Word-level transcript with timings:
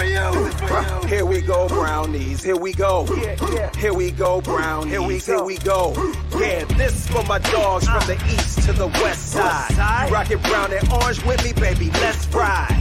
for 0.00 0.06
you. 0.06 1.08
Here 1.08 1.24
we 1.24 1.40
go, 1.40 1.68
brownies. 1.68 2.42
Here 2.42 2.56
we 2.56 2.72
go. 2.72 3.06
Here 3.76 3.94
we 3.94 4.10
go, 4.10 4.40
brownies. 4.40 4.90
Here 4.90 5.02
we 5.02 5.18
here 5.18 5.42
we 5.42 5.58
go. 5.58 5.92
Yeah, 6.38 6.64
this 6.76 7.08
for 7.08 7.22
my 7.24 7.38
dogs 7.38 7.86
from 7.86 8.06
the 8.06 8.16
east 8.26 8.62
to 8.62 8.72
the 8.72 8.86
west 8.86 9.32
side. 9.32 10.10
Rocket 10.10 10.42
brown 10.42 10.72
and 10.72 10.92
orange 10.92 11.24
with 11.24 11.44
me, 11.44 11.52
baby. 11.52 11.90
Let's 11.92 12.26
ride. 12.28 12.76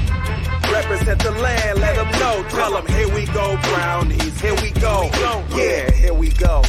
Represent 0.71 1.21
the 1.21 1.31
land, 1.31 1.79
let 1.79 1.95
them 1.95 2.11
know. 2.19 2.45
Tell 2.49 2.71
them, 2.73 2.85
here 2.87 3.13
we 3.13 3.25
go, 3.27 3.57
brownies. 3.63 4.39
Here 4.39 4.55
we 4.61 4.71
go. 4.71 5.09
Yeah, 5.55 5.91
here 5.91 6.13
we 6.13 6.29
go. 6.29 6.63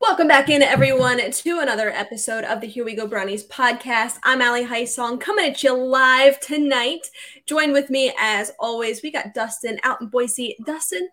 Welcome 0.00 0.28
back 0.28 0.48
in, 0.48 0.62
everyone, 0.62 1.18
to 1.18 1.58
another 1.58 1.90
episode 1.90 2.44
of 2.44 2.60
the 2.60 2.68
Here 2.68 2.84
We 2.84 2.94
Go 2.94 3.08
Brownies 3.08 3.44
podcast. 3.44 4.18
I'm 4.22 4.40
Ali 4.40 4.64
Heisong 4.64 5.20
coming 5.20 5.46
at 5.46 5.64
you 5.64 5.74
live 5.74 6.38
tonight. 6.38 7.08
Join 7.46 7.72
with 7.72 7.90
me 7.90 8.14
as 8.16 8.52
always. 8.60 9.02
We 9.02 9.10
got 9.10 9.34
Dustin 9.34 9.80
out 9.82 10.00
in 10.00 10.06
Boise. 10.06 10.56
Dustin, 10.64 11.08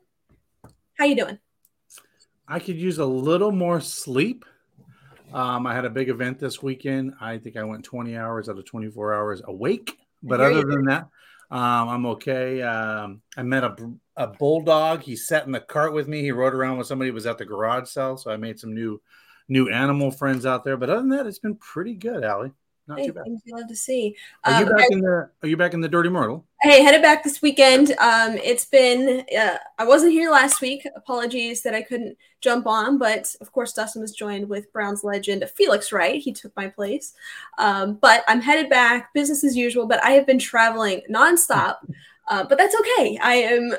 how 0.99 1.05
you 1.05 1.15
doing? 1.15 1.39
I 2.47 2.59
could 2.59 2.77
use 2.77 2.99
a 2.99 3.05
little 3.05 3.51
more 3.51 3.81
sleep. 3.81 4.45
Um, 5.33 5.65
I 5.65 5.73
had 5.73 5.85
a 5.85 5.89
big 5.89 6.09
event 6.09 6.39
this 6.39 6.61
weekend. 6.61 7.15
I 7.19 7.39
think 7.39 7.57
I 7.57 7.63
went 7.63 7.83
20 7.83 8.15
hours 8.15 8.49
out 8.49 8.59
of 8.59 8.65
24 8.65 9.15
hours 9.15 9.41
awake. 9.45 9.97
But 10.21 10.41
other 10.41 10.63
than 10.63 10.85
that, 10.85 11.07
um, 11.51 11.89
I'm 11.89 12.05
okay. 12.07 12.61
Um, 12.61 13.21
I 13.37 13.43
met 13.43 13.63
a, 13.63 13.75
a 14.17 14.27
bulldog. 14.27 15.01
He 15.01 15.15
sat 15.15 15.45
in 15.45 15.51
the 15.51 15.59
cart 15.59 15.93
with 15.93 16.07
me. 16.07 16.21
He 16.21 16.31
rode 16.31 16.53
around 16.53 16.77
with 16.77 16.87
somebody 16.87 17.09
who 17.09 17.15
was 17.15 17.25
at 17.25 17.37
the 17.37 17.45
garage 17.45 17.87
sale. 17.89 18.17
So 18.17 18.31
I 18.31 18.37
made 18.37 18.59
some 18.59 18.73
new 18.73 19.01
new 19.47 19.69
animal 19.69 20.09
friends 20.11 20.45
out 20.45 20.63
there. 20.63 20.77
But 20.77 20.89
other 20.89 21.01
than 21.01 21.09
that, 21.09 21.27
it's 21.27 21.39
been 21.39 21.55
pretty 21.55 21.93
good, 21.93 22.23
Allie. 22.23 22.51
Not 22.87 22.99
Hey, 22.99 23.07
too 23.07 23.13
bad. 23.13 23.25
you 23.27 23.39
love 23.55 23.67
to 23.67 23.75
see. 23.75 24.15
Are 24.43 24.59
you 24.61 24.67
Um, 24.67 24.75
back 24.75 24.91
in 24.91 24.99
the 25.01 25.29
Are 25.41 25.47
you 25.47 25.57
back 25.57 25.73
in 25.73 25.81
the 25.81 25.89
Dirty 25.89 26.09
Myrtle? 26.09 26.45
Hey, 26.65 26.81
headed 26.81 27.03
back 27.03 27.23
this 27.23 27.43
weekend. 27.43 27.91
Um, 27.99 28.39
it's 28.43 28.65
been 28.65 29.23
uh, 29.37 29.57
I 29.77 29.85
wasn't 29.85 30.13
here 30.13 30.31
last 30.31 30.61
week. 30.61 30.87
Apologies 30.95 31.61
that 31.61 31.75
I 31.75 31.83
couldn't 31.83 32.17
jump 32.41 32.65
on, 32.65 32.97
but 32.97 33.35
of 33.39 33.51
course 33.51 33.71
Dustin 33.71 34.01
was 34.01 34.13
joined 34.13 34.49
with 34.49 34.73
Browns 34.73 35.03
legend 35.03 35.47
Felix 35.55 35.91
Wright. 35.91 36.19
He 36.19 36.33
took 36.33 36.55
my 36.55 36.67
place. 36.67 37.13
Um, 37.59 37.99
but 38.01 38.23
I'm 38.27 38.41
headed 38.41 38.67
back, 38.67 39.13
business 39.13 39.43
as 39.43 39.55
usual. 39.55 39.85
But 39.85 40.03
I 40.03 40.13
have 40.13 40.25
been 40.25 40.39
traveling 40.39 41.01
nonstop. 41.07 41.75
Uh, 42.27 42.43
but 42.43 42.57
that's 42.57 42.75
okay. 42.79 43.19
I 43.21 43.35
am 43.35 43.75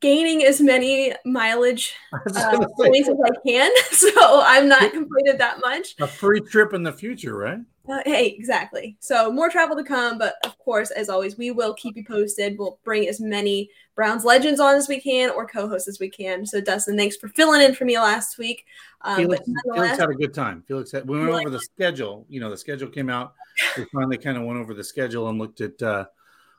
gaining 0.00 0.44
as 0.44 0.60
many 0.60 1.14
mileage 1.24 1.94
uh, 2.12 2.66
points 2.76 3.08
as 3.08 3.16
I 3.24 3.30
can, 3.46 3.72
so 3.92 4.42
I'm 4.44 4.68
not 4.68 4.92
completed 4.92 5.38
that 5.38 5.60
much. 5.60 5.94
a 5.98 6.06
free 6.06 6.42
trip 6.42 6.74
in 6.74 6.82
the 6.82 6.92
future, 6.92 7.34
right? 7.34 7.60
Uh, 7.88 8.02
hey, 8.04 8.26
exactly. 8.38 8.96
So 9.00 9.32
more 9.32 9.48
travel 9.48 9.74
to 9.76 9.82
come, 9.82 10.18
but 10.18 10.34
of 10.44 10.58
course, 10.58 10.90
as 10.90 11.08
always, 11.08 11.38
we 11.38 11.50
will 11.50 11.72
keep 11.74 11.96
you 11.96 12.04
posted. 12.04 12.58
We'll 12.58 12.78
bring 12.84 13.08
as 13.08 13.18
many 13.18 13.70
Browns 13.94 14.24
legends 14.24 14.60
on 14.60 14.74
as 14.74 14.88
we 14.88 15.00
can, 15.00 15.30
or 15.30 15.46
co-hosts 15.46 15.88
as 15.88 15.98
we 15.98 16.10
can. 16.10 16.44
So 16.44 16.60
Dustin, 16.60 16.98
thanks 16.98 17.16
for 17.16 17.28
filling 17.28 17.62
in 17.62 17.74
for 17.74 17.86
me 17.86 17.98
last 17.98 18.36
week. 18.36 18.66
Um, 19.00 19.16
Felix, 19.16 19.48
Felix 19.72 19.98
had 19.98 20.10
a 20.10 20.14
good 20.14 20.34
time. 20.34 20.62
Felix 20.68 20.92
had, 20.92 21.08
we 21.08 21.16
went 21.16 21.30
Really? 21.30 21.46
over 21.46 21.50
the 21.50 21.60
schedule. 21.74 22.26
You 22.28 22.40
know, 22.40 22.50
the 22.50 22.58
schedule 22.58 22.88
came 22.88 23.08
out. 23.08 23.32
We 23.76 23.86
finally 23.92 24.18
kind 24.18 24.36
of 24.36 24.44
went 24.44 24.58
over 24.58 24.74
the 24.74 24.84
schedule 24.84 25.28
and 25.28 25.38
looked 25.38 25.62
at 25.62 25.80
uh, 25.82 26.06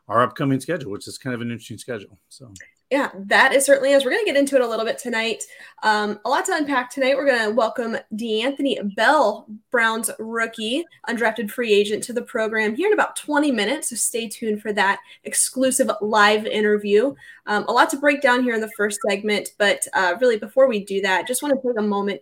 our 0.08 0.24
upcoming 0.24 0.60
schedule, 0.60 0.92
which 0.92 1.08
is 1.08 1.20
kind 1.20 1.36
of 1.36 1.42
an 1.42 1.52
interesting 1.52 1.78
schedule. 1.78 2.18
So 2.30 2.52
yeah, 2.92 3.12
that 3.14 3.54
is 3.54 3.66
certainly 3.66 3.94
as 3.94 4.04
we're 4.04 4.12
going 4.12 4.26
to 4.26 4.32
get 4.32 4.40
into 4.40 4.56
it 4.56 4.62
a 4.62 4.68
little 4.68 4.86
bit 4.86 4.98
tonight. 4.98 5.44
Um, 5.84 6.20
a 6.26 6.30
lot 6.30 6.46
to 6.46 6.56
unpack 6.56 6.90
tonight. 6.90 7.16
We're 7.16 7.28
going 7.28 7.48
to 7.48 7.56
welcome 7.56 7.98
D'Anthony 8.16 8.80
Bell, 8.96 9.48
Browns 9.70 10.10
rookie, 10.18 10.84
undrafted 11.08 11.52
free 11.52 11.72
agent, 11.72 12.04
to 12.06 12.14
the 12.14 12.24
program 12.24 12.76
here 12.76 12.88
in 12.88 12.94
about 12.94 13.16
20 13.16 13.52
minutes. 13.52 13.90
So 13.90 13.96
stay 13.96 14.28
tuned 14.28 14.64
for 14.64 14.74
that 14.74 15.02
exclusive 15.24 15.92
live 16.02 16.48
interview. 16.48 17.14
Um, 17.46 17.66
a 17.68 17.72
lot 17.72 17.92
to 17.92 17.98
break 17.98 18.22
down 18.22 18.42
here 18.42 18.56
in 18.56 18.62
the 18.62 18.72
first 18.76 19.00
segment, 19.08 19.50
but 19.60 19.86
uh, 19.94 20.16
really 20.20 20.38
before 20.38 20.68
we 20.68 20.84
do 20.84 21.00
that, 21.02 21.28
just 21.28 21.44
want 21.44 21.54
to 21.54 21.68
take 21.68 21.78
a 21.78 21.84
moment 21.84 22.22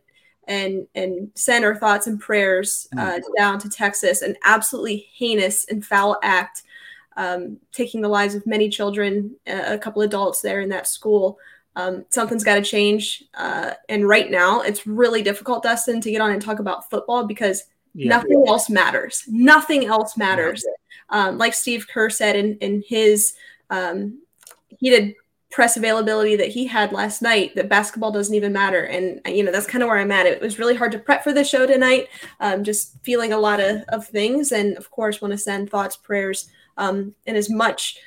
and 0.49 0.87
and 0.95 1.29
send 1.35 1.65
our 1.65 1.75
thoughts 1.75 2.07
and 2.07 2.19
prayers 2.19 2.87
uh, 2.97 3.19
down 3.37 3.59
to 3.59 3.69
Texas. 3.69 4.21
An 4.21 4.35
absolutely 4.43 5.07
heinous 5.13 5.65
and 5.69 5.85
foul 5.85 6.17
act 6.23 6.63
um, 7.17 7.57
taking 7.73 8.01
the 8.01 8.07
lives 8.07 8.35
of 8.35 8.45
many 8.45 8.69
children, 8.69 9.35
uh, 9.47 9.63
a 9.65 9.77
couple 9.77 10.03
adults 10.03 10.41
there 10.41 10.61
in 10.61 10.69
that 10.69 10.87
school. 10.87 11.37
Um, 11.75 12.05
something's 12.09 12.43
got 12.43 12.55
to 12.55 12.61
change. 12.61 13.23
Uh, 13.33 13.73
and 13.89 14.07
right 14.07 14.31
now, 14.31 14.61
it's 14.61 14.87
really 14.87 15.21
difficult, 15.21 15.63
Dustin, 15.63 15.99
to 16.01 16.11
get 16.11 16.21
on 16.21 16.31
and 16.31 16.41
talk 16.41 16.59
about 16.59 16.89
football 16.89 17.25
because 17.25 17.65
yeah, 17.93 18.09
nothing 18.09 18.45
else 18.47 18.69
matters. 18.69 19.23
Nothing 19.27 19.85
else 19.85 20.15
matters. 20.15 20.65
Um, 21.09 21.37
like 21.37 21.53
Steve 21.53 21.87
Kerr 21.87 22.09
said 22.09 22.35
in, 22.35 22.57
in 22.59 22.83
his 22.87 23.33
um, 23.69 24.21
heated 24.79 25.15
press 25.49 25.77
availability 25.77 26.35
that 26.35 26.49
he 26.49 26.67
had 26.67 26.91
last 26.91 27.21
night, 27.21 27.55
that 27.55 27.69
basketball 27.69 28.11
doesn't 28.11 28.35
even 28.35 28.53
matter. 28.53 28.83
And, 28.83 29.21
you 29.25 29.43
know, 29.43 29.51
that's 29.51 29.65
kind 29.65 29.81
of 29.81 29.87
where 29.87 29.97
I'm 29.97 30.11
at. 30.11 30.25
It 30.25 30.41
was 30.41 30.59
really 30.59 30.75
hard 30.75 30.91
to 30.91 30.99
prep 30.99 31.23
for 31.23 31.33
the 31.33 31.43
show 31.43 31.65
tonight. 31.65 32.09
Um, 32.39 32.63
just 32.63 33.01
feeling 33.01 33.33
a 33.33 33.39
lot 33.39 33.59
of, 33.59 33.81
of 33.89 34.05
things. 34.05 34.51
And 34.51 34.77
of 34.77 34.91
course, 34.91 35.21
want 35.21 35.31
to 35.31 35.37
send 35.37 35.69
thoughts, 35.69 35.95
prayers, 35.95 36.49
um, 36.77 37.13
and 37.25 37.35
as 37.37 37.49
much 37.49 37.97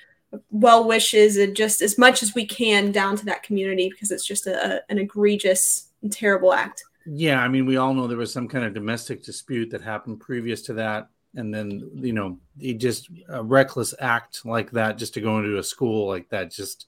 well 0.51 0.87
wishes 0.87 1.37
and 1.37 1.57
just 1.57 1.83
as 1.83 1.99
much 1.99 2.23
as 2.23 2.35
we 2.35 2.47
can 2.47 2.93
down 2.93 3.17
to 3.17 3.25
that 3.25 3.43
community 3.43 3.89
because 3.91 4.11
it's 4.13 4.25
just 4.25 4.47
a, 4.47 4.77
a- 4.77 4.81
an 4.89 4.99
egregious 4.99 5.89
and 6.03 6.13
terrible 6.13 6.53
act. 6.53 6.85
yeah. 7.05 7.41
I 7.41 7.49
mean, 7.49 7.67
we 7.67 7.77
all 7.77 7.93
know 7.95 8.07
there 8.07 8.17
was 8.17 8.33
some 8.33 8.47
kind 8.47 8.65
of 8.65 8.73
domestic 8.73 9.23
dispute 9.25 9.71
that 9.71 9.81
happened 9.83 10.21
previous 10.21 10.63
to 10.63 10.75
that, 10.75 11.09
and 11.35 11.53
then 11.53 11.91
you 11.95 12.13
know, 12.13 12.39
it 12.59 12.75
just 12.75 13.11
a 13.29 13.43
reckless 13.43 13.95
act 14.01 14.45
like 14.47 14.71
that, 14.73 14.99
just 14.99 15.15
to 15.15 15.21
go 15.21 15.39
into 15.39 15.59
a 15.59 15.63
school 15.63 16.07
like 16.09 16.29
that, 16.31 16.51
just 16.53 16.87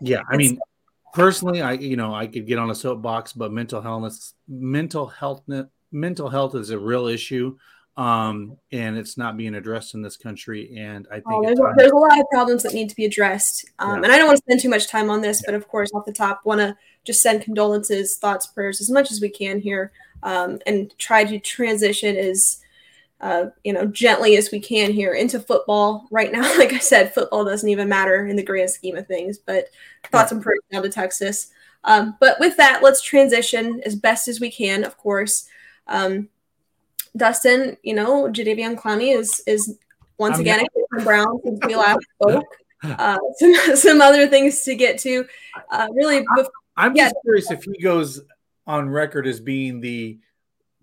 yeah. 0.00 0.22
I 0.30 0.36
mean, 0.36 0.58
personally, 1.14 1.62
I 1.62 1.72
you 1.72 1.96
know, 1.96 2.14
I 2.14 2.26
could 2.26 2.46
get 2.46 2.58
on 2.58 2.70
a 2.70 2.74
soapbox, 2.74 3.32
but 3.32 3.52
mental 3.52 3.80
health, 3.80 4.32
mental 4.48 5.06
health, 5.06 5.42
mental 5.92 6.28
health 6.28 6.54
is 6.54 6.70
a 6.70 6.78
real 6.78 7.06
issue. 7.06 7.56
Um, 7.96 8.58
and 8.72 8.98
it's 8.98 9.16
not 9.16 9.38
being 9.38 9.54
addressed 9.54 9.94
in 9.94 10.02
this 10.02 10.18
country. 10.18 10.76
And 10.76 11.06
I 11.10 11.14
think 11.14 11.26
Oh, 11.28 11.42
there's, 11.42 11.58
a, 11.58 11.72
there's 11.76 11.92
a 11.92 11.96
lot 11.96 12.20
of 12.20 12.26
problems 12.30 12.62
that 12.62 12.74
need 12.74 12.90
to 12.90 12.96
be 12.96 13.06
addressed. 13.06 13.64
Um, 13.78 13.90
Yeah. 13.90 14.02
And 14.04 14.12
I 14.12 14.18
don't 14.18 14.26
want 14.26 14.38
to 14.38 14.42
spend 14.42 14.60
too 14.60 14.68
much 14.68 14.88
time 14.88 15.08
on 15.08 15.22
this, 15.22 15.42
but 15.44 15.54
of 15.54 15.66
course, 15.68 15.90
off 15.94 16.04
the 16.04 16.12
top, 16.12 16.42
want 16.44 16.60
to 16.60 16.76
just 17.04 17.22
send 17.22 17.42
condolences, 17.42 18.18
thoughts, 18.18 18.46
prayers 18.46 18.80
as 18.82 18.90
much 18.90 19.10
as 19.10 19.20
we 19.20 19.30
can 19.30 19.60
here 19.60 19.92
um, 20.22 20.58
and 20.66 20.96
try 20.98 21.24
to 21.24 21.38
transition 21.38 22.16
as. 22.16 22.60
Uh, 23.18 23.46
you 23.64 23.72
know, 23.72 23.86
gently 23.86 24.36
as 24.36 24.50
we 24.52 24.60
can 24.60 24.92
here 24.92 25.14
into 25.14 25.40
football. 25.40 26.06
Right 26.10 26.30
now, 26.30 26.42
like 26.58 26.74
I 26.74 26.78
said, 26.78 27.14
football 27.14 27.46
doesn't 27.46 27.70
even 27.70 27.88
matter 27.88 28.26
in 28.26 28.36
the 28.36 28.42
grand 28.42 28.68
scheme 28.68 28.94
of 28.94 29.06
things. 29.06 29.38
But 29.38 29.70
thoughts 30.12 30.32
and 30.32 30.42
prayers 30.42 30.60
down 30.70 30.82
to 30.82 30.90
Texas. 30.90 31.50
Um, 31.84 32.18
but 32.20 32.38
with 32.40 32.58
that, 32.58 32.82
let's 32.82 33.00
transition 33.00 33.80
as 33.86 33.96
best 33.96 34.28
as 34.28 34.38
we 34.38 34.50
can. 34.50 34.84
Of 34.84 34.98
course, 34.98 35.48
um, 35.86 36.28
Dustin, 37.16 37.76
you 37.82 37.94
know, 37.94 38.24
Jadeveon 38.28 38.76
Clowney 38.76 39.16
is 39.16 39.42
is 39.46 39.78
once 40.18 40.36
I'm 40.36 40.40
again 40.42 40.60
a 40.60 40.68
Cleveland 40.68 41.04
Brown 41.04 41.40
since 41.44 41.60
we 41.66 41.76
last 41.76 41.98
spoke. 42.22 42.44
Uh, 42.82 43.18
some 43.38 43.76
some 43.76 44.00
other 44.00 44.26
things 44.28 44.62
to 44.62 44.74
get 44.74 44.98
to. 45.00 45.24
Uh, 45.70 45.88
really, 45.92 46.24
I'm 46.76 46.94
Yeah. 46.94 47.04
just 47.06 47.16
curious 47.22 47.50
if 47.50 47.62
he 47.64 47.78
goes 47.82 48.20
on 48.66 48.88
record 48.88 49.26
as 49.26 49.40
being 49.40 49.80
the 49.80 50.18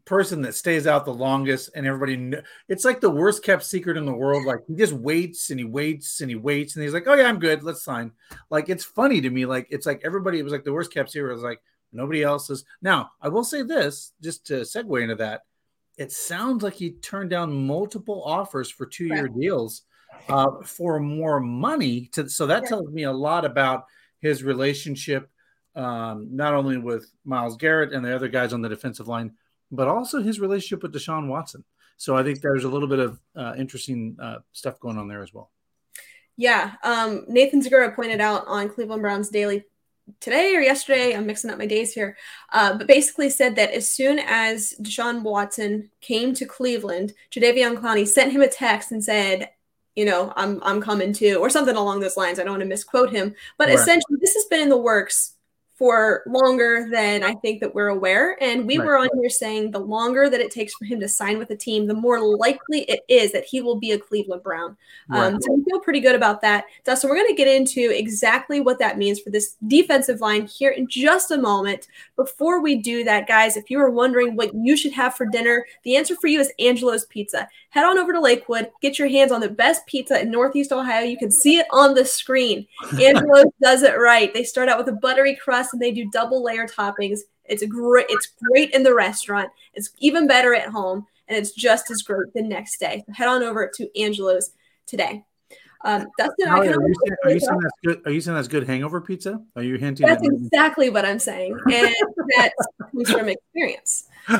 person 0.06 0.42
that 0.42 0.54
stays 0.54 0.86
out 0.86 1.06
the 1.06 1.14
longest 1.14 1.70
and 1.76 1.88
everybody 1.88 2.18
kn- 2.18 2.44
it's 2.68 2.84
like 2.84 3.00
the 3.00 3.10
worst 3.10 3.42
kept 3.42 3.64
secret 3.64 3.96
in 3.96 4.06
the 4.06 4.12
world. 4.14 4.44
Like 4.46 4.60
he 4.68 4.76
just 4.76 4.92
waits 4.94 5.50
and 5.50 5.60
he 5.60 5.66
waits 5.66 6.20
and 6.20 6.30
he 6.30 6.36
waits 6.36 6.76
and 6.76 6.84
he's 6.84 6.94
like 6.94 7.08
oh 7.08 7.14
yeah 7.14 7.28
i'm 7.28 7.40
good. 7.40 7.64
Let's 7.64 7.84
sign. 7.84 8.12
Like 8.50 8.68
it's 8.70 8.84
funny 8.84 9.22
to 9.22 9.30
me. 9.30 9.46
Like 9.46 9.68
it's 9.70 9.86
like 9.86 10.02
everybody 10.04 10.40
it 10.40 10.44
was 10.44 10.52
like 10.54 10.66
the 10.66 10.74
worst 10.74 10.94
kept 10.94 11.12
secret. 11.12 11.32
It 11.32 11.36
was 11.36 11.44
like 11.44 11.62
nobody 11.96 12.24
else 12.24 12.50
is 12.50 12.66
now 12.82 13.12
i 13.22 13.30
will 13.30 13.44
say 13.44 13.62
this 13.62 14.14
just 14.20 14.48
to 14.48 14.62
segue 14.62 15.00
into 15.04 15.14
that 15.14 15.44
it 15.98 16.12
sounds 16.12 16.64
like 16.64 16.74
he 16.74 16.92
turned 16.92 17.30
down 17.30 17.68
multiple 17.68 18.24
offers 18.26 18.70
for 18.70 18.86
two 18.86 19.06
year 19.06 19.28
deals 19.28 19.84
uh, 20.30 20.62
for 20.64 21.00
more 21.00 21.40
money 21.40 22.08
to 22.14 22.30
so 22.30 22.46
that 22.48 22.64
Yeah. 22.64 22.70
tells 22.70 22.90
me 22.92 23.04
a 23.04 23.12
lot 23.12 23.46
about 23.46 23.86
his 24.20 24.44
relationship 24.44 25.30
um, 25.76 26.28
not 26.36 26.54
only 26.54 26.78
with 26.78 27.10
Myles 27.26 27.58
Garrett 27.58 27.94
and 27.94 28.06
the 28.06 28.14
other 28.16 28.28
guys 28.28 28.54
on 28.54 28.62
the 28.62 28.70
defensive 28.70 29.08
line, 29.08 29.34
but 29.72 29.88
also 29.88 30.22
his 30.22 30.40
relationship 30.40 30.84
with 30.84 30.94
Deshaun 30.94 31.28
Watson. 31.28 31.64
So 31.98 32.16
I 32.16 32.22
think 32.24 32.42
there's 32.42 32.64
a 32.64 32.70
little 32.70 32.88
bit 32.88 33.00
of 33.00 33.20
uh, 33.36 33.56
interesting 33.58 34.16
uh, 34.22 34.38
stuff 34.52 34.80
going 34.80 34.98
on 35.00 35.08
there 35.08 35.24
as 35.24 35.34
well. 35.34 35.50
yeah. 36.38 36.74
Um, 36.84 37.26
Nathan 37.28 37.62
Zegura 37.62 37.96
pointed 37.96 38.22
out 38.22 38.44
on 38.48 38.70
Cleveland 38.70 39.02
Browns 39.02 39.30
Daily 39.30 39.64
today 40.20 40.56
or 40.56 40.62
yesterday. 40.62 41.16
I'm 41.16 41.26
mixing 41.26 41.50
up 41.50 41.58
my 41.58 41.66
days 41.66 41.94
here, 41.94 42.18
uh, 42.52 42.78
but 42.78 42.88
basically 42.88 43.30
said 43.30 43.56
that 43.56 43.72
as 43.72 43.90
soon 43.90 44.20
as 44.20 44.74
Deshaun 44.82 45.22
Watson 45.24 45.90
came 46.02 46.34
to 46.36 46.46
Cleveland, 46.46 47.14
Jadeveon 47.32 47.78
Clowney 47.78 48.08
sent 48.08 48.32
him 48.32 48.42
a 48.42 48.48
text 48.48 48.92
and 48.92 49.04
said, 49.04 49.50
you 49.96 50.06
know, 50.06 50.34
I'm 50.36 50.62
I'm 50.64 50.82
coming 50.82 51.14
too, 51.14 51.38
or 51.40 51.50
something 51.50 51.76
along 51.76 52.00
those 52.00 52.18
lines. 52.18 52.40
I 52.40 52.44
don't 52.44 52.54
want 52.54 52.64
to 52.64 52.68
misquote 52.68 53.12
him, 53.12 53.36
but 53.58 53.68
Right. 53.68 53.76
essentially, 53.76 54.18
this 54.20 54.34
has 54.34 54.46
been 54.46 54.62
in 54.62 54.70
the 54.70 54.78
works 54.78 55.36
for 55.76 56.24
longer 56.28 56.88
than 56.92 57.24
I 57.24 57.34
think 57.36 57.60
that 57.62 57.74
we're 57.74 57.88
aware. 57.88 58.38
And 58.42 58.68
we 58.68 58.78
Right. 58.78 58.86
were 58.86 58.98
on 58.98 59.10
here 59.20 59.30
saying 59.30 59.72
the 59.72 59.80
longer 59.80 60.30
that 60.30 60.40
it 60.40 60.52
takes 60.52 60.74
for 60.76 60.86
him 60.86 61.00
to 61.00 61.10
sign 61.10 61.40
with 61.40 61.50
a 61.50 61.56
team, 61.56 61.88
the 61.88 61.96
more 61.96 62.20
likely 62.20 62.82
it 62.82 63.02
is 63.08 63.32
that 63.32 63.46
he 63.46 63.62
will 63.62 63.76
be 63.76 63.92
a 63.92 63.98
Cleveland 63.98 64.44
Brown. 64.44 64.78
Um, 65.10 65.42
so 65.42 65.52
we 65.52 65.64
feel 65.64 65.80
pretty 65.80 66.00
good 66.00 66.16
about 66.16 66.42
that. 66.42 66.66
Dustin, 66.84 67.10
we're 67.10 67.16
going 67.16 67.28
to 67.28 67.34
get 67.34 67.48
into 67.48 67.90
exactly 67.92 68.62
what 68.62 68.80
that 68.80 68.98
means 68.98 69.20
for 69.20 69.32
this 69.32 69.56
defensive 69.68 70.22
line 70.22 70.46
here 70.46 70.72
in 70.72 70.88
just 70.88 71.32
a 71.32 71.38
moment. 71.38 71.88
Before 72.16 72.62
we 72.62 72.76
do 72.76 73.04
that, 73.04 73.28
guys, 73.28 73.58
if 73.58 73.70
you 73.70 73.80
are 73.80 73.90
wondering 73.90 74.36
what 74.36 74.54
you 74.54 74.78
should 74.78 74.94
have 74.94 75.16
for 75.16 75.26
dinner, 75.26 75.66
the 75.84 75.96
answer 75.96 76.16
for 76.16 76.28
you 76.28 76.40
is 76.40 76.54
Angelo's 76.60 77.06
Pizza. 77.06 77.48
Head 77.70 77.86
on 77.86 77.98
over 77.98 78.14
to 78.14 78.22
Lakewood, 78.22 78.70
get 78.82 79.00
your 79.00 79.08
hands 79.08 79.32
on 79.32 79.42
the 79.42 79.50
best 79.50 79.86
pizza 79.88 80.22
in 80.22 80.30
Northeast 80.30 80.72
Ohio. 80.72 81.02
You 81.02 81.18
can 81.18 81.32
see 81.32 81.58
it 81.58 81.66
on 81.72 81.96
the 81.96 82.06
screen. 82.06 82.68
Angelo's 83.02 83.52
does 83.62 83.82
it 83.82 83.98
right. 83.98 84.32
They 84.34 84.44
start 84.44 84.70
out 84.70 84.78
with 84.78 84.88
a 84.90 84.98
buttery 84.98 85.36
crust 85.36 85.73
and 85.74 85.82
they 85.82 85.92
do 85.92 86.10
double 86.12 86.44
layer 86.44 86.68
toppings. 86.68 87.20
It's 87.46 87.62
a 87.62 87.68
great 87.68 88.06
it's 88.10 88.32
great 88.42 88.72
in 88.72 88.84
the 88.84 88.94
restaurant. 88.94 89.50
It's 89.74 89.90
even 90.00 90.28
better 90.28 90.54
at 90.54 90.70
home 90.70 91.06
and 91.28 91.38
it's 91.38 91.52
just 91.52 91.92
as 91.92 92.02
great 92.02 92.34
the 92.34 92.42
next 92.42 92.80
day. 92.80 93.04
So 93.06 93.14
head 93.14 93.28
on 93.28 93.44
over 93.44 93.70
to 93.76 94.00
Angelo's 94.00 94.52
today. 94.86 95.24
Um, 95.86 96.08
Dustin, 96.18 96.48
I 96.48 96.52
Holly, 96.52 96.68
can 96.70 96.78
are, 96.78 96.88
you 96.88 96.96
saying, 97.04 97.18
are 97.26 97.32
you 97.32 97.40
saying 97.42 97.60
that's 97.60 97.74
good? 97.84 98.08
Are 98.08 98.12
you 98.12 98.22
saying 98.22 98.36
that's 98.36 98.48
good 98.48 98.66
hangover 98.66 99.02
pizza? 99.02 99.42
Are 99.58 99.64
you 99.64 99.76
hinting? 99.76 100.08
That's 100.08 100.26
at 100.26 100.34
exactly 100.34 100.90
what 100.90 101.04
I'm 101.04 101.20
saying, 101.20 101.60
and 101.74 101.94
that 102.38 102.52
comes 102.80 103.12
from 103.12 103.30
experience. 103.30 104.08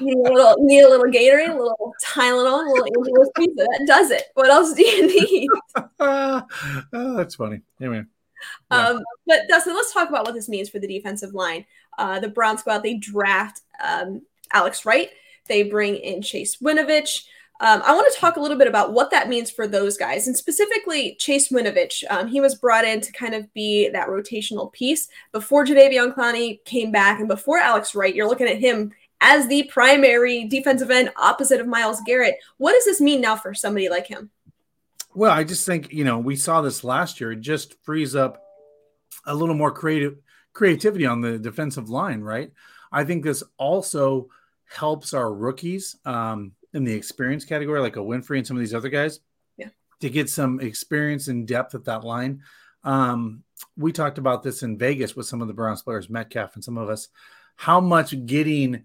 You 0.00 0.06
need 0.06 0.16
a 0.16 0.32
little, 0.32 0.56
need 0.58 0.80
a 0.80 0.88
little 0.88 1.06
Gatorade, 1.06 1.50
a 1.50 1.56
little 1.56 1.94
Tylenol, 2.04 2.66
a 2.66 2.72
little 2.72 2.86
Angelo's 2.86 3.30
pizza. 3.36 3.64
That 3.64 3.84
does 3.86 4.10
it. 4.10 4.24
What 4.34 4.50
else 4.50 4.74
do 4.74 4.84
you 4.84 5.06
need? 5.06 5.48
oh, 6.00 6.42
that's 6.90 7.36
funny. 7.36 7.60
Anyway, 7.80 8.04
Yeah. 8.70 8.88
Um, 8.88 9.02
but 9.26 9.48
Dustin, 9.48 9.74
let's 9.74 9.92
talk 9.92 10.08
about 10.08 10.24
what 10.24 10.34
this 10.34 10.48
means 10.48 10.68
for 10.68 10.78
the 10.78 10.88
defensive 10.88 11.34
line. 11.34 11.66
Uh, 11.98 12.20
the 12.20 12.28
Browns 12.28 12.62
go 12.62 12.72
out, 12.72 12.82
they 12.82 12.94
draft 12.94 13.62
um, 13.82 14.22
Alex 14.52 14.84
Wright, 14.84 15.10
they 15.48 15.62
bring 15.62 15.96
in 15.96 16.22
Chase 16.22 16.56
Winovich. 16.56 17.24
Um, 17.58 17.80
I 17.86 17.94
want 17.94 18.12
to 18.12 18.20
talk 18.20 18.36
a 18.36 18.40
little 18.40 18.58
bit 18.58 18.68
about 18.68 18.92
what 18.92 19.10
that 19.12 19.30
means 19.30 19.50
for 19.50 19.66
those 19.66 19.96
guys, 19.96 20.26
and 20.26 20.36
specifically 20.36 21.14
Chase 21.14 21.48
Winovich. 21.48 22.04
Um, 22.10 22.28
he 22.28 22.40
was 22.40 22.54
brought 22.54 22.84
in 22.84 23.00
to 23.00 23.12
kind 23.12 23.34
of 23.34 23.52
be 23.54 23.88
that 23.88 24.08
rotational 24.08 24.70
piece 24.72 25.08
before 25.32 25.64
Jadeveon 25.64 26.14
Clowney 26.14 26.62
came 26.64 26.92
back, 26.92 27.18
and 27.18 27.28
before 27.28 27.58
Alex 27.58 27.94
Wright. 27.94 28.14
You're 28.14 28.28
looking 28.28 28.48
at 28.48 28.58
him 28.58 28.92
as 29.22 29.48
the 29.48 29.62
primary 29.64 30.44
defensive 30.44 30.90
end 30.90 31.10
opposite 31.16 31.60
of 31.60 31.66
Myles 31.66 32.02
Garrett. 32.04 32.36
What 32.58 32.72
does 32.72 32.84
this 32.84 33.00
mean 33.00 33.22
now 33.22 33.36
for 33.36 33.54
somebody 33.54 33.88
like 33.88 34.06
him? 34.06 34.30
Well, 35.16 35.32
I 35.32 35.44
just 35.44 35.66
think 35.66 35.92
you 35.92 36.04
know 36.04 36.18
we 36.18 36.36
saw 36.36 36.60
this 36.60 36.84
last 36.84 37.20
year. 37.20 37.32
It 37.32 37.40
just 37.40 37.74
frees 37.82 38.14
up 38.14 38.42
a 39.26 39.34
little 39.34 39.54
more 39.54 39.72
creative 39.72 40.18
creativity 40.52 41.06
on 41.06 41.20
the 41.20 41.38
defensive 41.38 41.88
line, 41.90 42.20
right? 42.20 42.52
I 42.92 43.04
think 43.04 43.24
this 43.24 43.42
also 43.58 44.28
helps 44.66 45.12
our 45.14 45.32
rookies 45.32 45.96
um, 46.04 46.52
in 46.72 46.84
the 46.84 46.92
experience 46.94 47.44
category, 47.44 47.80
like 47.80 47.96
a 47.96 48.00
Winfrey 48.00 48.38
and 48.38 48.46
some 48.46 48.56
of 48.56 48.60
these 48.60 48.74
other 48.74 48.88
guys, 48.88 49.20
Yeah. 49.56 49.68
to 50.00 50.08
get 50.10 50.30
some 50.30 50.60
experience 50.60 51.28
and 51.28 51.46
depth 51.46 51.74
at 51.74 51.84
that 51.84 52.04
line. 52.04 52.42
Um, 52.84 53.42
we 53.76 53.92
talked 53.92 54.18
about 54.18 54.42
this 54.42 54.62
in 54.62 54.78
Vegas 54.78 55.14
with 55.16 55.26
some 55.26 55.42
of 55.42 55.48
the 55.48 55.54
Browns 55.54 55.82
players, 55.82 56.08
Metcalf 56.08 56.54
and 56.54 56.64
some 56.64 56.78
of 56.78 56.88
us, 56.88 57.08
how 57.56 57.80
much 57.80 58.26
getting 58.26 58.84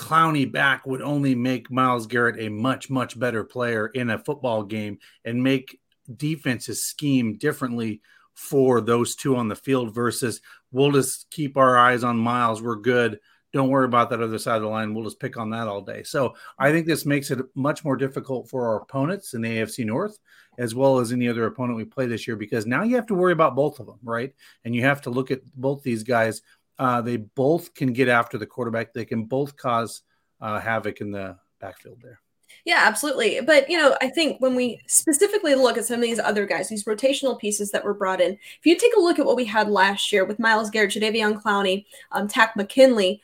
Clowney 0.00 0.50
back 0.50 0.86
would 0.86 1.02
only 1.02 1.34
make 1.34 1.70
Myles 1.70 2.06
Garrett 2.06 2.40
a 2.40 2.48
much, 2.48 2.88
much 2.88 3.18
better 3.18 3.44
player 3.44 3.88
in 3.88 4.08
a 4.08 4.18
football 4.18 4.62
game 4.62 4.98
and 5.26 5.44
make 5.44 5.78
defenses 6.16 6.82
scheme 6.82 7.36
differently 7.36 8.00
for 8.34 8.80
those 8.80 9.14
two 9.14 9.36
on 9.36 9.48
the 9.48 9.54
field 9.54 9.94
versus 9.94 10.40
we'll 10.72 10.90
just 10.90 11.30
keep 11.30 11.58
our 11.58 11.76
eyes 11.76 12.02
on 12.02 12.16
Myles. 12.16 12.62
We're 12.62 12.76
good. 12.76 13.20
Don't 13.52 13.68
worry 13.68 13.84
about 13.84 14.08
that 14.08 14.22
other 14.22 14.38
side 14.38 14.56
of 14.56 14.62
the 14.62 14.68
line. 14.68 14.94
We'll 14.94 15.04
just 15.04 15.20
pick 15.20 15.36
on 15.36 15.50
that 15.50 15.68
all 15.68 15.82
day. 15.82 16.02
So 16.02 16.34
I 16.58 16.72
think 16.72 16.86
this 16.86 17.04
makes 17.04 17.30
it 17.30 17.40
much 17.54 17.84
more 17.84 17.96
difficult 17.96 18.48
for 18.48 18.68
our 18.68 18.80
opponents 18.80 19.34
in 19.34 19.42
the 19.42 19.58
AFC 19.58 19.84
North, 19.84 20.18
as 20.56 20.74
well 20.74 20.98
as 20.98 21.12
any 21.12 21.28
other 21.28 21.44
opponent 21.44 21.76
we 21.76 21.84
play 21.84 22.06
this 22.06 22.26
year, 22.26 22.36
because 22.36 22.64
now 22.64 22.84
you 22.84 22.96
have 22.96 23.06
to 23.08 23.14
worry 23.14 23.32
about 23.32 23.54
both 23.54 23.80
of 23.80 23.86
them, 23.86 23.98
right? 24.02 24.32
And 24.64 24.74
you 24.74 24.82
have 24.82 25.02
to 25.02 25.10
look 25.10 25.30
at 25.30 25.44
both 25.54 25.82
these 25.82 26.04
guys. 26.04 26.40
Uh, 26.80 27.02
they 27.02 27.18
both 27.18 27.74
can 27.74 27.92
get 27.92 28.08
after 28.08 28.38
the 28.38 28.46
quarterback. 28.46 28.94
They 28.94 29.04
can 29.04 29.24
both 29.24 29.54
cause 29.54 30.00
uh, 30.40 30.58
havoc 30.58 31.02
in 31.02 31.10
the 31.10 31.36
backfield 31.60 31.98
there. 32.02 32.18
Yeah, 32.64 32.80
absolutely. 32.80 33.40
But, 33.42 33.68
you 33.68 33.76
know, 33.76 33.98
I 34.00 34.08
think 34.08 34.40
when 34.40 34.54
we 34.54 34.80
specifically 34.86 35.54
look 35.54 35.76
at 35.76 35.84
some 35.84 35.96
of 35.96 36.02
these 36.02 36.18
other 36.18 36.46
guys, 36.46 36.70
these 36.70 36.84
rotational 36.84 37.38
pieces 37.38 37.70
that 37.72 37.84
were 37.84 37.92
brought 37.92 38.22
in, 38.22 38.32
if 38.32 38.64
you 38.64 38.78
take 38.78 38.96
a 38.96 39.00
look 39.00 39.18
at 39.18 39.26
what 39.26 39.36
we 39.36 39.44
had 39.44 39.68
last 39.68 40.10
year 40.10 40.24
with 40.24 40.38
Myles 40.38 40.70
Garrett, 40.70 40.92
Jadeveon 40.92 41.42
Clowney, 41.42 41.84
um, 42.12 42.26
Takk 42.26 42.56
McKinley, 42.56 43.20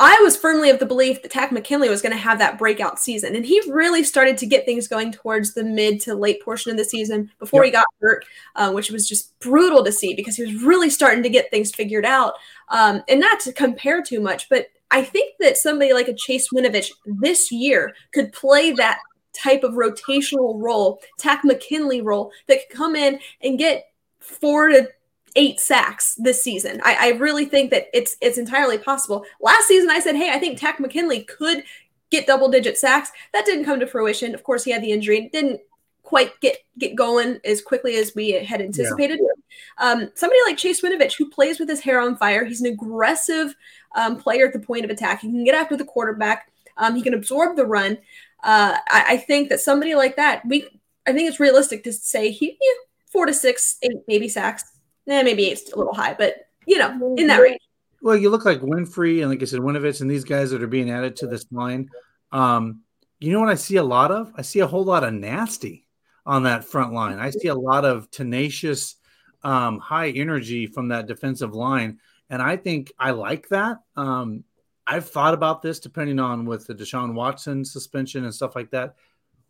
I 0.00 0.16
was 0.22 0.36
firmly 0.36 0.70
of 0.70 0.78
the 0.78 0.86
belief 0.86 1.22
that 1.22 1.32
Takk 1.32 1.50
McKinley 1.50 1.88
was 1.88 2.02
going 2.02 2.12
to 2.12 2.18
have 2.18 2.38
that 2.38 2.56
breakout 2.56 3.00
season. 3.00 3.34
And 3.34 3.44
he 3.44 3.60
really 3.68 4.04
started 4.04 4.38
to 4.38 4.46
get 4.46 4.64
things 4.64 4.86
going 4.86 5.10
towards 5.10 5.54
the 5.54 5.64
mid 5.64 6.00
to 6.02 6.14
late 6.14 6.40
portion 6.44 6.70
of 6.70 6.76
the 6.76 6.84
season 6.84 7.32
before 7.40 7.64
he 7.64 7.70
got 7.72 7.84
hurt, 8.00 8.24
uh, 8.54 8.70
which 8.70 8.90
was 8.92 9.08
just 9.08 9.36
brutal 9.40 9.84
to 9.84 9.90
see 9.90 10.14
because 10.14 10.36
he 10.36 10.44
was 10.44 10.62
really 10.62 10.88
starting 10.88 11.24
to 11.24 11.28
get 11.28 11.50
things 11.50 11.74
figured 11.74 12.04
out. 12.04 12.34
Um, 12.68 13.02
and 13.08 13.18
not 13.18 13.40
to 13.40 13.52
compare 13.52 14.00
too 14.00 14.20
much, 14.20 14.48
but 14.48 14.68
I 14.92 15.02
think 15.02 15.34
that 15.40 15.56
somebody 15.56 15.92
like 15.92 16.08
a 16.08 16.14
Chase 16.14 16.48
Winovich 16.54 16.90
this 17.04 17.50
year 17.50 17.92
could 18.12 18.32
play 18.32 18.72
that 18.72 19.00
type 19.32 19.64
of 19.64 19.74
rotational 19.74 20.60
role, 20.62 21.00
Takk 21.18 21.44
McKinley 21.44 22.02
role 22.02 22.30
that 22.46 22.60
could 22.68 22.76
come 22.76 22.94
in 22.94 23.18
and 23.42 23.58
get 23.58 23.86
four 24.20 24.68
to 24.68 24.88
eight 25.36 25.60
sacks 25.60 26.14
this 26.16 26.42
season. 26.42 26.80
I, 26.84 26.96
I 27.00 27.08
really 27.18 27.44
think 27.44 27.70
that 27.70 27.86
it's 27.92 28.16
it's 28.20 28.38
entirely 28.38 28.78
possible. 28.78 29.24
Last 29.40 29.66
season, 29.66 29.90
I 29.90 30.00
said, 30.00 30.16
hey, 30.16 30.30
I 30.30 30.38
think 30.38 30.58
Takk 30.58 30.80
McKinley 30.80 31.22
could 31.24 31.64
get 32.10 32.26
double 32.26 32.48
digit 32.48 32.78
sacks. 32.78 33.10
That 33.32 33.44
didn't 33.44 33.64
come 33.64 33.80
to 33.80 33.86
fruition. 33.86 34.34
Of 34.34 34.44
course, 34.44 34.64
he 34.64 34.70
had 34.70 34.82
the 34.82 34.92
injury. 34.92 35.28
Didn't 35.32 35.60
quite 36.02 36.40
get 36.40 36.56
get 36.78 36.94
going 36.94 37.38
as 37.44 37.60
quickly 37.60 37.96
as 37.96 38.14
we 38.14 38.30
had 38.30 38.62
anticipated. 38.62 39.20
Yeah. 39.20 39.90
Um, 39.90 40.10
somebody 40.14 40.40
like 40.46 40.56
Chase 40.56 40.80
Winovich, 40.80 41.16
who 41.16 41.28
plays 41.28 41.58
with 41.58 41.68
his 41.68 41.80
hair 41.80 42.00
on 42.00 42.16
fire, 42.16 42.44
he's 42.44 42.62
an 42.62 42.72
aggressive 42.72 43.54
um, 43.94 44.16
player 44.16 44.46
at 44.46 44.52
the 44.54 44.58
point 44.58 44.84
of 44.84 44.90
attack. 44.90 45.20
He 45.20 45.28
can 45.28 45.44
get 45.44 45.54
after 45.54 45.76
the 45.76 45.84
quarterback. 45.84 46.50
Um, 46.78 46.94
he 46.94 47.02
can 47.02 47.12
absorb 47.12 47.56
the 47.56 47.66
run. 47.66 47.98
Uh, 48.42 48.78
I, 48.88 49.04
I, 49.08 49.16
think 49.16 49.48
that 49.48 49.60
somebody 49.60 49.96
like 49.96 50.14
that, 50.14 50.46
we 50.46 50.68
I 51.06 51.12
think 51.12 51.28
it's 51.28 51.40
realistic 51.40 51.82
to 51.84 51.92
say 51.92 52.30
he 52.30 52.56
yeah, 52.60 52.72
four 53.10 53.26
to 53.26 53.34
six, 53.34 53.78
eight 53.82 53.98
maybe 54.06 54.28
sacks. 54.28 54.64
Eh, 55.08 55.22
maybe 55.22 55.48
eight's 55.48 55.72
a 55.72 55.78
little 55.78 55.94
high, 55.94 56.14
but 56.14 56.48
you 56.66 56.78
know, 56.78 57.14
in 57.16 57.26
that 57.28 57.40
range. 57.40 57.60
Well, 58.02 58.16
you 58.16 58.30
look 58.30 58.44
like 58.44 58.60
Winfrey 58.60 59.22
and 59.22 59.30
like 59.30 59.42
I 59.42 59.46
said, 59.46 59.60
Winovich 59.60 60.00
and 60.00 60.10
these 60.10 60.24
guys 60.24 60.50
that 60.50 60.62
are 60.62 60.68
being 60.68 60.90
added 60.90 61.16
to 61.16 61.26
this 61.26 61.46
line. 61.50 61.88
Um, 62.30 62.82
you 63.18 63.32
know 63.32 63.40
what 63.40 63.48
I 63.48 63.54
see 63.54 63.76
a 63.76 63.82
lot 63.82 64.12
of? 64.12 64.32
I 64.36 64.42
see 64.42 64.60
a 64.60 64.66
whole 64.66 64.84
lot 64.84 65.02
of 65.02 65.12
nasty 65.14 65.86
on 66.24 66.44
that 66.44 66.64
front 66.64 66.92
line. 66.92 67.18
I 67.18 67.30
see 67.30 67.48
a 67.48 67.54
lot 67.54 67.84
of 67.84 68.10
tenacious, 68.10 68.96
um, 69.42 69.78
high 69.78 70.10
energy 70.10 70.66
from 70.66 70.88
that 70.88 71.06
defensive 71.06 71.54
line. 71.54 71.98
And 72.30 72.42
I 72.42 72.56
think 72.56 72.92
I 72.98 73.10
like 73.10 73.48
that. 73.48 73.78
Um, 73.96 74.44
I've 74.86 75.08
thought 75.08 75.34
about 75.34 75.62
this 75.62 75.80
depending 75.80 76.20
on 76.20 76.44
with 76.44 76.66
the 76.66 76.74
Deshaun 76.74 77.14
Watson 77.14 77.64
suspension 77.64 78.24
and 78.24 78.34
stuff 78.34 78.54
like 78.54 78.70
that. 78.70 78.94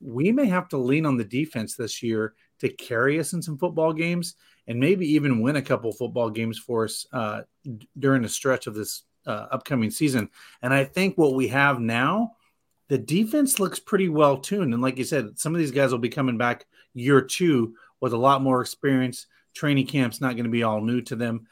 We 0.00 0.32
may 0.32 0.46
have 0.46 0.68
to 0.68 0.78
lean 0.78 1.04
on 1.04 1.16
the 1.16 1.24
defense 1.24 1.74
this 1.74 2.02
year 2.02 2.34
to 2.60 2.68
carry 2.68 3.18
us 3.18 3.32
in 3.32 3.42
some 3.42 3.58
football 3.58 3.92
games 3.92 4.34
and 4.66 4.78
maybe 4.78 5.06
even 5.14 5.40
win 5.40 5.56
a 5.56 5.62
couple 5.62 5.92
football 5.92 6.30
games 6.30 6.58
for 6.58 6.84
us 6.84 7.06
uh, 7.12 7.42
during 7.98 8.22
the 8.22 8.28
stretch 8.28 8.66
of 8.66 8.74
this 8.74 9.02
uh, 9.26 9.46
upcoming 9.50 9.90
season. 9.90 10.28
And 10.62 10.72
I 10.72 10.84
think 10.84 11.16
what 11.16 11.34
we 11.34 11.48
have 11.48 11.80
now, 11.80 12.32
the 12.88 12.98
defense 12.98 13.60
looks 13.60 13.78
pretty 13.78 14.08
well 14.08 14.38
tuned. 14.38 14.72
And 14.72 14.82
like 14.82 14.98
you 14.98 15.04
said, 15.04 15.38
some 15.38 15.54
of 15.54 15.58
these 15.58 15.70
guys 15.70 15.92
will 15.92 15.98
be 15.98 16.08
coming 16.08 16.38
back 16.38 16.66
year 16.94 17.20
two 17.20 17.74
with 18.00 18.12
a 18.12 18.18
lot 18.18 18.42
more 18.42 18.60
experience. 18.60 19.26
Training 19.54 19.86
camp's 19.86 20.20
not 20.20 20.34
going 20.34 20.44
to 20.44 20.50
be 20.50 20.62
all 20.62 20.80
new 20.80 21.00
to 21.02 21.16
them. 21.16 21.46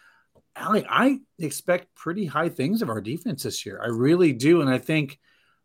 Allie, 0.55 0.87
I 0.89 1.21
expect 1.39 1.95
pretty 1.95 2.25
high 2.25 2.49
things 2.49 2.81
of 2.81 2.89
our 2.89 3.01
defense 3.01 3.43
this 3.43 3.67
year. 3.67 3.81
I 3.83 3.89
really 3.89 4.33
do. 4.33 4.63
And 4.63 4.71
I 4.71 4.79
think 4.79 5.19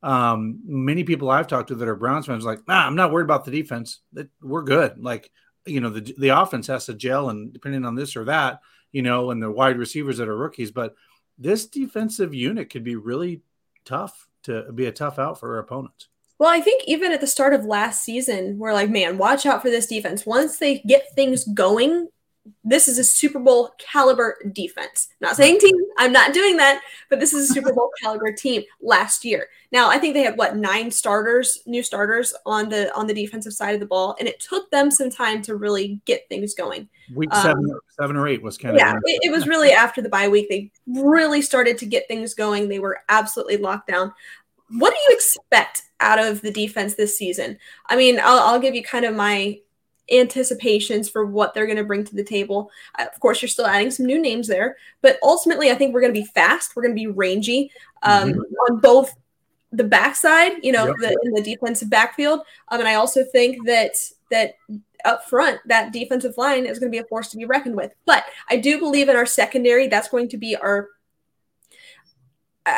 um, 0.03 0.59
many 0.65 1.03
people 1.03 1.29
I've 1.29 1.47
talked 1.47 1.69
to 1.69 1.75
that 1.75 1.87
are 1.87 1.95
Browns 1.95 2.25
fans 2.25 2.43
like, 2.43 2.67
nah, 2.67 2.85
I'm 2.85 2.95
not 2.95 3.11
worried 3.11 3.25
about 3.25 3.45
the 3.45 3.51
defense. 3.51 3.99
That 4.13 4.29
we're 4.41 4.63
good. 4.63 4.97
Like, 4.97 5.31
you 5.65 5.79
know, 5.79 5.89
the 5.89 6.13
the 6.17 6.29
offense 6.29 6.67
has 6.67 6.85
to 6.87 6.93
gel 6.93 7.29
and 7.29 7.53
depending 7.53 7.85
on 7.85 7.95
this 7.95 8.15
or 8.15 8.25
that, 8.25 8.61
you 8.91 9.01
know, 9.01 9.31
and 9.31 9.41
the 9.41 9.51
wide 9.51 9.77
receivers 9.77 10.17
that 10.17 10.27
are 10.27 10.37
rookies. 10.37 10.71
But 10.71 10.95
this 11.37 11.67
defensive 11.67 12.33
unit 12.33 12.69
could 12.69 12.83
be 12.83 12.95
really 12.95 13.41
tough 13.85 14.27
to 14.43 14.71
be 14.71 14.85
a 14.85 14.91
tough 14.91 15.19
out 15.19 15.39
for 15.39 15.53
our 15.53 15.59
opponents. 15.59 16.07
Well, 16.39 16.49
I 16.49 16.61
think 16.61 16.83
even 16.87 17.11
at 17.11 17.21
the 17.21 17.27
start 17.27 17.53
of 17.53 17.65
last 17.65 18.03
season, 18.03 18.57
we're 18.57 18.73
like, 18.73 18.89
man, 18.89 19.19
watch 19.19 19.45
out 19.45 19.61
for 19.61 19.69
this 19.69 19.85
defense. 19.85 20.25
Once 20.25 20.57
they 20.57 20.79
get 20.79 21.13
things 21.13 21.43
going, 21.43 22.07
this 22.63 22.87
is 22.87 22.97
a 22.97 23.03
Super 23.03 23.39
Bowl 23.39 23.71
caliber 23.77 24.37
defense. 24.51 25.09
Not 25.19 25.35
saying 25.35 25.59
team, 25.59 25.75
I'm 25.97 26.11
not 26.11 26.33
doing 26.33 26.57
that, 26.57 26.81
but 27.09 27.19
this 27.19 27.33
is 27.33 27.49
a 27.49 27.53
Super 27.53 27.73
Bowl 27.73 27.91
caliber 28.01 28.31
team 28.31 28.63
last 28.81 29.23
year. 29.23 29.47
Now, 29.71 29.89
I 29.89 29.99
think 29.99 30.13
they 30.13 30.23
had 30.23 30.37
what 30.37 30.55
nine 30.55 30.89
starters, 30.89 31.59
new 31.65 31.83
starters 31.83 32.33
on 32.45 32.69
the 32.69 32.93
on 32.95 33.07
the 33.07 33.13
defensive 33.13 33.53
side 33.53 33.73
of 33.73 33.79
the 33.79 33.85
ball, 33.85 34.15
and 34.19 34.27
it 34.27 34.39
took 34.39 34.69
them 34.71 34.89
some 34.89 35.09
time 35.09 35.41
to 35.43 35.55
really 35.55 36.01
get 36.05 36.27
things 36.29 36.55
going. 36.55 36.89
Week 37.13 37.33
seven, 37.33 37.69
um, 37.69 37.79
seven 37.99 38.15
or 38.15 38.27
eight 38.27 38.41
was 38.41 38.57
kind 38.57 38.75
yeah, 38.75 38.95
of 38.95 39.03
yeah. 39.05 39.15
It, 39.15 39.29
it 39.29 39.31
was 39.31 39.47
really 39.47 39.71
after 39.71 40.01
the 40.01 40.09
bye 40.09 40.27
week 40.27 40.49
they 40.49 40.71
really 40.87 41.41
started 41.41 41.77
to 41.79 41.85
get 41.85 42.07
things 42.07 42.33
going. 42.33 42.69
They 42.69 42.79
were 42.79 42.99
absolutely 43.09 43.57
locked 43.57 43.87
down. 43.87 44.13
What 44.69 44.91
do 44.91 44.99
you 45.09 45.15
expect 45.15 45.83
out 45.99 46.17
of 46.17 46.41
the 46.41 46.51
defense 46.51 46.95
this 46.95 47.17
season? 47.17 47.59
I 47.87 47.97
mean, 47.97 48.19
I'll, 48.19 48.39
I'll 48.39 48.59
give 48.59 48.73
you 48.73 48.83
kind 48.83 49.05
of 49.05 49.15
my 49.15 49.59
anticipations 50.11 51.09
for 51.09 51.25
what 51.25 51.53
they're 51.53 51.65
going 51.65 51.77
to 51.77 51.83
bring 51.83 52.03
to 52.03 52.15
the 52.15 52.23
table. 52.23 52.69
Uh, 52.97 53.05
of 53.11 53.19
course, 53.19 53.41
you're 53.41 53.49
still 53.49 53.67
adding 53.67 53.91
some 53.91 54.05
new 54.05 54.21
names 54.21 54.47
there, 54.47 54.77
but 55.01 55.17
ultimately, 55.23 55.71
I 55.71 55.75
think 55.75 55.93
we're 55.93 56.01
going 56.01 56.13
to 56.13 56.19
be 56.19 56.27
fast. 56.27 56.75
We're 56.75 56.83
going 56.83 56.95
to 56.95 57.01
be 57.01 57.07
rangy 57.07 57.71
um, 58.03 58.31
mm-hmm. 58.31 58.39
on 58.69 58.79
both 58.79 59.15
the 59.71 59.83
backside, 59.83 60.53
you 60.63 60.71
know, 60.71 60.87
yep. 60.87 60.95
the, 60.99 61.19
in 61.23 61.33
the 61.33 61.41
defensive 61.41 61.89
backfield, 61.89 62.41
um, 62.69 62.79
and 62.79 62.89
I 62.89 62.95
also 62.95 63.23
think 63.23 63.65
that 63.65 63.95
that 64.29 64.55
up 65.05 65.27
front, 65.27 65.59
that 65.65 65.91
defensive 65.91 66.37
line 66.37 66.65
is 66.65 66.79
going 66.79 66.91
to 66.91 66.95
be 66.95 67.03
a 67.03 67.07
force 67.07 67.29
to 67.29 67.37
be 67.37 67.45
reckoned 67.45 67.75
with. 67.75 67.91
But 68.05 68.23
I 68.49 68.57
do 68.57 68.79
believe 68.79 69.09
in 69.09 69.15
our 69.15 69.25
secondary, 69.25 69.87
that's 69.87 70.09
going 70.09 70.29
to 70.29 70.37
be 70.37 70.55
our 70.55 70.89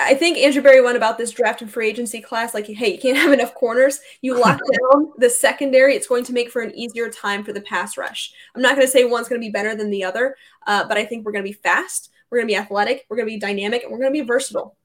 I 0.01 0.15
think 0.15 0.37
Andrew 0.37 0.61
Berry 0.61 0.81
went 0.81 0.97
about 0.97 1.17
this 1.17 1.31
draft 1.31 1.61
and 1.61 1.71
free 1.71 1.87
agency 1.87 2.21
class 2.21 2.53
like, 2.53 2.67
hey, 2.67 2.93
you 2.93 2.99
can't 2.99 3.17
have 3.23 3.33
enough 3.33 3.53
corners. 3.53 3.99
You 4.21 4.39
lock 4.39 4.59
down 4.93 5.11
the 5.17 5.29
secondary. 5.29 5.95
It's 5.95 6.07
going 6.07 6.23
to 6.25 6.33
make 6.33 6.51
for 6.51 6.61
an 6.61 6.75
easier 6.75 7.09
time 7.09 7.43
for 7.43 7.53
the 7.53 7.61
pass 7.61 7.97
rush. 7.97 8.33
I'm 8.55 8.61
not 8.61 8.75
going 8.75 8.87
to 8.87 8.91
say 8.91 9.05
one's 9.05 9.29
going 9.29 9.41
to 9.41 9.45
be 9.45 9.51
better 9.51 9.75
than 9.75 9.89
the 9.89 10.03
other, 10.03 10.35
uh, 10.67 10.87
but 10.87 10.97
I 10.97 11.05
think 11.05 11.25
we're 11.25 11.31
going 11.31 11.43
to 11.43 11.49
be 11.49 11.53
fast. 11.53 12.09
We're 12.29 12.39
going 12.39 12.47
to 12.47 12.53
be 12.53 12.57
athletic. 12.57 13.05
We're 13.09 13.17
going 13.17 13.27
to 13.27 13.33
be 13.33 13.39
dynamic, 13.39 13.83
and 13.83 13.91
we're 13.91 13.99
going 13.99 14.13
to 14.13 14.19
be 14.19 14.25
versatile. 14.25 14.75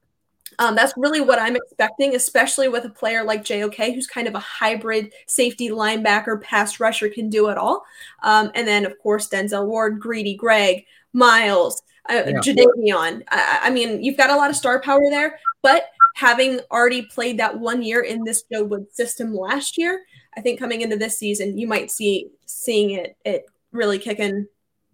Um, 0.59 0.75
that's 0.75 0.95
really 0.97 1.21
what 1.21 1.39
I'm 1.39 1.57
expecting, 1.57 2.15
especially 2.15 2.69
with 2.69 2.85
a 2.85 2.91
player 2.91 3.23
like 3.23 3.45
JOK, 3.45 3.95
who's 3.95 4.07
kind 4.07 4.27
of 4.27 4.35
a 4.35 4.41
hybrid 4.41 5.13
safety 5.27 5.69
linebacker, 5.69 6.41
pass 6.41 6.81
rusher, 6.81 7.09
can 7.09 7.29
do 7.29 7.49
it 7.49 7.59
all. 7.59 7.85
Um, 8.23 8.51
and 8.55 8.67
then, 8.67 8.85
of 8.85 8.99
course, 8.99 9.29
Denzel 9.29 9.67
Ward, 9.67 10.01
Greedy 10.01 10.35
Greg, 10.35 10.85
Myles, 11.13 11.83
uh, 12.09 12.23
yeah. 12.27 12.41
Jadeveon. 12.41 13.23
I, 13.29 13.61
I, 13.65 13.71
mean, 13.71 14.03
you've 14.03 14.17
got 14.17 14.31
a 14.31 14.37
lot 14.37 14.51
of 14.51 14.57
star 14.57 14.81
power 14.81 15.03
there, 15.11 15.39
but 15.63 15.85
having 16.17 16.61
already 16.71 17.03
played 17.03 17.39
that 17.39 17.59
one 17.59 17.83
year 17.83 18.03
in 18.03 18.25
this 18.25 18.45
Joe 18.53 18.65
Wood 18.65 18.87
system 18.93 19.35
last 19.35 19.79
year, 19.79 20.03
I 20.37 20.41
think 20.41 20.59
coming 20.59 20.81
into 20.81 20.97
this 20.97 21.19
season, 21.19 21.59
you 21.59 21.67
might 21.67 21.91
see 21.91 22.29
seeing 22.47 22.91
it 22.91 23.17
it 23.25 23.45
really 23.73 23.99
kicking 23.99 24.47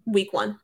week 0.05 0.33
one. 0.33 0.59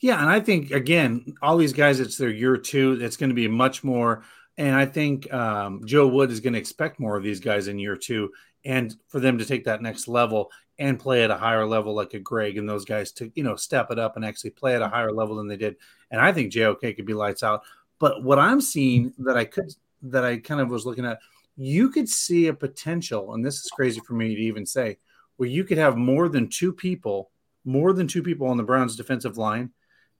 Yeah, 0.00 0.20
and 0.20 0.28
I 0.28 0.40
think 0.40 0.70
again, 0.70 1.34
all 1.42 1.56
these 1.56 1.72
guys, 1.72 2.00
it's 2.00 2.16
their 2.16 2.30
year 2.30 2.56
two. 2.56 2.98
It's 3.00 3.16
going 3.16 3.30
to 3.30 3.34
be 3.34 3.48
much 3.48 3.82
more. 3.82 4.24
And 4.56 4.76
I 4.76 4.86
think 4.86 5.32
um, 5.32 5.82
Joe 5.84 6.06
Wood 6.06 6.30
is 6.30 6.40
going 6.40 6.52
to 6.52 6.58
expect 6.58 7.00
more 7.00 7.16
of 7.16 7.24
these 7.24 7.40
guys 7.40 7.66
in 7.66 7.78
year 7.78 7.96
two, 7.96 8.30
and 8.64 8.94
for 9.08 9.20
them 9.20 9.38
to 9.38 9.44
take 9.44 9.64
that 9.64 9.82
next 9.82 10.06
level 10.06 10.50
and 10.78 10.98
play 10.98 11.22
at 11.22 11.30
a 11.30 11.36
higher 11.36 11.66
level 11.66 11.94
like 11.94 12.14
a 12.14 12.18
Greg 12.18 12.58
and 12.58 12.68
those 12.68 12.84
guys 12.84 13.12
to, 13.12 13.30
you 13.34 13.44
know, 13.44 13.56
step 13.56 13.90
it 13.90 13.98
up 13.98 14.16
and 14.16 14.24
actually 14.24 14.50
play 14.50 14.74
at 14.74 14.82
a 14.82 14.88
higher 14.88 15.12
level 15.12 15.36
than 15.36 15.46
they 15.46 15.56
did. 15.56 15.76
And 16.10 16.20
I 16.20 16.32
think 16.32 16.52
JOK 16.52 16.96
could 16.96 17.06
be 17.06 17.14
lights 17.14 17.42
out. 17.42 17.62
But 17.98 18.22
what 18.22 18.38
I'm 18.38 18.60
seeing 18.60 19.12
that 19.18 19.36
I 19.36 19.44
could 19.44 19.72
that 20.02 20.24
I 20.24 20.38
kind 20.38 20.60
of 20.60 20.68
was 20.68 20.84
looking 20.84 21.06
at, 21.06 21.18
you 21.56 21.88
could 21.88 22.08
see 22.08 22.48
a 22.48 22.54
potential, 22.54 23.34
and 23.34 23.44
this 23.44 23.60
is 23.60 23.70
crazy 23.70 24.00
for 24.00 24.14
me 24.14 24.34
to 24.34 24.40
even 24.42 24.66
say, 24.66 24.98
where 25.36 25.48
you 25.48 25.64
could 25.64 25.78
have 25.78 25.96
more 25.96 26.28
than 26.28 26.48
two 26.48 26.72
people, 26.72 27.30
more 27.64 27.92
than 27.92 28.06
two 28.06 28.22
people 28.22 28.48
on 28.48 28.56
the 28.56 28.62
Browns 28.62 28.96
defensive 28.96 29.38
line 29.38 29.70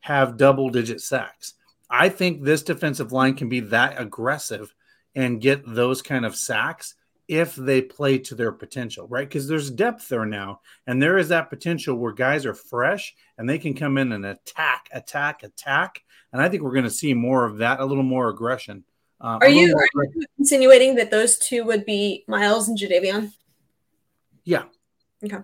have 0.00 0.36
double 0.36 0.70
digit 0.70 1.00
sacks. 1.00 1.54
I 1.90 2.08
think 2.08 2.42
this 2.42 2.62
defensive 2.62 3.12
line 3.12 3.34
can 3.34 3.48
be 3.48 3.60
that 3.60 4.00
aggressive 4.00 4.74
and 5.14 5.40
get 5.40 5.62
those 5.66 6.02
kind 6.02 6.24
of 6.24 6.36
sacks 6.36 6.94
if 7.28 7.54
they 7.56 7.80
play 7.80 8.18
to 8.18 8.34
their 8.34 8.52
potential, 8.52 9.06
right? 9.08 9.26
Because 9.26 9.48
there's 9.48 9.70
depth 9.70 10.08
there 10.08 10.26
now, 10.26 10.60
and 10.86 11.02
there 11.02 11.18
is 11.18 11.28
that 11.28 11.50
potential 11.50 11.96
where 11.96 12.12
guys 12.12 12.44
are 12.44 12.54
fresh 12.54 13.14
and 13.38 13.48
they 13.48 13.58
can 13.58 13.74
come 13.74 13.98
in 13.98 14.12
and 14.12 14.26
attack, 14.26 14.88
attack, 14.92 15.42
attack. 15.42 16.02
And 16.32 16.42
I 16.42 16.48
think 16.48 16.62
we're 16.62 16.72
going 16.72 16.84
to 16.84 16.90
see 16.90 17.14
more 17.14 17.44
of 17.44 17.58
that, 17.58 17.80
a 17.80 17.84
little 17.84 18.04
more 18.04 18.28
aggression. 18.28 18.84
Uh, 19.20 19.38
are, 19.40 19.48
you, 19.48 19.74
are 19.74 20.04
you 20.04 20.26
insinuating 20.38 20.96
that 20.96 21.10
those 21.10 21.38
two 21.38 21.64
would 21.64 21.86
be 21.86 22.24
Myles 22.28 22.68
and 22.68 22.76
Jadeveon? 22.76 23.32
Yeah. 24.44 24.64
Okay. 25.24 25.38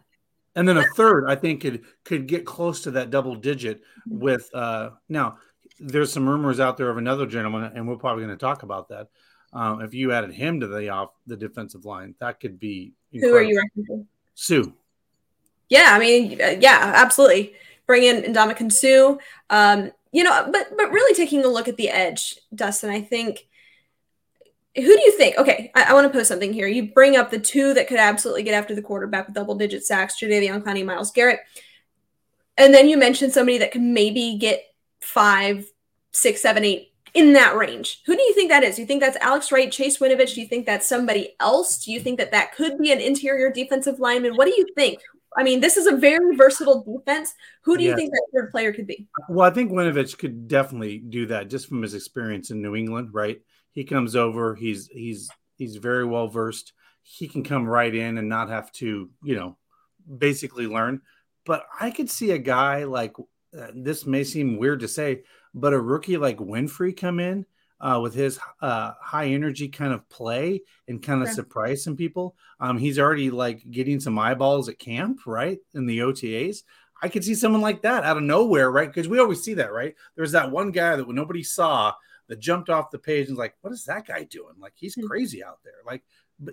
And 0.54 0.68
then 0.68 0.76
a 0.76 0.84
third, 0.94 1.26
I 1.26 1.36
think, 1.36 1.62
could 1.62 1.84
could 2.04 2.26
get 2.26 2.44
close 2.44 2.82
to 2.82 2.90
that 2.92 3.10
double 3.10 3.36
digit 3.36 3.82
with. 4.06 4.50
uh 4.52 4.90
Now, 5.08 5.38
there's 5.78 6.12
some 6.12 6.28
rumors 6.28 6.60
out 6.60 6.76
there 6.76 6.90
of 6.90 6.98
another 6.98 7.24
gentleman, 7.24 7.72
and 7.74 7.88
we're 7.88 7.96
probably 7.96 8.24
going 8.24 8.36
to 8.36 8.40
talk 8.40 8.64
about 8.64 8.88
that 8.88 9.08
um, 9.52 9.80
if 9.80 9.94
you 9.94 10.12
added 10.12 10.32
him 10.32 10.60
to 10.60 10.66
the 10.66 10.88
off 10.90 11.10
the 11.26 11.36
defensive 11.36 11.84
line, 11.84 12.14
that 12.20 12.40
could 12.40 12.60
be. 12.60 12.92
Incredible. 13.12 13.38
Who 13.38 13.44
are 13.44 13.48
you 13.48 13.62
referencing? 13.76 14.06
Suh. 14.34 14.70
Yeah, 15.68 15.88
I 15.90 15.98
mean, 15.98 16.40
uh, 16.40 16.56
yeah, 16.60 16.92
absolutely. 16.96 17.54
Bring 17.86 18.04
in 18.04 18.32
Ndamukong 18.32 18.72
Suh. 18.72 19.16
Um, 19.50 19.90
you 20.12 20.24
know, 20.24 20.48
but 20.52 20.76
but 20.76 20.92
really 20.92 21.14
taking 21.14 21.44
a 21.44 21.48
look 21.48 21.68
at 21.68 21.76
the 21.76 21.88
edge, 21.88 22.36
Dustin, 22.54 22.90
I 22.90 23.00
think. 23.00 23.46
Who 24.76 24.82
do 24.82 25.02
you 25.02 25.12
think? 25.16 25.36
Okay, 25.36 25.72
I, 25.74 25.84
I 25.84 25.92
want 25.94 26.10
to 26.10 26.16
post 26.16 26.28
something 26.28 26.52
here. 26.52 26.68
You 26.68 26.92
bring 26.92 27.16
up 27.16 27.30
the 27.30 27.40
two 27.40 27.74
that 27.74 27.88
could 27.88 27.98
absolutely 27.98 28.44
get 28.44 28.54
after 28.54 28.74
the 28.74 28.82
quarterback 28.82 29.26
with 29.26 29.34
double 29.34 29.56
digit 29.56 29.84
sacks, 29.84 30.14
Jadeveon 30.20 30.62
Clowney, 30.62 30.84
Myles 30.84 31.10
Garrett. 31.10 31.40
And 32.56 32.72
then 32.72 32.88
you 32.88 32.96
mentioned 32.96 33.32
somebody 33.32 33.58
that 33.58 33.72
could 33.72 33.82
maybe 33.82 34.38
get 34.38 34.62
five, 35.00 35.66
six, 36.12 36.40
seven, 36.40 36.64
eight 36.64 36.89
in 37.14 37.32
that 37.34 37.56
range. 37.56 38.02
Who 38.06 38.16
do 38.16 38.22
you 38.22 38.34
think 38.34 38.50
that 38.50 38.62
is? 38.62 38.76
Do 38.76 38.82
you 38.82 38.86
think 38.86 39.00
that's 39.00 39.16
Alex 39.18 39.50
Wright, 39.50 39.70
Chase 39.70 39.98
Winovich? 39.98 40.34
Do 40.34 40.40
you 40.40 40.46
think 40.46 40.66
that's 40.66 40.88
somebody 40.88 41.34
else? 41.40 41.84
Do 41.84 41.92
you 41.92 42.00
think 42.00 42.18
that 42.18 42.32
that 42.32 42.54
could 42.54 42.78
be 42.78 42.92
an 42.92 43.00
interior 43.00 43.50
defensive 43.50 44.00
lineman? 44.00 44.36
What 44.36 44.46
do 44.46 44.54
you 44.56 44.66
think? 44.74 45.00
I 45.36 45.42
mean, 45.42 45.60
this 45.60 45.76
is 45.76 45.86
a 45.86 45.96
very 45.96 46.36
versatile 46.36 46.82
defense. 46.82 47.34
Who 47.62 47.76
do 47.76 47.84
you 47.84 47.90
yes. 47.90 47.98
think 47.98 48.10
that 48.10 48.26
third 48.34 48.50
player 48.50 48.72
could 48.72 48.86
be? 48.86 49.06
Well, 49.28 49.48
I 49.48 49.54
think 49.54 49.70
Winovich 49.70 50.18
could 50.18 50.48
definitely 50.48 50.98
do 50.98 51.26
that 51.26 51.48
just 51.48 51.68
from 51.68 51.82
his 51.82 51.94
experience 51.94 52.50
in 52.50 52.60
New 52.60 52.74
England, 52.74 53.10
right? 53.12 53.40
He 53.72 53.84
comes 53.84 54.16
over, 54.16 54.56
he's 54.56 54.88
he's 54.88 55.30
he's 55.56 55.76
very 55.76 56.04
well 56.04 56.26
versed. 56.26 56.72
He 57.02 57.28
can 57.28 57.44
come 57.44 57.64
right 57.64 57.94
in 57.94 58.18
and 58.18 58.28
not 58.28 58.50
have 58.50 58.72
to, 58.72 59.08
you 59.22 59.36
know, 59.36 59.56
basically 60.18 60.66
learn. 60.66 61.00
But 61.46 61.64
I 61.80 61.90
could 61.92 62.10
see 62.10 62.32
a 62.32 62.38
guy 62.38 62.84
like 62.84 63.14
uh, 63.56 63.68
this 63.74 64.06
may 64.06 64.24
seem 64.24 64.58
weird 64.58 64.80
to 64.80 64.88
say, 64.88 65.22
but 65.54 65.72
a 65.72 65.80
rookie 65.80 66.16
like 66.16 66.38
Winfrey 66.38 66.96
come 66.96 67.20
in 67.20 67.46
uh, 67.80 67.98
with 68.02 68.14
his 68.14 68.38
uh, 68.60 68.92
high 69.00 69.26
energy 69.26 69.68
kind 69.68 69.92
of 69.92 70.08
play 70.08 70.62
and 70.86 71.02
kind 71.02 71.22
of 71.22 71.28
okay. 71.28 71.34
surprise 71.34 71.82
some 71.82 71.96
people. 71.96 72.36
Um, 72.60 72.78
he's 72.78 72.98
already 72.98 73.30
like 73.30 73.68
getting 73.70 74.00
some 74.00 74.18
eyeballs 74.18 74.68
at 74.68 74.78
camp, 74.78 75.20
right? 75.26 75.58
In 75.74 75.86
the 75.86 76.00
OTAs. 76.00 76.62
I 77.02 77.08
could 77.08 77.24
see 77.24 77.34
someone 77.34 77.62
like 77.62 77.82
that 77.82 78.04
out 78.04 78.18
of 78.18 78.22
nowhere, 78.22 78.70
right? 78.70 78.88
Because 78.88 79.08
we 79.08 79.18
always 79.18 79.42
see 79.42 79.54
that, 79.54 79.72
right? 79.72 79.94
There's 80.16 80.32
that 80.32 80.50
one 80.50 80.70
guy 80.70 80.96
that 80.96 81.08
nobody 81.08 81.42
saw 81.42 81.94
that 82.28 82.38
jumped 82.38 82.68
off 82.68 82.90
the 82.90 82.98
page 82.98 83.28
and 83.28 83.36
was 83.36 83.42
like, 83.42 83.54
what 83.62 83.72
is 83.72 83.86
that 83.86 84.06
guy 84.06 84.24
doing? 84.24 84.54
Like 84.58 84.74
he's 84.76 84.94
hmm. 84.94 85.06
crazy 85.06 85.42
out 85.42 85.60
there. 85.64 85.80
Like, 85.86 86.02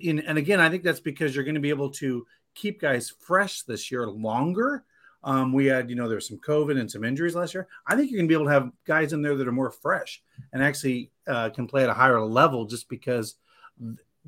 in, 0.01 0.20
and 0.20 0.38
again, 0.38 0.60
I 0.60 0.70
think 0.70 0.84
that's 0.84 1.00
because 1.00 1.36
you're 1.36 1.44
going 1.46 1.56
to 1.56 1.62
be 1.62 1.70
able 1.70 1.92
to 1.92 2.25
keep 2.56 2.82
guys 2.82 3.13
fresh 3.20 3.63
this 3.63 3.92
year 3.92 4.08
longer 4.08 4.84
um, 5.24 5.52
we 5.52 5.66
had, 5.66 5.90
you 5.90 5.96
know, 5.96 6.08
there's 6.08 6.28
some 6.28 6.40
COVID 6.40 6.80
and 6.80 6.90
some 6.90 7.04
injuries 7.04 7.36
last 7.36 7.54
year. 7.54 7.68
I 7.86 7.96
think 7.96 8.12
you're 8.12 8.20
going 8.20 8.28
to 8.28 8.32
be 8.32 8.36
able 8.36 8.46
to 8.46 8.52
have 8.52 8.72
guys 8.86 9.14
in 9.14 9.22
there 9.22 9.36
that 9.36 9.48
are 9.48 9.52
more 9.52 9.72
fresh 9.72 10.22
and 10.54 10.64
actually 10.64 11.12
uh, 11.28 11.50
can 11.50 11.68
play 11.68 11.84
at 11.84 11.90
a 11.90 11.94
higher 11.94 12.22
level 12.22 12.66
just 12.66 12.88
because 12.88 13.36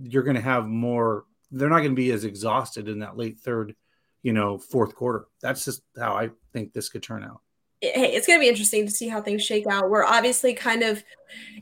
you're 0.01 0.24
going 0.24 0.36
to 0.36 0.41
have 0.41 0.67
more. 0.67 1.25
They're 1.51 1.69
not 1.69 1.79
going 1.79 1.91
to 1.91 1.96
be 1.96 2.12
as 2.12 2.25
exhausted 2.25 2.88
in 2.88 3.00
that 3.00 3.17
late 3.17 3.39
third, 3.39 3.75
you 4.24 4.34
know, 4.34 4.58
fourth 4.58 4.96
quarter. 4.96 5.25
That's 5.41 5.65
just 5.65 5.81
how 5.98 6.13
I 6.13 6.29
think 6.53 6.74
this 6.74 6.89
could 6.89 7.03
turn 7.03 7.24
out. 7.24 7.41
Hey, 7.81 8.13
it's 8.13 8.27
going 8.27 8.38
to 8.38 8.43
be 8.43 8.50
interesting 8.50 8.86
to 8.86 8.91
see 8.91 9.08
how 9.08 9.22
things 9.22 9.41
shake 9.41 9.65
out. 9.65 9.89
We're 9.89 10.03
obviously 10.03 10.53
kind 10.53 10.84
of 10.84 11.01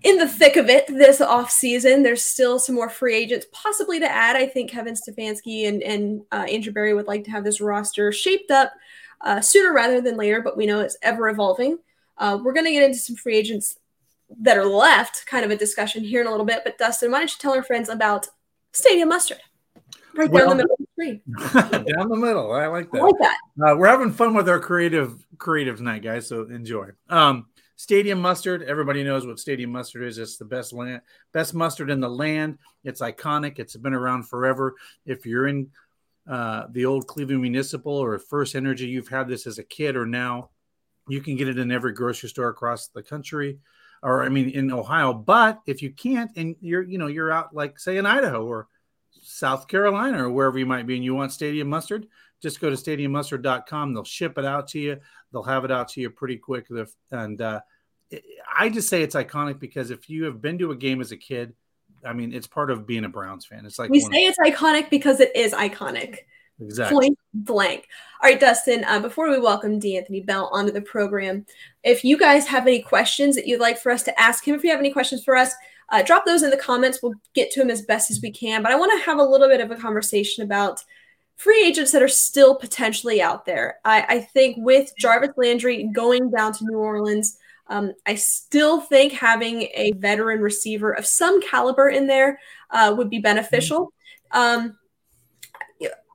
in 0.01 0.17
the 0.17 0.27
thick 0.27 0.55
of 0.55 0.67
it 0.67 0.87
this 0.87 1.21
off 1.21 1.51
season. 1.51 2.01
There's 2.01 2.23
still 2.23 2.57
some 2.57 2.73
more 2.73 2.89
free 2.89 3.15
agents 3.15 3.45
possibly 3.51 3.99
to 3.99 4.11
add. 4.11 4.35
I 4.35 4.47
think 4.47 4.71
Kevin 4.71 4.95
Stefanski 4.95 5.67
and, 5.67 5.83
and 5.83 6.21
uh, 6.31 6.47
Andrew 6.49 6.73
Berry 6.73 6.95
would 6.95 7.05
like 7.05 7.23
to 7.25 7.31
have 7.31 7.43
this 7.43 7.61
roster 7.61 8.11
shaped 8.11 8.49
up 8.49 8.73
uh, 9.21 9.41
sooner 9.41 9.73
rather 9.73 10.01
than 10.01 10.17
later, 10.17 10.41
but 10.41 10.57
we 10.57 10.65
know 10.65 10.79
it's 10.79 10.97
ever 11.01 11.29
evolving. 11.29 11.79
Uh, 12.17 12.39
we're 12.43 12.53
going 12.53 12.65
to 12.65 12.71
get 12.71 12.83
into 12.83 12.97
some 12.97 13.15
free 13.15 13.35
agents 13.35 13.77
that 14.41 14.57
are 14.57 14.65
left, 14.65 15.25
kind 15.25 15.45
of 15.45 15.51
a 15.51 15.55
discussion 15.55 16.03
here 16.03 16.21
in 16.21 16.27
a 16.27 16.31
little 16.31 16.45
bit. 16.45 16.61
But 16.63 16.77
Dustin, 16.77 17.11
why 17.11 17.19
don't 17.19 17.31
you 17.31 17.37
tell 17.39 17.53
our 17.53 17.63
friends 17.63 17.89
about 17.89 18.27
Stadium 18.73 19.09
Mustard? 19.09 19.39
Right 20.15 20.29
well, 20.29 20.49
down 20.49 20.57
the 20.57 20.63
middle 20.63 20.77
of 20.79 20.79
the 20.79 20.87
screen. 20.93 21.83
down 21.95 22.09
the 22.09 22.15
middle. 22.15 22.51
I 22.51 22.65
like 22.67 22.91
that. 22.91 23.01
I 23.01 23.03
like 23.03 23.19
that. 23.19 23.37
Uh, 23.63 23.75
we're 23.77 23.87
having 23.87 24.11
fun 24.11 24.33
with 24.33 24.49
our 24.49 24.59
creative 24.59 25.23
creative 25.37 25.77
tonight, 25.77 26.01
guys. 26.01 26.27
So 26.27 26.41
enjoy. 26.43 26.89
Um, 27.07 27.45
Stadium 27.77 28.19
mustard. 28.19 28.63
Everybody 28.63 29.03
knows 29.03 29.27
what 29.27 29.37
stadium 29.37 29.71
mustard 29.71 30.01
is. 30.01 30.17
It's 30.17 30.37
the 30.37 30.45
best 30.45 30.73
land, 30.73 31.01
best 31.31 31.53
mustard 31.53 31.91
in 31.91 31.99
the 31.99 32.09
land. 32.09 32.57
It's 32.83 33.01
iconic. 33.01 33.59
It's 33.59 33.77
been 33.77 33.93
around 33.93 34.27
forever. 34.27 34.73
If 35.05 35.27
you're 35.27 35.47
in 35.47 35.69
uh, 36.29 36.65
the 36.71 36.85
old 36.85 37.07
Cleveland 37.07 37.41
Municipal 37.41 37.93
or 37.93 38.17
First 38.19 38.55
Energy, 38.55 38.87
you've 38.87 39.07
had 39.07 39.27
this 39.27 39.47
as 39.47 39.59
a 39.59 39.63
kid 39.63 39.95
or 39.95 40.05
now, 40.05 40.49
you 41.07 41.21
can 41.21 41.35
get 41.35 41.47
it 41.47 41.57
in 41.57 41.71
every 41.71 41.93
grocery 41.93 42.29
store 42.29 42.49
across 42.49 42.87
the 42.89 43.01
country, 43.01 43.59
or 44.03 44.23
I 44.23 44.29
mean 44.29 44.49
in 44.49 44.71
Ohio. 44.71 45.13
But 45.13 45.61
if 45.65 45.81
you 45.81 45.91
can't, 45.91 46.31
and 46.35 46.55
you're 46.59 46.83
you 46.83 46.97
know 46.97 47.07
you're 47.07 47.31
out 47.31 47.55
like 47.55 47.79
say 47.79 47.97
in 47.97 48.05
Idaho 48.05 48.45
or 48.45 48.67
South 49.21 49.67
Carolina 49.67 50.25
or 50.25 50.29
wherever 50.29 50.59
you 50.59 50.65
might 50.65 50.85
be, 50.85 50.95
and 50.95 51.03
you 51.03 51.15
want 51.15 51.31
Stadium 51.31 51.69
Mustard, 51.69 52.07
just 52.41 52.59
go 52.59 52.69
to 52.69 52.75
stadiummustard.com. 52.75 53.93
They'll 53.93 54.03
ship 54.03 54.37
it 54.37 54.45
out 54.45 54.67
to 54.69 54.79
you. 54.79 54.97
They'll 55.31 55.43
have 55.43 55.65
it 55.65 55.71
out 55.71 55.89
to 55.89 56.01
you 56.01 56.09
pretty 56.09 56.37
quick. 56.37 56.67
And 57.11 57.41
uh, 57.41 57.61
I 58.55 58.69
just 58.69 58.89
say 58.89 59.01
it's 59.01 59.15
iconic 59.15 59.59
because 59.59 59.91
if 59.91 60.09
you 60.09 60.25
have 60.25 60.41
been 60.41 60.57
to 60.59 60.71
a 60.71 60.75
game 60.75 61.01
as 61.01 61.11
a 61.11 61.17
kid, 61.17 61.53
I 62.07 62.13
mean, 62.13 62.33
it's 62.33 62.47
part 62.47 62.71
of 62.71 62.87
being 62.87 63.05
a 63.05 63.09
Browns 63.09 63.45
fan. 63.45 63.65
It's 63.65 63.77
like 63.77 63.89
we 63.89 63.99
say 63.99 64.25
it's 64.25 64.39
iconic 64.39 64.89
because 64.89 65.19
it 65.19 65.35
is 65.35 65.53
iconic. 65.53 66.19
Exactly. 66.59 67.09
Point 67.09 67.19
blank. 67.33 67.87
All 68.21 68.29
right, 68.29 68.39
Dustin, 68.39 68.83
uh, 68.85 68.99
before 68.99 69.29
we 69.29 69.39
welcome 69.39 69.77
D'Anthony 69.77 70.21
Bell 70.21 70.49
onto 70.51 70.71
the 70.71 70.81
program, 70.81 71.45
if 71.83 72.03
you 72.03 72.17
guys 72.17 72.47
have 72.47 72.65
any 72.65 72.81
questions 72.81 73.35
that 73.35 73.45
you'd 73.45 73.59
like 73.59 73.77
for 73.77 73.91
us 73.91 74.01
to 74.03 74.19
ask 74.19 74.47
him, 74.47 74.55
if 74.55 74.63
you 74.63 74.71
have 74.71 74.79
any 74.79 74.91
questions 74.91 75.23
for 75.23 75.35
us, 75.35 75.53
uh, 75.89 76.01
drop 76.01 76.25
those 76.25 76.43
in 76.43 76.49
the 76.49 76.57
comments. 76.57 77.01
We'll 77.01 77.13
get 77.33 77.51
to 77.51 77.61
him 77.61 77.69
as 77.69 77.83
best 77.83 78.09
as 78.09 78.21
we 78.21 78.31
can. 78.31 78.63
But 78.63 78.71
I 78.71 78.75
want 78.75 78.91
to 78.97 79.05
have 79.05 79.19
a 79.19 79.23
little 79.23 79.47
bit 79.47 79.61
of 79.61 79.71
a 79.71 79.75
conversation 79.75 80.43
about 80.43 80.83
free 81.35 81.63
agents 81.63 81.91
that 81.91 82.01
are 82.01 82.07
still 82.07 82.55
potentially 82.55 83.21
out 83.21 83.45
there. 83.45 83.77
I, 83.85 84.05
I 84.09 84.19
think 84.19 84.57
with 84.59 84.91
Jarvis 84.97 85.37
Landry 85.37 85.89
going 85.93 86.31
down 86.31 86.53
to 86.53 86.65
New 86.65 86.77
Orleans, 86.77 87.37
um, 87.69 87.93
I 88.05 88.15
still 88.15 88.81
think 88.81 89.13
having 89.13 89.63
a 89.73 89.91
veteran 89.97 90.41
receiver 90.41 90.91
of 90.91 91.05
some 91.05 91.41
caliber 91.41 91.89
in 91.89 92.07
there 92.07 92.39
uh, 92.71 92.93
would 92.97 93.09
be 93.09 93.19
beneficial. 93.19 93.93
Um, 94.31 94.77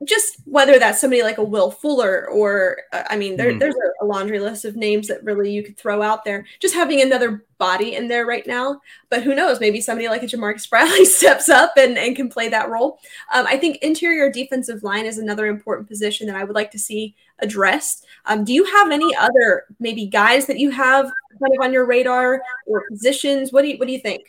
just 0.05 0.37
whether 0.45 0.79
that's 0.79 0.99
somebody 0.99 1.23
like 1.23 1.37
a 1.37 1.43
Will 1.43 1.71
Fuller 1.71 2.27
or 2.29 2.81
uh, 2.91 3.03
I 3.09 3.15
mean, 3.15 3.37
there, 3.37 3.53
mm. 3.53 3.59
there's 3.59 3.75
a, 3.75 4.05
laundry 4.05 4.39
list 4.39 4.65
of 4.65 4.75
names 4.75 5.07
that 5.07 5.23
really 5.23 5.49
you 5.49 5.63
could 5.63 5.77
throw 5.77 6.01
out 6.01 6.25
there. 6.25 6.45
Just 6.59 6.75
having 6.75 7.01
another 7.01 7.45
body 7.57 7.95
in 7.95 8.09
there 8.09 8.25
right 8.25 8.45
now, 8.45 8.81
but 9.09 9.23
who 9.23 9.33
knows? 9.33 9.61
Maybe 9.61 9.79
somebody 9.79 10.09
like 10.09 10.23
a 10.23 10.25
Ja'Marcus 10.25 10.69
Bradley 10.69 11.05
steps 11.05 11.47
up 11.47 11.71
and, 11.77 11.97
and 11.97 12.13
can 12.13 12.27
play 12.27 12.49
that 12.49 12.69
role. 12.69 12.99
Um, 13.33 13.45
I 13.47 13.55
think 13.55 13.77
interior 13.77 14.29
defensive 14.29 14.83
line 14.83 15.05
is 15.05 15.19
another 15.19 15.47
important 15.47 15.87
position 15.87 16.27
that 16.27 16.35
I 16.35 16.43
would 16.43 16.55
like 16.55 16.69
to 16.71 16.79
see 16.79 17.15
addressed. 17.39 18.05
Um, 18.25 18.43
do 18.43 18.51
you 18.51 18.65
have 18.65 18.91
any 18.91 19.15
other 19.15 19.63
maybe 19.79 20.05
guys 20.05 20.47
that 20.47 20.59
you 20.59 20.69
have 20.71 21.05
kind 21.05 21.53
of 21.57 21.63
on 21.63 21.71
your 21.71 21.85
radar 21.85 22.41
or 22.67 22.83
positions? 22.89 23.53
What 23.53 23.61
do 23.61 23.69
you 23.69 23.77
What 23.77 23.87
do 23.87 23.93
you 23.93 23.99
think? 23.99 24.25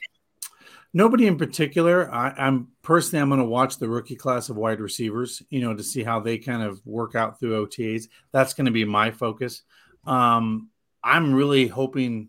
Nobody 0.96 1.26
in 1.26 1.36
particular. 1.36 2.08
I, 2.14 2.32
am 2.38 2.68
personally 2.82 3.20
I'm 3.20 3.28
going 3.28 3.40
to 3.40 3.44
watch 3.44 3.78
the 3.78 3.88
rookie 3.88 4.14
class 4.14 4.48
of 4.48 4.56
wide 4.56 4.78
receivers, 4.78 5.42
you 5.50 5.60
know, 5.60 5.74
to 5.74 5.82
see 5.82 6.04
how 6.04 6.20
they 6.20 6.38
kind 6.38 6.62
of 6.62 6.80
work 6.86 7.16
out 7.16 7.40
through 7.40 7.66
OTAs. 7.66 8.04
That's 8.30 8.54
going 8.54 8.66
to 8.66 8.70
be 8.70 8.84
my 8.84 9.10
focus. 9.10 9.62
Um, 10.06 10.70
I'm 11.02 11.34
really 11.34 11.66
hoping 11.66 12.28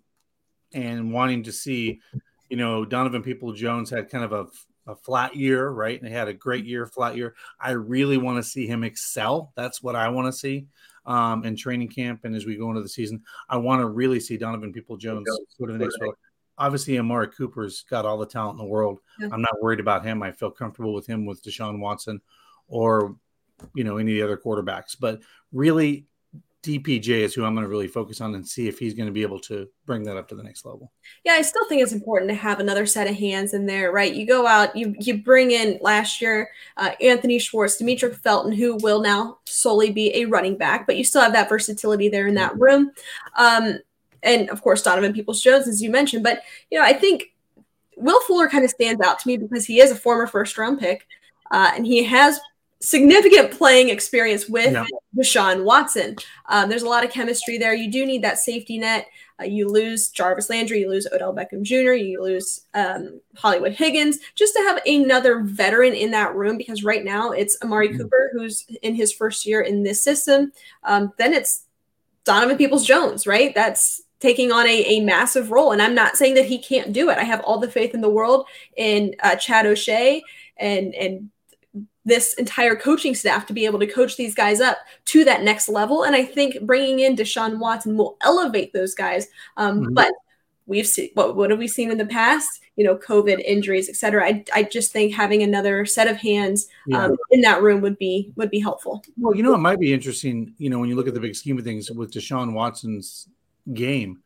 and 0.74 1.14
wanting 1.14 1.44
to 1.44 1.52
see, 1.52 2.02
you 2.50 2.58
know, 2.58 2.86
Donovan 2.86 3.22
People 3.22 3.54
Jones 3.54 3.92
had 3.92 4.10
kind 4.10 4.26
of 4.26 4.34
a, 4.34 4.92
a 4.92 4.96
flat 4.96 5.36
year, 5.36 5.70
right? 5.70 6.00
And 6.00 6.08
he 6.08 6.14
had 6.16 6.28
a 6.28 6.34
great 6.34 6.66
year, 6.66 6.88
flat 6.88 7.16
year. 7.16 7.36
I 7.60 7.72
really 7.72 8.18
want 8.18 8.38
to 8.38 8.44
see 8.44 8.66
him 8.66 8.84
excel. 8.84 9.54
That's 9.56 9.84
what 9.84 9.96
I 9.96 10.10
want 10.10 10.26
to 10.26 10.34
see 10.34 10.66
um, 11.06 11.46
in 11.46 11.56
training 11.56 11.90
camp 11.90 12.22
and 12.24 12.36
as 12.36 12.48
we 12.48 12.58
go 12.58 12.70
into 12.70 12.82
the 12.82 12.90
season. 12.90 13.22
I 13.48 13.58
want 13.58 13.82
to 13.82 13.86
really 13.86 14.20
see 14.20 14.38
Donovan 14.38 14.74
People 14.74 14.98
Jones 14.98 15.28
go 15.60 15.68
to 15.68 15.72
the 15.72 15.78
next 15.78 16.00
level 16.00 16.16
obviously 16.58 16.98
Amari 16.98 17.28
Cooper's 17.28 17.84
got 17.90 18.06
all 18.06 18.18
the 18.18 18.26
talent 18.26 18.60
in 18.60 18.66
the 18.66 18.70
world. 18.70 19.00
Yeah. 19.20 19.30
I'm 19.32 19.42
not 19.42 19.62
worried 19.62 19.80
about 19.80 20.06
him. 20.06 20.24
I 20.24 20.32
feel 20.32 20.52
comfortable 20.52 20.94
with 20.94 21.08
him 21.08 21.26
with 21.26 21.44
Deshaun 21.44 21.80
Watson 21.80 22.22
or 22.68 23.16
you 23.74 23.84
know 23.84 23.98
any 23.98 24.12
of 24.12 24.16
the 24.18 24.34
other 24.34 24.42
quarterbacks. 24.42 24.96
But 25.00 25.22
really 25.52 26.06
DPJ 26.66 27.10
is 27.10 27.34
who 27.36 27.46
I'm 27.46 27.54
going 27.54 27.64
to 27.64 27.70
really 27.70 27.88
focus 27.88 28.22
on 28.22 28.34
and 28.34 28.48
see 28.48 28.68
if 28.68 28.80
he's 28.80 28.96
going 28.96 29.06
to 29.06 29.12
be 29.12 29.22
able 29.22 29.40
to 29.42 29.68
bring 29.86 30.02
that 30.04 30.18
up 30.18 30.28
to 30.30 30.36
the 30.36 30.42
next 30.42 30.66
level. 30.66 30.92
Yeah, 31.24 31.34
I 31.34 31.44
still 31.44 31.64
think 31.70 31.84
it's 31.84 31.92
important 31.92 32.30
to 32.32 32.36
have 32.36 32.60
another 32.60 32.88
set 32.88 33.08
of 33.08 33.16
hands 33.16 33.54
in 33.54 33.68
there, 33.68 33.92
right? 33.92 34.12
You 34.12 34.26
go 34.26 34.48
out, 34.48 34.76
you 34.76 34.96
you 35.00 35.22
bring 35.22 35.52
in 35.52 35.78
last 35.82 36.22
year 36.22 36.50
uh, 36.78 36.92
Anthony 37.00 37.38
Schwartz, 37.38 37.80
Demetric 37.80 38.16
Felton, 38.16 38.52
who 38.52 38.78
will 38.78 39.00
now 39.00 39.38
solely 39.46 39.92
be 39.92 40.16
a 40.16 40.26
running 40.26 40.58
back, 40.58 40.88
but 40.88 40.98
you 40.98 41.04
still 41.04 41.22
have 41.22 41.34
that 41.34 41.50
versatility 41.50 42.10
there 42.10 42.28
in 42.28 42.34
that 42.36 42.60
room. 42.60 42.92
Um, 43.38 43.80
and 44.26 44.50
of 44.50 44.62
course 44.62 44.82
Donovan 44.82 45.14
Peoples 45.14 45.42
Jones, 45.42 45.68
as 45.68 45.82
you 45.82 45.90
mentioned. 45.90 46.24
But 46.24 46.42
you 46.70 46.78
know, 46.78 46.84
I 46.84 46.94
think 46.94 47.34
Will 47.98 48.20
Fuller 48.22 48.50
kind 48.50 48.66
of 48.66 48.70
stands 48.70 49.02
out 49.02 49.20
to 49.20 49.28
me 49.28 49.38
because 49.38 49.66
he 49.66 49.80
is 49.80 49.92
a 49.92 49.96
former 49.96 50.28
first 50.28 50.58
round 50.58 50.80
pick, 50.80 51.08
uh, 51.52 51.72
and 51.76 51.86
he 51.86 52.04
has 52.04 52.40
significant 52.82 53.52
playing 53.52 53.90
experience 53.90 54.48
with 54.48 54.74
yeah. 54.74 54.86
Deshaun 55.18 55.64
Watson. 55.64 56.16
Um, 56.48 56.70
there's 56.70 56.84
a 56.84 56.90
lot 56.90 57.04
of 57.04 57.12
chemistry 57.12 57.58
there. 57.58 57.74
You 57.74 57.92
do 57.92 58.06
need 58.06 58.24
that 58.24 58.38
safety 58.38 58.78
net. 58.78 59.08
Uh, 59.40 59.46
you 59.46 59.68
lose 59.68 60.10
Jarvis 60.10 60.50
Landry, 60.50 60.80
you 60.80 60.90
lose 60.90 61.08
Odell 61.12 61.36
Beckham 61.36 61.62
Jr., 61.62 61.94
you 61.94 62.22
lose 62.22 62.62
um, 62.74 63.20
Hollywood 63.36 63.74
Higgins, 63.74 64.20
just 64.34 64.54
to 64.54 64.62
have 64.62 64.80
another 64.86 65.42
veteran 65.42 65.94
in 65.94 66.12
that 66.12 66.36
room 66.36 66.58
because 66.58 66.86
right 66.86 67.04
now 67.04 67.32
it's 67.32 67.58
Amari 67.62 67.90
mm-hmm. 67.90 67.98
Cooper 67.98 68.32
who's 68.34 68.66
in 68.82 68.96
his 68.96 69.12
first 69.12 69.46
year 69.46 69.62
in 69.62 69.84
this 69.84 70.02
system. 70.02 70.54
Um, 70.84 71.12
then 71.18 71.34
it's 71.34 71.66
Donovan 72.24 72.58
Peoples 72.58 72.86
Jones, 72.86 73.28
right? 73.28 73.54
That's 73.54 74.02
taking 74.26 74.52
on 74.52 74.66
a, 74.66 74.84
a 74.86 75.02
massive 75.02 75.52
role. 75.52 75.72
And 75.72 75.82
I'm 75.84 75.94
not 75.94 76.18
saying 76.18 76.34
that 76.34 76.46
he 76.46 76.58
can't 76.58 76.92
do 76.92 77.12
it. 77.12 77.20
I 77.20 77.24
have 77.24 77.42
all 77.42 77.60
the 77.60 77.70
faith 77.70 77.94
in 77.94 78.02
the 78.02 78.10
world 78.10 78.48
in 78.76 79.14
uh, 79.22 79.36
Chad 79.36 79.68
O'Shea 79.68 80.24
and 80.58 80.96
and 80.96 81.30
this 82.06 82.34
entire 82.36 82.76
coaching 82.76 83.16
staff 83.16 83.46
to 83.48 83.54
be 83.54 83.66
able 83.66 83.80
to 83.80 83.88
coach 83.88 84.16
these 84.16 84.36
guys 84.36 84.62
up 84.62 84.78
to 85.06 85.24
that 85.26 85.44
next 85.44 85.68
level. 85.68 86.04
And 86.04 86.16
I 86.16 86.24
think 86.24 86.62
bringing 86.62 87.00
in 87.00 87.16
Deshaun 87.16 87.58
Watson 87.58 87.98
will 87.98 88.16
elevate 88.22 88.74
those 88.74 88.94
guys. 88.94 89.28
Um, 89.58 89.82
mm-hmm. 89.82 89.94
But 89.94 90.12
we've 90.66 90.88
seen 90.88 91.10
what 91.14 91.36
what 91.36 91.52
have 91.52 91.60
we 91.60 91.68
seen 91.68 91.92
in 91.92 92.00
the 92.00 92.06
past? 92.06 92.62
You 92.78 92.84
know, 92.84 92.98
COVID 92.98 93.40
injuries, 93.42 93.90
etc. 93.90 94.26
I, 94.26 94.44
I 94.54 94.64
just 94.64 94.92
think 94.92 95.14
having 95.14 95.44
another 95.44 95.86
set 95.86 96.08
of 96.08 96.18
hands 96.18 96.68
yeah. 96.88 97.06
um, 97.06 97.16
in 97.30 97.42
that 97.42 97.62
room 97.62 97.82
would 97.82 98.00
be 98.00 98.32
would 98.38 98.50
be 98.50 98.60
helpful. 98.60 99.04
Well, 99.18 99.36
you 99.36 99.44
know, 99.44 99.54
it 99.54 99.60
might 99.60 99.80
be 99.80 99.94
interesting. 99.94 100.56
You 100.58 100.72
know, 100.72 100.80
when 100.80 100.90
you 100.90 100.96
look 100.96 101.08
at 101.08 101.14
the 101.14 101.20
big 101.20 101.36
scheme 101.36 101.60
of 101.60 101.64
things 101.64 101.92
with 101.92 102.12
Deshaun 102.12 102.54
Watson's 102.54 103.30
game. 103.74 104.22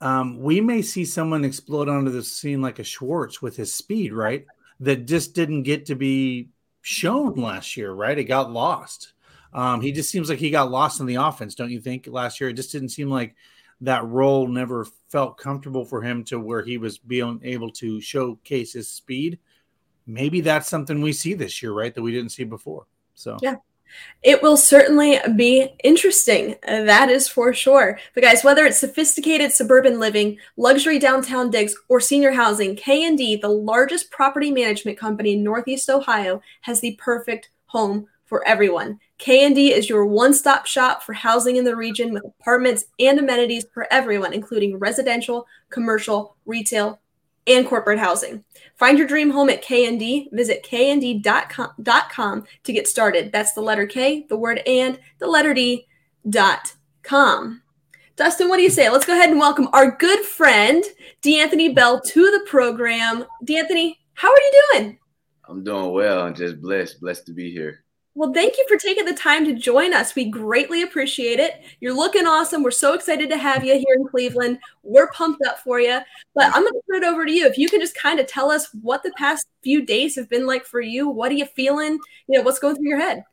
Um, 0.00 0.40
we 0.40 0.60
may 0.60 0.82
see 0.82 1.04
someone 1.04 1.44
explode 1.44 1.88
onto 1.88 2.10
the 2.10 2.22
scene 2.22 2.60
like 2.60 2.78
a 2.78 2.84
Schwartz 2.84 3.40
with 3.40 3.56
his 3.56 3.72
speed, 3.72 4.12
right? 4.12 4.44
That 4.80 5.06
just 5.06 5.34
didn't 5.34 5.62
get 5.62 5.86
to 5.86 5.94
be 5.94 6.50
shown 6.82 7.34
last 7.34 7.76
year, 7.76 7.92
right? 7.92 8.18
It 8.18 8.24
got 8.24 8.50
lost. 8.50 9.14
Um, 9.52 9.80
he 9.80 9.92
just 9.92 10.10
seems 10.10 10.28
like 10.28 10.38
he 10.38 10.50
got 10.50 10.70
lost 10.70 11.00
in 11.00 11.06
the 11.06 11.14
offense, 11.14 11.54
don't 11.54 11.70
you 11.70 11.80
think? 11.80 12.06
Last 12.06 12.40
year, 12.40 12.50
it 12.50 12.54
just 12.54 12.72
didn't 12.72 12.88
seem 12.90 13.08
like 13.08 13.36
that 13.80 14.04
role 14.04 14.48
never 14.48 14.86
felt 15.08 15.38
comfortable 15.38 15.84
for 15.84 16.02
him 16.02 16.24
to 16.24 16.40
where 16.40 16.62
he 16.62 16.76
was 16.76 16.98
being 16.98 17.40
able 17.44 17.70
to 17.70 18.00
showcase 18.00 18.72
his 18.72 18.88
speed. 18.88 19.38
Maybe 20.06 20.40
that's 20.40 20.68
something 20.68 21.00
we 21.00 21.12
see 21.12 21.34
this 21.34 21.62
year, 21.62 21.72
right? 21.72 21.94
That 21.94 22.02
we 22.02 22.12
didn't 22.12 22.32
see 22.32 22.44
before. 22.44 22.86
So, 23.14 23.38
yeah, 23.40 23.56
it 24.22 24.42
will 24.42 24.56
certainly 24.56 25.18
be 25.36 25.68
interesting. 25.84 26.56
That 26.62 27.10
is 27.10 27.28
for 27.28 27.52
sure. 27.52 27.98
But 28.14 28.22
guys, 28.22 28.42
whether 28.42 28.64
it's 28.64 28.78
sophisticated 28.78 29.52
suburban 29.52 30.00
living, 30.00 30.38
luxury 30.56 30.98
downtown 30.98 31.50
digs, 31.50 31.74
or 31.88 32.00
senior 32.00 32.32
housing, 32.32 32.74
K&D, 32.76 33.36
the 33.36 33.48
largest 33.48 34.10
property 34.10 34.50
management 34.50 34.98
company 34.98 35.34
in 35.34 35.44
Northeast 35.44 35.90
Ohio, 35.90 36.40
has 36.62 36.80
the 36.80 36.98
perfect 37.00 37.50
home 37.66 38.06
for 38.24 38.46
everyone. 38.48 38.98
K&D 39.18 39.72
is 39.72 39.88
your 39.88 40.06
one-stop 40.06 40.66
shop 40.66 41.02
for 41.02 41.12
housing 41.12 41.56
in 41.56 41.64
the 41.64 41.76
region 41.76 42.12
with 42.12 42.24
apartments 42.24 42.86
and 42.98 43.18
amenities 43.18 43.66
for 43.72 43.86
everyone, 43.92 44.32
including 44.32 44.78
residential, 44.78 45.46
commercial, 45.70 46.36
retail, 46.46 46.98
and 47.46 47.66
corporate 47.66 47.98
housing. 47.98 48.44
Find 48.76 48.98
your 48.98 49.06
dream 49.06 49.30
home 49.30 49.50
at 49.50 49.62
KND. 49.62 50.28
Visit 50.32 50.64
knd.com 50.64 52.44
to 52.64 52.72
get 52.72 52.88
started. 52.88 53.32
That's 53.32 53.52
the 53.52 53.60
letter 53.60 53.86
K, 53.86 54.26
the 54.28 54.36
word 54.36 54.60
and, 54.66 54.98
the 55.18 55.26
letter 55.26 55.54
D 55.54 55.86
dot 56.28 56.72
com. 57.02 57.62
Dustin, 58.16 58.48
what 58.48 58.56
do 58.56 58.62
you 58.62 58.70
say? 58.70 58.88
Let's 58.88 59.06
go 59.06 59.12
ahead 59.12 59.30
and 59.30 59.40
welcome 59.40 59.68
our 59.72 59.90
good 59.96 60.24
friend, 60.24 60.84
D'Anthony 61.22 61.74
Bell, 61.74 62.00
to 62.00 62.30
the 62.30 62.46
program. 62.48 63.24
D'Anthony, 63.44 63.98
how 64.14 64.28
are 64.28 64.36
you 64.36 64.62
doing? 64.72 64.98
I'm 65.48 65.62
doing 65.64 65.92
well. 65.92 66.22
I'm 66.22 66.34
just 66.34 66.60
blessed, 66.62 67.00
blessed 67.00 67.26
to 67.26 67.32
be 67.32 67.50
here. 67.50 67.83
Well, 68.16 68.32
thank 68.32 68.56
you 68.56 68.64
for 68.68 68.76
taking 68.76 69.06
the 69.06 69.14
time 69.14 69.44
to 69.44 69.54
join 69.54 69.92
us. 69.92 70.14
We 70.14 70.26
greatly 70.26 70.82
appreciate 70.82 71.40
it. 71.40 71.64
You're 71.80 71.96
looking 71.96 72.26
awesome. 72.26 72.62
We're 72.62 72.70
so 72.70 72.94
excited 72.94 73.28
to 73.30 73.36
have 73.36 73.64
you 73.64 73.74
here 73.74 73.96
in 73.96 74.06
Cleveland. 74.06 74.60
We're 74.84 75.10
pumped 75.10 75.44
up 75.44 75.58
for 75.58 75.80
you. 75.80 75.98
But 76.32 76.46
I'm 76.54 76.62
going 76.62 76.74
to 76.74 76.82
turn 76.88 77.02
it 77.02 77.06
over 77.06 77.26
to 77.26 77.32
you. 77.32 77.44
If 77.46 77.58
you 77.58 77.68
can 77.68 77.80
just 77.80 77.96
kind 77.96 78.20
of 78.20 78.28
tell 78.28 78.52
us 78.52 78.68
what 78.82 79.02
the 79.02 79.12
past 79.16 79.48
few 79.64 79.84
days 79.84 80.14
have 80.14 80.28
been 80.28 80.46
like 80.46 80.64
for 80.64 80.80
you. 80.80 81.08
What 81.08 81.32
are 81.32 81.34
you 81.34 81.46
feeling? 81.46 81.98
You 82.28 82.38
know, 82.38 82.42
what's 82.42 82.60
going 82.60 82.76
through 82.76 82.88
your 82.88 83.00
head? 83.00 83.24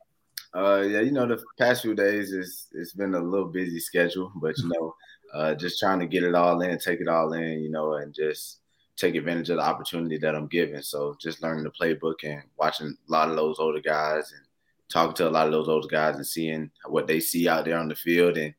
Uh, 0.54 0.82
yeah, 0.82 1.02
you 1.02 1.12
know, 1.12 1.28
the 1.28 1.42
past 1.60 1.84
few 1.84 1.94
days 1.94 2.32
is 2.32 2.68
it's 2.74 2.94
been 2.94 3.14
a 3.14 3.20
little 3.20 3.48
busy 3.48 3.80
schedule, 3.80 4.32
but 4.36 4.58
you 4.58 4.68
know, 4.68 4.96
uh, 5.34 5.56
just 5.56 5.80
trying 5.80 6.00
to 6.00 6.08
get 6.08 6.24
it 6.24 6.36
all 6.36 6.60
in, 6.62 6.78
take 6.78 7.00
it 7.00 7.08
all 7.08 7.32
in, 7.34 7.62
you 7.62 7.70
know, 7.70 7.94
and 7.94 8.14
just 8.14 8.60
take 8.98 9.16
advantage 9.16 9.50
of 9.50 9.58
the 9.58 9.64
opportunity 9.64 10.18
that 10.18 10.36
I'm 10.36 10.48
given. 10.48 10.84
So 10.84 11.16
just 11.22 11.42
learning 11.42 11.64
the 11.64 11.72
playbook 11.72 12.24
and 12.24 12.42
watching 12.58 12.88
a 12.88 13.12
lot 13.12 13.30
of 13.30 13.36
those 13.36 13.60
older 13.60 13.80
guys 13.80 14.34
and 14.36 14.46
talking 14.92 15.16
to 15.16 15.28
a 15.28 15.32
lot 15.32 15.48
of 15.48 15.54
those 15.54 15.68
older 15.68 15.88
guys 15.88 16.16
and 16.16 16.28
seeing 16.28 16.72
what 16.86 17.08
they 17.08 17.20
see 17.20 17.48
out 17.48 17.66
there 17.66 17.78
on 17.78 17.88
the 17.88 17.96
field 17.96 18.38
and, 18.38 18.54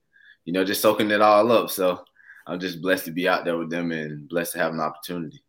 you 0.44 0.52
know, 0.52 0.64
just 0.64 0.82
soaking 0.82 1.10
it 1.10 1.20
all 1.20 1.50
up. 1.52 1.70
So 1.70 2.04
I'm 2.46 2.58
just 2.58 2.82
blessed 2.82 3.04
to 3.06 3.12
be 3.12 3.28
out 3.28 3.44
there 3.44 3.58
with 3.58 3.70
them 3.70 3.92
and 3.92 4.28
blessed 4.28 4.52
to 4.52 4.58
have 4.58 4.72
an 4.72 4.80
opportunity. 4.80 5.42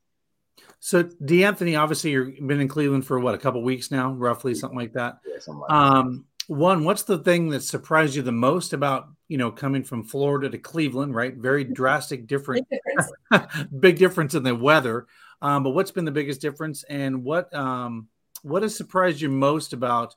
So, 0.79 1.03
D'Anthony, 1.03 1.77
obviously, 1.77 2.11
you've 2.11 2.45
been 2.45 2.59
in 2.59 2.67
Cleveland 2.67 3.05
for 3.05 3.19
what 3.19 3.35
a 3.35 3.37
couple 3.37 3.63
weeks 3.63 3.89
now, 3.89 4.11
roughly 4.11 4.53
something 4.53 4.77
like 4.77 4.93
that. 4.93 5.19
Yeah, 5.25 5.39
something 5.39 5.61
like 5.61 5.71
um, 5.71 6.25
one, 6.47 6.83
what's 6.83 7.03
the 7.03 7.19
thing 7.19 7.49
that 7.49 7.63
surprised 7.63 8.15
you 8.15 8.21
the 8.21 8.33
most 8.33 8.73
about 8.73 9.07
you 9.29 9.37
know 9.37 9.49
coming 9.49 9.83
from 9.83 10.03
Florida 10.03 10.49
to 10.49 10.57
Cleveland? 10.57 11.15
Right, 11.15 11.35
very 11.35 11.63
drastic 11.79 12.27
different, 12.27 12.67
Big 12.69 12.79
difference. 12.85 13.65
big 13.79 13.97
difference 13.97 14.35
in 14.35 14.43
the 14.43 14.53
weather. 14.53 15.07
Um, 15.41 15.63
but 15.63 15.71
what's 15.71 15.91
been 15.91 16.05
the 16.05 16.11
biggest 16.11 16.41
difference, 16.41 16.83
and 16.83 17.23
what 17.23 17.53
um, 17.55 18.09
what 18.41 18.63
has 18.63 18.75
surprised 18.75 19.21
you 19.21 19.29
most 19.29 19.73
about 19.73 20.15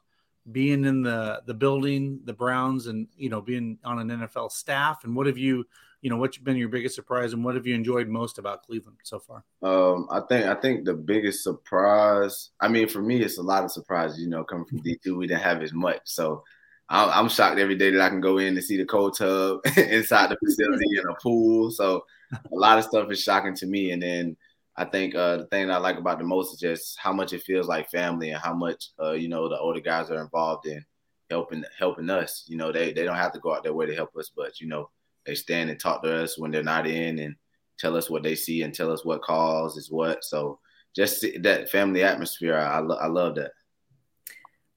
being 0.53 0.85
in 0.85 1.03
the 1.03 1.43
the 1.47 1.55
building, 1.55 2.21
the 2.25 2.33
Browns, 2.33 2.87
and 2.87 3.09
you 3.17 3.29
know 3.29 3.41
being 3.41 3.79
on 3.85 3.99
an 3.99 4.21
NFL 4.21 4.51
staff? 4.53 5.05
And 5.05 5.15
what 5.15 5.27
have 5.27 5.39
you 5.39 5.65
you 6.03 6.11
know 6.11 6.17
what's 6.17 6.39
been 6.39 6.57
your 6.57 6.69
biggest 6.69 6.95
surprise, 6.95 7.33
and 7.33 7.45
what 7.45 7.55
have 7.55 7.67
you 7.67 7.75
enjoyed 7.75 8.09
most 8.09 8.39
about 8.39 8.65
Cleveland 8.65 8.99
so 9.03 9.19
far? 9.19 9.45
Um, 9.63 10.09
I 10.11 10.21
think 10.21 10.47
I 10.47 10.55
think 10.55 10.85
the 10.85 10.95
biggest 10.95 11.43
surprise. 11.43 12.51
I 12.61 12.69
mean, 12.69 12.89
for 12.89 13.03
me, 13.03 13.21
it's 13.21 13.39
a 13.39 13.43
lot 13.43 13.65
of 13.65 13.73
surprises. 13.73 14.21
You 14.21 14.29
know, 14.29 14.45
coming 14.45 14.67
from 14.67 14.81
D 14.83 14.99
two, 15.03 15.17
we 15.17 15.27
didn't 15.27 15.43
have 15.43 15.63
as 15.63 15.73
much, 15.73 16.01
so 16.05 16.43
I'm, 16.89 17.29
shocked 17.29 17.59
every 17.59 17.75
day 17.77 17.91
that 17.91 18.01
I 18.01 18.09
can 18.09 18.21
go 18.21 18.39
in 18.39 18.57
and 18.57 18.65
see 18.65 18.77
the 18.77 18.85
cold 18.85 19.17
tub 19.17 19.61
inside 19.77 20.31
the 20.31 20.37
facility 20.45 20.85
and 20.99 21.11
a 21.11 21.15
pool. 21.21 21.71
So 21.71 22.05
a 22.33 22.55
lot 22.55 22.79
of 22.79 22.85
stuff 22.85 23.11
is 23.11 23.23
shocking 23.23 23.57
to 23.57 23.67
me. 23.67 23.91
And 23.91 24.03
then 24.03 24.37
I 24.77 24.85
think 24.85 25.15
uh, 25.15 25.39
the 25.39 25.47
thing 25.47 25.71
I 25.71 25.79
like 25.79 25.97
about 25.99 26.19
the 26.19 26.25
most 26.25 26.53
is 26.55 26.61
just 26.61 26.99
how 26.99 27.13
much 27.13 27.33
it 27.33 27.43
feels 27.43 27.67
like 27.67 27.91
family 27.91 28.31
and 28.31 28.43
how 28.43 28.55
much 28.55 28.91
uh, 29.03 29.13
you 29.13 29.29
know 29.29 29.49
the 29.49 29.59
older 29.59 29.81
guys 29.81 30.11
are 30.11 30.21
involved 30.23 30.67
in 30.67 30.85
helping 31.31 31.65
helping 31.79 32.11
us. 32.11 32.45
You 32.47 32.57
know, 32.57 32.73
they 32.73 32.93
they 32.93 33.05
don't 33.05 33.17
have 33.17 33.33
to 33.33 33.41
go 33.41 33.55
out 33.55 33.63
their 33.65 33.75
way 33.75 33.87
to 33.87 33.95
help 33.95 34.15
us, 34.17 34.31
but 34.37 34.61
you 34.61 34.69
know 34.69 34.91
they 35.25 35.35
stand 35.35 35.71
and 35.71 35.81
talk 35.81 36.03
to 36.03 36.23
us 36.23 36.39
when 36.39 36.51
they're 36.51 36.63
not 36.63 36.87
in 36.87 37.19
and 37.19 37.35
tell 37.79 37.97
us 37.97 38.11
what 38.11 38.23
they 38.23 38.35
see 38.35 38.63
and 38.63 38.75
tell 38.75 38.93
us 38.93 39.05
what 39.05 39.23
calls 39.23 39.77
is 39.77 39.91
what. 39.91 40.23
So 40.25 40.61
just 40.95 41.25
that 41.41 41.69
family 41.71 42.03
atmosphere, 42.03 42.57
I, 42.57 42.79
lo- 42.79 42.99
I 43.01 43.07
love 43.07 43.35
that. 43.37 43.53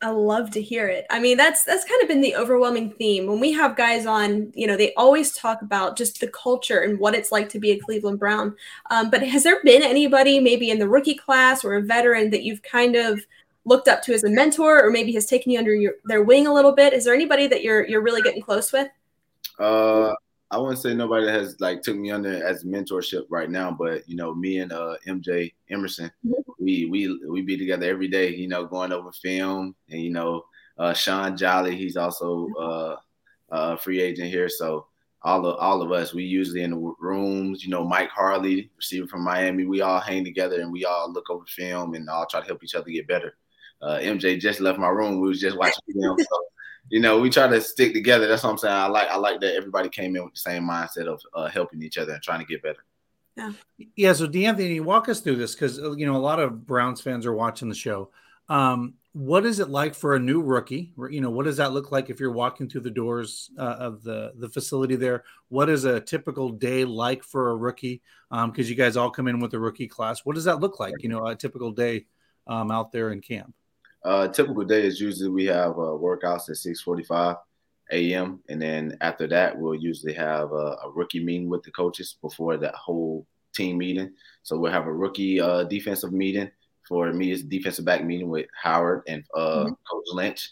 I 0.02 0.12
love 0.12 0.50
to 0.52 0.62
hear 0.62 0.88
it. 0.88 1.06
I 1.10 1.20
mean, 1.20 1.36
that's 1.36 1.66
that's 1.66 1.84
kind 1.84 2.02
of 2.02 2.08
been 2.08 2.22
the 2.22 2.36
overwhelming 2.36 2.92
theme 2.92 3.28
when 3.28 3.42
we 3.42 3.52
have 3.52 3.76
guys 3.76 4.06
on. 4.06 4.52
You 4.56 4.66
know, 4.66 4.78
they 4.78 4.94
always 4.94 5.34
talk 5.34 5.62
about 5.62 5.98
just 5.98 6.22
the 6.22 6.30
culture 6.30 6.80
and 6.80 6.98
what 7.00 7.16
it's 7.16 7.34
like 7.34 7.50
to 7.50 7.60
be 7.60 7.72
a 7.72 7.80
Cleveland 7.80 8.18
Brown. 8.18 8.56
Um, 8.92 9.10
but 9.10 9.24
has 9.24 9.44
there 9.44 9.62
been 9.64 9.84
anybody, 9.84 10.40
maybe 10.40 10.70
in 10.70 10.80
the 10.80 10.88
rookie 10.88 11.16
class 11.16 11.66
or 11.66 11.76
a 11.76 11.82
veteran, 11.82 12.30
that 12.30 12.44
you've 12.44 12.64
kind 12.64 12.96
of 12.96 13.20
looked 13.66 13.90
up 13.90 14.02
to 14.04 14.14
as 14.14 14.24
a 14.24 14.30
mentor, 14.30 14.82
or 14.82 14.90
maybe 14.90 15.12
has 15.14 15.26
taken 15.26 15.52
you 15.52 15.60
under 15.60 15.76
your, 15.76 15.96
their 16.06 16.24
wing 16.24 16.48
a 16.48 16.54
little 16.54 16.72
bit? 16.72 16.94
Is 16.94 17.04
there 17.04 17.14
anybody 17.14 17.48
that 17.48 17.62
you're 17.62 17.86
you're 17.86 18.02
really 18.02 18.22
getting 18.22 18.42
close 18.42 18.72
with? 18.72 18.88
Uh, 19.60 20.14
I 20.52 20.58
wouldn't 20.58 20.80
say 20.80 20.94
nobody 20.94 21.28
has 21.28 21.56
like 21.60 21.82
took 21.82 21.96
me 21.96 22.12
under 22.12 22.44
as 22.44 22.64
mentorship 22.64 23.26
right 23.30 23.50
now, 23.50 23.72
but 23.72 24.08
you 24.10 24.16
know, 24.16 24.34
me 24.34 24.60
and 24.60 24.72
uh, 24.72 24.96
MJ 25.08 25.54
Emerson, 25.70 26.12
we 26.60 26.86
we 26.86 27.20
we 27.30 27.42
be 27.42 27.58
together 27.58 27.88
every 27.88 28.08
day. 28.08 28.34
You 28.36 28.48
know, 28.48 28.66
going 28.66 28.92
over 28.92 29.12
film, 29.12 29.76
and 29.90 30.02
you 30.02 30.12
know, 30.12 30.44
uh, 30.78 30.94
Sean 30.94 31.38
Jolly, 31.38 31.76
he's 31.76 31.98
also 31.98 32.48
uh, 32.60 32.96
a 33.50 33.78
free 33.78 34.02
agent 34.02 34.30
here, 34.30 34.50
so 34.50 34.88
all 35.22 35.46
of 35.46 35.58
all 35.60 35.82
of 35.82 35.92
us, 35.92 36.14
we 36.14 36.24
usually 36.24 36.64
in 36.64 36.72
the 36.72 36.94
rooms. 37.00 37.64
You 37.64 37.70
know, 37.70 37.84
Mike 37.84 38.10
Harley, 38.10 38.72
receiver 38.78 39.08
from 39.08 39.24
Miami, 39.24 39.66
we 39.66 39.82
all 39.82 40.00
hang 40.00 40.24
together 40.24 40.62
and 40.62 40.72
we 40.72 40.86
all 40.86 41.12
look 41.12 41.30
over 41.30 41.46
film 41.48 41.94
and 41.94 42.10
all 42.10 42.26
try 42.26 42.40
to 42.40 42.46
help 42.48 42.64
each 42.64 42.76
other 42.76 42.90
get 42.90 43.08
better. 43.08 43.36
Uh, 43.82 43.98
MJ 44.02 44.40
just 44.40 44.60
left 44.60 44.80
my 44.80 44.90
room. 44.90 45.20
We 45.20 45.28
was 45.28 45.40
just 45.40 45.58
watching 45.58 45.82
film. 45.94 46.18
So 46.20 46.42
you 46.90 47.00
know, 47.00 47.20
we 47.20 47.30
try 47.30 47.48
to 47.48 47.62
stick 47.62 47.94
together. 47.94 48.28
That's 48.28 48.44
what 48.44 48.52
I'm 48.52 48.58
saying. 48.58 48.76
I 48.76 48.88
like 48.88 49.10
I 49.10 49.18
like 49.18 49.40
that 49.42 49.56
everybody 49.56 49.90
came 49.90 50.16
in 50.16 50.24
with 50.24 50.34
the 50.34 50.40
same 50.40 50.64
mindset 50.64 51.08
of 51.08 51.22
uh, 51.34 51.48
helping 51.48 51.84
each 51.84 51.98
other 51.98 52.14
and 52.14 52.24
trying 52.24 52.40
to 52.40 52.46
get 52.46 52.64
better. 52.64 52.86
Yeah. 53.36 53.52
Yeah. 53.96 54.14
So, 54.14 54.28
D'Anthony, 54.28 54.80
walk 54.80 55.10
us 55.10 55.22
through 55.22 55.38
this 55.38 55.54
because 55.54 55.78
you 55.78 56.06
know 56.06 56.16
a 56.16 56.18
lot 56.18 56.40
of 56.40 56.66
Browns 56.66 57.02
fans 57.02 57.26
are 57.26 57.34
watching 57.34 57.70
the 57.70 57.76
show. 57.76 58.12
Um, 58.50 58.96
what 59.14 59.46
is 59.46 59.60
it 59.60 59.70
like 59.70 59.96
for 59.96 60.16
a 60.16 60.20
new 60.20 60.42
rookie? 60.42 60.94
You 61.10 61.22
know, 61.22 61.30
what 61.30 61.46
does 61.46 61.58
that 61.58 61.74
look 61.74 61.92
like 61.92 62.10
if 62.10 62.20
you're 62.20 62.32
walking 62.32 62.70
through 62.70 62.82
the 62.82 62.92
doors 62.92 63.50
uh, 63.58 63.76
of 63.80 64.04
the 64.04 64.34
the 64.36 64.50
facility 64.50 64.96
there? 64.96 65.24
What 65.50 65.70
is 65.70 65.86
a 65.86 66.00
typical 66.00 66.50
day 66.50 66.86
like 66.86 67.24
for 67.24 67.50
a 67.50 67.56
rookie? 67.56 68.02
Because 68.30 68.66
um, 68.68 68.70
you 68.70 68.76
guys 68.76 68.98
all 68.98 69.10
come 69.10 69.28
in 69.28 69.40
with 69.40 69.54
a 69.54 69.60
rookie 69.60 69.88
class. 69.88 70.26
What 70.26 70.36
does 70.36 70.46
that 70.46 70.60
look 70.60 70.80
like? 70.80 70.94
You 71.00 71.10
know, 71.10 71.26
a 71.26 71.36
typical 71.36 71.72
day 71.72 72.06
um, 72.48 72.72
out 72.72 72.92
there 72.92 73.12
in 73.12 73.22
camp. 73.22 73.54
Uh, 74.04 74.28
typical 74.28 74.64
day 74.64 74.86
is 74.86 75.00
usually 75.00 75.30
we 75.30 75.46
have 75.46 75.72
uh, 75.72 75.98
workouts 75.98 76.50
at 76.50 76.56
6:45 76.56 77.38
a.m. 77.92 78.40
and 78.50 78.62
then 78.62 78.98
after 79.02 79.28
that 79.28 79.58
we'll 79.58 79.76
usually 79.76 80.14
have 80.14 80.52
a, 80.52 80.78
a, 80.84 80.92
rookie 80.94 81.24
meeting 81.24 81.50
with 81.50 81.64
the 81.64 81.72
coaches 81.72 82.18
before 82.22 82.56
that 82.56 82.76
whole 82.76 83.26
team 83.54 83.78
meeting. 83.78 84.14
So 84.44 84.58
we'll 84.58 84.72
have 84.72 84.86
a 84.86 84.94
rookie 84.94 85.42
uh, 85.42 85.64
defensive 85.64 86.14
meeting 86.14 86.50
for 86.88 87.12
me. 87.12 87.32
It's 87.32 87.44
defensive 87.44 87.86
back 87.86 88.06
meeting 88.06 88.30
with 88.30 88.46
Howard 88.62 89.04
and 89.08 89.24
uh, 89.36 89.66
mm-hmm. 89.66 89.74
Coach 89.90 90.06
Lynch. 90.14 90.52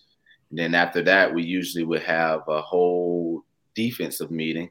And 0.50 0.60
then 0.60 0.76
after 0.76 1.02
that, 1.04 1.34
we 1.34 1.44
usually 1.44 1.84
would 1.84 2.04
have 2.04 2.42
a 2.48 2.62
whole 2.62 3.44
defensive 3.76 4.32
meeting, 4.32 4.70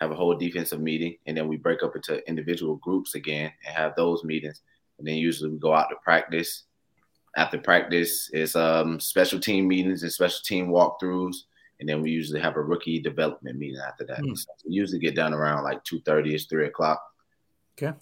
have 0.00 0.10
a 0.10 0.14
whole 0.14 0.36
defensive 0.36 0.80
meeting, 0.80 1.16
and 1.26 1.36
then 1.36 1.48
we 1.48 1.56
break 1.56 1.82
up 1.82 1.96
into 1.96 2.26
individual 2.28 2.76
groups 2.76 3.14
again 3.14 3.52
and 3.64 3.76
have 3.76 3.94
those 3.96 4.24
meetings. 4.24 4.62
And 4.98 5.06
then 5.06 5.16
usually 5.16 5.50
we 5.50 5.58
go 5.58 5.74
out 5.74 5.88
to 5.90 5.96
practice 6.02 6.64
after 7.36 7.58
practice 7.58 8.30
is 8.32 8.56
um, 8.56 8.98
special 8.98 9.38
team 9.38 9.68
meetings 9.68 10.02
and 10.02 10.12
special 10.12 10.40
team 10.44 10.68
walkthroughs, 10.68 11.36
and 11.78 11.88
then 11.88 12.00
we 12.00 12.10
usually 12.10 12.40
have 12.40 12.56
a 12.56 12.62
rookie 12.62 12.98
development 12.98 13.58
meeting 13.58 13.80
after 13.86 14.04
that. 14.06 14.20
Mm. 14.20 14.36
So 14.36 14.46
we 14.66 14.74
usually 14.74 14.98
get 14.98 15.14
done 15.14 15.34
around 15.34 15.62
like 15.64 15.84
two 15.84 16.00
thirty 16.00 16.34
ish, 16.34 16.46
three 16.46 16.66
o'clock. 16.66 17.02
Okay. 17.78 17.96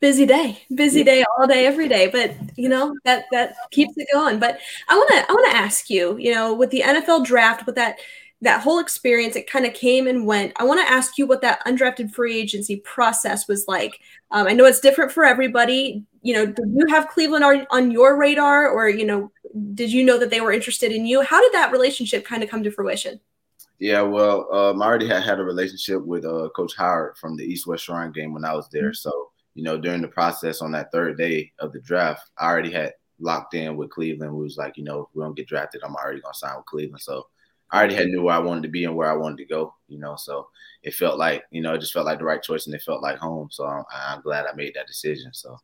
Busy 0.00 0.26
day, 0.26 0.62
busy 0.74 1.02
day, 1.02 1.24
all 1.36 1.46
day, 1.48 1.66
every 1.66 1.88
day. 1.88 2.08
But 2.08 2.34
you 2.56 2.68
know 2.68 2.94
that 3.04 3.24
that 3.32 3.54
keeps 3.70 3.94
it 3.96 4.08
going. 4.12 4.38
But 4.38 4.58
I 4.88 4.96
want 4.96 5.08
to 5.10 5.16
I 5.28 5.32
want 5.32 5.50
to 5.50 5.56
ask 5.56 5.88
you, 5.90 6.16
you 6.18 6.34
know, 6.34 6.54
with 6.54 6.70
the 6.70 6.82
NFL 6.82 7.24
draft, 7.24 7.66
with 7.66 7.74
that 7.76 7.98
that 8.40 8.62
whole 8.62 8.78
experience, 8.78 9.34
it 9.34 9.50
kind 9.50 9.66
of 9.66 9.74
came 9.74 10.06
and 10.06 10.26
went. 10.26 10.52
I 10.56 10.64
want 10.64 10.80
to 10.80 10.92
ask 10.92 11.18
you 11.18 11.26
what 11.26 11.40
that 11.42 11.64
undrafted 11.66 12.12
free 12.12 12.38
agency 12.38 12.76
process 12.76 13.48
was 13.48 13.66
like. 13.66 14.00
Um, 14.30 14.46
I 14.46 14.52
know 14.52 14.64
it's 14.64 14.80
different 14.80 15.10
for 15.10 15.24
everybody. 15.24 16.04
You 16.22 16.34
know, 16.34 16.46
did 16.46 16.66
you 16.74 16.86
have 16.88 17.08
Cleveland 17.08 17.44
on, 17.44 17.66
on 17.70 17.90
your 17.90 18.16
radar, 18.16 18.68
or 18.68 18.88
you 18.88 19.06
know, 19.06 19.30
did 19.74 19.92
you 19.92 20.04
know 20.04 20.18
that 20.18 20.30
they 20.30 20.40
were 20.40 20.52
interested 20.52 20.92
in 20.92 21.06
you? 21.06 21.22
How 21.22 21.40
did 21.40 21.52
that 21.52 21.72
relationship 21.72 22.24
kind 22.24 22.42
of 22.42 22.50
come 22.50 22.62
to 22.62 22.70
fruition? 22.70 23.20
Yeah, 23.78 24.02
well, 24.02 24.52
um, 24.52 24.82
I 24.82 24.86
already 24.86 25.06
had 25.06 25.22
had 25.22 25.38
a 25.38 25.44
relationship 25.44 26.04
with 26.04 26.24
uh, 26.24 26.48
Coach 26.56 26.74
Howard 26.76 27.16
from 27.16 27.36
the 27.36 27.44
East 27.44 27.66
West 27.66 27.84
Shrine 27.84 28.10
game 28.10 28.34
when 28.34 28.44
I 28.44 28.54
was 28.54 28.68
there. 28.70 28.90
Mm-hmm. 28.90 28.94
So, 28.94 29.30
you 29.54 29.62
know, 29.62 29.78
during 29.78 30.02
the 30.02 30.08
process 30.08 30.60
on 30.60 30.72
that 30.72 30.90
third 30.90 31.16
day 31.16 31.52
of 31.60 31.72
the 31.72 31.80
draft, 31.80 32.28
I 32.38 32.46
already 32.46 32.72
had 32.72 32.94
locked 33.20 33.54
in 33.54 33.76
with 33.76 33.90
Cleveland. 33.90 34.34
We 34.34 34.42
was 34.42 34.56
like, 34.56 34.76
you 34.76 34.84
know, 34.84 35.02
if 35.02 35.06
we 35.14 35.22
don't 35.22 35.36
get 35.36 35.46
drafted, 35.46 35.82
I'm 35.84 35.94
already 35.94 36.20
gonna 36.20 36.34
sign 36.34 36.56
with 36.56 36.66
Cleveland. 36.66 37.02
So 37.02 37.28
I 37.70 37.78
already 37.78 37.94
had 37.94 38.08
knew 38.08 38.22
where 38.22 38.34
I 38.34 38.40
wanted 38.40 38.62
to 38.62 38.68
be 38.68 38.84
and 38.84 38.96
where 38.96 39.10
I 39.10 39.16
wanted 39.16 39.38
to 39.38 39.44
go, 39.44 39.74
you 39.88 39.98
know. 39.98 40.16
So 40.16 40.48
it 40.82 40.94
felt 40.94 41.18
like, 41.18 41.44
you 41.50 41.60
know, 41.60 41.74
it 41.74 41.80
just 41.80 41.92
felt 41.92 42.06
like 42.06 42.18
the 42.18 42.24
right 42.24 42.42
choice 42.42 42.66
and 42.66 42.74
it 42.74 42.82
felt 42.82 43.02
like 43.02 43.18
home. 43.18 43.48
So 43.50 43.66
I'm, 43.66 43.84
I'm 43.92 44.22
glad 44.22 44.46
I 44.46 44.54
made 44.54 44.74
that 44.74 44.86
decision. 44.86 45.32
So, 45.34 45.56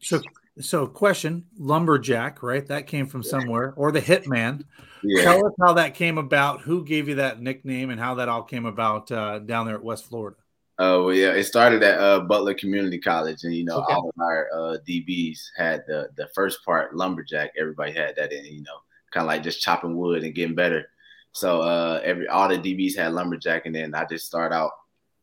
so, 0.00 0.20
so 0.60 0.86
question 0.86 1.44
lumberjack, 1.58 2.42
right? 2.42 2.66
That 2.66 2.86
came 2.86 3.06
from 3.06 3.22
somewhere, 3.22 3.74
or 3.76 3.92
the 3.92 4.00
hitman. 4.00 4.64
Yeah. 5.02 5.22
Tell 5.22 5.46
us 5.46 5.52
how 5.60 5.74
that 5.74 5.94
came 5.94 6.18
about. 6.18 6.62
Who 6.62 6.84
gave 6.84 7.08
you 7.08 7.16
that 7.16 7.40
nickname, 7.40 7.90
and 7.90 8.00
how 8.00 8.14
that 8.14 8.28
all 8.28 8.42
came 8.42 8.66
about 8.66 9.10
uh, 9.12 9.38
down 9.38 9.66
there 9.66 9.76
at 9.76 9.84
West 9.84 10.06
Florida? 10.06 10.36
Oh 10.78 11.06
well, 11.06 11.14
yeah, 11.14 11.32
it 11.32 11.44
started 11.44 11.82
at 11.82 11.98
uh, 11.98 12.20
Butler 12.20 12.54
Community 12.54 12.98
College, 12.98 13.44
and 13.44 13.54
you 13.54 13.64
know 13.64 13.78
okay. 13.78 13.94
all 13.94 14.08
of 14.08 14.14
our 14.20 14.48
uh, 14.52 14.76
DBs 14.86 15.38
had 15.56 15.84
the 15.86 16.08
the 16.16 16.28
first 16.34 16.64
part 16.64 16.94
lumberjack. 16.94 17.52
Everybody 17.58 17.92
had 17.92 18.16
that 18.16 18.32
in, 18.32 18.44
you 18.44 18.62
know 18.62 18.80
kind 19.16 19.24
of 19.24 19.28
like 19.28 19.42
just 19.42 19.62
chopping 19.62 19.96
wood 19.96 20.24
and 20.24 20.34
getting 20.34 20.54
better. 20.54 20.88
So 21.32 21.60
uh, 21.62 22.00
every 22.04 22.28
all 22.28 22.48
the 22.48 22.58
DBs 22.58 22.96
had 22.96 23.12
lumberjack, 23.12 23.66
and 23.66 23.74
then 23.74 23.94
I 23.94 24.04
just 24.04 24.26
start 24.26 24.52
out. 24.52 24.72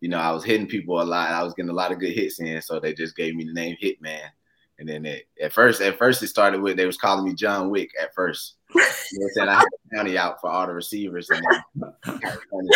You 0.02 0.10
know, 0.10 0.18
I 0.18 0.32
was 0.32 0.44
hitting 0.44 0.68
people 0.68 1.02
a 1.02 1.04
lot. 1.04 1.32
I 1.32 1.44
was 1.44 1.54
getting 1.54 1.70
a 1.70 1.76
lot 1.76 1.92
of 1.92 2.00
good 2.00 2.14
hits 2.14 2.40
in, 2.40 2.62
so 2.62 2.80
they 2.80 2.94
just 2.94 3.16
gave 3.16 3.36
me 3.36 3.46
the 3.46 3.54
name 3.54 3.78
Hitman. 3.82 4.28
And 4.80 4.90
then 4.90 5.06
it, 5.06 5.28
at 5.42 5.54
first, 5.54 5.82
at 5.82 5.98
first 5.98 6.24
it 6.24 6.28
started 6.28 6.62
with 6.62 6.78
they 6.78 6.86
was 6.86 6.98
calling 6.98 7.26
me 7.26 7.36
John 7.36 7.70
Wick 7.70 7.92
at 8.02 8.14
first. 8.14 8.56
you 8.74 8.82
know 9.20 9.28
saying? 9.36 9.50
I 9.50 9.56
had 9.56 9.66
the 9.66 9.96
county 9.96 10.18
out 10.18 10.42
for 10.42 10.50
all 10.50 10.66
the 10.66 10.74
receivers, 10.74 11.30
and 11.30 11.46
then, 11.84 12.20
and 12.56 12.70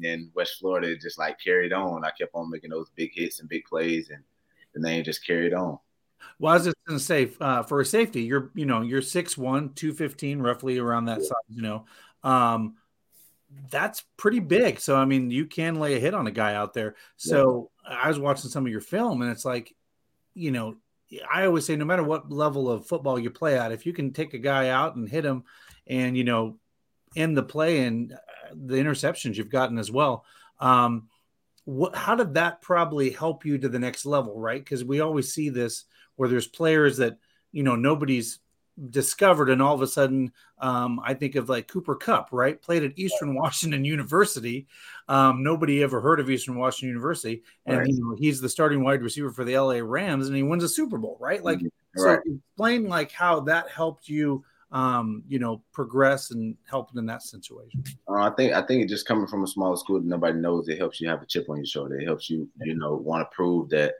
then 0.00 0.30
West 0.34 0.58
Florida 0.58 0.94
just 0.96 1.18
like 1.18 1.40
carried 1.42 1.72
on. 1.72 2.04
I 2.04 2.10
kept 2.10 2.34
on 2.34 2.50
making 2.50 2.70
those 2.70 2.90
big 2.94 3.12
hits 3.14 3.40
and 3.40 3.48
big 3.48 3.64
plays, 3.64 4.10
and 4.10 4.22
the 4.74 4.80
name 4.80 5.04
just 5.04 5.26
carried 5.26 5.54
on. 5.54 5.78
Well, 6.38 6.52
I 6.52 6.56
was 6.56 6.64
just 6.64 6.76
going 6.86 6.98
to 6.98 7.04
say, 7.04 7.30
uh, 7.40 7.62
for 7.62 7.80
a 7.80 7.84
safety, 7.84 8.22
you're, 8.22 8.50
you 8.54 8.66
know, 8.66 8.82
you're 8.82 9.00
6'1", 9.00 9.74
215, 9.74 10.40
roughly 10.40 10.78
around 10.78 11.06
that 11.06 11.22
size, 11.22 11.32
you 11.48 11.62
know. 11.62 11.86
Um, 12.22 12.76
that's 13.70 14.04
pretty 14.16 14.40
big. 14.40 14.80
So, 14.80 14.96
I 14.96 15.04
mean, 15.04 15.30
you 15.30 15.46
can 15.46 15.76
lay 15.76 15.94
a 15.94 16.00
hit 16.00 16.14
on 16.14 16.26
a 16.26 16.32
guy 16.32 16.54
out 16.54 16.74
there. 16.74 16.96
So, 17.16 17.70
yeah. 17.88 17.98
I 18.02 18.08
was 18.08 18.18
watching 18.18 18.50
some 18.50 18.66
of 18.66 18.72
your 18.72 18.80
film, 18.80 19.22
and 19.22 19.30
it's 19.30 19.44
like, 19.44 19.74
you 20.34 20.50
know, 20.50 20.76
I 21.32 21.46
always 21.46 21.64
say, 21.64 21.76
no 21.76 21.84
matter 21.84 22.02
what 22.02 22.30
level 22.30 22.70
of 22.70 22.86
football 22.86 23.18
you 23.18 23.30
play 23.30 23.58
at, 23.58 23.72
if 23.72 23.86
you 23.86 23.92
can 23.92 24.12
take 24.12 24.34
a 24.34 24.38
guy 24.38 24.68
out 24.70 24.96
and 24.96 25.08
hit 25.08 25.24
him, 25.24 25.44
and 25.86 26.16
you 26.16 26.24
know, 26.24 26.58
end 27.16 27.36
the 27.36 27.42
play 27.42 27.84
and 27.84 28.12
uh, 28.12 28.16
the 28.54 28.76
interceptions 28.76 29.36
you've 29.36 29.50
gotten 29.50 29.78
as 29.78 29.90
well. 29.90 30.24
Um, 30.58 31.08
what, 31.64 31.94
how 31.94 32.14
did 32.14 32.34
that 32.34 32.62
probably 32.62 33.10
help 33.10 33.44
you 33.44 33.58
to 33.58 33.68
the 33.68 33.78
next 33.78 34.06
level, 34.06 34.38
right? 34.38 34.62
Because 34.62 34.84
we 34.84 35.00
always 35.00 35.32
see 35.32 35.48
this 35.48 35.84
where 36.16 36.28
there's 36.28 36.46
players 36.46 36.96
that 36.98 37.18
you 37.52 37.62
know 37.62 37.76
nobody's 37.76 38.40
discovered 38.90 39.48
and 39.48 39.62
all 39.62 39.74
of 39.74 39.80
a 39.80 39.86
sudden 39.86 40.30
um, 40.58 41.00
i 41.02 41.14
think 41.14 41.34
of 41.34 41.48
like 41.48 41.66
Cooper 41.66 41.94
Kupp 41.94 42.28
right? 42.30 42.60
Played 42.60 42.84
at 42.84 42.98
eastern 42.98 43.34
washington 43.34 43.84
university. 43.84 44.66
Um, 45.08 45.42
nobody 45.42 45.82
ever 45.82 46.00
heard 46.00 46.20
of 46.20 46.28
eastern 46.28 46.56
washington 46.56 46.88
university. 46.88 47.42
And 47.64 47.78
right. 47.78 47.88
you 47.88 47.98
know, 47.98 48.16
he's 48.18 48.40
the 48.40 48.48
starting 48.48 48.82
wide 48.84 49.02
receiver 49.02 49.30
for 49.30 49.44
the 49.44 49.58
la 49.58 49.80
rams 49.82 50.28
and 50.28 50.36
he 50.36 50.42
wins 50.42 50.64
a 50.64 50.68
super 50.68 50.98
bowl 50.98 51.16
right? 51.20 51.42
Like 51.42 51.58
mm-hmm. 51.58 52.02
right. 52.02 52.20
so 52.24 52.32
explain 52.34 52.88
like 52.88 53.12
how 53.12 53.40
that 53.40 53.70
helped 53.70 54.08
you 54.08 54.44
um, 54.72 55.22
you 55.28 55.38
know 55.38 55.62
progress 55.72 56.32
and 56.32 56.56
help 56.68 56.90
in 56.96 57.06
that 57.06 57.22
situation. 57.22 57.84
Uh, 58.08 58.22
i 58.22 58.30
think 58.30 58.52
i 58.52 58.60
think 58.62 58.82
it 58.82 58.88
just 58.88 59.06
coming 59.06 59.26
from 59.26 59.44
a 59.44 59.46
small 59.46 59.76
school 59.76 60.00
that 60.00 60.06
nobody 60.06 60.38
knows 60.38 60.68
it 60.68 60.78
helps 60.78 61.00
you 61.00 61.08
have 61.08 61.22
a 61.22 61.26
chip 61.26 61.48
on 61.48 61.56
your 61.56 61.66
shoulder. 61.66 61.98
It 61.98 62.04
helps 62.04 62.28
you 62.28 62.48
you 62.60 62.74
know 62.74 62.94
want 62.94 63.22
to 63.22 63.34
prove 63.34 63.70
that 63.70 63.94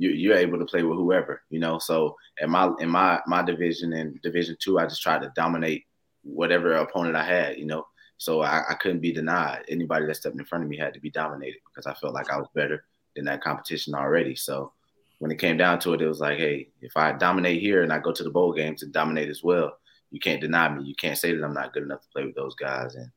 you, 0.00 0.08
you're 0.12 0.36
able 0.36 0.58
to 0.58 0.64
play 0.64 0.82
with 0.82 0.96
whoever, 0.96 1.42
you 1.50 1.58
know. 1.60 1.78
So 1.78 2.16
in 2.40 2.48
my 2.48 2.72
in 2.80 2.88
my 2.88 3.20
my 3.26 3.42
division 3.42 3.92
and 3.92 4.18
division 4.22 4.56
two, 4.58 4.78
I 4.78 4.86
just 4.86 5.02
tried 5.02 5.20
to 5.20 5.32
dominate 5.36 5.84
whatever 6.22 6.72
opponent 6.72 7.16
I 7.16 7.24
had, 7.24 7.58
you 7.58 7.66
know. 7.66 7.86
So 8.16 8.40
I, 8.40 8.62
I 8.70 8.74
couldn't 8.74 9.00
be 9.00 9.12
denied. 9.12 9.64
Anybody 9.68 10.06
that 10.06 10.16
stepped 10.16 10.38
in 10.38 10.44
front 10.46 10.64
of 10.64 10.70
me 10.70 10.78
had 10.78 10.94
to 10.94 11.00
be 11.00 11.10
dominated 11.10 11.58
because 11.66 11.86
I 11.86 11.92
felt 11.92 12.14
like 12.14 12.30
I 12.30 12.38
was 12.38 12.48
better 12.54 12.82
than 13.14 13.26
that 13.26 13.42
competition 13.42 13.94
already. 13.94 14.34
So 14.36 14.72
when 15.18 15.30
it 15.30 15.38
came 15.38 15.58
down 15.58 15.78
to 15.80 15.92
it, 15.92 16.00
it 16.00 16.08
was 16.08 16.20
like, 16.20 16.38
hey, 16.38 16.68
if 16.80 16.96
I 16.96 17.12
dominate 17.12 17.60
here 17.60 17.82
and 17.82 17.92
I 17.92 17.98
go 17.98 18.10
to 18.10 18.24
the 18.24 18.30
bowl 18.30 18.54
game 18.54 18.76
to 18.76 18.86
dominate 18.86 19.28
as 19.28 19.42
well, 19.44 19.76
you 20.10 20.18
can't 20.18 20.40
deny 20.40 20.74
me. 20.74 20.84
You 20.84 20.94
can't 20.94 21.18
say 21.18 21.34
that 21.34 21.44
I'm 21.44 21.52
not 21.52 21.74
good 21.74 21.82
enough 21.82 22.00
to 22.00 22.08
play 22.08 22.24
with 22.24 22.34
those 22.36 22.54
guys. 22.54 22.94
And 22.94 23.10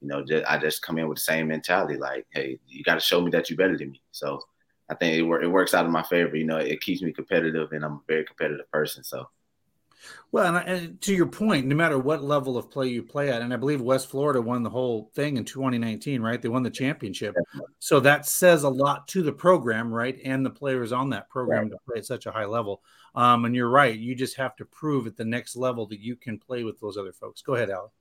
you 0.00 0.06
know, 0.06 0.24
just, 0.24 0.44
I 0.48 0.56
just 0.56 0.82
come 0.82 0.98
in 0.98 1.08
with 1.08 1.18
the 1.18 1.22
same 1.22 1.48
mentality, 1.48 1.96
like, 1.96 2.26
hey, 2.30 2.60
you 2.68 2.84
got 2.84 2.94
to 2.94 3.00
show 3.00 3.20
me 3.20 3.32
that 3.32 3.50
you're 3.50 3.56
better 3.56 3.76
than 3.76 3.90
me. 3.90 4.00
So 4.12 4.40
I 4.90 4.94
think 4.94 5.14
it, 5.14 5.44
it 5.44 5.48
works 5.48 5.74
out 5.74 5.84
in 5.84 5.92
my 5.92 6.02
favor. 6.02 6.36
You 6.36 6.46
know, 6.46 6.56
it 6.56 6.80
keeps 6.80 7.02
me 7.02 7.12
competitive, 7.12 7.72
and 7.72 7.84
I'm 7.84 7.92
a 7.92 8.00
very 8.06 8.24
competitive 8.24 8.70
person. 8.70 9.04
So. 9.04 9.28
Well, 10.30 10.46
and, 10.46 10.56
I, 10.56 10.60
and, 10.62 11.00
to 11.02 11.14
your 11.14 11.26
point, 11.26 11.66
no 11.66 11.74
matter 11.74 11.98
what 11.98 12.22
level 12.22 12.56
of 12.56 12.70
play 12.70 12.88
you 12.88 13.02
play 13.02 13.30
at, 13.30 13.42
and 13.42 13.52
I 13.52 13.56
believe 13.56 13.80
West 13.80 14.08
Florida 14.08 14.40
won 14.40 14.62
the 14.62 14.70
whole 14.70 15.10
thing 15.14 15.36
in 15.36 15.44
2019, 15.44 16.22
right? 16.22 16.40
They 16.40 16.48
won 16.48 16.62
the 16.62 16.70
championship. 16.70 17.34
So 17.78 17.98
that 18.00 18.26
says 18.26 18.62
a 18.62 18.68
lot 18.68 19.08
to 19.08 19.22
the 19.22 19.32
program, 19.32 19.92
right? 19.92 20.18
And 20.24 20.44
the 20.44 20.50
players 20.50 20.92
on 20.92 21.10
that 21.10 21.28
program 21.28 21.64
right. 21.64 21.70
to 21.72 21.78
play 21.86 21.98
at 21.98 22.06
such 22.06 22.26
a 22.26 22.30
high 22.30 22.44
level. 22.44 22.82
Um, 23.14 23.44
and 23.44 23.54
you're 23.54 23.70
right. 23.70 23.98
You 23.98 24.14
just 24.14 24.36
have 24.36 24.54
to 24.56 24.64
prove 24.64 25.06
at 25.06 25.16
the 25.16 25.24
next 25.24 25.56
level 25.56 25.86
that 25.86 26.00
you 26.00 26.14
can 26.14 26.38
play 26.38 26.62
with 26.62 26.78
those 26.78 26.96
other 26.96 27.12
folks. 27.12 27.42
Go 27.42 27.54
ahead, 27.54 27.70
Alex. 27.70 27.94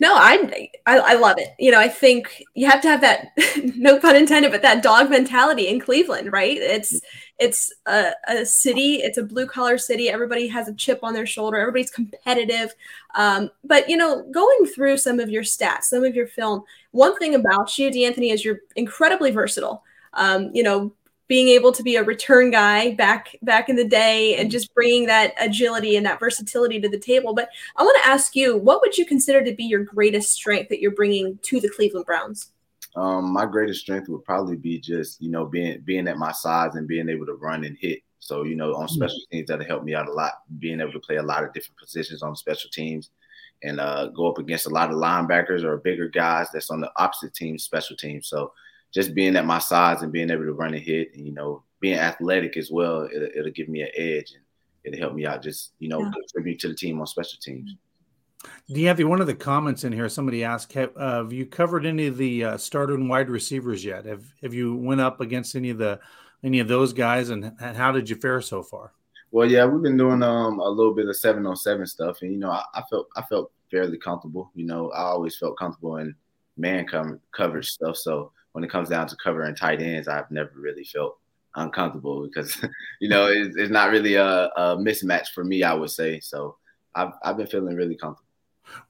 No, 0.00 0.14
I, 0.14 0.68
I, 0.86 0.98
I 0.98 1.14
love 1.14 1.36
it. 1.38 1.48
You 1.58 1.70
know, 1.70 1.80
I 1.80 1.88
think 1.88 2.42
you 2.54 2.68
have 2.68 2.80
to 2.82 2.88
have 2.88 3.00
that, 3.02 3.28
no 3.76 3.98
pun 3.98 4.16
intended, 4.16 4.50
but 4.52 4.62
that 4.62 4.82
dog 4.82 5.10
mentality 5.10 5.68
in 5.68 5.80
Cleveland, 5.80 6.32
right? 6.32 6.56
It's 6.56 7.00
it's 7.38 7.72
a, 7.86 8.12
a 8.28 8.46
city, 8.46 8.96
it's 8.96 9.18
a 9.18 9.22
blue 9.24 9.46
collar 9.46 9.76
city. 9.76 10.08
Everybody 10.08 10.46
has 10.48 10.68
a 10.68 10.74
chip 10.74 11.00
on 11.02 11.12
their 11.12 11.26
shoulder. 11.26 11.58
Everybody's 11.58 11.90
competitive. 11.90 12.72
Um, 13.16 13.50
but 13.64 13.88
you 13.88 13.96
know, 13.96 14.22
going 14.30 14.66
through 14.66 14.98
some 14.98 15.18
of 15.18 15.28
your 15.28 15.42
stats, 15.42 15.84
some 15.84 16.04
of 16.04 16.14
your 16.14 16.26
film, 16.28 16.62
one 16.92 17.18
thing 17.18 17.34
about 17.34 17.76
you, 17.78 17.90
D'Anthony, 17.90 18.30
is 18.30 18.44
you're 18.44 18.60
incredibly 18.76 19.30
versatile. 19.30 19.82
Um, 20.14 20.50
you 20.52 20.62
know, 20.62 20.92
being 21.32 21.48
able 21.48 21.72
to 21.72 21.82
be 21.82 21.96
a 21.96 22.04
return 22.04 22.50
guy 22.50 22.94
back 22.94 23.34
back 23.40 23.70
in 23.70 23.76
the 23.76 23.86
day 23.86 24.36
and 24.36 24.50
just 24.50 24.74
bringing 24.74 25.06
that 25.06 25.32
agility 25.40 25.96
and 25.96 26.04
that 26.04 26.20
versatility 26.20 26.78
to 26.78 26.90
the 26.90 26.98
table. 26.98 27.32
But 27.32 27.48
I 27.74 27.82
want 27.84 27.96
to 28.02 28.06
ask 28.06 28.36
you, 28.36 28.58
what 28.58 28.82
would 28.82 28.98
you 28.98 29.06
consider 29.06 29.42
to 29.42 29.54
be 29.54 29.64
your 29.64 29.82
greatest 29.82 30.34
strength 30.34 30.68
that 30.68 30.78
you're 30.78 30.90
bringing 30.90 31.38
to 31.44 31.58
the 31.58 31.70
Cleveland 31.70 32.04
Browns? 32.04 32.52
Um, 32.96 33.32
my 33.32 33.46
greatest 33.46 33.80
strength 33.80 34.10
would 34.10 34.26
probably 34.26 34.56
be 34.56 34.78
just 34.78 35.22
you 35.22 35.30
know 35.30 35.46
being 35.46 35.80
being 35.86 36.06
at 36.06 36.18
my 36.18 36.32
size 36.32 36.74
and 36.74 36.86
being 36.86 37.08
able 37.08 37.24
to 37.24 37.32
run 37.36 37.64
and 37.64 37.78
hit. 37.78 38.00
So 38.18 38.42
you 38.42 38.54
know 38.54 38.74
on 38.74 38.84
mm-hmm. 38.84 38.94
special 38.96 39.20
teams 39.30 39.48
that'll 39.48 39.64
help 39.64 39.84
me 39.84 39.94
out 39.94 40.08
a 40.08 40.12
lot. 40.12 40.32
Being 40.58 40.82
able 40.82 40.92
to 40.92 41.00
play 41.00 41.16
a 41.16 41.22
lot 41.22 41.44
of 41.44 41.54
different 41.54 41.78
positions 41.78 42.22
on 42.22 42.36
special 42.36 42.68
teams 42.68 43.08
and 43.62 43.80
uh, 43.80 44.08
go 44.08 44.28
up 44.28 44.36
against 44.36 44.66
a 44.66 44.68
lot 44.68 44.90
of 44.90 44.96
linebackers 44.96 45.64
or 45.64 45.78
bigger 45.78 46.08
guys 46.08 46.48
that's 46.52 46.70
on 46.70 46.82
the 46.82 46.92
opposite 46.98 47.32
team 47.32 47.56
special 47.56 47.96
teams. 47.96 48.28
So 48.28 48.52
just 48.92 49.14
being 49.14 49.36
at 49.36 49.46
my 49.46 49.58
size 49.58 50.02
and 50.02 50.12
being 50.12 50.30
able 50.30 50.44
to 50.44 50.52
run 50.52 50.74
and 50.74 50.82
hit, 50.82 51.14
and 51.14 51.26
you 51.26 51.32
know, 51.32 51.64
being 51.80 51.98
athletic 51.98 52.56
as 52.56 52.70
well, 52.70 53.08
it'll, 53.12 53.28
it'll 53.34 53.52
give 53.52 53.68
me 53.68 53.82
an 53.82 53.90
edge 53.96 54.32
and 54.34 54.42
it'll 54.84 55.00
help 55.00 55.14
me 55.14 55.26
out. 55.26 55.42
Just 55.42 55.72
you 55.78 55.88
know, 55.88 56.00
yeah. 56.00 56.10
contribute 56.10 56.58
to 56.60 56.68
the 56.68 56.74
team 56.74 57.00
on 57.00 57.06
special 57.06 57.38
teams. 57.40 57.74
D'Anthony, 58.68 59.04
one 59.04 59.20
of 59.20 59.26
the 59.26 59.34
comments 59.34 59.84
in 59.84 59.92
here, 59.92 60.08
somebody 60.08 60.42
asked, 60.42 60.72
have, 60.72 60.90
uh, 60.96 61.18
have 61.18 61.32
you 61.32 61.46
covered 61.46 61.86
any 61.86 62.08
of 62.08 62.16
the 62.16 62.44
uh, 62.44 62.56
starter 62.56 62.94
and 62.94 63.08
wide 63.08 63.30
receivers 63.30 63.84
yet? 63.84 64.04
Have 64.04 64.24
Have 64.42 64.52
you 64.52 64.74
went 64.74 65.00
up 65.00 65.20
against 65.20 65.54
any 65.54 65.70
of 65.70 65.78
the 65.78 66.00
any 66.44 66.58
of 66.58 66.68
those 66.68 66.92
guys, 66.92 67.30
and, 67.30 67.52
and 67.60 67.76
how 67.76 67.92
did 67.92 68.10
you 68.10 68.16
fare 68.16 68.40
so 68.40 68.62
far? 68.62 68.92
Well, 69.30 69.48
yeah, 69.48 69.64
we've 69.64 69.82
been 69.82 69.96
doing 69.96 70.22
um 70.22 70.58
a 70.58 70.68
little 70.68 70.94
bit 70.94 71.08
of 71.08 71.16
seven 71.16 71.46
on 71.46 71.56
seven 71.56 71.86
stuff, 71.86 72.18
and 72.22 72.32
you 72.32 72.38
know, 72.38 72.50
I, 72.50 72.62
I, 72.74 72.82
felt 72.90 73.08
I 73.16 73.22
felt 73.22 73.52
fairly 73.70 73.98
comfortable. 73.98 74.50
You 74.54 74.66
know, 74.66 74.90
I 74.90 75.02
always 75.02 75.36
felt 75.36 75.58
comfortable 75.58 75.96
in 75.96 76.14
man 76.56 76.86
com- 76.86 77.20
coverage 77.32 77.70
stuff, 77.70 77.96
so 77.96 78.32
when 78.52 78.64
it 78.64 78.70
comes 78.70 78.88
down 78.88 79.06
to 79.08 79.16
covering 79.22 79.54
tight 79.54 79.82
ends, 79.82 80.08
I've 80.08 80.30
never 80.30 80.52
really 80.54 80.84
felt 80.84 81.18
uncomfortable 81.54 82.26
because 82.26 82.56
you 83.00 83.08
know 83.08 83.26
it's, 83.26 83.56
it's 83.56 83.70
not 83.70 83.90
really 83.90 84.14
a, 84.14 84.26
a, 84.26 84.76
mismatch 84.76 85.28
for 85.28 85.44
me. 85.44 85.62
I 85.62 85.74
would 85.74 85.90
say 85.90 86.20
so. 86.20 86.56
I've 86.94 87.12
I've 87.22 87.36
been 87.36 87.46
feeling 87.46 87.76
really 87.76 87.96
comfortable. 87.96 88.28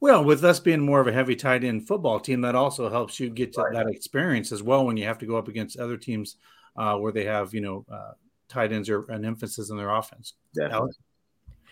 Well, 0.00 0.22
with 0.24 0.44
us 0.44 0.60
being 0.60 0.80
more 0.80 1.00
of 1.00 1.08
a 1.08 1.12
heavy 1.12 1.34
tight 1.34 1.64
end 1.64 1.88
football 1.88 2.20
team, 2.20 2.42
that 2.42 2.54
also 2.54 2.90
helps 2.90 3.18
you 3.18 3.30
get 3.30 3.56
right. 3.56 3.72
that 3.72 3.88
experience 3.88 4.52
as 4.52 4.62
well 4.62 4.84
when 4.84 4.96
you 4.96 5.04
have 5.04 5.18
to 5.18 5.26
go 5.26 5.36
up 5.36 5.48
against 5.48 5.78
other 5.78 5.96
teams 5.96 6.36
uh, 6.76 6.96
where 6.96 7.12
they 7.12 7.24
have 7.24 7.54
you 7.54 7.60
know 7.60 7.84
uh, 7.90 8.12
tight 8.48 8.72
ends 8.72 8.88
or 8.88 9.10
an 9.10 9.24
emphasis 9.24 9.70
in 9.70 9.76
their 9.76 9.90
offense. 9.90 10.34
Definitely. 10.54 10.92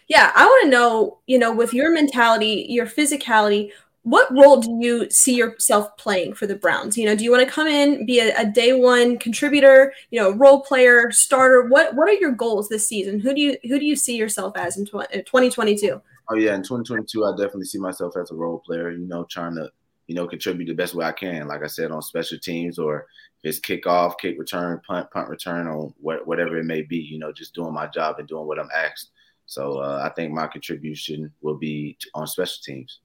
Yeah, 0.09 0.33
I 0.35 0.45
want 0.45 0.65
to 0.65 0.71
know, 0.71 1.19
you 1.29 1.39
know, 1.39 1.55
with 1.55 1.73
your 1.73 1.93
mentality, 1.93 2.67
your 2.69 2.87
physicality, 2.87 3.71
what 4.03 4.33
role 4.33 4.61
do 4.61 4.79
you 4.81 5.11
see 5.11 5.35
yourself 5.35 5.95
playing 5.99 6.35
for 6.35 6.47
the 6.47 6.57
Browns? 6.57 6.97
You 6.97 7.05
know, 7.05 7.15
do 7.15 7.23
you 7.23 7.31
want 7.31 7.47
to 7.47 7.53
come 7.53 7.67
in, 7.67 8.07
be 8.07 8.19
a, 8.19 8.35
a, 8.37 8.47
day 8.47 8.73
one 8.73 9.19
contributor, 9.19 9.93
you 10.11 10.19
know, 10.19 10.31
role 10.31 10.63
player, 10.63 11.11
starter? 11.11 11.67
What 11.69 11.95
what 11.95 12.09
are 12.09 12.15
your 12.15 12.33
goals 12.33 12.69
this 12.69 12.89
season? 12.89 13.21
Who 13.21 13.35
do 13.35 13.41
you 13.41 13.59
who 13.65 13.79
do 13.79 13.85
you 13.85 13.97
see 13.97 14.17
yourself 14.17 14.57
as 14.57 14.79
in 14.79 14.87
2022? 14.87 16.01
Oh 16.31 16.35
yeah, 16.35 16.55
in 16.55 16.63
2022, 16.63 17.25
I 17.25 17.33
definitely 17.33 17.67
see 17.67 17.79
myself 17.79 18.15
as 18.17 18.31
a 18.31 18.35
role 18.35 18.61
player. 18.61 18.91
You 18.91 19.07
know, 19.07 19.25
trying 19.25 19.55
to 19.57 19.71
you 20.07 20.15
know 20.15 20.27
contribute 20.27 20.67
the 20.67 20.75
best 20.75 20.95
way 20.95 21.05
I 21.05 21.13
can. 21.13 21.47
Like 21.47 21.63
I 21.63 21.67
said, 21.67 21.91
on 21.91 22.01
special 22.01 22.39
teams 22.39 22.79
or 22.79 23.07
if 23.43 23.51
it's 23.51 23.61
kickoff, 23.61 24.19
kick 24.19 24.39
return, 24.39 24.81
punt, 24.87 25.11
punt 25.11 25.29
return, 25.29 25.67
or 25.67 25.93
whatever 26.01 26.57
it 26.57 26.65
may 26.65 26.83
be. 26.83 26.97
You 26.97 27.19
know, 27.19 27.33
just 27.33 27.55
doing 27.55 27.75
my 27.75 27.87
job 27.87 28.19
and 28.19 28.27
doing 28.27 28.47
what 28.47 28.59
I'm 28.59 28.71
asked. 28.75 29.11
So 29.45 29.81
uh, 29.81 30.09
I 30.09 30.15
think 30.15 30.33
my 30.33 30.47
contribution 30.47 31.31
will 31.43 31.59
be 31.59 31.99
on 32.15 32.27
special 32.27 32.63
teams. 32.65 33.01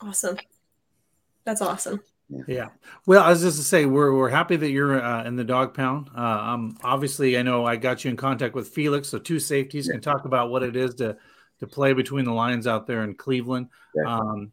Awesome. 0.00 0.36
That's 1.44 1.62
awesome. 1.62 2.00
Yeah. 2.46 2.68
Well, 3.06 3.22
I 3.22 3.30
was 3.30 3.42
just 3.42 3.58
to 3.58 3.62
say, 3.62 3.84
we're, 3.84 4.14
we're 4.14 4.30
happy 4.30 4.56
that 4.56 4.70
you're 4.70 5.02
uh, 5.02 5.24
in 5.24 5.36
the 5.36 5.44
dog 5.44 5.74
pound. 5.74 6.10
Uh, 6.16 6.20
um, 6.20 6.78
obviously, 6.82 7.36
I 7.38 7.42
know 7.42 7.64
I 7.64 7.76
got 7.76 8.04
you 8.04 8.10
in 8.10 8.16
contact 8.16 8.54
with 8.54 8.68
Felix, 8.68 9.08
so 9.08 9.18
two 9.18 9.38
safeties 9.38 9.86
yeah. 9.86 9.92
can 9.92 10.00
talk 10.00 10.24
about 10.24 10.50
what 10.50 10.62
it 10.62 10.76
is 10.76 10.94
to 10.96 11.16
to 11.60 11.66
play 11.68 11.92
between 11.92 12.24
the 12.24 12.32
lines 12.32 12.66
out 12.66 12.86
there 12.86 13.04
in 13.04 13.14
Cleveland. 13.14 13.68
Yeah. 13.94 14.16
Um, 14.16 14.52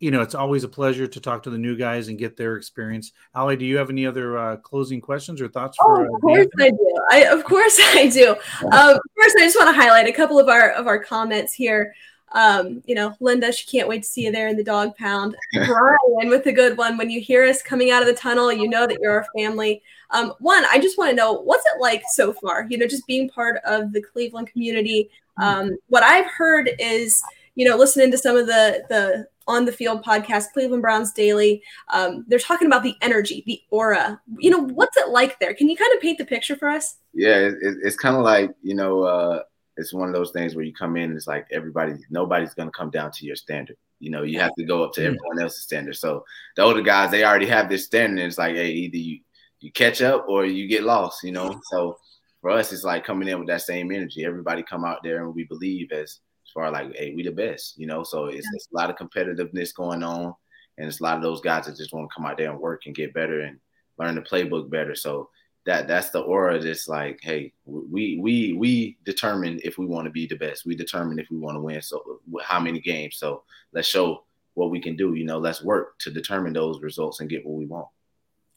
you 0.00 0.10
know, 0.10 0.20
it's 0.20 0.34
always 0.34 0.64
a 0.64 0.68
pleasure 0.68 1.06
to 1.06 1.20
talk 1.20 1.44
to 1.44 1.50
the 1.50 1.58
new 1.58 1.76
guys 1.76 2.08
and 2.08 2.18
get 2.18 2.36
their 2.36 2.56
experience. 2.56 3.12
Ali, 3.36 3.56
do 3.56 3.64
you 3.64 3.76
have 3.76 3.88
any 3.88 4.04
other 4.04 4.36
uh, 4.36 4.56
closing 4.56 5.00
questions 5.00 5.40
or 5.40 5.46
thoughts? 5.46 5.78
For, 5.78 6.00
oh, 6.00 6.08
of 6.08 6.14
uh, 6.14 6.18
course 6.18 6.48
I 6.60 6.70
do. 6.70 6.98
I, 7.12 7.18
of 7.26 7.44
course 7.44 7.78
I 7.94 8.08
do. 8.08 8.30
Um, 8.30 8.98
first, 9.20 9.36
I 9.38 9.44
just 9.44 9.56
want 9.56 9.74
to 9.74 9.80
highlight 9.80 10.08
a 10.08 10.12
couple 10.12 10.40
of 10.40 10.48
our 10.48 10.72
of 10.72 10.88
our 10.88 10.98
comments 10.98 11.54
here. 11.54 11.94
Um, 12.34 12.82
you 12.86 12.94
know, 12.94 13.14
Linda, 13.20 13.52
she 13.52 13.66
can't 13.66 13.88
wait 13.88 14.02
to 14.02 14.08
see 14.08 14.24
you 14.24 14.32
there 14.32 14.48
in 14.48 14.56
the 14.56 14.64
dog 14.64 14.96
pound. 14.96 15.36
Brian 15.52 16.28
with 16.28 16.44
the 16.44 16.52
good 16.52 16.76
one. 16.76 16.96
When 16.96 17.10
you 17.10 17.20
hear 17.20 17.44
us 17.44 17.62
coming 17.62 17.90
out 17.90 18.02
of 18.02 18.08
the 18.08 18.14
tunnel, 18.14 18.52
you 18.52 18.68
know 18.68 18.86
that 18.86 18.98
you're 19.00 19.12
our 19.12 19.26
family. 19.36 19.82
Um, 20.10 20.32
one, 20.40 20.64
I 20.70 20.78
just 20.78 20.98
want 20.98 21.10
to 21.10 21.16
know 21.16 21.32
what's 21.32 21.64
it 21.66 21.80
like 21.80 22.02
so 22.12 22.32
far, 22.32 22.66
you 22.68 22.78
know, 22.78 22.86
just 22.86 23.06
being 23.06 23.28
part 23.28 23.60
of 23.64 23.92
the 23.92 24.02
Cleveland 24.02 24.48
community. 24.48 25.10
Um, 25.38 25.70
what 25.88 26.02
I've 26.02 26.26
heard 26.26 26.70
is, 26.78 27.14
you 27.54 27.68
know, 27.68 27.76
listening 27.76 28.10
to 28.10 28.18
some 28.18 28.36
of 28.36 28.46
the 28.46 28.84
the 28.88 29.26
on 29.48 29.64
the 29.64 29.72
field 29.72 30.04
podcast, 30.04 30.52
Cleveland 30.52 30.82
Browns 30.82 31.12
Daily. 31.12 31.62
Um, 31.92 32.24
they're 32.28 32.38
talking 32.38 32.66
about 32.66 32.82
the 32.82 32.94
energy, 33.00 33.42
the 33.46 33.60
aura. 33.70 34.20
You 34.38 34.50
know, 34.50 34.60
what's 34.60 34.96
it 34.96 35.08
like 35.08 35.38
there? 35.40 35.54
Can 35.54 35.68
you 35.68 35.76
kind 35.76 35.92
of 35.94 36.00
paint 36.00 36.18
the 36.18 36.24
picture 36.24 36.56
for 36.56 36.68
us? 36.68 36.96
Yeah, 37.12 37.38
it, 37.38 37.56
it's 37.60 37.96
kind 37.96 38.16
of 38.16 38.22
like 38.22 38.54
you 38.62 38.74
know, 38.74 39.02
uh, 39.02 39.42
it's 39.76 39.92
one 39.92 40.08
of 40.08 40.14
those 40.14 40.30
things 40.32 40.54
where 40.54 40.64
you 40.64 40.72
come 40.72 40.96
in, 40.96 41.04
and 41.04 41.16
it's 41.16 41.26
like 41.26 41.46
everybody, 41.50 41.94
nobody's 42.10 42.54
gonna 42.54 42.70
come 42.70 42.90
down 42.90 43.10
to 43.12 43.26
your 43.26 43.36
standard. 43.36 43.76
You 44.00 44.10
know, 44.10 44.22
you 44.22 44.40
have 44.40 44.54
to 44.56 44.64
go 44.64 44.82
up 44.84 44.92
to 44.94 45.04
everyone 45.04 45.40
else's 45.40 45.62
standard. 45.62 45.96
So 45.96 46.24
the 46.56 46.62
older 46.62 46.82
guys, 46.82 47.10
they 47.10 47.24
already 47.24 47.46
have 47.46 47.68
this 47.68 47.84
standard. 47.84 48.24
it's 48.24 48.38
like, 48.38 48.56
hey, 48.56 48.70
either 48.70 48.96
you 48.96 49.20
you 49.60 49.70
catch 49.70 50.02
up 50.02 50.26
or 50.28 50.44
you 50.44 50.66
get 50.66 50.82
lost. 50.82 51.22
You 51.22 51.32
know, 51.32 51.60
so 51.70 51.96
for 52.40 52.50
us, 52.50 52.72
it's 52.72 52.84
like 52.84 53.04
coming 53.04 53.28
in 53.28 53.38
with 53.38 53.48
that 53.48 53.62
same 53.62 53.92
energy. 53.92 54.24
Everybody 54.24 54.62
come 54.62 54.84
out 54.84 55.02
there 55.02 55.24
and 55.24 55.34
we 55.34 55.44
believe 55.44 55.92
as, 55.92 56.18
as 56.44 56.50
far 56.52 56.66
as 56.66 56.72
like, 56.72 56.94
hey, 56.96 57.14
we 57.14 57.22
the 57.22 57.30
best, 57.30 57.78
you 57.78 57.86
know. 57.86 58.02
So 58.02 58.26
it's, 58.26 58.46
it's 58.54 58.68
a 58.74 58.76
lot 58.76 58.90
of 58.90 58.96
competitiveness 58.96 59.74
going 59.74 60.02
on, 60.02 60.34
and 60.76 60.88
it's 60.88 61.00
a 61.00 61.02
lot 61.04 61.16
of 61.16 61.22
those 61.22 61.40
guys 61.40 61.66
that 61.66 61.76
just 61.76 61.94
want 61.94 62.10
to 62.10 62.14
come 62.14 62.26
out 62.26 62.36
there 62.36 62.50
and 62.50 62.60
work 62.60 62.82
and 62.86 62.94
get 62.94 63.14
better 63.14 63.40
and 63.40 63.58
learn 63.98 64.16
the 64.16 64.20
playbook 64.20 64.68
better. 64.68 64.96
So 64.96 65.30
that 65.64 65.86
that's 65.86 66.10
the 66.10 66.20
aura 66.20 66.58
that's 66.58 66.88
like, 66.88 67.20
hey, 67.22 67.52
we 67.64 68.18
we 68.20 68.52
we 68.54 68.98
determine 69.04 69.60
if 69.62 69.78
we 69.78 69.86
want 69.86 70.06
to 70.06 70.10
be 70.10 70.26
the 70.26 70.36
best. 70.36 70.66
We 70.66 70.74
determine 70.74 71.18
if 71.18 71.28
we 71.30 71.38
want 71.38 71.56
to 71.56 71.60
win. 71.60 71.80
So 71.82 72.20
how 72.42 72.58
many 72.60 72.80
games? 72.80 73.16
So 73.16 73.44
let's 73.72 73.88
show 73.88 74.24
what 74.54 74.70
we 74.70 74.80
can 74.80 74.96
do. 74.96 75.14
You 75.14 75.24
know, 75.24 75.38
let's 75.38 75.62
work 75.62 75.98
to 76.00 76.10
determine 76.10 76.52
those 76.52 76.80
results 76.82 77.20
and 77.20 77.30
get 77.30 77.46
what 77.46 77.56
we 77.56 77.66
want. 77.66 77.88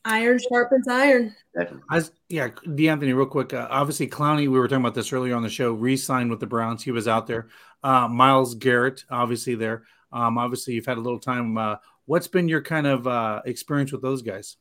Iron 0.08 0.40
sharpens 0.40 0.88
iron. 0.88 1.36
Definitely. 1.58 1.82
As, 1.92 2.12
yeah, 2.30 2.50
D'Anthony, 2.76 3.14
real 3.14 3.26
quick. 3.26 3.54
Uh, 3.54 3.68
obviously, 3.72 4.08
Clowney, 4.08 4.42
we 4.42 4.50
were 4.50 4.68
talking 4.68 4.84
about 4.84 4.94
this 4.94 5.12
earlier 5.12 5.36
on 5.36 5.42
the 5.42 5.50
show, 5.50 5.74
re 5.74 5.98
signed 5.98 6.30
with 6.30 6.40
the 6.40 6.46
Browns. 6.46 6.84
He 6.84 6.92
was 6.92 7.08
out 7.08 7.26
there. 7.26 7.48
Uh, 7.84 8.08
Myles 8.08 8.54
Garrett, 8.54 9.04
obviously, 9.10 9.56
there. 9.56 9.84
Um, 10.12 10.38
obviously, 10.38 10.76
you've 10.76 10.86
had 10.86 10.98
a 10.98 11.02
little 11.02 11.20
time. 11.20 11.58
Uh, 11.58 11.78
what's 12.06 12.28
been 12.28 12.48
your 12.48 12.62
kind 12.62 12.86
of 12.86 13.08
uh, 13.08 13.42
experience 13.46 13.92
with 13.92 14.04
those 14.04 14.22
guys? 14.22 14.58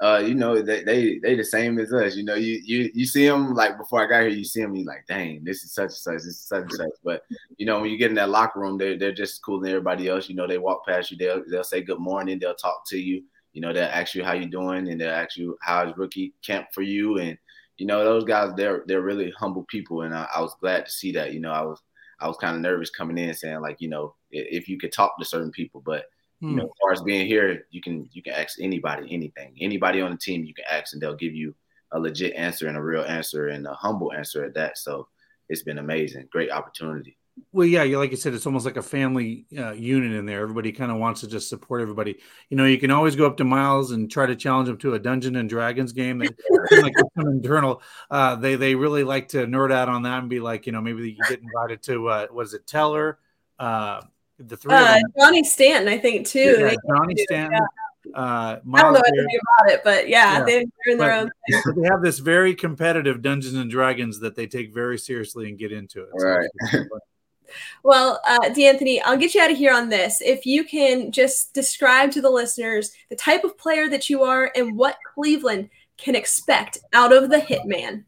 Uh, 0.00 0.22
you 0.24 0.34
know, 0.34 0.62
they, 0.62 0.84
they 0.84 1.18
they 1.18 1.34
the 1.34 1.44
same 1.44 1.78
as 1.80 1.92
us. 1.92 2.14
You 2.14 2.24
know, 2.24 2.36
you 2.36 2.60
you 2.64 2.90
you 2.94 3.04
see 3.04 3.26
them 3.26 3.54
like 3.54 3.76
before 3.76 4.02
I 4.02 4.06
got 4.06 4.20
here, 4.20 4.28
you 4.28 4.44
see 4.44 4.62
them, 4.62 4.76
you 4.76 4.84
like, 4.84 5.04
dang, 5.08 5.42
this 5.42 5.64
is 5.64 5.72
such 5.72 5.84
and 5.84 5.92
such, 5.92 6.14
this 6.14 6.24
is 6.26 6.40
such 6.40 6.62
and 6.62 6.72
such. 6.72 6.90
But 7.04 7.22
you 7.56 7.66
know, 7.66 7.80
when 7.80 7.90
you 7.90 7.98
get 7.98 8.10
in 8.10 8.16
that 8.16 8.30
locker 8.30 8.60
room, 8.60 8.78
they're 8.78 8.96
they're 8.96 9.12
just 9.12 9.42
cool 9.42 9.60
than 9.60 9.70
everybody 9.70 10.08
else. 10.08 10.28
You 10.28 10.36
know, 10.36 10.46
they 10.46 10.58
walk 10.58 10.86
past 10.86 11.10
you, 11.10 11.16
they'll 11.16 11.42
they'll 11.50 11.64
say 11.64 11.82
good 11.82 11.98
morning, 11.98 12.38
they'll 12.38 12.54
talk 12.54 12.84
to 12.88 12.98
you 12.98 13.22
you 13.58 13.62
know, 13.62 13.72
they'll 13.72 13.84
ask 13.84 14.14
you 14.14 14.22
how 14.22 14.34
you 14.34 14.46
doing 14.46 14.88
and 14.88 15.00
they'll 15.00 15.10
ask 15.10 15.36
you 15.36 15.58
how's 15.60 15.96
rookie 15.96 16.32
camp 16.44 16.68
for 16.72 16.82
you. 16.82 17.18
And, 17.18 17.36
you 17.76 17.86
know, 17.86 18.04
those 18.04 18.22
guys, 18.22 18.52
they're 18.56 18.84
they're 18.86 19.02
really 19.02 19.32
humble 19.36 19.64
people. 19.64 20.02
And 20.02 20.14
I, 20.14 20.28
I 20.32 20.40
was 20.40 20.54
glad 20.60 20.86
to 20.86 20.92
see 20.92 21.10
that. 21.12 21.32
You 21.34 21.40
know, 21.40 21.50
I 21.50 21.62
was 21.62 21.82
I 22.20 22.28
was 22.28 22.36
kind 22.36 22.54
of 22.54 22.62
nervous 22.62 22.90
coming 22.90 23.18
in 23.18 23.34
saying 23.34 23.60
like, 23.60 23.80
you 23.80 23.88
know, 23.88 24.14
if 24.30 24.68
you 24.68 24.78
could 24.78 24.92
talk 24.92 25.18
to 25.18 25.24
certain 25.24 25.50
people, 25.50 25.82
but 25.84 26.04
you 26.40 26.50
know, 26.50 26.62
hmm. 26.62 26.68
as 26.68 26.78
far 26.80 26.92
as 26.92 27.02
being 27.02 27.26
here, 27.26 27.66
you 27.70 27.80
can 27.80 28.08
you 28.12 28.22
can 28.22 28.34
ask 28.34 28.60
anybody 28.60 29.08
anything. 29.12 29.56
Anybody 29.60 30.00
on 30.00 30.10
the 30.10 30.16
team 30.16 30.44
you 30.44 30.54
can 30.54 30.64
ask 30.70 30.92
and 30.92 31.02
they'll 31.02 31.16
give 31.16 31.34
you 31.34 31.54
a 31.92 31.98
legit 31.98 32.34
answer 32.34 32.68
and 32.68 32.76
a 32.76 32.82
real 32.82 33.02
answer 33.02 33.48
and 33.48 33.66
a 33.66 33.74
humble 33.74 34.12
answer 34.12 34.44
at 34.44 34.54
that. 34.54 34.78
So 34.78 35.08
it's 35.48 35.62
been 35.62 35.78
amazing. 35.78 36.28
Great 36.30 36.50
opportunity. 36.50 37.16
Well, 37.52 37.66
yeah, 37.66 37.84
like 37.96 38.10
you 38.10 38.16
said, 38.16 38.34
it's 38.34 38.46
almost 38.46 38.66
like 38.66 38.76
a 38.76 38.82
family 38.82 39.46
uh, 39.56 39.72
unit 39.72 40.12
in 40.12 40.26
there. 40.26 40.42
Everybody 40.42 40.72
kind 40.72 40.90
of 40.90 40.98
wants 40.98 41.20
to 41.20 41.28
just 41.28 41.48
support 41.48 41.80
everybody. 41.80 42.18
You 42.50 42.56
know, 42.56 42.64
you 42.64 42.78
can 42.78 42.90
always 42.90 43.14
go 43.14 43.26
up 43.26 43.36
to 43.36 43.44
Myles 43.44 43.92
and 43.92 44.10
try 44.10 44.26
to 44.26 44.34
challenge 44.34 44.68
him 44.68 44.76
to 44.78 44.94
a 44.94 44.98
Dungeon 44.98 45.36
and 45.36 45.48
Dragons 45.48 45.92
game. 45.92 46.18
They, 46.18 46.28
like 46.82 46.94
internal, 47.16 47.80
uh, 48.10 48.34
they 48.36 48.56
they 48.56 48.74
really 48.74 49.04
like 49.04 49.28
to 49.28 49.46
nerd 49.46 49.72
out 49.72 49.88
on 49.88 50.02
that 50.02 50.18
and 50.18 50.28
be 50.28 50.40
like, 50.40 50.66
you 50.66 50.72
know, 50.72 50.80
maybe 50.80 51.10
you 51.10 51.16
get 51.28 51.40
invited 51.40 51.82
to 51.84 52.08
uh, 52.08 52.26
was 52.32 52.54
it 52.54 52.66
Teller, 52.66 53.18
uh, 53.58 54.00
the 54.38 54.56
three, 54.56 54.72
uh, 54.72 54.98
Johnny 55.18 55.44
Stanton, 55.44 55.88
I 55.88 55.98
think 55.98 56.26
too. 56.26 56.56
Yeah, 56.60 56.74
Johnny 56.88 57.14
Stanton. 57.16 57.52
Yeah. 57.52 57.66
Uh, 58.14 58.58
I 58.74 58.82
don't 58.82 58.94
know 58.94 59.02
anything 59.06 59.38
about 59.58 59.72
it, 59.72 59.80
but 59.84 60.08
yeah, 60.08 60.38
yeah. 60.38 60.44
they're 60.44 60.64
in 60.86 60.98
their 60.98 61.12
own. 61.12 61.30
Thing. 61.50 61.62
They 61.76 61.88
have 61.88 62.02
this 62.02 62.20
very 62.20 62.54
competitive 62.54 63.20
Dungeons 63.20 63.54
and 63.54 63.70
Dragons 63.70 64.20
that 64.20 64.34
they 64.34 64.46
take 64.46 64.72
very 64.72 64.98
seriously 64.98 65.48
and 65.48 65.58
get 65.58 65.72
into 65.72 66.02
it. 66.02 66.10
So 66.16 66.26
right. 66.26 66.86
Well, 67.82 68.20
uh, 68.26 68.50
D'Anthony, 68.50 69.00
I'll 69.02 69.16
get 69.16 69.34
you 69.34 69.40
out 69.40 69.50
of 69.50 69.56
here 69.56 69.72
on 69.72 69.88
this. 69.88 70.20
If 70.20 70.44
you 70.46 70.64
can 70.64 71.10
just 71.12 71.54
describe 71.54 72.10
to 72.12 72.20
the 72.20 72.30
listeners 72.30 72.92
the 73.08 73.16
type 73.16 73.44
of 73.44 73.56
player 73.56 73.88
that 73.88 74.10
you 74.10 74.22
are 74.22 74.52
and 74.54 74.76
what 74.76 74.98
Cleveland 75.14 75.70
can 75.96 76.14
expect 76.14 76.78
out 76.92 77.12
of 77.12 77.30
the 77.30 77.38
Hitman. 77.38 78.04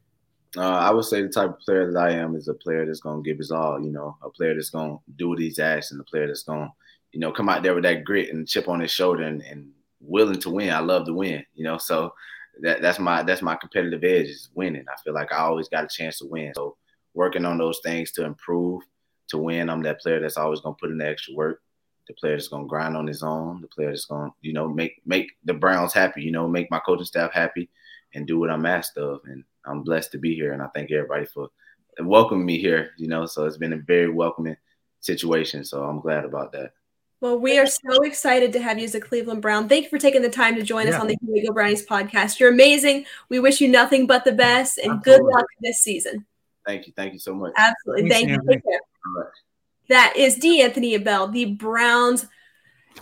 Uh, 0.57 0.63
I 0.63 0.91
would 0.91 1.05
say 1.05 1.23
the 1.23 1.29
type 1.29 1.51
of 1.51 1.61
player 1.61 1.93
that 1.93 1.99
I 1.99 2.11
am 2.11 2.35
is 2.35 2.49
a 2.49 2.55
player 2.55 2.85
that's 2.85 3.01
to 3.01 3.23
give 3.25 3.39
his 3.39 3.53
all. 3.53 3.81
You 3.81 3.93
know, 3.93 4.17
a 4.23 4.31
player 4.31 4.55
that's 4.55 4.71
to 4.71 4.99
do 5.17 5.29
what 5.29 5.39
he's 5.39 5.59
asked, 5.59 5.93
and 5.93 6.01
a 6.01 6.05
player 6.05 6.27
that's 6.27 6.43
to, 6.45 6.69
you 7.13 7.21
know, 7.21 7.31
come 7.31 7.49
out 7.49 7.63
there 7.63 7.75
with 7.75 7.85
that 7.85 8.05
grit 8.05 8.33
and 8.33 8.49
chip 8.49 8.69
on 8.69 8.81
his 8.81 8.91
shoulder 8.91 9.23
and, 9.23 9.43
and 9.43 9.71
willing 10.01 10.41
to 10.41 10.51
win. 10.51 10.71
I 10.71 10.81
love 10.81 11.07
to 11.07 11.15
win. 11.15 11.45
You 11.55 11.65
know, 11.65 11.79
so 11.79 12.15
that 12.63 12.83
that's 12.83 12.99
my 12.99 13.23
that's 13.23 13.43
my 13.43 13.55
competitive 13.57 14.03
edge 14.03 14.27
is 14.27 14.51
winning. 14.55 14.87
I 14.89 15.01
feel 15.03 15.15
like 15.15 15.33
I 15.33 15.39
always 15.39 15.69
got 15.69 15.85
a 15.85 15.89
chance 15.89 16.19
to 16.19 16.27
win. 16.27 16.53
So 16.55 16.77
working 17.15 17.45
on 17.45 17.59
those 17.59 17.81
things 17.85 18.13
to 18.13 18.25
improve 18.25 18.83
to 19.29 19.39
win. 19.39 19.71
I'm 19.71 19.83
that 19.83 20.01
player 20.01 20.21
that's 20.21 20.37
always 20.37 20.61
gonna 20.61 20.77
put 20.81 20.91
in 20.91 20.99
the 20.99 21.09
extra 21.09 21.35
work. 21.35 21.63
The 22.09 22.15
player 22.15 22.37
that's 22.37 22.49
gonna 22.49 22.67
grind 22.67 22.97
on 22.97 23.07
his 23.07 23.23
own. 23.23 23.61
The 23.61 23.69
player 23.69 23.91
that's 23.91 24.07
gonna, 24.07 24.33
you 24.41 24.53
know, 24.53 24.69
make 24.69 25.01
make 25.07 25.31
the 25.45 25.55
Browns 25.55 25.95
happy. 25.95 26.23
You 26.23 26.33
know, 26.33 26.49
make 26.49 26.71
my 26.71 26.81
coaching 26.81 27.05
staff 27.05 27.33
happy, 27.33 27.69
and 28.15 28.27
do 28.27 28.39
what 28.39 28.51
I'm 28.51 28.67
asked 28.67 28.97
of. 28.99 29.21
And 29.27 29.45
I'm 29.67 29.83
blessed 29.83 30.13
to 30.13 30.19
be 30.19 30.35
here. 30.35 30.53
And 30.53 30.63
I 30.63 30.69
thank 30.75 30.91
everybody 30.91 31.27
for 31.27 31.49
welcoming 32.01 32.47
me 32.47 32.59
here. 32.59 32.91
You 32.97 33.09
know, 33.09 33.27
so 33.27 33.45
it's 33.45 33.57
been 33.57 33.73
a 33.73 33.79
very 33.79 34.11
welcoming 34.11 34.57
situation. 35.01 35.65
So 35.65 35.85
I'm 35.85 36.01
glad 36.01 36.25
about 36.25 36.53
that. 36.53 36.73
Well, 37.21 37.39
we 37.39 37.59
are 37.59 37.67
so 37.67 38.03
excited 38.03 38.51
to 38.55 38.63
have 38.63 38.79
you 38.79 38.85
as 38.85 38.95
a 38.95 39.01
Cleveland 39.01 39.43
Brown. 39.43 39.69
Thank 39.69 39.85
you 39.85 39.91
for 39.91 39.99
taking 39.99 40.23
the 40.23 40.31
time 40.31 40.55
to 40.55 40.63
join 40.63 40.87
yeah. 40.87 40.95
us 40.95 41.01
on 41.01 41.07
the 41.07 41.19
Hugo 41.23 41.53
Brownies 41.53 41.85
podcast. 41.85 42.41
You're 42.41 42.51
amazing. 42.51 43.05
We 43.29 43.41
wish 43.41 43.61
you 43.61 43.69
nothing 43.69 44.07
but 44.07 44.25
the 44.25 44.33
best 44.33 44.79
and 44.79 44.93
Absolutely. 44.93 45.25
good 45.27 45.31
luck 45.31 45.47
this 45.61 45.81
season. 45.81 46.25
Thank 46.67 46.87
you. 46.87 46.95
Thank 46.97 47.13
you 47.13 47.19
so 47.19 47.35
much. 47.35 47.53
Absolutely. 47.59 48.09
Thanks, 48.09 48.43
Thank 48.47 48.63
you. 48.65 48.81
That 49.89 50.15
is 50.17 50.37
D'Anthony 50.37 50.97
Bell, 50.97 51.29
the 51.29 51.45
Browns 51.47 52.27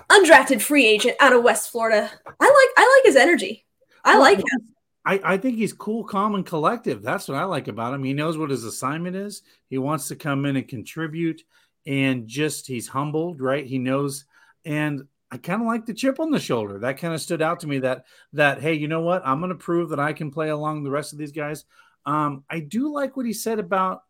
undrafted 0.08 0.62
free 0.62 0.86
agent 0.86 1.16
out 1.20 1.32
of 1.32 1.42
West 1.42 1.70
Florida. 1.70 2.10
I 2.26 2.44
like 2.44 2.68
I 2.76 2.96
like 2.96 3.06
his 3.06 3.16
energy. 3.16 3.66
I 4.04 4.18
like 4.18 4.38
him. 4.38 4.74
I, 5.04 5.20
I 5.24 5.36
think 5.38 5.56
he's 5.56 5.72
cool, 5.72 6.04
calm, 6.04 6.34
and 6.34 6.44
collective. 6.44 7.02
That's 7.02 7.28
what 7.28 7.38
I 7.38 7.44
like 7.44 7.68
about 7.68 7.94
him. 7.94 8.04
He 8.04 8.12
knows 8.12 8.36
what 8.36 8.50
his 8.50 8.64
assignment 8.64 9.16
is. 9.16 9.42
He 9.68 9.78
wants 9.78 10.08
to 10.08 10.16
come 10.16 10.44
in 10.44 10.56
and 10.56 10.68
contribute, 10.68 11.42
and 11.86 12.26
just 12.26 12.66
he's 12.66 12.88
humbled, 12.88 13.40
right? 13.40 13.64
He 13.64 13.78
knows, 13.78 14.24
and 14.64 15.06
I 15.30 15.36
kind 15.36 15.60
of 15.60 15.66
like 15.66 15.86
the 15.86 15.94
chip 15.94 16.20
on 16.20 16.30
the 16.30 16.40
shoulder. 16.40 16.78
That 16.78 16.98
kind 16.98 17.14
of 17.14 17.20
stood 17.20 17.42
out 17.42 17.60
to 17.60 17.66
me. 17.66 17.78
That 17.78 18.04
that 18.32 18.60
hey, 18.60 18.74
you 18.74 18.88
know 18.88 19.02
what? 19.02 19.22
I'm 19.24 19.40
going 19.40 19.50
to 19.50 19.56
prove 19.56 19.90
that 19.90 20.00
I 20.00 20.12
can 20.12 20.30
play 20.30 20.48
along 20.48 20.82
the 20.82 20.90
rest 20.90 21.12
of 21.12 21.18
these 21.18 21.32
guys. 21.32 21.64
Um, 22.06 22.44
I 22.48 22.60
do 22.60 22.92
like 22.92 23.16
what 23.16 23.26
he 23.26 23.32
said 23.32 23.58
about 23.58 24.02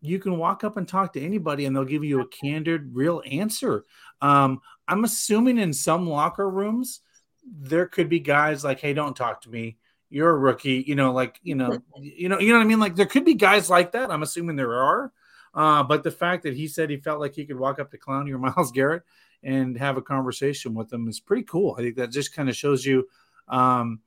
you 0.00 0.18
can 0.18 0.36
walk 0.36 0.64
up 0.64 0.76
and 0.76 0.86
talk 0.86 1.14
to 1.14 1.24
anybody 1.24 1.64
and 1.64 1.74
they'll 1.74 1.84
give 1.84 2.04
you 2.04 2.20
a 2.20 2.28
candid, 2.28 2.94
real 2.94 3.22
answer. 3.30 3.84
Um, 4.20 4.60
I'm 4.86 5.04
assuming 5.04 5.58
in 5.58 5.72
some 5.72 6.06
locker 6.06 6.48
rooms, 6.48 7.00
there 7.46 7.86
could 7.86 8.10
be 8.10 8.20
guys 8.20 8.64
like, 8.64 8.80
hey, 8.80 8.92
don't 8.92 9.16
talk 9.16 9.40
to 9.42 9.50
me. 9.50 9.78
You're 10.10 10.30
a 10.30 10.38
rookie, 10.38 10.84
you 10.86 10.94
know, 10.94 11.12
like, 11.12 11.40
you 11.42 11.54
know, 11.54 11.78
you 12.00 12.28
know, 12.28 12.38
you 12.38 12.52
know 12.52 12.58
what 12.58 12.64
I 12.64 12.68
mean? 12.68 12.80
Like 12.80 12.94
there 12.94 13.06
could 13.06 13.24
be 13.24 13.34
guys 13.34 13.68
like 13.68 13.92
that. 13.92 14.10
I'm 14.10 14.22
assuming 14.22 14.56
there 14.56 14.74
are. 14.74 15.12
Uh, 15.54 15.82
but 15.82 16.02
the 16.02 16.10
fact 16.10 16.42
that 16.42 16.54
he 16.54 16.66
said 16.66 16.90
he 16.90 16.96
felt 16.96 17.20
like 17.20 17.34
he 17.34 17.46
could 17.46 17.58
walk 17.58 17.78
up 17.78 17.90
to 17.90 17.98
Clowney 17.98 18.30
or 18.30 18.38
Myles 18.40 18.72
Garrett 18.72 19.02
and 19.42 19.76
have 19.76 19.96
a 19.96 20.02
conversation 20.02 20.74
with 20.74 20.88
them 20.88 21.08
is 21.08 21.20
pretty 21.20 21.44
cool. 21.44 21.76
I 21.78 21.82
think 21.82 21.96
that 21.96 22.10
just 22.10 22.34
kind 22.34 22.48
of 22.48 22.56
shows 22.56 22.84
you, 22.84 23.08
um, 23.48 24.00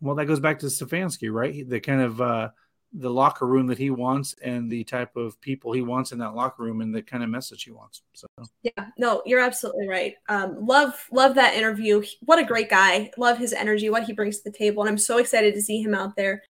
well, 0.00 0.14
that 0.16 0.26
goes 0.26 0.40
back 0.40 0.58
to 0.60 0.66
Stefanski, 0.66 1.32
right? 1.32 1.68
The 1.68 1.80
kind 1.80 2.00
of 2.00 2.20
uh, 2.20 2.50
the 2.94 3.10
locker 3.10 3.46
room 3.46 3.66
that 3.66 3.78
he 3.78 3.90
wants 3.90 4.36
and 4.42 4.70
the 4.70 4.84
type 4.84 5.16
of 5.16 5.40
people 5.40 5.72
he 5.72 5.82
wants 5.82 6.12
in 6.12 6.18
that 6.18 6.34
locker 6.34 6.62
room 6.62 6.80
and 6.80 6.94
the 6.94 7.02
kind 7.02 7.24
of 7.24 7.28
message 7.28 7.64
he 7.64 7.72
wants. 7.72 8.02
So 8.12 8.26
yeah, 8.62 8.86
no, 8.96 9.20
you're 9.26 9.40
absolutely 9.40 9.88
right. 9.88 10.14
Um, 10.28 10.64
love 10.64 10.94
love 11.10 11.34
that 11.34 11.54
interview. 11.54 12.04
What 12.20 12.38
a 12.38 12.44
great 12.44 12.70
guy. 12.70 13.10
Love 13.18 13.36
his 13.36 13.52
energy, 13.52 13.90
what 13.90 14.04
he 14.04 14.12
brings 14.12 14.38
to 14.38 14.44
the 14.44 14.56
table, 14.56 14.82
and 14.82 14.90
I'm 14.90 14.98
so 14.98 15.18
excited 15.18 15.54
to 15.54 15.62
see 15.62 15.82
him 15.82 15.94
out 15.94 16.14
there, 16.14 16.42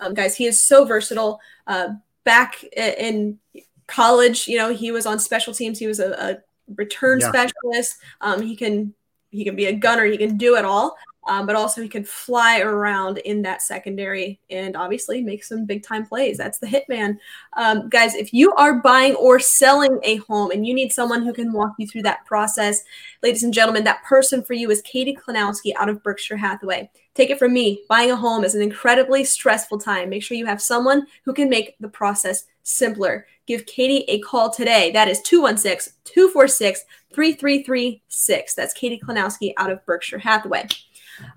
um, 0.00 0.14
guys. 0.14 0.34
He 0.36 0.46
is 0.46 0.60
so 0.60 0.84
versatile. 0.86 1.38
Uh, 1.66 1.88
back 2.24 2.64
in 2.76 3.38
college, 3.86 4.48
you 4.48 4.56
know, 4.56 4.72
he 4.72 4.92
was 4.92 5.04
on 5.04 5.18
special 5.18 5.52
teams. 5.52 5.78
He 5.78 5.86
was 5.86 6.00
a, 6.00 6.12
a 6.12 6.38
return 6.76 7.20
yeah. 7.20 7.28
specialist. 7.28 7.98
Um, 8.22 8.40
he 8.40 8.56
can 8.56 8.94
he 9.30 9.44
can 9.44 9.54
be 9.54 9.66
a 9.66 9.72
gunner. 9.74 10.06
He 10.06 10.16
can 10.16 10.38
do 10.38 10.56
it 10.56 10.64
all 10.64 10.96
um, 11.30 11.46
but 11.46 11.54
also 11.54 11.80
he 11.80 11.88
can 11.88 12.02
fly 12.02 12.58
around 12.58 13.18
in 13.18 13.40
that 13.42 13.62
secondary 13.62 14.40
and 14.50 14.76
obviously 14.76 15.22
make 15.22 15.44
some 15.44 15.64
big 15.64 15.84
time 15.84 16.04
plays. 16.04 16.36
That's 16.36 16.58
the 16.58 16.66
hitman. 16.66 17.18
Um, 17.52 17.88
guys, 17.88 18.16
if 18.16 18.34
you 18.34 18.52
are 18.54 18.80
buying 18.80 19.14
or 19.14 19.38
selling 19.38 20.00
a 20.02 20.16
home 20.16 20.50
and 20.50 20.66
you 20.66 20.74
need 20.74 20.92
someone 20.92 21.22
who 21.22 21.32
can 21.32 21.52
walk 21.52 21.74
you 21.78 21.86
through 21.86 22.02
that 22.02 22.26
process, 22.26 22.82
ladies 23.22 23.44
and 23.44 23.54
gentlemen, 23.54 23.84
that 23.84 24.02
person 24.02 24.42
for 24.42 24.54
you 24.54 24.72
is 24.72 24.82
Katie 24.82 25.16
Klonowski 25.16 25.72
out 25.76 25.88
of 25.88 26.02
Berkshire 26.02 26.36
Hathaway. 26.36 26.90
Take 27.14 27.30
it 27.30 27.38
from 27.38 27.52
me, 27.52 27.84
buying 27.88 28.10
a 28.10 28.16
home 28.16 28.42
is 28.42 28.56
an 28.56 28.62
incredibly 28.62 29.22
stressful 29.22 29.78
time. 29.78 30.10
Make 30.10 30.24
sure 30.24 30.36
you 30.36 30.46
have 30.46 30.60
someone 30.60 31.06
who 31.24 31.32
can 31.32 31.48
make 31.48 31.76
the 31.78 31.88
process 31.88 32.46
simpler. 32.64 33.28
Give 33.46 33.64
Katie 33.66 34.04
a 34.08 34.18
call 34.18 34.50
today. 34.50 34.90
That 34.90 35.06
is 35.06 35.22
216 35.22 35.92
246 36.04 36.82
3336. 37.14 38.54
That's 38.54 38.74
Katie 38.74 39.00
Klonowski 39.00 39.52
out 39.56 39.70
of 39.70 39.84
Berkshire 39.86 40.18
Hathaway. 40.18 40.66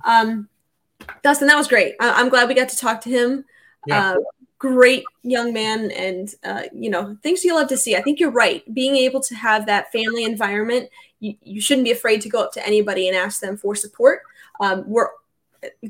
Um, 0.03 0.49
Dustin, 1.21 1.47
that 1.47 1.57
was 1.57 1.67
great. 1.67 1.95
I- 1.99 2.19
am 2.21 2.29
glad 2.29 2.47
we 2.47 2.53
got 2.53 2.69
to 2.69 2.77
talk 2.77 3.01
to 3.01 3.09
him. 3.09 3.45
Yeah. 3.85 4.11
Uh, 4.11 4.17
great 4.57 5.03
young 5.23 5.51
man, 5.51 5.91
and 5.91 6.33
uh, 6.45 6.63
you 6.73 6.89
know 6.89 7.17
things 7.21 7.43
you 7.43 7.53
love 7.53 7.67
to 7.67 7.77
see. 7.77 7.95
I 7.95 8.01
think 8.01 8.19
you're 8.19 8.31
right. 8.31 8.63
Being 8.73 8.95
able 8.95 9.19
to 9.21 9.35
have 9.35 9.65
that 9.65 9.91
family 9.91 10.23
environment, 10.23 10.89
you, 11.19 11.35
you 11.41 11.61
shouldn't 11.61 11.85
be 11.85 11.91
afraid 11.91 12.21
to 12.21 12.29
go 12.29 12.41
up 12.41 12.53
to 12.53 12.65
anybody 12.65 13.07
and 13.07 13.17
ask 13.17 13.41
them 13.41 13.57
for 13.57 13.75
support. 13.75 14.21
Um, 14.61 14.83
we're 14.87 15.09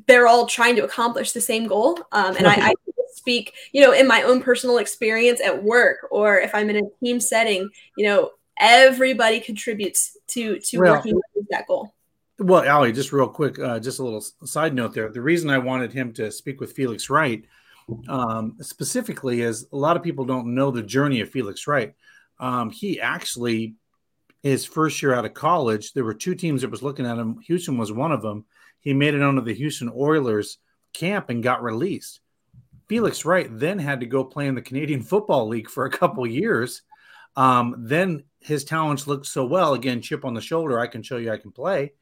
they're 0.07 0.27
all 0.27 0.45
trying 0.45 0.75
to 0.75 0.84
accomplish 0.84 1.31
the 1.31 1.41
same 1.41 1.67
goal. 1.67 1.99
Um, 2.11 2.36
and 2.36 2.47
I, 2.47 2.69
I 2.69 2.73
speak, 3.13 3.53
you 3.71 3.81
know, 3.81 3.91
in 3.91 4.07
my 4.07 4.23
own 4.23 4.41
personal 4.41 4.77
experience 4.77 5.39
at 5.41 5.63
work, 5.63 6.07
or 6.11 6.39
if 6.39 6.53
I'm 6.53 6.69
in 6.69 6.77
a 6.77 6.89
team 6.99 7.19
setting, 7.19 7.69
you 7.97 8.05
know, 8.05 8.31
everybody 8.57 9.39
contributes 9.39 10.17
to 10.27 10.59
to 10.59 10.79
working 10.79 11.15
with 11.36 11.47
that 11.49 11.67
goal. 11.67 11.93
Well, 12.39 12.67
Ali, 12.67 12.91
just 12.91 13.13
real 13.13 13.27
quick, 13.27 13.59
uh, 13.59 13.79
just 13.79 13.99
a 13.99 14.03
little 14.03 14.21
side 14.45 14.73
note 14.73 14.93
there. 14.93 15.09
The 15.09 15.21
reason 15.21 15.49
I 15.49 15.59
wanted 15.59 15.93
him 15.93 16.13
to 16.13 16.31
speak 16.31 16.59
with 16.59 16.73
Felix 16.73 17.09
Wright 17.09 17.45
um, 18.07 18.57
specifically 18.61 19.41
is 19.41 19.67
a 19.71 19.77
lot 19.77 19.97
of 19.97 20.03
people 20.03 20.25
don't 20.25 20.55
know 20.55 20.71
the 20.71 20.81
journey 20.81 21.21
of 21.21 21.29
Felix 21.29 21.67
Wright. 21.67 21.93
Um, 22.39 22.71
he 22.71 22.99
actually, 22.99 23.75
his 24.41 24.65
first 24.65 25.01
year 25.01 25.13
out 25.13 25.25
of 25.25 25.34
college, 25.36 25.93
there 25.93 26.03
were 26.03 26.13
two 26.13 26.34
teams 26.34 26.61
that 26.61 26.71
was 26.71 26.81
looking 26.81 27.05
at 27.05 27.19
him. 27.19 27.39
Houston 27.41 27.77
was 27.77 27.91
one 27.91 28.11
of 28.11 28.23
them. 28.23 28.45
He 28.79 28.93
made 28.93 29.13
it 29.13 29.21
onto 29.21 29.41
the 29.41 29.53
Houston 29.53 29.91
Oilers 29.95 30.57
camp 30.93 31.29
and 31.29 31.43
got 31.43 31.63
released. 31.63 32.19
Felix 32.88 33.25
Wright 33.25 33.47
then 33.49 33.79
had 33.79 33.99
to 33.99 34.05
go 34.05 34.23
play 34.23 34.47
in 34.47 34.55
the 34.55 34.61
Canadian 34.61 35.01
Football 35.03 35.47
League 35.47 35.69
for 35.69 35.86
a 35.86 35.91
couple 35.91 36.25
years. 36.25 36.81
Um, 37.36 37.75
then 37.77 38.23
his 38.39 38.63
talents 38.63 39.07
looked 39.07 39.25
so 39.25 39.45
well. 39.45 39.73
Again, 39.73 40.01
chip 40.01 40.25
on 40.25 40.34
the 40.34 40.41
shoulder. 40.41 40.79
I 40.79 40.88
can 40.88 41.03
show 41.03 41.17
you 41.17 41.31
I 41.31 41.38
can 41.38 41.51
play. 41.51 41.93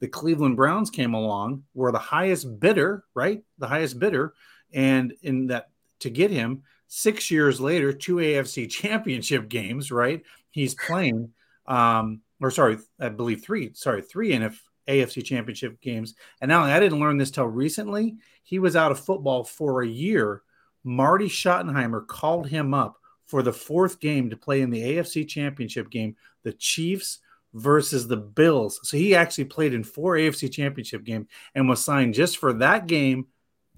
The 0.00 0.08
Cleveland 0.08 0.56
Browns 0.56 0.90
came 0.90 1.14
along, 1.14 1.64
were 1.74 1.92
the 1.92 1.98
highest 1.98 2.58
bidder, 2.58 3.04
right? 3.14 3.42
The 3.58 3.68
highest 3.68 3.98
bidder, 3.98 4.34
and 4.72 5.12
in 5.22 5.48
that 5.48 5.70
to 6.00 6.10
get 6.10 6.30
him 6.30 6.62
six 6.88 7.30
years 7.30 7.60
later, 7.60 7.92
two 7.92 8.16
AFC 8.16 8.68
Championship 8.70 9.48
games, 9.48 9.90
right? 9.90 10.22
He's 10.50 10.74
playing, 10.74 11.30
um, 11.66 12.20
or 12.40 12.50
sorry, 12.50 12.78
I 12.98 13.10
believe 13.10 13.42
three. 13.42 13.72
Sorry, 13.74 14.02
three 14.02 14.32
NF, 14.32 14.58
AFC 14.88 15.24
Championship 15.24 15.80
games. 15.80 16.14
And 16.40 16.48
now 16.48 16.62
I 16.62 16.80
didn't 16.80 17.00
learn 17.00 17.18
this 17.18 17.30
till 17.30 17.46
recently. 17.46 18.16
He 18.42 18.58
was 18.58 18.76
out 18.76 18.90
of 18.90 18.98
football 18.98 19.44
for 19.44 19.82
a 19.82 19.86
year. 19.86 20.42
Marty 20.82 21.28
Schottenheimer 21.28 22.06
called 22.06 22.48
him 22.48 22.74
up 22.74 22.96
for 23.26 23.42
the 23.42 23.52
fourth 23.52 24.00
game 24.00 24.28
to 24.30 24.36
play 24.36 24.60
in 24.60 24.70
the 24.70 24.82
AFC 24.82 25.28
Championship 25.28 25.90
game, 25.90 26.16
the 26.42 26.52
Chiefs 26.54 27.20
versus 27.54 28.06
the 28.06 28.16
Bills. 28.16 28.80
So 28.84 28.96
he 28.96 29.14
actually 29.14 29.46
played 29.46 29.74
in 29.74 29.84
four 29.84 30.14
AFC 30.14 30.52
Championship 30.52 31.04
games 31.04 31.26
and 31.54 31.68
was 31.68 31.84
signed 31.84 32.14
just 32.14 32.38
for 32.38 32.52
that 32.54 32.86
game 32.86 33.26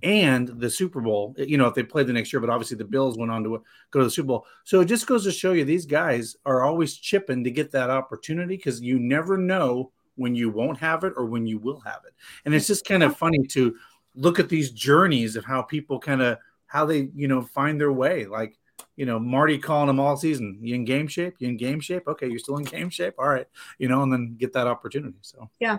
and 0.03 0.49
the 0.49 0.69
Super 0.69 1.01
Bowl. 1.01 1.35
You 1.39 1.59
know, 1.59 1.67
if 1.67 1.75
they 1.75 1.83
played 1.83 2.07
the 2.07 2.13
next 2.13 2.33
year, 2.33 2.41
but 2.41 2.51
obviously 2.51 2.77
the 2.77 2.85
Bills 2.85 3.17
went 3.17 3.31
on 3.31 3.45
to 3.45 3.63
go 3.91 4.01
to 4.01 4.05
the 4.05 4.11
Super 4.11 4.27
Bowl. 4.29 4.47
So 4.65 4.81
it 4.81 4.87
just 4.87 5.07
goes 5.07 5.25
to 5.25 5.33
show 5.33 5.53
you 5.53 5.65
these 5.65 5.87
guys 5.87 6.37
are 6.45 6.65
always 6.65 6.95
chipping 6.95 7.45
to 7.45 7.51
get 7.51 7.71
that 7.73 7.91
opportunity 7.91 8.57
because 8.57 8.81
you 8.81 8.99
never 8.99 9.37
know 9.37 9.93
when 10.17 10.35
you 10.35 10.51
won't 10.51 10.79
have 10.79 11.05
it 11.05 11.15
or 11.17 11.27
when 11.27 11.47
you 11.47 11.59
will 11.59 11.81
have 11.81 12.01
it. 12.07 12.15
And 12.45 12.55
it's 12.55 12.67
just 12.67 12.85
kind 12.85 13.03
of 13.03 13.17
funny 13.17 13.47
to 13.49 13.75
look 14.15 14.39
at 14.39 14.49
these 14.49 14.71
journeys 14.71 15.37
of 15.37 15.45
how 15.45 15.63
people 15.63 15.99
kind 15.99 16.21
of 16.21 16.39
how 16.67 16.85
they 16.85 17.09
you 17.15 17.29
know 17.29 17.43
find 17.43 17.81
their 17.81 17.93
way. 17.93 18.27
Like 18.27 18.59
you 18.97 19.07
know 19.07 19.19
Marty 19.19 19.59
calling 19.59 19.87
them 19.87 20.01
all 20.01 20.17
season. 20.17 20.59
You 20.61 20.75
in 20.75 20.85
game 20.85 21.07
shape? 21.07 21.35
You 21.39 21.49
in 21.49 21.57
game 21.57 21.81
shape? 21.81 22.07
Okay, 22.07 22.29
you're 22.29 22.39
still 22.39 22.57
in 22.59 22.65
game 22.65 22.91
shape. 22.91 23.15
All 23.19 23.29
right, 23.29 23.47
you 23.79 23.89
know, 23.89 24.03
and 24.03 24.13
then 24.13 24.37
get 24.39 24.53
that 24.55 24.67
opportunity. 24.67 25.19
So 25.23 25.49
yeah. 25.61 25.79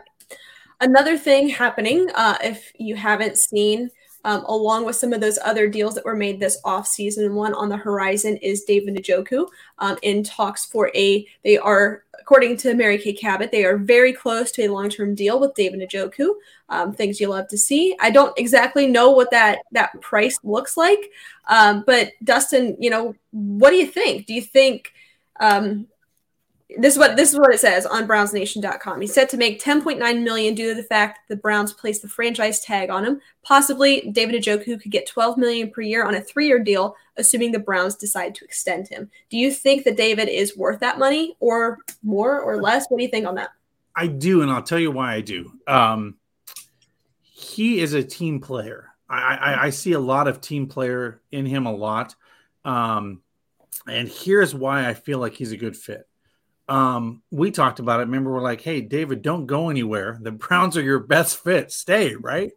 Another 0.81 1.17
thing 1.17 1.47
happening, 1.47 2.09
uh, 2.15 2.37
if 2.43 2.73
you 2.77 2.95
haven't 2.95 3.37
seen 3.37 3.89
um, 4.23 4.43
along 4.45 4.85
with 4.85 4.95
some 4.95 5.13
of 5.13 5.21
those 5.21 5.39
other 5.43 5.67
deals 5.67 5.95
that 5.95 6.05
were 6.05 6.15
made 6.15 6.39
this 6.39 6.59
off 6.63 6.87
season. 6.87 7.35
One 7.35 7.53
on 7.53 7.69
the 7.69 7.77
horizon 7.77 8.37
is 8.37 8.63
David 8.63 8.95
Njoku 8.95 9.47
um, 9.79 9.97
in 10.01 10.23
talks 10.23 10.65
for 10.65 10.91
a, 10.95 11.27
they 11.43 11.57
are, 11.57 12.03
according 12.19 12.57
to 12.57 12.73
Mary 12.73 12.97
Kay 12.97 13.13
Cabot, 13.13 13.51
they 13.51 13.65
are 13.65 13.77
very 13.77 14.13
close 14.13 14.51
to 14.51 14.63
a 14.63 14.71
long 14.71 14.89
term 14.89 15.15
deal 15.15 15.39
with 15.39 15.53
David 15.55 15.87
Njoku. 15.87 16.33
Um, 16.69 16.93
things 16.93 17.19
you 17.19 17.27
love 17.27 17.47
to 17.49 17.57
see. 17.57 17.95
I 17.99 18.09
don't 18.09 18.37
exactly 18.37 18.87
know 18.87 19.11
what 19.11 19.29
that 19.31 19.59
that 19.73 19.99
price 20.01 20.39
looks 20.43 20.75
like, 20.77 21.11
um, 21.47 21.83
but 21.85 22.11
Dustin, 22.23 22.77
you 22.79 22.89
know, 22.89 23.15
what 23.31 23.69
do 23.69 23.75
you 23.75 23.85
think? 23.85 24.25
Do 24.25 24.33
you 24.33 24.41
think 24.41 24.91
um, 25.39 25.87
this 26.77 26.93
is 26.93 26.99
what 26.99 27.15
this 27.15 27.33
is 27.33 27.39
what 27.39 27.53
it 27.53 27.59
says 27.59 27.85
on 27.85 28.07
brownsnation.com. 28.07 29.01
He's 29.01 29.13
set 29.13 29.29
to 29.29 29.37
make 29.37 29.61
10.9 29.61 30.23
million 30.23 30.55
due 30.55 30.69
to 30.69 30.75
the 30.75 30.87
fact 30.87 31.19
the 31.27 31.35
Browns 31.35 31.73
placed 31.73 32.01
the 32.01 32.09
franchise 32.09 32.61
tag 32.61 32.89
on 32.89 33.05
him. 33.05 33.21
Possibly 33.43 34.09
David 34.11 34.41
Njoku 34.41 34.81
could 34.81 34.91
get 34.91 35.07
12 35.07 35.37
million 35.37 35.69
per 35.69 35.81
year 35.81 36.05
on 36.05 36.15
a 36.15 36.21
three-year 36.21 36.59
deal, 36.59 36.95
assuming 37.17 37.51
the 37.51 37.59
Browns 37.59 37.95
decide 37.95 38.33
to 38.35 38.45
extend 38.45 38.87
him. 38.87 39.09
Do 39.29 39.37
you 39.37 39.51
think 39.51 39.83
that 39.83 39.97
David 39.97 40.29
is 40.29 40.57
worth 40.57 40.79
that 40.79 40.99
money 40.99 41.35
or 41.39 41.79
more 42.01 42.41
or 42.41 42.61
less? 42.61 42.87
What 42.89 42.97
do 42.97 43.03
you 43.03 43.09
think 43.09 43.27
on 43.27 43.35
that? 43.35 43.51
I 43.95 44.07
do, 44.07 44.41
and 44.41 44.51
I'll 44.51 44.63
tell 44.63 44.79
you 44.79 44.89
why 44.89 45.13
I 45.13 45.21
do. 45.21 45.51
Um, 45.67 46.15
he 47.21 47.79
is 47.79 47.93
a 47.93 48.03
team 48.03 48.39
player. 48.39 48.89
I, 49.07 49.35
I, 49.35 49.63
I 49.65 49.69
see 49.69 49.91
a 49.91 49.99
lot 49.99 50.27
of 50.27 50.41
team 50.41 50.65
player 50.67 51.21
in 51.31 51.45
him 51.45 51.67
a 51.67 51.71
lot. 51.71 52.15
Um, 52.65 53.21
and 53.87 54.07
here's 54.07 54.55
why 54.55 54.87
I 54.87 54.95
feel 54.95 55.19
like 55.19 55.33
he's 55.33 55.51
a 55.51 55.57
good 55.57 55.75
fit 55.75 56.07
um, 56.67 57.21
we 57.31 57.51
talked 57.51 57.79
about 57.79 57.99
it. 57.99 58.03
Remember, 58.03 58.31
we're 58.31 58.41
like, 58.41 58.61
hey, 58.61 58.81
David, 58.81 59.21
don't 59.21 59.45
go 59.45 59.69
anywhere. 59.69 60.17
The 60.21 60.31
Browns 60.31 60.77
are 60.77 60.81
your 60.81 60.99
best 60.99 61.43
fit. 61.43 61.71
Stay, 61.71 62.15
right? 62.15 62.51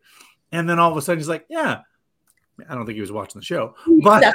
And 0.52 0.68
then 0.68 0.78
all 0.78 0.90
of 0.90 0.96
a 0.96 1.02
sudden 1.02 1.18
he's 1.18 1.28
like, 1.28 1.46
yeah. 1.48 1.80
I 2.68 2.74
don't 2.74 2.86
think 2.86 2.94
he 2.94 3.02
was 3.02 3.12
watching 3.12 3.38
the 3.38 3.44
show, 3.44 3.74
but 4.02 4.22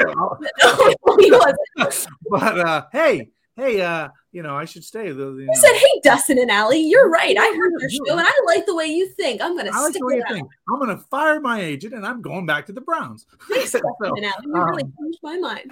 but 2.30 2.60
uh, 2.60 2.86
hey, 2.92 3.32
hey, 3.56 3.82
uh, 3.82 4.10
you 4.32 4.44
know, 4.44 4.56
I 4.56 4.66
should 4.66 4.84
stay. 4.84 5.12
The, 5.12 5.24
you, 5.24 5.48
you 5.50 5.56
said, 5.56 5.74
hey, 5.74 6.02
Dustin 6.04 6.40
and 6.40 6.50
Allie, 6.50 6.82
you're 6.82 7.10
right. 7.10 7.36
I 7.38 7.56
heard 7.58 7.74
your 7.80 7.90
show, 7.90 8.18
and 8.18 8.22
I 8.22 8.32
like 8.46 8.66
the 8.66 8.76
way 8.76 8.86
you 8.86 9.10
think. 9.10 9.42
I'm 9.42 9.58
gonna 9.58 9.72
I 9.74 9.82
like 9.82 9.94
the 9.94 10.06
way 10.06 10.16
you 10.16 10.24
think. 10.30 10.50
I'm 10.70 10.80
gonna 10.80 10.98
fire 10.98 11.40
my 11.40 11.60
agent, 11.60 11.94
and 11.94 12.06
I'm 12.06 12.22
going 12.22 12.46
back 12.46 12.66
to 12.68 12.74
the 12.74 12.82
Browns. 12.82 13.26
Thanks, 13.50 13.72
so, 13.72 13.80
Dustin 13.80 14.18
and 14.18 14.26
Allie. 14.26 14.46
You 14.46 14.56
um, 14.56 14.70
really 14.70 14.84
changed 14.84 15.20
my 15.22 15.38
mind. 15.38 15.72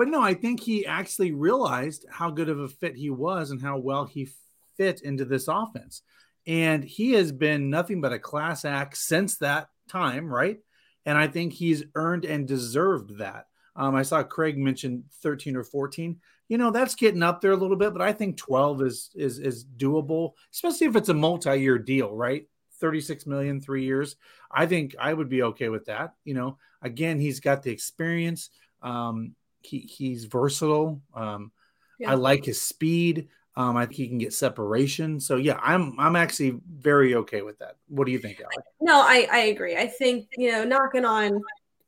But 0.00 0.08
no, 0.08 0.22
I 0.22 0.32
think 0.32 0.60
he 0.60 0.86
actually 0.86 1.32
realized 1.32 2.06
how 2.08 2.30
good 2.30 2.48
of 2.48 2.58
a 2.58 2.68
fit 2.68 2.96
he 2.96 3.10
was 3.10 3.50
and 3.50 3.60
how 3.60 3.76
well 3.76 4.06
he 4.06 4.30
fit 4.78 5.02
into 5.02 5.26
this 5.26 5.46
offense. 5.46 6.00
And 6.46 6.82
he 6.82 7.12
has 7.12 7.32
been 7.32 7.68
nothing 7.68 8.00
but 8.00 8.14
a 8.14 8.18
class 8.18 8.64
act 8.64 8.96
since 8.96 9.36
that 9.36 9.68
time, 9.90 10.32
right? 10.32 10.58
And 11.04 11.18
I 11.18 11.26
think 11.26 11.52
he's 11.52 11.84
earned 11.94 12.24
and 12.24 12.48
deserved 12.48 13.18
that. 13.18 13.48
Um, 13.76 13.94
I 13.94 14.00
saw 14.00 14.22
Craig 14.22 14.56
mention 14.56 15.04
13 15.22 15.54
or 15.54 15.64
14. 15.64 16.18
You 16.48 16.56
know, 16.56 16.70
that's 16.70 16.94
getting 16.94 17.22
up 17.22 17.42
there 17.42 17.52
a 17.52 17.56
little 17.58 17.76
bit, 17.76 17.92
but 17.92 18.00
I 18.00 18.14
think 18.14 18.38
12 18.38 18.80
is 18.80 19.10
is 19.14 19.38
is 19.38 19.66
doable, 19.66 20.32
especially 20.50 20.86
if 20.86 20.96
it's 20.96 21.10
a 21.10 21.14
multi-year 21.14 21.76
deal, 21.76 22.16
right? 22.16 22.46
36 22.80 23.26
million, 23.26 23.60
three 23.60 23.84
years. 23.84 24.16
I 24.50 24.64
think 24.64 24.96
I 24.98 25.12
would 25.12 25.28
be 25.28 25.42
okay 25.42 25.68
with 25.68 25.84
that. 25.84 26.14
You 26.24 26.32
know, 26.32 26.56
again, 26.80 27.20
he's 27.20 27.40
got 27.40 27.62
the 27.62 27.70
experience. 27.70 28.48
Um, 28.80 29.34
he, 29.62 29.80
he's 29.80 30.24
versatile. 30.24 31.00
Um, 31.14 31.52
yeah. 31.98 32.12
I 32.12 32.14
like 32.14 32.44
his 32.44 32.60
speed. 32.60 33.28
Um, 33.56 33.76
I 33.76 33.84
think 33.86 33.96
he 33.96 34.08
can 34.08 34.18
get 34.18 34.32
separation. 34.32 35.20
So 35.20 35.36
yeah, 35.36 35.58
I'm 35.62 35.98
I'm 35.98 36.16
actually 36.16 36.60
very 36.70 37.14
okay 37.16 37.42
with 37.42 37.58
that. 37.58 37.76
What 37.88 38.06
do 38.06 38.12
you 38.12 38.18
think, 38.18 38.40
Alec? 38.40 38.64
No, 38.80 39.00
I 39.00 39.28
I 39.30 39.38
agree. 39.38 39.76
I 39.76 39.86
think 39.86 40.28
you 40.38 40.50
know 40.52 40.64
knocking 40.64 41.04
on 41.04 41.42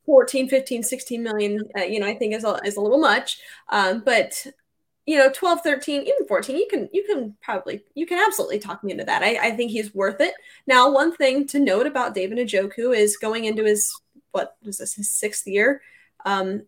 14, 0.05 0.49
15, 0.49 0.83
16 0.83 1.23
million, 1.23 1.61
uh, 1.77 1.83
you 1.83 1.99
know, 1.99 2.07
I 2.07 2.15
think 2.15 2.33
is 2.33 2.43
a, 2.43 2.59
is 2.65 2.75
a 2.75 2.81
little 2.81 2.99
much. 2.99 3.39
Um, 3.69 4.03
but 4.05 4.45
you 5.05 5.17
know, 5.17 5.29
12, 5.33 5.61
13, 5.61 6.01
even 6.01 6.27
14, 6.27 6.55
you 6.55 6.67
can 6.69 6.89
you 6.93 7.03
can 7.03 7.35
probably 7.41 7.83
you 7.93 8.05
can 8.05 8.23
absolutely 8.25 8.59
talk 8.59 8.83
me 8.83 8.91
into 8.91 9.03
that. 9.03 9.21
I, 9.21 9.47
I 9.47 9.51
think 9.51 9.71
he's 9.71 9.93
worth 9.93 10.21
it. 10.21 10.33
Now, 10.65 10.91
one 10.91 11.15
thing 11.15 11.45
to 11.47 11.59
note 11.59 11.87
about 11.87 12.15
David 12.15 12.37
Njoku 12.37 12.95
is 12.95 13.17
going 13.17 13.45
into 13.45 13.63
his 13.65 13.93
what 14.31 14.55
is 14.63 14.77
this 14.77 14.93
his 14.93 15.09
sixth 15.09 15.45
year. 15.45 15.81
Um, 16.25 16.63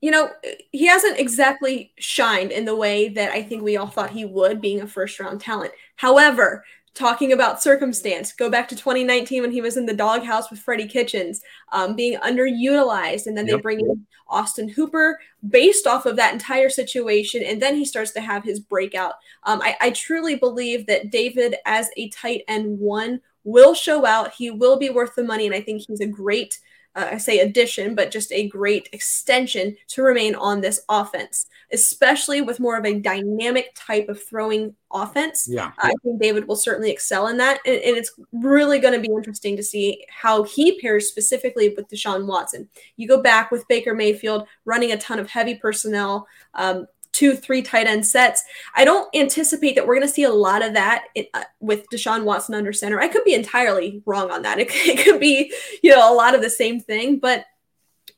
you 0.00 0.10
know, 0.10 0.30
he 0.72 0.86
hasn't 0.86 1.18
exactly 1.18 1.92
shined 1.98 2.52
in 2.52 2.64
the 2.64 2.76
way 2.76 3.10
that 3.10 3.32
I 3.32 3.42
think 3.42 3.62
we 3.62 3.76
all 3.76 3.86
thought 3.86 4.10
he 4.10 4.24
would, 4.24 4.60
being 4.60 4.80
a 4.80 4.86
first 4.86 5.20
round 5.20 5.40
talent. 5.40 5.72
However, 5.96 6.64
talking 6.94 7.32
about 7.32 7.62
circumstance, 7.62 8.32
go 8.32 8.50
back 8.50 8.68
to 8.68 8.76
2019 8.76 9.42
when 9.42 9.52
he 9.52 9.60
was 9.60 9.76
in 9.76 9.86
the 9.86 9.94
doghouse 9.94 10.50
with 10.50 10.60
Freddie 10.60 10.88
Kitchens, 10.88 11.40
um, 11.72 11.94
being 11.94 12.18
underutilized, 12.18 13.26
and 13.26 13.36
then 13.36 13.46
yep. 13.46 13.56
they 13.56 13.62
bring 13.62 13.80
in 13.80 14.06
Austin 14.28 14.68
Hooper 14.68 15.18
based 15.48 15.86
off 15.86 16.06
of 16.06 16.16
that 16.16 16.32
entire 16.32 16.68
situation, 16.70 17.42
and 17.44 17.60
then 17.60 17.76
he 17.76 17.84
starts 17.84 18.12
to 18.12 18.20
have 18.20 18.42
his 18.42 18.60
breakout. 18.60 19.14
Um, 19.44 19.60
I, 19.62 19.76
I 19.80 19.90
truly 19.90 20.36
believe 20.36 20.86
that 20.86 21.10
David, 21.10 21.56
as 21.66 21.90
a 21.96 22.08
tight 22.08 22.42
end 22.48 22.78
one, 22.78 23.20
will 23.44 23.74
show 23.74 24.06
out. 24.06 24.34
He 24.34 24.50
will 24.50 24.78
be 24.78 24.90
worth 24.90 25.14
the 25.14 25.24
money, 25.24 25.46
and 25.46 25.54
I 25.54 25.60
think 25.60 25.82
he's 25.86 26.00
a 26.00 26.06
great 26.06 26.58
uh, 26.96 27.08
I 27.12 27.18
say 27.18 27.38
addition, 27.38 27.94
but 27.94 28.10
just 28.10 28.32
a 28.32 28.48
great 28.48 28.88
extension 28.92 29.76
to 29.88 30.02
remain 30.02 30.34
on 30.34 30.60
this 30.60 30.82
offense, 30.88 31.46
especially 31.72 32.40
with 32.40 32.58
more 32.58 32.76
of 32.76 32.84
a 32.84 32.98
dynamic 32.98 33.72
type 33.74 34.08
of 34.08 34.22
throwing 34.22 34.74
offense. 34.92 35.46
Yeah. 35.48 35.70
I 35.78 35.92
think 36.02 36.20
David 36.20 36.48
will 36.48 36.56
certainly 36.56 36.90
excel 36.90 37.28
in 37.28 37.36
that. 37.36 37.60
And, 37.64 37.76
and 37.76 37.96
it's 37.96 38.12
really 38.32 38.80
going 38.80 38.94
to 38.94 39.00
be 39.00 39.14
interesting 39.14 39.56
to 39.56 39.62
see 39.62 40.04
how 40.08 40.42
he 40.42 40.80
pairs 40.80 41.08
specifically 41.08 41.74
with 41.76 41.88
Deshaun 41.88 42.26
Watson. 42.26 42.68
You 42.96 43.06
go 43.06 43.22
back 43.22 43.50
with 43.50 43.68
Baker 43.68 43.94
Mayfield 43.94 44.48
running 44.64 44.92
a 44.92 44.98
ton 44.98 45.20
of 45.20 45.30
heavy 45.30 45.54
personnel. 45.54 46.26
Um, 46.54 46.86
two, 47.12 47.34
three 47.34 47.62
tight 47.62 47.86
end 47.86 48.06
sets. 48.06 48.42
I 48.74 48.84
don't 48.84 49.14
anticipate 49.14 49.74
that 49.74 49.86
we're 49.86 49.96
going 49.96 50.06
to 50.06 50.12
see 50.12 50.24
a 50.24 50.32
lot 50.32 50.62
of 50.62 50.74
that 50.74 51.04
in, 51.14 51.26
uh, 51.34 51.44
with 51.60 51.86
Deshaun 51.92 52.24
Watson 52.24 52.54
under 52.54 52.72
center. 52.72 53.00
I 53.00 53.08
could 53.08 53.24
be 53.24 53.34
entirely 53.34 54.02
wrong 54.06 54.30
on 54.30 54.42
that. 54.42 54.58
It, 54.60 54.68
it 54.72 55.04
could 55.04 55.20
be, 55.20 55.52
you 55.82 55.90
know, 55.90 56.12
a 56.12 56.14
lot 56.14 56.34
of 56.34 56.42
the 56.42 56.50
same 56.50 56.80
thing, 56.80 57.18
but 57.18 57.44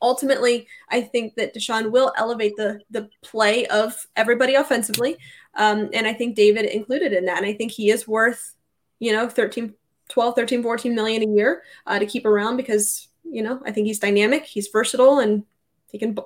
ultimately, 0.03 0.67
I 0.91 1.01
think 1.01 1.37
that 1.37 1.55
Deshaun 1.55 1.91
will 1.91 2.13
elevate 2.19 2.57
the 2.57 2.81
the 2.91 3.09
play 3.23 3.67
of 3.67 3.95
everybody 4.17 4.55
offensively, 4.55 5.17
um, 5.55 5.89
and 5.95 6.07
I 6.07 6.13
think 6.13 6.35
David 6.35 6.67
included 6.67 7.13
in 7.13 7.25
that. 7.27 7.39
And 7.39 7.47
I 7.47 7.55
think 7.55 7.73
he 7.73 7.91
is 7.91 8.09
worth, 8.09 8.55
you 8.99 9.13
know, 9.13 9.29
13, 9.29 9.73
12, 10.09 10.35
13, 10.35 10.63
14 10.63 10.95
million 10.95 11.23
a 11.23 11.35
year 11.35 11.63
uh, 11.87 11.99
to 11.99 12.07
keep 12.07 12.27
around 12.27 12.57
because 12.57 13.09
you 13.25 13.43
know 13.43 13.63
I 13.65 13.71
think 13.71 13.87
he's 13.87 14.01
dynamic, 14.01 14.45
he's 14.45 14.69
versatile, 14.69 15.21
and 15.21 15.45
he 15.91 15.99
can 15.99 16.13
b- 16.13 16.23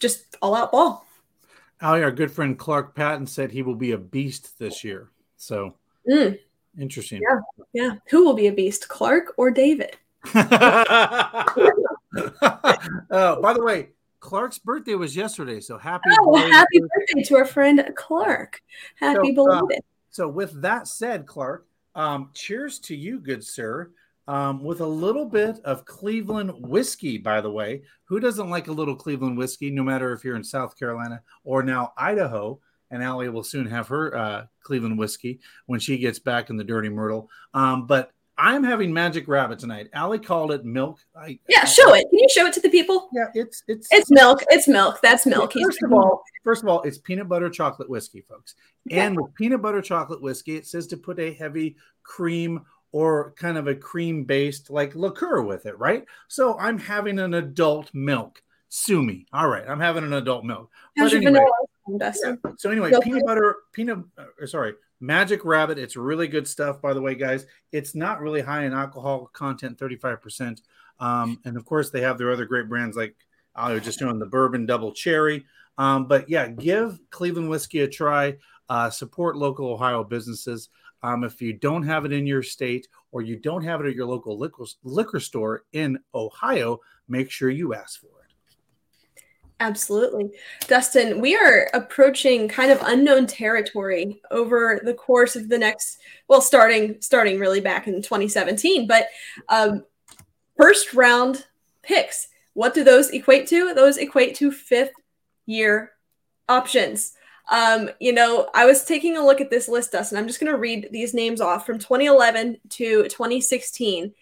just 0.00 0.36
all 0.40 0.54
out 0.54 0.72
ball. 0.72 1.07
Ali, 1.80 2.02
our 2.02 2.10
good 2.10 2.30
friend 2.30 2.58
Clark 2.58 2.94
Patton 2.94 3.26
said 3.26 3.50
he 3.50 3.62
will 3.62 3.74
be 3.74 3.92
a 3.92 3.98
beast 3.98 4.58
this 4.58 4.82
year. 4.82 5.10
So 5.36 5.74
mm. 6.08 6.38
interesting. 6.78 7.22
Yeah, 7.22 7.40
yeah. 7.72 7.94
Who 8.10 8.24
will 8.24 8.34
be 8.34 8.48
a 8.48 8.52
beast, 8.52 8.88
Clark 8.88 9.34
or 9.36 9.50
David? 9.50 9.96
uh, 10.34 11.44
by 13.10 13.52
the 13.52 13.62
way, 13.62 13.90
Clark's 14.20 14.58
birthday 14.58 14.94
was 14.94 15.14
yesterday, 15.14 15.60
so 15.60 15.78
happy! 15.78 16.10
Oh, 16.20 16.36
happy 16.36 16.80
birthday 16.80 17.22
to 17.22 17.36
our 17.36 17.44
friend 17.44 17.88
Clark. 17.94 18.60
Happy 18.96 19.34
so, 19.34 19.48
uh, 19.48 19.60
belated. 19.60 19.78
Uh, 19.78 19.82
so, 20.10 20.28
with 20.28 20.60
that 20.62 20.88
said, 20.88 21.26
Clark, 21.26 21.66
um, 21.94 22.30
cheers 22.34 22.80
to 22.80 22.96
you, 22.96 23.20
good 23.20 23.44
sir. 23.44 23.90
Um, 24.28 24.62
with 24.62 24.82
a 24.82 24.86
little 24.86 25.24
bit 25.24 25.58
of 25.64 25.86
Cleveland 25.86 26.52
whiskey, 26.58 27.16
by 27.16 27.40
the 27.40 27.50
way. 27.50 27.82
Who 28.04 28.20
doesn't 28.20 28.50
like 28.50 28.68
a 28.68 28.72
little 28.72 28.94
Cleveland 28.94 29.38
whiskey, 29.38 29.70
no 29.70 29.82
matter 29.82 30.12
if 30.12 30.22
you're 30.22 30.36
in 30.36 30.44
South 30.44 30.78
Carolina 30.78 31.22
or 31.44 31.62
now 31.62 31.94
Idaho? 31.96 32.60
And 32.90 33.02
Allie 33.02 33.30
will 33.30 33.42
soon 33.42 33.66
have 33.66 33.88
her 33.88 34.14
uh, 34.16 34.46
Cleveland 34.62 34.98
whiskey 34.98 35.40
when 35.64 35.80
she 35.80 35.98
gets 35.98 36.18
back 36.18 36.50
in 36.50 36.56
the 36.56 36.64
Dirty 36.64 36.90
Myrtle. 36.90 37.30
Um, 37.54 37.86
but 37.86 38.12
I'm 38.38 38.62
having 38.62 38.92
Magic 38.92 39.26
Rabbit 39.26 39.58
tonight. 39.58 39.88
Allie 39.92 40.20
called 40.20 40.52
it 40.52 40.64
milk. 40.64 41.00
I, 41.16 41.40
yeah, 41.48 41.64
show 41.64 41.92
it. 41.94 42.06
Can 42.08 42.18
you 42.20 42.28
show 42.30 42.46
it 42.46 42.52
to 42.52 42.60
the 42.60 42.70
people? 42.70 43.08
Yeah, 43.12 43.26
it's 43.34 43.64
it's 43.66 43.88
it's 43.90 44.10
milk. 44.12 44.44
It's 44.50 44.68
milk. 44.68 45.00
That's 45.02 45.26
milk. 45.26 45.52
First 45.52 45.82
of 45.82 45.92
all, 45.92 46.22
first 46.44 46.62
of 46.62 46.68
all, 46.68 46.82
it's 46.82 46.98
peanut 46.98 47.28
butter 47.28 47.50
chocolate 47.50 47.90
whiskey, 47.90 48.20
folks. 48.20 48.54
Yeah. 48.84 49.06
And 49.06 49.16
with 49.16 49.34
peanut 49.34 49.60
butter 49.60 49.82
chocolate 49.82 50.22
whiskey, 50.22 50.54
it 50.54 50.66
says 50.66 50.86
to 50.88 50.96
put 50.96 51.18
a 51.18 51.32
heavy 51.32 51.76
cream 52.04 52.60
or 52.92 53.34
kind 53.36 53.58
of 53.58 53.66
a 53.66 53.74
cream 53.74 54.24
based 54.24 54.70
like 54.70 54.94
liqueur 54.94 55.42
with 55.42 55.66
it, 55.66 55.78
right? 55.78 56.04
So 56.28 56.58
I'm 56.58 56.78
having 56.78 57.18
an 57.18 57.34
adult 57.34 57.92
milk. 57.92 58.42
Sue 58.70 59.02
me. 59.02 59.26
All 59.32 59.48
right, 59.48 59.66
I'm 59.66 59.80
having 59.80 60.04
an 60.04 60.12
adult 60.12 60.44
milk. 60.44 60.70
How's 60.96 61.12
your 61.12 61.22
anyway. 61.22 61.44
Yeah, 61.88 62.12
so 62.58 62.70
anyway, 62.70 62.92
peanut 63.02 63.24
butter, 63.24 63.56
peanut. 63.72 63.98
Uh, 64.18 64.46
sorry, 64.46 64.74
Magic 65.00 65.44
Rabbit. 65.44 65.78
It's 65.78 65.96
really 65.96 66.28
good 66.28 66.46
stuff, 66.46 66.82
by 66.82 66.92
the 66.92 67.00
way, 67.00 67.14
guys. 67.14 67.46
It's 67.72 67.94
not 67.94 68.20
really 68.20 68.42
high 68.42 68.64
in 68.64 68.74
alcohol 68.74 69.30
content, 69.32 69.78
35%. 69.78 70.60
Um, 71.00 71.40
and 71.44 71.56
of 71.56 71.64
course, 71.64 71.90
they 71.90 72.02
have 72.02 72.18
their 72.18 72.30
other 72.30 72.44
great 72.44 72.68
brands 72.68 72.96
like 72.96 73.14
I 73.54 73.72
was 73.72 73.82
just 73.82 73.98
doing 73.98 74.18
the 74.18 74.26
bourbon 74.26 74.66
double 74.66 74.92
cherry. 74.92 75.44
Um, 75.78 76.06
but 76.06 76.28
yeah, 76.28 76.48
give 76.48 76.98
Cleveland 77.10 77.48
whiskey 77.48 77.80
a 77.80 77.88
try. 77.88 78.36
Uh, 78.68 78.90
support 78.90 79.36
local 79.36 79.72
Ohio 79.72 80.04
businesses. 80.04 80.68
Um, 81.02 81.24
if 81.24 81.40
you 81.40 81.52
don't 81.52 81.84
have 81.84 82.04
it 82.04 82.12
in 82.12 82.26
your 82.26 82.42
state 82.42 82.88
or 83.12 83.22
you 83.22 83.36
don't 83.36 83.62
have 83.62 83.80
it 83.80 83.86
at 83.86 83.94
your 83.94 84.06
local 84.06 84.38
liquor, 84.38 84.64
liquor 84.82 85.20
store 85.20 85.64
in 85.72 85.98
Ohio, 86.14 86.80
make 87.08 87.30
sure 87.30 87.50
you 87.50 87.74
ask 87.74 88.00
for 88.00 88.06
it. 88.06 88.18
Absolutely. 89.60 90.30
Dustin, 90.68 91.20
we 91.20 91.34
are 91.36 91.68
approaching 91.74 92.48
kind 92.48 92.70
of 92.70 92.78
unknown 92.82 93.26
territory 93.26 94.20
over 94.30 94.80
the 94.84 94.94
course 94.94 95.34
of 95.34 95.48
the 95.48 95.58
next 95.58 95.98
well 96.28 96.40
starting 96.40 96.96
starting 97.00 97.40
really 97.40 97.60
back 97.60 97.88
in 97.88 98.00
2017, 98.00 98.86
but 98.86 99.08
um, 99.48 99.84
first 100.56 100.94
round 100.94 101.46
picks. 101.82 102.28
What 102.54 102.72
do 102.74 102.84
those 102.84 103.10
equate 103.10 103.48
to? 103.48 103.74
Those 103.74 103.98
equate 103.98 104.36
to 104.36 104.52
fifth 104.52 104.92
year 105.46 105.92
options. 106.48 107.14
Um, 107.50 107.90
you 107.98 108.12
know, 108.12 108.50
I 108.54 108.66
was 108.66 108.84
taking 108.84 109.16
a 109.16 109.24
look 109.24 109.40
at 109.40 109.50
this 109.50 109.68
list, 109.68 109.92
Dustin. 109.92 110.18
I'm 110.18 110.26
just 110.26 110.40
going 110.40 110.52
to 110.52 110.58
read 110.58 110.88
these 110.92 111.14
names 111.14 111.40
off 111.40 111.64
from 111.64 111.78
2011 111.78 112.58
to 112.70 113.04
2016 113.04 114.12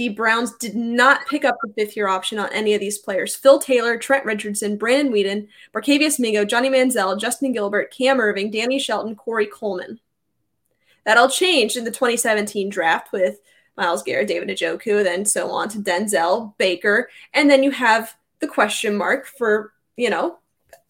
the 0.00 0.08
Browns 0.08 0.56
did 0.56 0.74
not 0.74 1.26
pick 1.28 1.44
up 1.44 1.58
the 1.62 1.70
fifth 1.74 1.94
year 1.94 2.08
option 2.08 2.38
on 2.38 2.50
any 2.54 2.72
of 2.72 2.80
these 2.80 2.96
players. 2.96 3.36
Phil 3.36 3.58
Taylor, 3.58 3.98
Trent 3.98 4.24
Richardson, 4.24 4.78
Brandon 4.78 5.12
Weeden, 5.12 5.48
Barkevious 5.74 6.18
Mingo, 6.18 6.42
Johnny 6.42 6.70
Manziel, 6.70 7.20
Justin 7.20 7.52
Gilbert, 7.52 7.92
Cam 7.94 8.16
Erving, 8.16 8.50
Danny 8.50 8.78
Shelton, 8.78 9.14
Corey 9.14 9.44
Coleman. 9.44 10.00
That 11.04 11.18
all 11.18 11.28
changed 11.28 11.76
in 11.76 11.84
the 11.84 11.90
2017 11.90 12.70
draft 12.70 13.12
with 13.12 13.40
Myles 13.76 14.02
Garrett, 14.02 14.28
David 14.28 14.48
Njoku, 14.48 15.04
then 15.04 15.26
so 15.26 15.50
on 15.50 15.68
to 15.68 15.78
Denzel, 15.80 16.56
Baker. 16.56 17.10
And 17.34 17.50
then 17.50 17.62
you 17.62 17.70
have 17.70 18.16
the 18.38 18.48
question 18.48 18.96
mark 18.96 19.26
for, 19.26 19.74
you 19.98 20.08
know, 20.08 20.38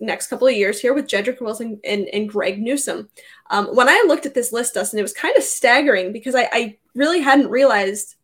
next 0.01 0.29
couple 0.29 0.49
of 0.49 0.55
years 0.55 0.81
here 0.81 0.95
with 0.95 1.07
Jedrick 1.07 1.41
Wilson 1.41 1.81
and, 1.85 2.09
and 2.09 2.29
Greg 2.29 2.61
Newsome. 2.61 3.09
Um, 3.51 3.67
when 3.75 3.89
I 3.89 4.05
looked 4.07 4.27
at 4.27 4.35
this 4.35 4.53
list, 4.53 4.75
Dustin, 4.75 4.99
it 4.99 5.03
was 5.03 5.13
kind 5.13 5.37
of 5.37 5.43
staggering 5.43 6.13
because 6.13 6.35
I, 6.35 6.49
I 6.53 6.77
really 6.95 7.21
hadn't 7.21 7.49
realized 7.49 8.17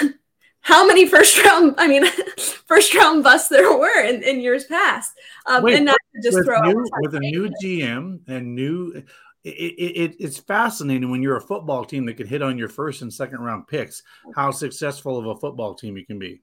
how 0.60 0.84
many 0.84 1.06
first 1.06 1.44
round 1.44 1.76
i 1.78 1.86
mean 1.86 2.04
first 2.66 2.92
round 2.92 3.22
busts 3.22 3.48
there 3.48 3.78
were 3.78 4.02
in, 4.02 4.22
in 4.22 4.40
years 4.40 4.64
past. 4.64 5.12
Um, 5.46 5.62
Wait, 5.62 5.76
and 5.76 5.84
not 5.84 5.98
just 6.22 6.36
with 6.36 6.46
throw 6.46 6.60
new, 6.62 6.84
with 7.02 7.14
a 7.14 7.20
new 7.20 7.50
gm 7.62 8.20
and 8.26 8.54
new 8.54 9.04
it, 9.46 9.50
it, 9.50 10.16
it's 10.18 10.38
fascinating 10.38 11.08
when 11.08 11.22
you're 11.22 11.36
a 11.36 11.40
football 11.40 11.84
team 11.84 12.04
that 12.06 12.16
can 12.16 12.26
hit 12.26 12.42
on 12.42 12.58
your 12.58 12.68
first 12.68 13.02
and 13.02 13.12
second 13.12 13.40
round 13.40 13.68
picks 13.68 14.02
how 14.34 14.50
successful 14.50 15.18
of 15.18 15.26
a 15.26 15.36
football 15.36 15.74
team 15.74 15.96
you 15.96 16.04
can 16.04 16.18
be. 16.18 16.42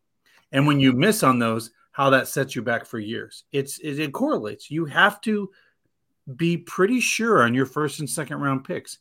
And 0.53 0.65
when 0.65 0.79
you 0.79 0.93
miss 0.93 1.21
on 1.21 1.37
those 1.37 1.71
how 1.93 2.09
that 2.09 2.27
sets 2.27 2.55
you 2.55 2.61
back 2.61 2.85
for 2.85 2.99
years 2.99 3.45
it's 3.51 3.79
it, 3.79 3.99
it 3.99 4.11
correlates 4.11 4.69
you 4.69 4.85
have 4.85 5.21
to 5.21 5.49
be 6.35 6.57
pretty 6.57 6.99
sure 6.99 7.43
on 7.43 7.53
your 7.53 7.65
first 7.65 7.99
and 7.99 8.09
second 8.09 8.39
round 8.39 8.63
picks 8.63 8.99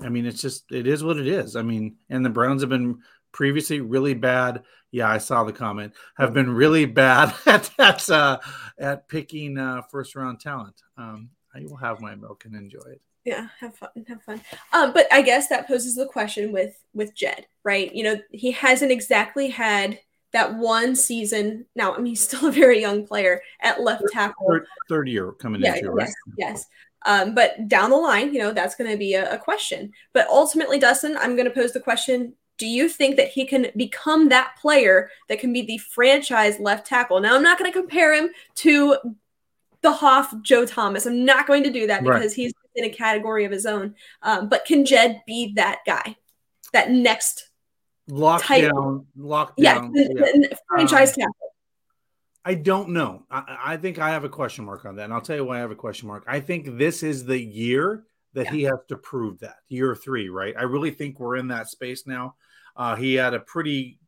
I 0.00 0.08
mean, 0.08 0.26
it's 0.26 0.40
just 0.40 0.70
it 0.70 0.86
is 0.86 1.02
what 1.02 1.18
it 1.18 1.26
is. 1.26 1.56
I 1.56 1.62
mean, 1.62 1.96
and 2.08 2.24
the 2.24 2.30
Browns 2.30 2.62
have 2.62 2.70
been 2.70 2.98
previously 3.32 3.80
really 3.80 4.14
bad. 4.14 4.62
Yeah, 4.90 5.10
I 5.10 5.18
saw 5.18 5.44
the 5.44 5.52
comment. 5.52 5.92
Have 6.16 6.32
been 6.32 6.50
really 6.50 6.86
bad 6.86 7.34
at 7.46 7.70
at, 7.78 8.08
uh, 8.08 8.38
at 8.78 9.08
picking 9.08 9.58
uh, 9.58 9.82
first 9.90 10.14
round 10.14 10.40
talent. 10.40 10.82
Um, 10.96 11.30
I 11.54 11.62
will 11.62 11.76
have 11.76 12.00
my 12.00 12.14
milk 12.14 12.44
and 12.44 12.54
enjoy 12.54 12.90
it. 12.92 13.00
Yeah, 13.24 13.48
have 13.60 13.74
fun, 13.74 13.90
have 14.06 14.22
fun. 14.22 14.40
Um, 14.72 14.92
but 14.92 15.06
I 15.12 15.22
guess 15.22 15.48
that 15.48 15.66
poses 15.66 15.96
the 15.96 16.06
question 16.06 16.52
with 16.52 16.78
with 16.94 17.14
Jed, 17.14 17.46
right? 17.64 17.92
You 17.94 18.04
know, 18.04 18.20
he 18.30 18.52
hasn't 18.52 18.92
exactly 18.92 19.48
had 19.48 19.98
that 20.32 20.54
one 20.54 20.94
season. 20.94 21.66
Now, 21.74 21.94
I 21.94 21.98
mean, 21.98 22.06
he's 22.06 22.22
still 22.22 22.48
a 22.48 22.52
very 22.52 22.80
young 22.80 23.06
player 23.06 23.40
at 23.60 23.80
left 23.80 24.04
tackle. 24.12 24.46
Third, 24.48 24.66
third 24.88 25.08
year 25.08 25.32
coming 25.32 25.60
yeah, 25.60 25.76
into 25.76 25.86
yes, 25.86 25.94
right? 25.94 26.10
Yes. 26.36 26.66
Um, 27.06 27.34
but 27.34 27.68
down 27.68 27.90
the 27.90 27.96
line, 27.96 28.34
you 28.34 28.40
know, 28.40 28.52
that's 28.52 28.74
going 28.74 28.90
to 28.90 28.96
be 28.96 29.14
a, 29.14 29.34
a 29.34 29.38
question. 29.38 29.92
But 30.12 30.26
ultimately, 30.28 30.78
Dustin, 30.78 31.16
I'm 31.16 31.36
going 31.36 31.48
to 31.48 31.54
pose 31.54 31.72
the 31.72 31.80
question 31.80 32.34
do 32.58 32.66
you 32.66 32.88
think 32.88 33.16
that 33.16 33.28
he 33.28 33.46
can 33.46 33.68
become 33.76 34.28
that 34.28 34.56
player 34.60 35.10
that 35.28 35.38
can 35.38 35.52
be 35.52 35.62
the 35.62 35.78
franchise 35.78 36.58
left 36.58 36.86
tackle? 36.86 37.20
Now, 37.20 37.36
I'm 37.36 37.42
not 37.42 37.56
going 37.56 37.70
to 37.70 37.78
compare 37.78 38.12
him 38.12 38.30
to 38.56 38.96
the 39.80 39.92
Hoff 39.92 40.34
Joe 40.42 40.66
Thomas. 40.66 41.06
I'm 41.06 41.24
not 41.24 41.46
going 41.46 41.62
to 41.62 41.70
do 41.70 41.86
that 41.86 42.02
because 42.02 42.20
right. 42.20 42.32
he's 42.32 42.52
in 42.74 42.84
a 42.84 42.90
category 42.90 43.44
of 43.44 43.52
his 43.52 43.64
own. 43.64 43.94
Um, 44.22 44.48
but 44.48 44.64
can 44.64 44.84
Jed 44.84 45.22
be 45.24 45.52
that 45.54 45.78
guy, 45.86 46.16
that 46.72 46.90
next 46.90 47.47
lockdown, 48.08 49.04
lockdown, 49.18 49.90
yeah, 49.94 50.26
yeah. 50.34 50.48
franchise 50.68 51.10
um, 51.10 51.22
tackle? 51.22 51.48
I 52.44 52.54
don't 52.54 52.90
know. 52.90 53.24
I, 53.30 53.58
I, 53.64 53.76
think 53.76 53.98
I 53.98 54.10
have 54.10 54.24
a 54.24 54.28
question 54.28 54.64
mark 54.64 54.84
on 54.86 54.96
that. 54.96 55.04
And 55.04 55.12
I'll 55.12 55.20
tell 55.20 55.36
you 55.36 55.44
why 55.44 55.58
I 55.58 55.60
have 55.60 55.70
a 55.70 55.76
question 55.76 56.08
mark. 56.08 56.24
I 56.26 56.40
think 56.40 56.78
this 56.78 57.02
is 57.02 57.26
the 57.26 57.38
year 57.38 58.04
that 58.32 58.46
yeah. 58.46 58.52
he 58.52 58.62
has 58.62 58.78
to 58.88 58.96
prove 58.96 59.40
that 59.40 59.56
year 59.68 59.94
three, 59.94 60.28
right? 60.28 60.54
I 60.56 60.62
really 60.62 60.90
think 60.90 61.20
we're 61.20 61.36
in 61.36 61.48
that 61.48 61.68
space 61.68 62.06
now. 62.06 62.36
Uh, 62.76 62.96
he 62.96 63.14
had 63.14 63.34
a 63.34 63.40
pretty 63.40 63.98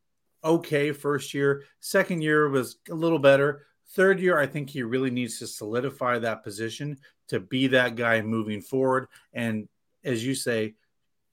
okay 0.43 0.91
first 0.91 1.33
year. 1.33 1.63
Second 1.81 2.21
year 2.21 2.49
was 2.49 2.77
a 2.89 2.95
little 2.95 3.19
better. 3.19 3.65
Third 3.89 4.19
year, 4.19 4.39
I 4.39 4.47
think 4.47 4.69
he 4.69 4.83
really 4.83 5.11
needs 5.11 5.37
to 5.39 5.47
solidify 5.47 6.19
that 6.19 6.43
position 6.43 6.97
to 7.27 7.39
be 7.39 7.67
that 7.67 7.95
guy 7.95 8.21
moving 8.21 8.61
forward. 8.61 9.07
And 9.33 9.67
as 10.03 10.25
you 10.25 10.33
say, 10.33 10.75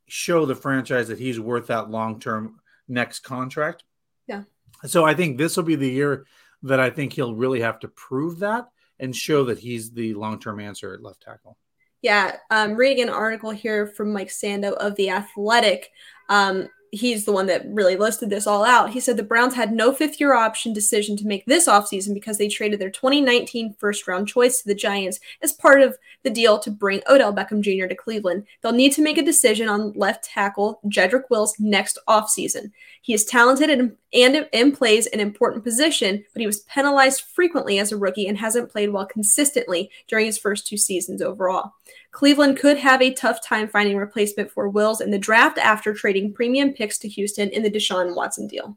show 0.09 0.47
the 0.47 0.55
franchise 0.55 1.09
that 1.09 1.19
he's 1.19 1.39
worth 1.39 1.69
that 1.69 1.91
long 1.91 2.19
term 2.19 2.61
next 2.89 3.21
contract. 3.21 3.85
Yeah. 4.27 4.43
So 4.87 5.05
I 5.05 5.15
think 5.15 5.39
this 5.39 5.57
will 5.57 5.65
be 5.65 5.77
the 5.77 5.91
year 5.91 6.27
that 6.63 6.81
I 6.81 6.91
think 6.91 7.13
he'll 7.13 7.35
really 7.35 7.61
have 7.61 7.79
to 7.81 7.89
prove 7.89 8.41
that 8.41 8.69
and 8.99 9.15
show 9.15 9.45
that 9.45 9.59
he's 9.59 9.93
the 9.93 10.15
long 10.15 10.41
term 10.41 10.61
answer 10.61 10.93
at 10.95 11.03
left 11.03 11.23
tackle. 11.23 11.57
Yeah, 12.01 12.37
um, 12.51 12.75
reading 12.75 13.05
an 13.05 13.11
article 13.11 13.51
here 13.51 13.87
from 13.87 14.13
Mike 14.13 14.29
Sando 14.29 14.73
of 14.75 14.95
The 14.95 15.11
Athletic. 15.11 15.91
Um, 16.29 16.69
he's 16.93 17.25
the 17.25 17.33
one 17.33 17.47
that 17.47 17.67
really 17.69 17.97
listed 17.97 18.31
this 18.31 18.47
all 18.47 18.65
out. 18.65 18.91
He 18.91 19.01
said 19.01 19.17
the 19.17 19.23
Browns 19.23 19.55
had 19.55 19.73
no 19.73 19.93
fifth 19.93 20.21
year 20.21 20.35
option 20.35 20.73
decision 20.73 21.17
to 21.19 21.27
make 21.27 21.45
this 21.47 21.67
offseason 21.67 22.15
because 22.15 22.39
they 22.39 22.49
traded 22.49 22.81
their 22.81 22.91
2019 22.91 23.75
first 23.79 24.07
round 24.07 24.29
choice 24.29 24.61
to 24.61 24.69
the 24.69 24.75
Giants 24.75 25.21
as 25.43 25.53
part 25.53 25.83
of 25.83 25.99
the 26.23 26.31
deal 26.31 26.59
to 26.59 26.71
bring 26.71 27.03
Odell 27.09 27.35
Beckham 27.35 27.61
Jr. 27.61 27.87
to 27.87 27.95
Cleveland. 27.95 28.47
They'll 28.63 28.73
need 28.73 28.93
to 28.93 29.03
make 29.03 29.19
a 29.19 29.25
decision 29.25 29.69
on 29.69 29.93
left 29.93 30.25
tackle 30.25 30.81
Jedrick 30.87 31.25
Wills 31.31 31.55
next 31.59 31.99
offseason. 32.09 32.71
He 33.09 33.15
is 33.15 33.25
talented 33.25 33.71
and, 33.71 33.97
and, 34.13 34.47
and 34.53 34.77
plays 34.77 35.07
an 35.07 35.19
important 35.19 35.65
position, 35.65 36.23
but 36.35 36.41
he 36.41 36.47
was 36.47 36.61
penalized 36.65 37.23
frequently 37.23 37.79
as 37.79 37.91
a 37.91 37.97
rookie 37.97 38.29
and 38.29 38.37
hasn't 38.37 38.71
played 38.71 38.91
well 38.91 39.07
consistently 39.07 39.91
during 40.09 40.27
his 40.27 40.37
first 40.37 40.67
two 40.67 40.77
seasons 40.77 41.23
overall. 41.23 41.73
Cleveland 42.11 42.59
could 42.59 42.77
have 42.77 43.01
a 43.01 43.15
tough 43.15 43.43
time 43.43 43.67
finding 43.67 43.97
replacement 43.97 44.51
for 44.51 44.69
Wills 44.69 45.01
in 45.01 45.11
the 45.11 45.19
draft 45.19 45.57
after 45.57 45.95
trading 45.95 46.35
premium 46.35 46.75
picks 46.75 46.99
to 46.99 47.09
Houston 47.09 47.49
in 47.49 47.63
the 47.63 47.71
Deshaun 47.71 48.15
Watson 48.15 48.47
deal. 48.47 48.77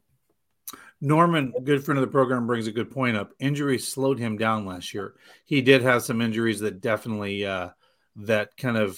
Norman, 1.01 1.53
good 1.65 1.83
friend 1.83 1.97
of 1.97 2.05
the 2.05 2.11
program, 2.11 2.47
brings 2.47 2.67
a 2.67 2.71
good 2.71 2.89
point 2.89 3.17
up. 3.17 3.33
Injuries 3.39 3.85
slowed 3.85 4.17
him 4.17 4.37
down 4.37 4.65
last 4.65 4.93
year. 4.93 5.15
He 5.43 5.61
did 5.61 5.81
have 5.81 6.03
some 6.03 6.21
injuries 6.21 6.61
that 6.61 6.79
definitely 6.79 7.45
uh, 7.45 7.71
that 8.15 8.55
kind 8.55 8.77
of 8.77 8.97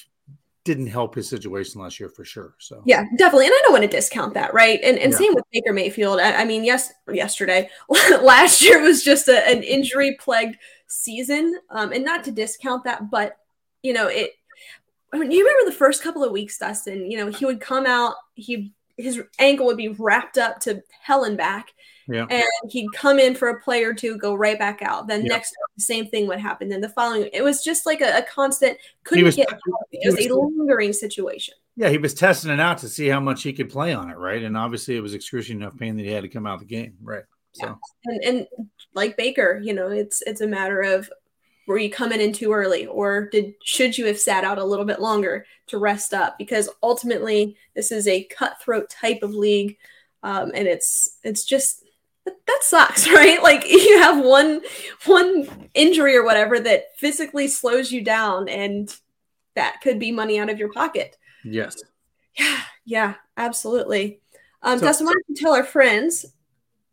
didn't 0.66 0.88
help 0.88 1.16
his 1.16 1.28
situation 1.28 1.82
last 1.82 1.99
year 1.99 2.09
for 2.09 2.24
sure. 2.24 2.55
So 2.57 2.82
yeah, 2.86 3.03
definitely, 3.18 3.47
and 3.47 3.53
I 3.53 3.61
don't 3.64 3.74
want 3.74 3.84
to 3.84 3.89
discount 3.89 4.34
that, 4.36 4.53
right? 4.53 4.80
And 4.84 4.97
and 4.97 5.11
yeah. 5.11 5.18
same 5.18 5.36
with 5.36 5.43
Baker 5.51 5.74
Mayfield. 5.74 6.20
I, 6.20 6.41
I, 6.41 6.45
mean, 6.45 6.64
yes, 6.64 6.91
yesterday, 7.11 7.70
last 8.22 8.61
year 8.61 8.82
was 8.82 9.03
just 9.03 9.28
a, 9.28 9.47
an 9.47 9.64
injury 9.64 10.16
plagued 10.20 10.57
season, 10.88 11.59
um, 11.70 11.91
and 11.91 12.05
not 12.05 12.24
to 12.26 12.32
discount 12.32 12.84
that, 12.86 13.11
but 13.11 13.38
you 13.82 13.93
know 13.93 14.07
it. 14.07 14.32
I 15.11 15.18
mean, 15.18 15.32
you 15.32 15.45
remember 15.45 15.70
the 15.70 15.78
first 15.78 16.01
couple 16.01 16.24
of 16.24 16.32
weeks, 16.32 16.57
Dustin? 16.57 17.11
You 17.11 17.18
know, 17.18 17.28
he 17.28 17.45
would 17.45 17.59
come 17.59 17.86
out, 17.86 18.16
he 18.36 18.74
his 18.98 19.22
ankle 19.39 19.66
would 19.66 19.78
be 19.78 19.89
wrapped 19.89 20.38
up 20.38 20.60
to 20.62 20.84
hell 21.02 21.24
and 21.24 21.38
back. 21.38 21.74
Yeah. 22.08 22.26
And 22.30 22.44
he'd 22.70 22.91
come 22.94 23.18
in 23.18 23.34
for 23.34 23.50
a 23.50 23.62
play 23.62 23.84
or 23.84 23.94
two, 23.94 24.18
go 24.18 24.36
right 24.36 24.60
back 24.60 24.82
out. 24.82 25.08
Then 25.08 25.22
yeah. 25.22 25.30
next 25.30 25.56
the 25.76 25.84
same 25.84 26.08
thing 26.08 26.28
would 26.28 26.39
happen. 26.39 26.68
Then 26.68 26.82
the 26.82 26.89
following, 26.89 27.30
it 27.32 27.44
was 27.44 27.64
just 27.64 27.86
like 27.86 28.02
a, 28.02 28.18
a 28.18 28.22
constant, 28.24 28.78
couldn't 29.04 29.24
was, 29.24 29.36
get 29.36 29.48
it 29.91 30.06
was, 30.06 30.16
was 30.16 30.26
a 30.26 30.36
lingering 30.36 30.94
situation. 30.94 31.54
Yeah, 31.76 31.89
he 31.89 31.98
was 31.98 32.14
testing 32.14 32.52
it 32.52 32.60
out 32.60 32.80
to 32.80 32.89
see 32.89 33.08
how 33.08 33.20
much 33.20 33.44
he 33.44 33.54
could 33.54 33.70
play 33.70 33.94
on 33.94 34.10
it, 34.10 34.18
right? 34.18 34.44
And 34.44 34.58
obviously 34.58 34.96
it 34.96 35.02
was 35.02 35.14
excruciating 35.14 35.62
enough 35.62 35.78
pain 35.78 35.96
that 35.96 36.04
he 36.04 36.12
had 36.12 36.24
to 36.24 36.30
come 36.30 36.46
out 36.46 36.56
of 36.56 36.60
the 36.60 36.66
game. 36.66 36.96
Right. 37.02 37.24
So 37.54 37.68
yeah. 37.68 37.76
and 38.06 38.24
and 38.24 38.48
like 38.94 39.16
Baker, 39.16 39.60
you 39.64 39.74
know, 39.74 39.89
it's 39.89 40.22
it's 40.24 40.41
a 40.41 40.48
matter 40.48 40.82
of 40.82 41.10
were 41.68 41.78
you 41.78 41.89
coming 41.89 42.22
in 42.22 42.34
too 42.34 42.51
early? 42.51 42.86
Or 42.86 43.30
did 43.30 43.53
should 43.64 43.97
you 43.97 44.05
have 44.07 44.20
sat 44.20 44.43
out 44.43 44.57
a 44.57 44.64
little 44.64 44.86
bit 44.86 44.99
longer 44.99 45.45
to 45.68 45.78
rest 45.78 46.14
up? 46.14 46.38
Because 46.38 46.70
ultimately 46.82 47.55
this 47.76 47.91
is 47.91 48.07
a 48.07 48.26
cutthroat 48.26 48.89
type 48.89 49.24
of 49.24 49.34
league 49.34 49.78
um, 50.24 50.51
and 50.53 50.68
it's 50.68 51.18
it's 51.24 51.43
just 51.43 51.84
that 52.26 52.59
sucks 52.61 53.09
right? 53.09 53.41
Like 53.43 53.70
you 53.70 53.99
have 53.99 54.24
one 54.24 54.61
one 55.05 55.70
injury 55.74 56.16
or 56.16 56.24
whatever 56.24 56.59
that 56.59 56.97
physically 56.97 57.47
slows 57.47 57.91
you 57.91 58.03
down 58.03 58.49
and 58.49 58.93
that 59.55 59.82
could 59.82 59.99
be 59.99 60.11
money 60.11 60.39
out 60.39 60.49
of 60.49 60.57
your 60.57 60.72
pocket. 60.72 61.18
Yes. 61.43 61.78
Yeah 62.38 62.59
yeah 62.86 63.14
absolutely. 63.38 64.20
Um 64.61 64.80
so, 64.80 64.86
dustin 64.86 65.05
why 65.05 65.14
don't 65.14 65.26
you 65.28 65.36
tell 65.36 65.53
our 65.53 65.64
friends 65.64 66.26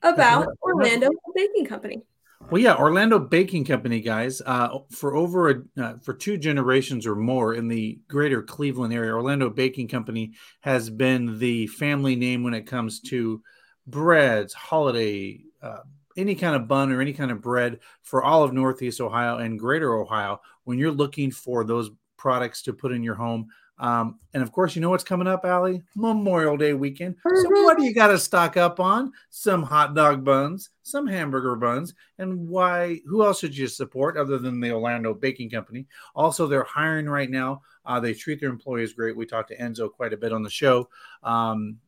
about 0.02 0.48
orlando 0.62 1.10
baking 1.34 1.66
company 1.66 2.02
well, 2.51 2.61
yeah, 2.61 2.76
Orlando 2.76 3.18
Baking 3.18 3.64
Company, 3.64 4.01
guys, 4.01 4.42
uh, 4.44 4.78
for 4.90 5.14
over 5.14 5.51
a, 5.51 5.62
uh, 5.80 5.94
for 6.03 6.14
two 6.14 6.36
generations 6.36 7.07
or 7.07 7.14
more 7.14 7.55
in 7.55 7.68
the 7.68 8.01
greater 8.09 8.42
Cleveland 8.42 8.92
area, 8.92 9.12
Orlando 9.12 9.48
Baking 9.48 9.86
Company 9.86 10.32
has 10.61 10.90
been 10.90 11.38
the 11.38 11.68
family 11.68 12.16
name 12.16 12.42
when 12.42 12.55
it 12.55 12.66
comes 12.66 13.01
to 13.03 13.40
breads, 13.86 14.53
holiday, 14.53 15.40
uh, 15.62 15.78
any 16.16 16.34
kind 16.34 16.57
of 16.57 16.66
bun 16.66 16.90
or 16.90 17.01
any 17.01 17.12
kind 17.12 17.30
of 17.30 17.40
bread 17.40 17.78
for 18.03 18.24
all 18.24 18.42
of 18.42 18.53
Northeast 18.53 19.01
Ohio 19.01 19.38
and 19.38 19.59
Greater 19.59 19.94
Ohio. 19.94 20.40
When 20.64 20.78
you're 20.78 20.90
looking 20.90 21.30
for 21.30 21.64
those 21.64 21.90
products 22.16 22.62
to 22.62 22.72
put 22.72 22.92
in 22.92 23.05
your 23.05 23.14
home, 23.14 23.46
um, 23.80 24.18
and 24.34 24.42
of 24.42 24.52
course, 24.52 24.76
you 24.76 24.82
know 24.82 24.90
what's 24.90 25.02
coming 25.02 25.26
up, 25.26 25.44
Allie? 25.46 25.82
Memorial 25.96 26.58
Day 26.58 26.74
weekend. 26.74 27.16
Mm-hmm. 27.16 27.42
So, 27.42 27.64
what 27.64 27.78
do 27.78 27.84
you 27.84 27.94
got 27.94 28.08
to 28.08 28.18
stock 28.18 28.58
up 28.58 28.78
on? 28.78 29.10
Some 29.30 29.62
hot 29.62 29.94
dog 29.94 30.22
buns, 30.22 30.68
some 30.82 31.06
hamburger 31.06 31.56
buns, 31.56 31.94
and 32.18 32.46
why? 32.46 33.00
Who 33.06 33.24
else 33.24 33.40
should 33.40 33.56
you 33.56 33.66
support 33.66 34.18
other 34.18 34.36
than 34.36 34.60
the 34.60 34.70
Orlando 34.70 35.14
Baking 35.14 35.48
Company? 35.48 35.86
Also, 36.14 36.46
they're 36.46 36.62
hiring 36.62 37.06
right 37.06 37.30
now. 37.30 37.62
Uh, 37.86 37.98
they 37.98 38.12
treat 38.12 38.38
their 38.38 38.50
employees 38.50 38.92
great. 38.92 39.16
We 39.16 39.24
talked 39.24 39.48
to 39.48 39.56
Enzo 39.56 39.90
quite 39.90 40.12
a 40.12 40.18
bit 40.18 40.32
on 40.32 40.42
the 40.42 40.50
show. 40.50 40.90
Um, 41.22 41.78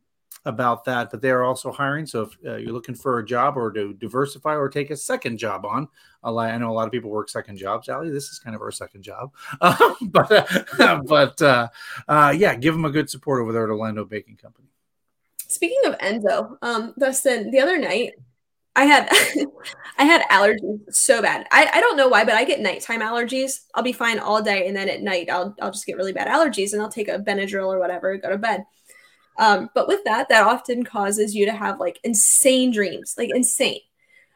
about 0.45 0.83
that, 0.85 1.09
but 1.09 1.21
they 1.21 1.31
are 1.31 1.43
also 1.43 1.71
hiring. 1.71 2.05
So 2.05 2.23
if 2.23 2.37
uh, 2.45 2.55
you're 2.55 2.73
looking 2.73 2.95
for 2.95 3.19
a 3.19 3.25
job 3.25 3.57
or 3.57 3.71
to 3.71 3.93
diversify 3.93 4.55
or 4.55 4.69
take 4.69 4.91
a 4.91 4.97
second 4.97 5.37
job 5.37 5.65
on, 5.65 5.87
I 6.23 6.57
know 6.57 6.69
a 6.69 6.73
lot 6.73 6.85
of 6.85 6.91
people 6.91 7.09
work 7.09 7.29
second 7.29 7.57
jobs. 7.57 7.89
Ali, 7.89 8.09
this 8.09 8.29
is 8.29 8.39
kind 8.39 8.55
of 8.55 8.61
our 8.61 8.71
second 8.71 9.03
job, 9.03 9.31
but 10.01 10.79
uh, 10.79 11.01
but 11.05 11.41
uh, 11.41 11.67
yeah, 12.35 12.55
give 12.55 12.73
them 12.73 12.85
a 12.85 12.91
good 12.91 13.09
support 13.09 13.41
over 13.41 13.51
there 13.51 13.63
at 13.63 13.69
Orlando 13.69 14.05
Baking 14.05 14.37
Company. 14.37 14.67
Speaking 15.47 15.81
of 15.85 15.97
Enzo, 15.99 16.57
um, 16.61 16.93
Dustin, 16.97 17.51
the 17.51 17.59
other 17.59 17.77
night 17.77 18.13
I 18.75 18.85
had 18.85 19.07
I 19.97 20.03
had 20.03 20.21
allergies 20.29 20.79
so 20.89 21.21
bad. 21.21 21.47
I, 21.51 21.69
I 21.73 21.79
don't 21.79 21.97
know 21.97 22.07
why, 22.07 22.25
but 22.25 22.33
I 22.33 22.43
get 22.43 22.59
nighttime 22.59 23.01
allergies. 23.01 23.65
I'll 23.75 23.83
be 23.83 23.93
fine 23.93 24.19
all 24.19 24.41
day, 24.41 24.67
and 24.67 24.75
then 24.75 24.89
at 24.89 25.01
night 25.01 25.29
I'll 25.29 25.55
I'll 25.61 25.71
just 25.71 25.85
get 25.85 25.97
really 25.97 26.13
bad 26.13 26.27
allergies, 26.27 26.73
and 26.73 26.81
I'll 26.81 26.89
take 26.89 27.07
a 27.07 27.19
Benadryl 27.19 27.67
or 27.67 27.79
whatever, 27.79 28.17
go 28.17 28.29
to 28.29 28.37
bed. 28.37 28.65
Um, 29.37 29.69
but 29.73 29.87
with 29.87 30.03
that, 30.05 30.29
that 30.29 30.45
often 30.45 30.83
causes 30.83 31.35
you 31.35 31.45
to 31.45 31.53
have 31.53 31.79
like 31.79 31.99
insane 32.03 32.71
dreams, 32.71 33.15
like 33.17 33.29
insane. 33.33 33.79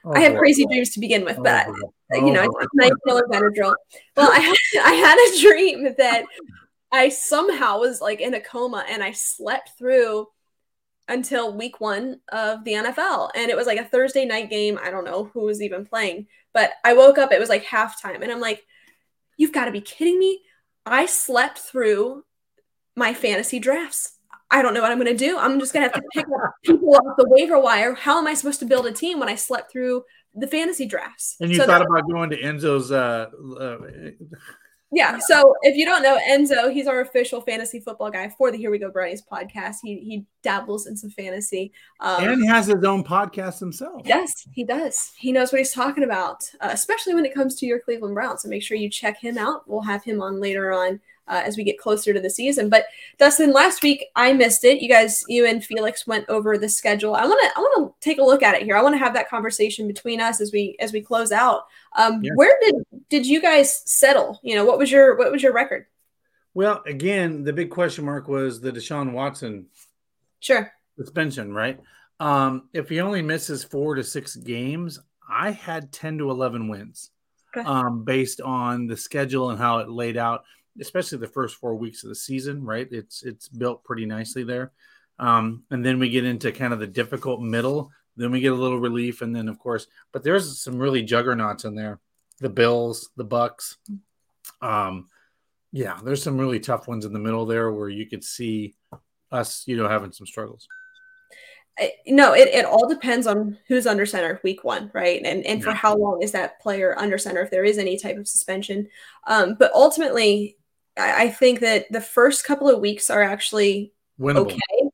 Oh, 0.05 0.13
I 0.13 0.21
have 0.21 0.37
crazy 0.37 0.65
dreams 0.65 0.91
to 0.91 0.99
begin 0.99 1.25
with, 1.25 1.37
oh, 1.39 1.43
but 1.43 1.67
oh, 1.67 2.25
you 2.25 2.31
know, 2.31 2.41
I 2.41 2.45
took 2.45 2.69
nice 2.73 2.91
Benadryl. 3.05 3.75
Well, 4.15 4.31
I 4.31 4.39
had, 4.39 4.55
I 4.85 4.93
had 4.93 5.17
a 5.17 5.41
dream 5.41 5.95
that 5.97 6.25
I 6.91 7.09
somehow 7.09 7.79
was 7.79 8.01
like 8.01 8.21
in 8.21 8.33
a 8.33 8.39
coma 8.39 8.85
and 8.89 9.03
I 9.03 9.11
slept 9.11 9.71
through 9.77 10.27
until 11.07 11.55
week 11.55 11.79
one 11.79 12.19
of 12.31 12.63
the 12.63 12.73
NFL. 12.73 13.31
And 13.35 13.49
it 13.49 13.57
was 13.57 13.67
like 13.67 13.79
a 13.79 13.85
Thursday 13.85 14.25
night 14.25 14.49
game. 14.49 14.79
I 14.81 14.91
don't 14.91 15.05
know 15.05 15.25
who 15.33 15.41
was 15.41 15.61
even 15.61 15.85
playing, 15.85 16.27
but 16.53 16.71
I 16.83 16.93
woke 16.93 17.17
up, 17.17 17.31
it 17.31 17.39
was 17.39 17.49
like 17.49 17.63
halftime, 17.63 18.21
and 18.21 18.31
I'm 18.31 18.39
like, 18.39 18.65
you've 19.37 19.53
got 19.53 19.65
to 19.65 19.71
be 19.71 19.81
kidding 19.81 20.19
me. 20.19 20.41
I 20.85 21.05
slept 21.05 21.59
through 21.59 22.23
my 22.95 23.13
fantasy 23.13 23.59
drafts. 23.59 24.16
I 24.49 24.61
don't 24.61 24.73
know 24.73 24.81
what 24.81 24.91
I'm 24.91 24.99
going 24.99 25.15
to 25.15 25.17
do. 25.17 25.37
I'm 25.37 25.59
just 25.59 25.73
going 25.73 25.87
to 25.87 25.93
have 25.93 26.01
to 26.01 26.09
pick 26.13 26.25
up 26.25 26.53
people 26.63 26.95
off 26.95 27.17
the 27.17 27.27
waiver 27.27 27.59
wire. 27.59 27.93
How 27.93 28.17
am 28.17 28.27
I 28.27 28.33
supposed 28.33 28.59
to 28.59 28.65
build 28.65 28.85
a 28.85 28.91
team 28.91 29.19
when 29.19 29.29
I 29.29 29.35
slept 29.35 29.71
through 29.71 30.03
the 30.33 30.47
fantasy 30.47 30.85
drafts? 30.85 31.35
And 31.41 31.51
you 31.51 31.57
so 31.57 31.65
thought 31.65 31.81
about 31.81 32.09
going 32.09 32.29
to 32.29 32.41
Enzo's. 32.41 32.91
Uh, 32.91 33.27
uh, 33.59 33.77
yeah. 34.91 35.17
So 35.19 35.53
if 35.63 35.75
you 35.75 35.85
don't 35.85 36.01
know 36.01 36.17
Enzo, 36.29 36.71
he's 36.71 36.87
our 36.87 37.01
official 37.01 37.41
fantasy 37.41 37.81
football 37.81 38.09
guy 38.09 38.29
for 38.37 38.51
the 38.51 38.57
Here 38.57 38.71
We 38.71 38.79
Go 38.79 38.89
Brownies 38.89 39.21
podcast. 39.21 39.75
He 39.83 39.99
he 39.99 40.25
dabbles 40.43 40.87
in 40.87 40.95
some 40.95 41.09
fantasy. 41.09 41.73
Um, 41.99 42.23
and 42.23 42.41
he 42.41 42.47
has 42.47 42.67
his 42.67 42.85
own 42.85 43.03
podcast 43.03 43.59
himself. 43.59 44.03
Yes, 44.05 44.47
he 44.53 44.63
does. 44.63 45.11
He 45.17 45.33
knows 45.33 45.51
what 45.51 45.59
he's 45.59 45.73
talking 45.73 46.05
about, 46.05 46.49
uh, 46.61 46.69
especially 46.71 47.15
when 47.15 47.25
it 47.25 47.33
comes 47.33 47.55
to 47.55 47.65
your 47.65 47.79
Cleveland 47.79 48.15
Browns. 48.15 48.43
So 48.43 48.49
make 48.49 48.63
sure 48.63 48.77
you 48.77 48.89
check 48.89 49.19
him 49.19 49.37
out. 49.37 49.67
We'll 49.67 49.81
have 49.81 50.05
him 50.05 50.21
on 50.21 50.39
later 50.39 50.71
on 50.71 51.01
uh, 51.27 51.41
as 51.45 51.57
we 51.57 51.63
get 51.63 51.77
closer 51.77 52.13
to 52.13 52.19
the 52.19 52.29
season. 52.29 52.69
But 52.69 52.85
Dustin, 53.17 53.51
last 53.51 53.83
week 53.83 54.05
I 54.15 54.33
missed 54.33 54.63
it. 54.63 54.81
You 54.81 54.89
guys, 54.89 55.23
you 55.27 55.45
and 55.45 55.63
Felix 55.63 56.07
went 56.07 56.27
over 56.29 56.57
the 56.57 56.69
schedule. 56.69 57.15
I 57.15 57.25
want 57.25 57.39
to, 57.41 57.57
I 57.57 57.59
want 57.59 57.93
to 57.93 58.05
take 58.07 58.19
a 58.19 58.23
look 58.23 58.43
at 58.43 58.55
it 58.55 58.63
here. 58.63 58.77
I 58.77 58.81
want 58.81 58.93
to 58.93 58.99
have 58.99 59.13
that 59.13 59.29
conversation 59.29 59.87
between 59.87 60.21
us 60.21 60.41
as 60.41 60.51
we 60.51 60.75
as 60.79 60.93
we 60.93 61.01
close 61.01 61.31
out. 61.31 61.65
Um, 61.97 62.23
yeah. 62.23 62.31
Where 62.35 62.55
did 62.61 62.75
did 63.09 63.25
you 63.25 63.41
guys 63.41 63.81
settle? 63.89 64.39
You 64.43 64.55
know, 64.55 64.65
what 64.65 64.77
was 64.77 64.91
your 64.91 65.15
what 65.17 65.31
was 65.31 65.43
your 65.43 65.53
record? 65.53 65.85
Well, 66.53 66.81
again, 66.85 67.43
the 67.43 67.53
big 67.53 67.69
question 67.69 68.05
mark 68.05 68.27
was 68.27 68.59
the 68.59 68.71
Deshaun 68.71 69.11
Watson 69.11 69.67
sure 70.39 70.71
suspension, 70.97 71.53
right? 71.53 71.79
Um, 72.19 72.69
if 72.73 72.89
he 72.89 72.99
only 72.99 73.21
misses 73.21 73.63
four 73.63 73.95
to 73.95 74.03
six 74.03 74.35
games, 74.35 74.99
I 75.29 75.51
had 75.51 75.91
10 75.91 76.17
to 76.19 76.31
11 76.31 76.67
wins 76.67 77.11
okay. 77.55 77.67
um, 77.67 78.03
based 78.03 78.41
on 78.41 78.87
the 78.87 78.97
schedule 78.97 79.49
and 79.49 79.59
how 79.59 79.79
it 79.79 79.89
laid 79.89 80.17
out 80.17 80.43
especially 80.79 81.17
the 81.17 81.27
first 81.27 81.55
four 81.55 81.75
weeks 81.75 82.03
of 82.03 82.09
the 82.09 82.15
season, 82.15 82.63
right? 82.63 82.87
It's 82.91 83.23
it's 83.23 83.47
built 83.47 83.83
pretty 83.83 84.05
nicely 84.05 84.43
there. 84.43 84.71
Um, 85.19 85.63
and 85.71 85.85
then 85.85 85.99
we 85.99 86.09
get 86.09 86.25
into 86.25 86.51
kind 86.51 86.73
of 86.73 86.79
the 86.79 86.87
difficult 86.87 87.41
middle. 87.41 87.91
Then 88.15 88.31
we 88.31 88.39
get 88.39 88.51
a 88.51 88.55
little 88.55 88.79
relief, 88.79 89.21
and 89.21 89.35
then 89.35 89.47
of 89.47 89.59
course, 89.59 89.87
but 90.11 90.23
there's 90.23 90.59
some 90.61 90.77
really 90.77 91.03
juggernauts 91.03 91.65
in 91.65 91.75
there. 91.75 91.99
The 92.39 92.49
Bills, 92.49 93.09
the 93.15 93.23
Bucks. 93.23 93.77
Um, 94.61 95.07
yeah, 95.71 95.99
there's 96.03 96.23
some 96.23 96.37
really 96.37 96.59
tough 96.59 96.87
ones 96.87 97.05
in 97.05 97.13
the 97.13 97.19
middle 97.19 97.45
there 97.45 97.71
where 97.71 97.89
you 97.89 98.07
could 98.07 98.23
see 98.23 98.75
us, 99.31 99.63
you 99.67 99.77
know, 99.77 99.87
having 99.87 100.11
some 100.11 100.25
struggles. 100.25 100.67
No, 102.07 102.33
it, 102.33 102.47
it 102.47 102.65
all 102.65 102.89
depends 102.89 103.27
on 103.27 103.57
who's 103.67 103.85
under 103.85 104.05
center 104.05 104.39
week 104.43 104.63
one, 104.63 104.89
right? 104.95 105.21
And 105.23 105.45
and 105.45 105.63
for 105.63 105.71
how 105.71 105.95
long 105.95 106.23
is 106.23 106.31
that 106.31 106.59
player 106.59 106.97
under 106.97 107.19
center 107.19 107.41
if 107.41 107.51
there 107.51 107.63
is 107.63 107.77
any 107.77 107.97
type 107.99 108.17
of 108.17 108.27
suspension. 108.27 108.87
Um, 109.27 109.55
but 109.59 109.71
ultimately, 109.75 110.57
I 110.97 111.29
think 111.29 111.59
that 111.61 111.91
the 111.91 112.01
first 112.01 112.43
couple 112.45 112.69
of 112.69 112.79
weeks 112.79 113.09
are 113.09 113.21
actually 113.23 113.91
Winnable. 114.19 114.51
okay. 114.51 114.89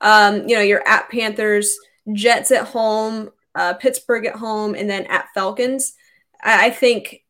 Um, 0.00 0.46
you 0.48 0.56
know, 0.56 0.62
you're 0.62 0.86
at 0.86 1.08
Panthers, 1.10 1.76
Jets 2.12 2.50
at 2.50 2.66
home, 2.66 3.30
uh, 3.54 3.74
Pittsburgh 3.74 4.26
at 4.26 4.36
home, 4.36 4.74
and 4.74 4.88
then 4.88 5.04
at 5.06 5.28
Falcons. 5.34 5.94
I, 6.42 6.66
I 6.66 6.70
think 6.70 7.22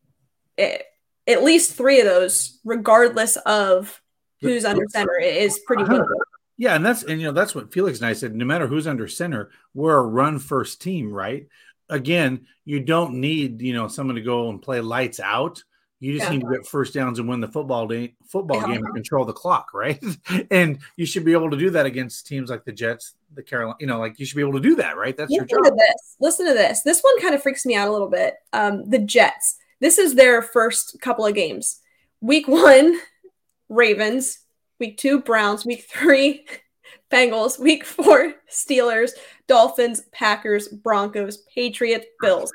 it, 0.59 0.83
at 1.27 1.45
least 1.45 1.75
three 1.75 2.01
of 2.01 2.07
those, 2.07 2.59
regardless 2.65 3.37
of 3.37 4.01
who's 4.41 4.65
under 4.65 4.85
center, 4.91 5.19
is 5.21 5.61
pretty 5.67 5.85
Uh-huh. 5.85 5.95
winnable. 5.95 6.21
Yeah, 6.59 6.75
and 6.75 6.85
that's 6.85 7.03
and 7.03 7.21
you 7.21 7.27
know 7.27 7.33
that's 7.33 7.55
what 7.55 7.73
Felix 7.73 7.99
and 7.99 8.07
I 8.07 8.15
said. 8.15 8.35
No 8.35 8.45
matter 8.47 8.67
who's 8.67 8.87
under 8.87 9.07
center, 9.09 9.51
we're 9.75 9.97
a 9.99 10.03
run 10.03 10.39
first 10.39 10.81
team, 10.81 11.13
right? 11.13 11.47
Again, 11.91 12.47
you 12.65 12.81
don't 12.81 13.15
need 13.21 13.61
you 13.63 13.75
know 13.75 13.89
someone 13.89 14.17
to 14.17 14.23
go 14.23 14.49
and 14.49 14.61
play 14.63 14.81
lights 14.81 15.21
out. 15.21 15.63
You 15.99 16.13
just 16.19 16.27
Yeah. 16.27 16.37
need 16.37 16.43
to 16.45 16.51
get 16.53 16.67
first 16.67 16.93
downs 16.93 17.19
and 17.19 17.27
win 17.29 17.41
the 17.41 17.49
football 17.49 17.87
day, 17.87 18.15
football 18.27 18.61
game 18.61 18.85
and 18.85 18.95
control 18.95 19.25
the 19.25 19.33
clock, 19.33 19.73
right? 19.73 20.03
and 20.51 20.79
you 20.97 21.07
should 21.07 21.25
be 21.25 21.33
able 21.33 21.51
to 21.51 21.57
do 21.57 21.71
that 21.71 21.87
against 21.87 22.27
teams 22.27 22.51
like 22.51 22.65
the 22.65 22.73
Jets, 22.73 23.15
the 23.35 23.43
Carolina. 23.43 23.77
You 23.81 23.87
know, 23.87 23.99
like 23.99 24.19
you 24.19 24.27
should 24.27 24.37
be 24.37 24.43
able 24.43 24.53
to 24.55 24.61
do 24.61 24.77
that, 24.77 24.97
right? 24.99 25.17
That's 25.17 25.31
your 25.33 25.45
Listen 25.45 25.65
job. 25.65 25.73
to 25.73 25.77
this. 25.77 26.17
Listen 26.21 26.47
to 26.49 26.55
this. 26.55 26.83
This 26.83 27.01
one 27.01 27.19
kind 27.21 27.35
of 27.35 27.43
freaks 27.43 27.65
me 27.65 27.75
out 27.77 27.89
a 27.89 27.93
little 27.93 28.11
bit. 28.11 28.35
Um, 28.53 28.89
the 28.91 28.99
Jets. 28.99 29.57
This 29.81 29.97
is 29.99 30.15
their 30.15 30.43
first 30.43 31.01
couple 31.01 31.25
of 31.25 31.35
games. 31.35 31.81
Week 32.21 32.47
one, 32.47 32.99
Ravens. 33.71 34.41
Week 34.79 34.99
two, 34.99 35.23
Browns. 35.23 35.65
Week 35.65 35.87
three, 35.89 36.45
Bengals. 37.11 37.59
Week 37.59 37.85
four, 37.87 38.35
Steelers. 38.51 39.13
Dolphins, 39.49 40.03
Packers, 40.13 40.69
Broncos, 40.69 41.39
Patriots, 41.55 42.05
Bills. 42.21 42.53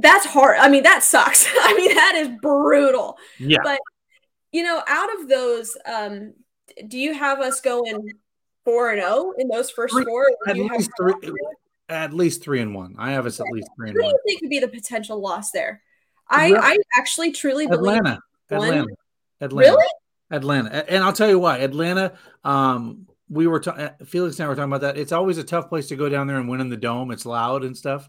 That's 0.00 0.26
hard. 0.26 0.56
I 0.58 0.68
mean, 0.68 0.82
that 0.84 1.02
sucks. 1.02 1.46
I 1.60 1.74
mean, 1.74 1.94
that 1.94 2.14
is 2.16 2.28
brutal. 2.40 3.16
Yeah, 3.38 3.58
But 3.62 3.78
you 4.52 4.62
know, 4.62 4.82
out 4.88 5.08
of 5.20 5.28
those, 5.28 5.76
um, 5.86 6.34
do 6.88 6.98
you 6.98 7.14
have 7.14 7.40
us 7.40 7.60
going 7.60 8.10
four 8.64 8.90
and 8.90 9.00
zero 9.00 9.32
in 9.38 9.48
those 9.48 9.70
first 9.70 9.94
Three- 9.94 10.04
four? 10.04 10.26
at 10.46 10.54
do 10.54 10.62
you 10.62 10.68
have 10.68 10.78
least 10.78 10.90
three, 10.98 11.14
at 11.88 12.12
least 12.12 12.42
three 12.42 12.60
and 12.60 12.74
one. 12.74 12.94
I 12.98 13.12
have 13.12 13.26
us 13.26 13.40
at 13.40 13.46
least 13.52 13.68
three 13.76 13.90
and 13.90 13.96
Who 13.96 14.02
do 14.02 14.08
you 14.08 14.18
think 14.26 14.40
could 14.40 14.50
be 14.50 14.58
the 14.60 14.68
potential 14.68 15.20
loss 15.20 15.50
there? 15.50 15.82
I, 16.28 16.52
Well, 16.52 16.60
I 16.62 16.76
actually 16.96 17.32
truly 17.32 17.66
believe 17.66 17.96
Atlanta, 17.98 18.20
Atlanta, 18.50 18.86
Atlanta. 19.40 19.70
Really? 19.72 19.86
Atlanta. 20.30 20.90
And 20.92 21.02
I'll 21.02 21.12
tell 21.12 21.28
you 21.28 21.40
why. 21.40 21.58
Atlanta, 21.58 22.12
um, 22.44 23.08
we 23.28 23.46
were 23.48 23.58
ta- 23.60 23.94
Felix 24.04 24.38
and 24.38 24.46
I 24.46 24.48
were 24.48 24.54
talking 24.54 24.70
about 24.70 24.82
that. 24.82 24.96
It's 24.96 25.10
always 25.12 25.38
a 25.38 25.44
tough 25.44 25.68
place 25.68 25.88
to 25.88 25.96
go 25.96 26.08
down 26.08 26.26
there 26.28 26.36
and 26.36 26.48
win 26.48 26.60
in 26.60 26.68
the 26.68 26.76
dome. 26.76 27.10
It's 27.10 27.26
loud 27.26 27.64
and 27.64 27.76
stuff. 27.76 28.08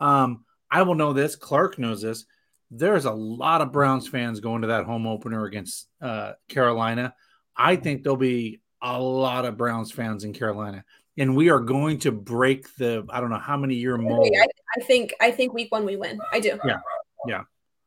Um, 0.00 0.44
I 0.70 0.82
will 0.82 0.94
know 0.94 1.12
this. 1.12 1.36
Clark 1.36 1.78
knows 1.78 2.02
this. 2.02 2.24
There's 2.70 3.04
a 3.04 3.12
lot 3.12 3.60
of 3.60 3.72
Browns 3.72 4.06
fans 4.06 4.40
going 4.40 4.62
to 4.62 4.68
that 4.68 4.84
home 4.84 5.06
opener 5.06 5.44
against 5.44 5.88
uh, 6.00 6.32
Carolina. 6.48 7.14
I 7.56 7.76
think 7.76 8.02
there'll 8.02 8.16
be 8.16 8.60
a 8.80 9.00
lot 9.00 9.44
of 9.44 9.56
Browns 9.56 9.90
fans 9.90 10.24
in 10.24 10.32
Carolina, 10.32 10.84
and 11.18 11.34
we 11.34 11.50
are 11.50 11.60
going 11.60 11.98
to 12.00 12.12
break 12.12 12.74
the 12.76 13.04
I 13.10 13.20
don't 13.20 13.30
know 13.30 13.38
how 13.38 13.56
many 13.56 13.74
year 13.74 13.98
mold. 13.98 14.30
I, 14.34 14.46
I 14.78 14.84
think 14.84 15.12
I 15.20 15.30
think 15.30 15.52
week 15.52 15.72
one 15.72 15.84
we 15.84 15.96
win. 15.96 16.20
I 16.32 16.40
do. 16.40 16.58
Yeah. 16.64 16.80
Yeah. 17.26 17.42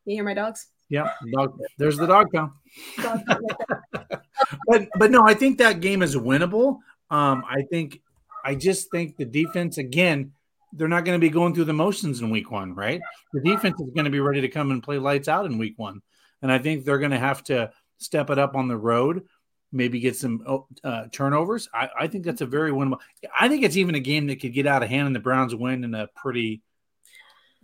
You 0.06 0.16
hear 0.16 0.24
my 0.26 0.34
dogs? 0.34 0.68
Yeah, 0.90 1.10
dog, 1.34 1.58
there's 1.78 1.98
the 1.98 2.06
dog 2.06 2.32
pound. 2.32 2.52
But 4.68 4.88
but 4.98 5.12
no, 5.12 5.24
I 5.26 5.34
think 5.34 5.58
that 5.58 5.80
game 5.80 6.02
is 6.02 6.16
winnable. 6.16 6.80
Um, 7.10 7.44
I 7.50 7.64
think 7.70 8.02
I 8.44 8.56
just 8.56 8.92
think 8.92 9.18
the 9.18 9.26
defense 9.26 9.78
again, 9.78 10.34
they're 10.76 10.88
not 10.88 11.06
going 11.06 11.20
to 11.20 11.26
be 11.26 11.30
going 11.30 11.54
through 11.54 11.66
the 11.66 11.74
motions 11.74 12.22
in 12.22 12.30
week 12.30 12.52
one, 12.52 12.74
right? 12.74 13.00
The 13.34 13.42
defense 13.42 13.80
is 13.80 13.92
going 13.94 14.06
to 14.06 14.12
be 14.12 14.20
ready 14.20 14.42
to 14.42 14.50
come 14.50 14.72
and 14.72 14.82
play 14.82 14.98
lights 14.98 15.28
out 15.28 15.46
in 15.46 15.58
week 15.58 15.76
one, 15.78 16.02
and 16.42 16.52
I 16.52 16.58
think 16.60 16.84
they're 16.84 17.00
going 17.00 17.12
to 17.12 17.20
have 17.20 17.44
to 17.46 17.72
step 18.00 18.30
it 18.30 18.40
up 18.40 18.56
on 18.56 18.68
the 18.68 18.78
road, 18.78 19.24
maybe 19.72 20.00
get 20.00 20.16
some 20.16 20.66
uh, 20.84 21.06
turnovers. 21.12 21.70
I, 21.74 21.90
I 22.02 22.08
think 22.08 22.26
that's 22.26 22.42
a 22.42 22.46
very 22.46 22.72
winnable. 22.72 23.00
I 23.40 23.48
think 23.48 23.64
it's 23.64 23.78
even 23.78 23.96
a 23.96 24.00
game 24.00 24.28
that 24.28 24.42
could 24.42 24.54
get 24.54 24.68
out 24.68 24.84
of 24.84 24.90
hand, 24.90 25.08
and 25.08 25.16
the 25.16 25.20
Browns 25.20 25.56
win 25.56 25.84
in 25.84 25.94
a 25.94 26.08
pretty 26.16 26.62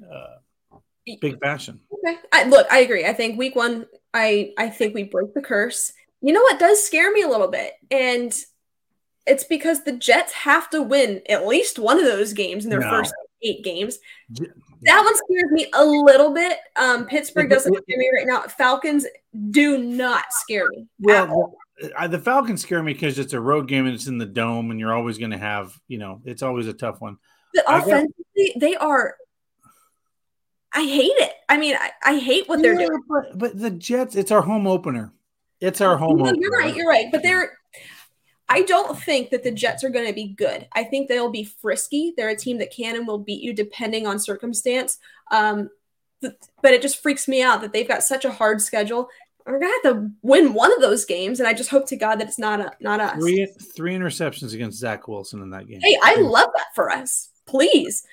uh, 0.03 0.37
big 1.19 1.39
fashion. 1.39 1.79
Okay. 1.91 2.17
I, 2.31 2.47
look, 2.47 2.67
I 2.71 2.79
agree. 2.79 3.05
I 3.05 3.13
think 3.13 3.37
week 3.37 3.55
one, 3.55 3.85
I 4.13 4.53
I 4.57 4.69
think 4.69 4.93
we 4.93 5.03
broke 5.03 5.33
the 5.33 5.41
curse. 5.41 5.93
You 6.21 6.33
know 6.33 6.41
what 6.41 6.59
does 6.59 6.83
scare 6.83 7.11
me 7.11 7.21
a 7.21 7.29
little 7.29 7.47
bit, 7.47 7.73
and 7.91 8.33
it's 9.29 9.43
because 9.43 9.83
the 9.83 9.93
Jets 9.93 10.33
have 10.33 10.69
to 10.71 10.81
win 10.81 11.21
at 11.29 11.47
least 11.47 11.79
one 11.79 11.99
of 11.99 12.05
those 12.05 12.33
games 12.33 12.65
in 12.65 12.69
their 12.71 12.79
No. 12.81 12.89
first 12.89 13.13
eight 13.41 13.63
games. 13.63 13.99
That 14.81 15.03
one 15.03 15.15
scares 15.15 15.51
me 15.51 15.69
a 15.73 15.85
little 15.85 16.33
bit. 16.33 16.57
Um, 16.75 17.05
Pittsburgh 17.05 17.49
doesn't 17.49 17.73
scare 17.73 17.97
me 17.97 18.09
right 18.15 18.27
now. 18.27 18.41
Falcons 18.43 19.05
do 19.51 19.77
not 19.77 20.25
scare 20.31 20.67
me. 20.69 20.87
Well, 20.99 21.53
I, 21.97 22.07
the 22.07 22.19
Falcons 22.19 22.61
scare 22.61 22.81
me 22.83 22.93
because 22.93 23.19
it's 23.19 23.33
a 23.33 23.39
road 23.39 23.67
game 23.67 23.85
and 23.85 23.95
it's 23.95 24.07
in 24.07 24.17
the 24.17 24.25
dome, 24.25 24.71
and 24.71 24.79
you're 24.79 24.93
always 24.93 25.17
going 25.17 25.31
to 25.31 25.37
have, 25.37 25.77
you 25.87 25.97
know, 25.97 26.21
it's 26.25 26.43
always 26.43 26.67
a 26.67 26.73
tough 26.73 26.99
one. 27.01 27.17
But 27.53 27.63
offensively, 27.67 28.53
they 28.57 28.75
are. 28.75 29.15
I 30.73 30.83
hate 30.83 31.15
it. 31.17 31.33
I 31.47 31.57
mean, 31.57 31.75
I, 31.75 31.91
I 32.03 32.19
hate 32.19 32.47
what 32.47 32.61
they're 32.61 32.79
Yeah, 32.79 32.87
doing. 32.87 33.01
But, 33.07 33.37
but 33.37 33.59
the 33.59 33.71
Jets, 33.71 34.15
it's 34.15 34.31
our 34.31 34.41
home 34.41 34.67
opener. 34.67 35.13
It's 35.59 35.81
our 35.81 35.97
home 35.97 36.19
No, 36.19 36.25
opener. 36.29 36.37
you're 36.41 36.57
right. 36.57 36.75
You're 36.75 36.87
right. 36.87 37.07
But 37.11 37.23
they're. 37.23 37.58
I 38.49 38.63
don't 38.63 38.97
think 38.99 39.29
that 39.29 39.43
the 39.43 39.51
Jets 39.51 39.83
are 39.83 39.89
going 39.89 40.07
to 40.07 40.13
be 40.13 40.29
good. 40.29 40.67
I 40.73 40.83
think 40.83 41.07
they'll 41.07 41.29
be 41.29 41.43
frisky. 41.43 42.13
They're 42.17 42.29
a 42.29 42.35
team 42.35 42.57
that 42.57 42.71
can 42.71 42.95
and 42.95 43.07
will 43.07 43.19
beat 43.19 43.41
you 43.41 43.53
depending 43.53 44.07
on 44.07 44.17
circumstance. 44.17 44.97
Um, 45.31 45.69
th- 46.21 46.33
but 46.63 46.73
it 46.73 46.81
just 46.81 47.01
freaks 47.01 47.27
me 47.27 47.43
out 47.43 47.61
that 47.61 47.73
they've 47.73 47.87
got 47.87 48.03
such 48.03 48.25
a 48.25 48.31
hard 48.31 48.61
schedule. 48.61 49.07
We're 49.45 49.59
gonna 49.59 49.73
have 49.83 49.93
to 49.93 50.09
win 50.21 50.53
one 50.53 50.71
of 50.73 50.81
those 50.81 51.05
games, 51.05 51.39
and 51.39 51.47
I 51.47 51.53
just 51.53 51.69
hope 51.69 51.87
to 51.87 51.95
God 51.95 52.19
that 52.19 52.27
it's 52.27 52.37
not 52.37 52.59
a, 52.59 52.71
not 52.81 52.99
us. 52.99 53.19
Three 53.19 53.47
three 53.75 53.95
interceptions 53.95 54.53
against 54.53 54.77
Zach 54.77 55.07
Wilson 55.07 55.41
in 55.41 55.49
that 55.51 55.67
game. 55.67 55.79
Hey, 55.81 55.97
I 56.03 56.15
love 56.15 56.49
that 56.55 56.67
for 56.75 56.91
us. 56.91 57.29
Please. 57.47 58.03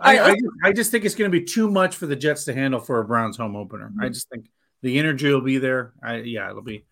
I, 0.00 0.18
right, 0.18 0.30
I, 0.30 0.34
just, 0.34 0.54
I 0.64 0.72
just 0.72 0.90
think 0.90 1.04
it's 1.04 1.14
going 1.14 1.30
to 1.30 1.38
be 1.40 1.44
too 1.44 1.70
much 1.70 1.96
for 1.96 2.06
the 2.06 2.16
Jets 2.16 2.44
to 2.44 2.54
handle 2.54 2.80
for 2.80 3.00
a 3.00 3.04
Browns 3.04 3.36
home 3.36 3.54
opener. 3.54 3.92
I 4.00 4.08
just 4.08 4.28
think 4.28 4.46
the 4.82 4.98
energy 4.98 5.32
will 5.32 5.40
be 5.40 5.58
there. 5.58 5.92
I 6.02 6.16
yeah, 6.16 6.50
it'll 6.50 6.62
be. 6.62 6.84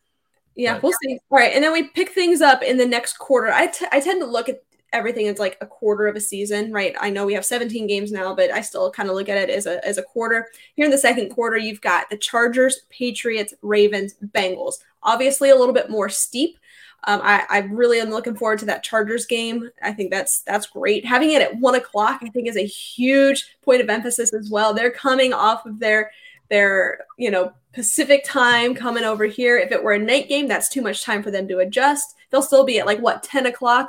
Yeah, 0.55 0.73
Right. 0.75 0.83
we'll 0.83 0.93
see. 1.03 1.19
All 1.31 1.39
right, 1.39 1.53
and 1.55 1.63
then 1.65 1.73
we 1.73 1.85
pick 1.85 2.11
things 2.11 2.41
up 2.43 2.63
in 2.63 2.77
the 2.77 2.87
next 2.87 3.19
quarter. 3.19 3.53
I, 3.53 3.67
t- 3.69 3.87
I 3.93 4.01
tend 4.01 4.21
to 4.21 4.27
look 4.27 4.49
at 4.49 4.63
everything 4.93 5.27
as 5.29 5.39
like 5.39 5.57
a 5.63 5.67
quarter 5.67 6.07
of 6.07 6.17
a 6.17 6.21
season, 6.21 6.71
right? 6.71 6.95
I 7.01 7.09
know 7.09 7.25
we 7.25 7.33
have 7.33 7.47
17 7.47 7.87
games 7.87 8.13
now, 8.13 8.35
but 8.35 8.51
I 8.51 8.61
still 8.61 8.91
kind 8.91 9.09
of 9.09 9.15
look 9.15 9.31
at 9.31 9.39
it 9.39 9.49
as 9.49 9.65
a 9.67 9.83
as 9.87 9.97
a 9.97 10.03
quarter. 10.03 10.49
Here 10.77 10.85
in 10.85 10.91
the 10.91 10.99
second 10.99 11.31
quarter, 11.31 11.57
you've 11.57 11.81
got 11.81 12.11
the 12.11 12.19
Chargers, 12.19 12.83
Patriots, 12.91 13.55
Ravens, 13.63 14.15
Bengals. 14.35 14.75
Obviously, 15.03 15.49
a 15.51 15.57
little 15.57 15.73
bit 15.75 15.89
more 15.89 16.09
steep. 16.11 16.59
Um, 17.05 17.21
I, 17.25 17.45
I 17.49 17.59
really 17.61 17.99
am 18.01 18.11
looking 18.11 18.37
forward 18.37 18.61
to 18.61 18.65
that 18.67 18.85
Chargers 18.85 19.27
game. 19.27 19.71
I 19.83 19.93
think 19.93 20.11
that's 20.13 20.43
that's 20.43 20.67
great. 20.67 21.05
Having 21.07 21.33
it 21.33 21.43
at 21.43 21.57
one 21.57 21.75
o'clock, 21.75 22.21
I 22.23 22.29
think, 22.29 22.47
is 22.47 22.57
a 22.59 22.67
huge 22.67 23.57
point 23.65 23.81
of 23.81 23.89
emphasis 23.89 24.33
as 24.35 24.51
well. 24.51 24.73
They're 24.75 24.91
coming 24.93 25.33
off 25.33 25.65
of 25.67 25.81
their 25.81 26.11
their 26.53 27.01
you 27.19 27.31
know 27.31 27.53
Pacific 27.73 28.23
time 28.25 28.75
coming 28.75 29.03
over 29.03 29.25
here. 29.25 29.57
If 29.59 29.73
it 29.73 29.83
were 29.83 29.95
a 29.95 29.99
night 29.99 30.29
game, 30.29 30.47
that's 30.47 30.69
too 30.69 30.83
much 30.83 31.03
time 31.03 31.23
for 31.23 31.31
them 31.31 31.49
to 31.49 31.59
adjust. 31.59 32.15
They'll 32.31 32.43
still 32.43 32.65
be 32.65 32.79
at 32.79 32.87
like 32.87 33.01
what 33.01 33.23
10 33.23 33.47
o'clock 33.47 33.89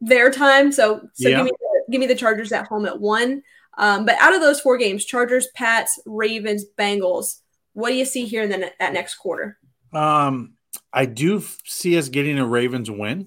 their 0.00 0.30
time. 0.30 0.70
So 0.72 1.00
so 1.14 1.28
Yeah. 1.28 1.38
give 1.38 1.44
me 1.46 1.50
the, 1.58 1.92
give 1.92 2.00
me 2.00 2.06
the 2.06 2.14
Chargers 2.14 2.52
at 2.52 2.68
home 2.68 2.86
at 2.86 2.98
one. 3.00 3.42
Um, 3.76 4.04
but 4.06 4.16
out 4.20 4.34
of 4.34 4.40
those 4.40 4.60
four 4.60 4.76
games, 4.78 5.04
Chargers, 5.04 5.48
Pats, 5.54 6.00
Ravens, 6.06 6.64
Bengals, 6.78 7.40
what 7.74 7.90
do 7.90 7.96
you 7.96 8.04
see 8.04 8.24
here 8.24 8.42
in 8.42 8.50
the 8.50 8.72
that 8.78 8.92
next 8.92 9.16
quarter? 9.16 9.58
Um, 9.92 10.54
I 10.92 11.06
do 11.06 11.42
see 11.64 11.98
us 11.98 12.08
getting 12.08 12.38
a 12.38 12.46
Ravens 12.46 12.90
win. 12.90 13.26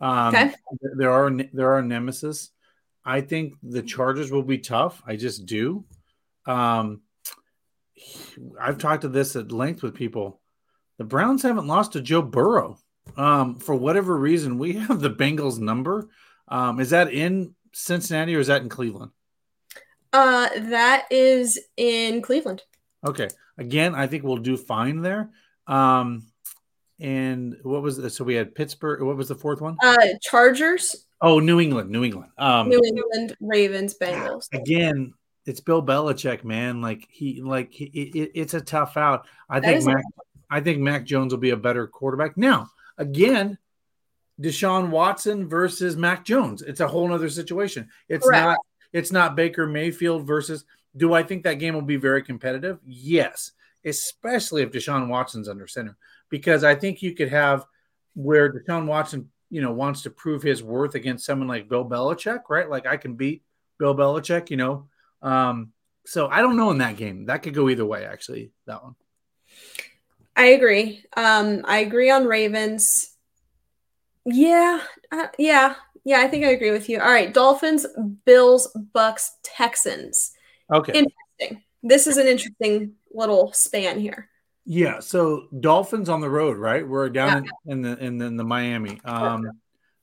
Um, 0.00 0.34
Okay. 0.34 0.54
There 0.96 1.12
are 1.12 1.30
there 1.52 1.72
are 1.72 1.82
nemesis. 1.82 2.50
I 3.04 3.20
think 3.20 3.54
the 3.62 3.82
Chargers 3.82 4.30
will 4.32 4.42
be 4.42 4.58
tough. 4.58 5.02
I 5.06 5.14
just 5.16 5.46
do. 5.46 5.84
Um, 6.46 7.02
I've 8.60 8.78
talked 8.78 9.02
to 9.02 9.08
this 9.08 9.36
at 9.36 9.52
length 9.52 9.82
with 9.82 9.94
people. 9.94 10.40
The 10.98 11.04
Browns 11.04 11.42
haven't 11.42 11.66
lost 11.66 11.92
to 11.92 12.00
Joe 12.00 12.22
Burrow. 12.22 12.78
Um, 13.16 13.56
for 13.58 13.74
whatever 13.74 14.16
reason, 14.16 14.58
we 14.58 14.74
have 14.74 15.00
the 15.00 15.10
Bengals 15.10 15.58
number. 15.58 16.08
Um, 16.48 16.80
is 16.80 16.90
that 16.90 17.12
in 17.12 17.54
Cincinnati 17.72 18.34
or 18.36 18.40
is 18.40 18.48
that 18.48 18.62
in 18.62 18.68
Cleveland? 18.68 19.10
Uh, 20.12 20.48
that 20.56 21.06
is 21.10 21.58
in 21.76 22.20
Cleveland. 22.22 22.62
Okay. 23.06 23.28
Again, 23.58 23.94
I 23.94 24.06
think 24.06 24.24
we'll 24.24 24.36
do 24.38 24.56
fine 24.56 25.00
there. 25.02 25.30
Um, 25.66 26.26
and 26.98 27.56
what 27.62 27.82
was 27.82 27.96
the, 27.96 28.10
so 28.10 28.24
we 28.24 28.34
had 28.34 28.54
Pittsburgh. 28.54 29.02
What 29.02 29.16
was 29.16 29.28
the 29.28 29.34
fourth 29.34 29.60
one? 29.60 29.76
Uh, 29.82 29.96
Chargers, 30.22 31.06
Oh, 31.22 31.38
New 31.38 31.60
England, 31.60 31.90
New 31.90 32.02
England. 32.02 32.30
Um, 32.38 32.68
New 32.70 32.80
England, 32.82 33.36
Ravens, 33.40 33.94
Bengals. 34.00 34.48
again, 34.54 35.12
it's 35.50 35.58
Bill 35.60 35.82
Belichick, 35.82 36.44
man. 36.44 36.80
Like 36.80 37.08
he, 37.10 37.42
like 37.42 37.72
he, 37.72 37.86
it, 37.86 38.30
it's 38.36 38.54
a 38.54 38.60
tough 38.60 38.96
out. 38.96 39.26
I 39.48 39.58
think 39.58 39.84
Mac, 39.84 40.04
I 40.48 40.60
think 40.60 40.78
Mac 40.78 41.04
Jones 41.04 41.32
will 41.32 41.40
be 41.40 41.50
a 41.50 41.56
better 41.56 41.88
quarterback. 41.88 42.36
Now, 42.36 42.70
again, 42.96 43.58
Deshaun 44.40 44.90
Watson 44.90 45.48
versus 45.48 45.96
Mac 45.96 46.24
Jones. 46.24 46.62
It's 46.62 46.78
a 46.78 46.86
whole 46.86 47.08
nother 47.08 47.28
situation. 47.28 47.88
It's 48.08 48.24
Correct. 48.24 48.44
not. 48.44 48.58
It's 48.92 49.10
not 49.10 49.34
Baker 49.34 49.66
Mayfield 49.66 50.24
versus. 50.24 50.64
Do 50.96 51.14
I 51.14 51.24
think 51.24 51.42
that 51.42 51.54
game 51.54 51.74
will 51.74 51.82
be 51.82 51.96
very 51.96 52.22
competitive? 52.22 52.78
Yes, 52.86 53.50
especially 53.84 54.62
if 54.62 54.70
Deshaun 54.70 55.08
Watson's 55.08 55.48
under 55.48 55.66
center, 55.66 55.96
because 56.28 56.62
I 56.62 56.76
think 56.76 57.02
you 57.02 57.12
could 57.12 57.28
have 57.28 57.66
where 58.14 58.52
Deshaun 58.52 58.86
Watson, 58.86 59.30
you 59.50 59.62
know, 59.62 59.72
wants 59.72 60.02
to 60.02 60.10
prove 60.10 60.44
his 60.44 60.62
worth 60.62 60.94
against 60.94 61.26
someone 61.26 61.48
like 61.48 61.68
Bill 61.68 61.84
Belichick, 61.84 62.42
right? 62.48 62.70
Like 62.70 62.86
I 62.86 62.96
can 62.96 63.14
beat 63.14 63.42
Bill 63.80 63.96
Belichick, 63.96 64.48
you 64.50 64.56
know. 64.56 64.86
Um, 65.22 65.72
so 66.06 66.28
I 66.28 66.40
don't 66.40 66.56
know 66.56 66.70
in 66.70 66.78
that 66.78 66.96
game. 66.96 67.26
That 67.26 67.42
could 67.42 67.54
go 67.54 67.68
either 67.68 67.84
way, 67.84 68.04
actually. 68.04 68.52
That 68.66 68.82
one. 68.82 68.94
I 70.36 70.46
agree. 70.46 71.04
Um, 71.16 71.62
I 71.64 71.78
agree 71.78 72.10
on 72.10 72.24
Ravens. 72.24 73.14
Yeah, 74.24 74.80
uh, 75.10 75.28
yeah, 75.38 75.74
yeah. 76.04 76.20
I 76.20 76.28
think 76.28 76.44
I 76.44 76.50
agree 76.50 76.70
with 76.70 76.88
you. 76.88 77.00
All 77.00 77.10
right, 77.10 77.32
Dolphins, 77.32 77.86
Bills, 78.24 78.68
Bucks, 78.92 79.36
Texans. 79.42 80.32
Okay. 80.72 80.92
Interesting. 80.92 81.64
This 81.82 82.06
is 82.06 82.16
an 82.16 82.26
interesting 82.26 82.92
little 83.12 83.52
span 83.52 83.98
here. 83.98 84.28
Yeah. 84.64 85.00
So 85.00 85.48
Dolphins 85.58 86.08
on 86.08 86.20
the 86.20 86.30
road, 86.30 86.58
right? 86.58 86.86
We're 86.86 87.08
down 87.08 87.44
yeah. 87.44 87.72
in, 87.72 87.72
in, 87.72 87.82
the 87.82 88.04
in 88.04 88.18
the, 88.18 88.26
in 88.26 88.36
the 88.36 88.44
Miami. 88.44 89.00
Um, 89.04 89.50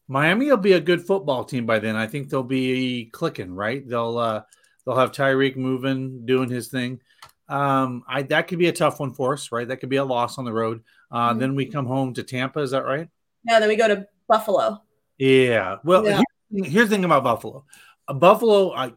Miami 0.08 0.48
will 0.48 0.58
be 0.58 0.74
a 0.74 0.80
good 0.80 1.06
football 1.06 1.44
team 1.44 1.66
by 1.66 1.80
then. 1.80 1.96
I 1.96 2.08
think 2.08 2.30
they'll 2.30 2.44
be 2.44 3.10
clicking, 3.12 3.54
right? 3.54 3.88
They'll 3.88 4.18
uh, 4.18 4.42
they'll 4.88 4.96
have 4.96 5.12
Tyreek 5.12 5.58
moving, 5.58 6.26
doing 6.26 6.50
his 6.50 6.70
thing. 6.70 7.02
Um, 7.50 8.04
I 8.08 8.24
that 8.24 8.48
could 8.48 8.58
be 8.58 8.68
a 8.68 8.74
tough 8.74 9.00
one 9.00 9.14
for 9.14 9.34
us, 9.34 9.52
right? 9.52 9.68
That 9.68 9.78
could 9.78 9.90
be 9.90 9.98
a 9.98 10.06
loss 10.06 10.38
on 10.38 10.46
the 10.46 10.54
road. 10.54 10.82
Uh, 11.12 11.32
mm-hmm. 11.32 11.40
Then 11.40 11.56
we 11.56 11.66
come 11.66 11.86
home 11.86 12.14
to 12.14 12.24
Tampa. 12.24 12.60
Is 12.62 12.72
that 12.72 12.86
right? 12.86 13.10
Yeah. 13.44 13.60
Then 13.60 13.68
we 13.68 13.76
go 13.76 13.88
to 13.88 14.08
Buffalo. 14.28 14.82
Yeah. 15.18 15.78
Well, 15.84 16.06
yeah. 16.06 16.22
Here's, 16.52 16.72
here's 16.72 16.90
the 16.90 16.96
thing 16.96 17.06
about 17.06 17.24
Buffalo. 17.24 17.66
Uh, 18.08 18.14
Buffalo, 18.14 18.74
I 18.74 18.94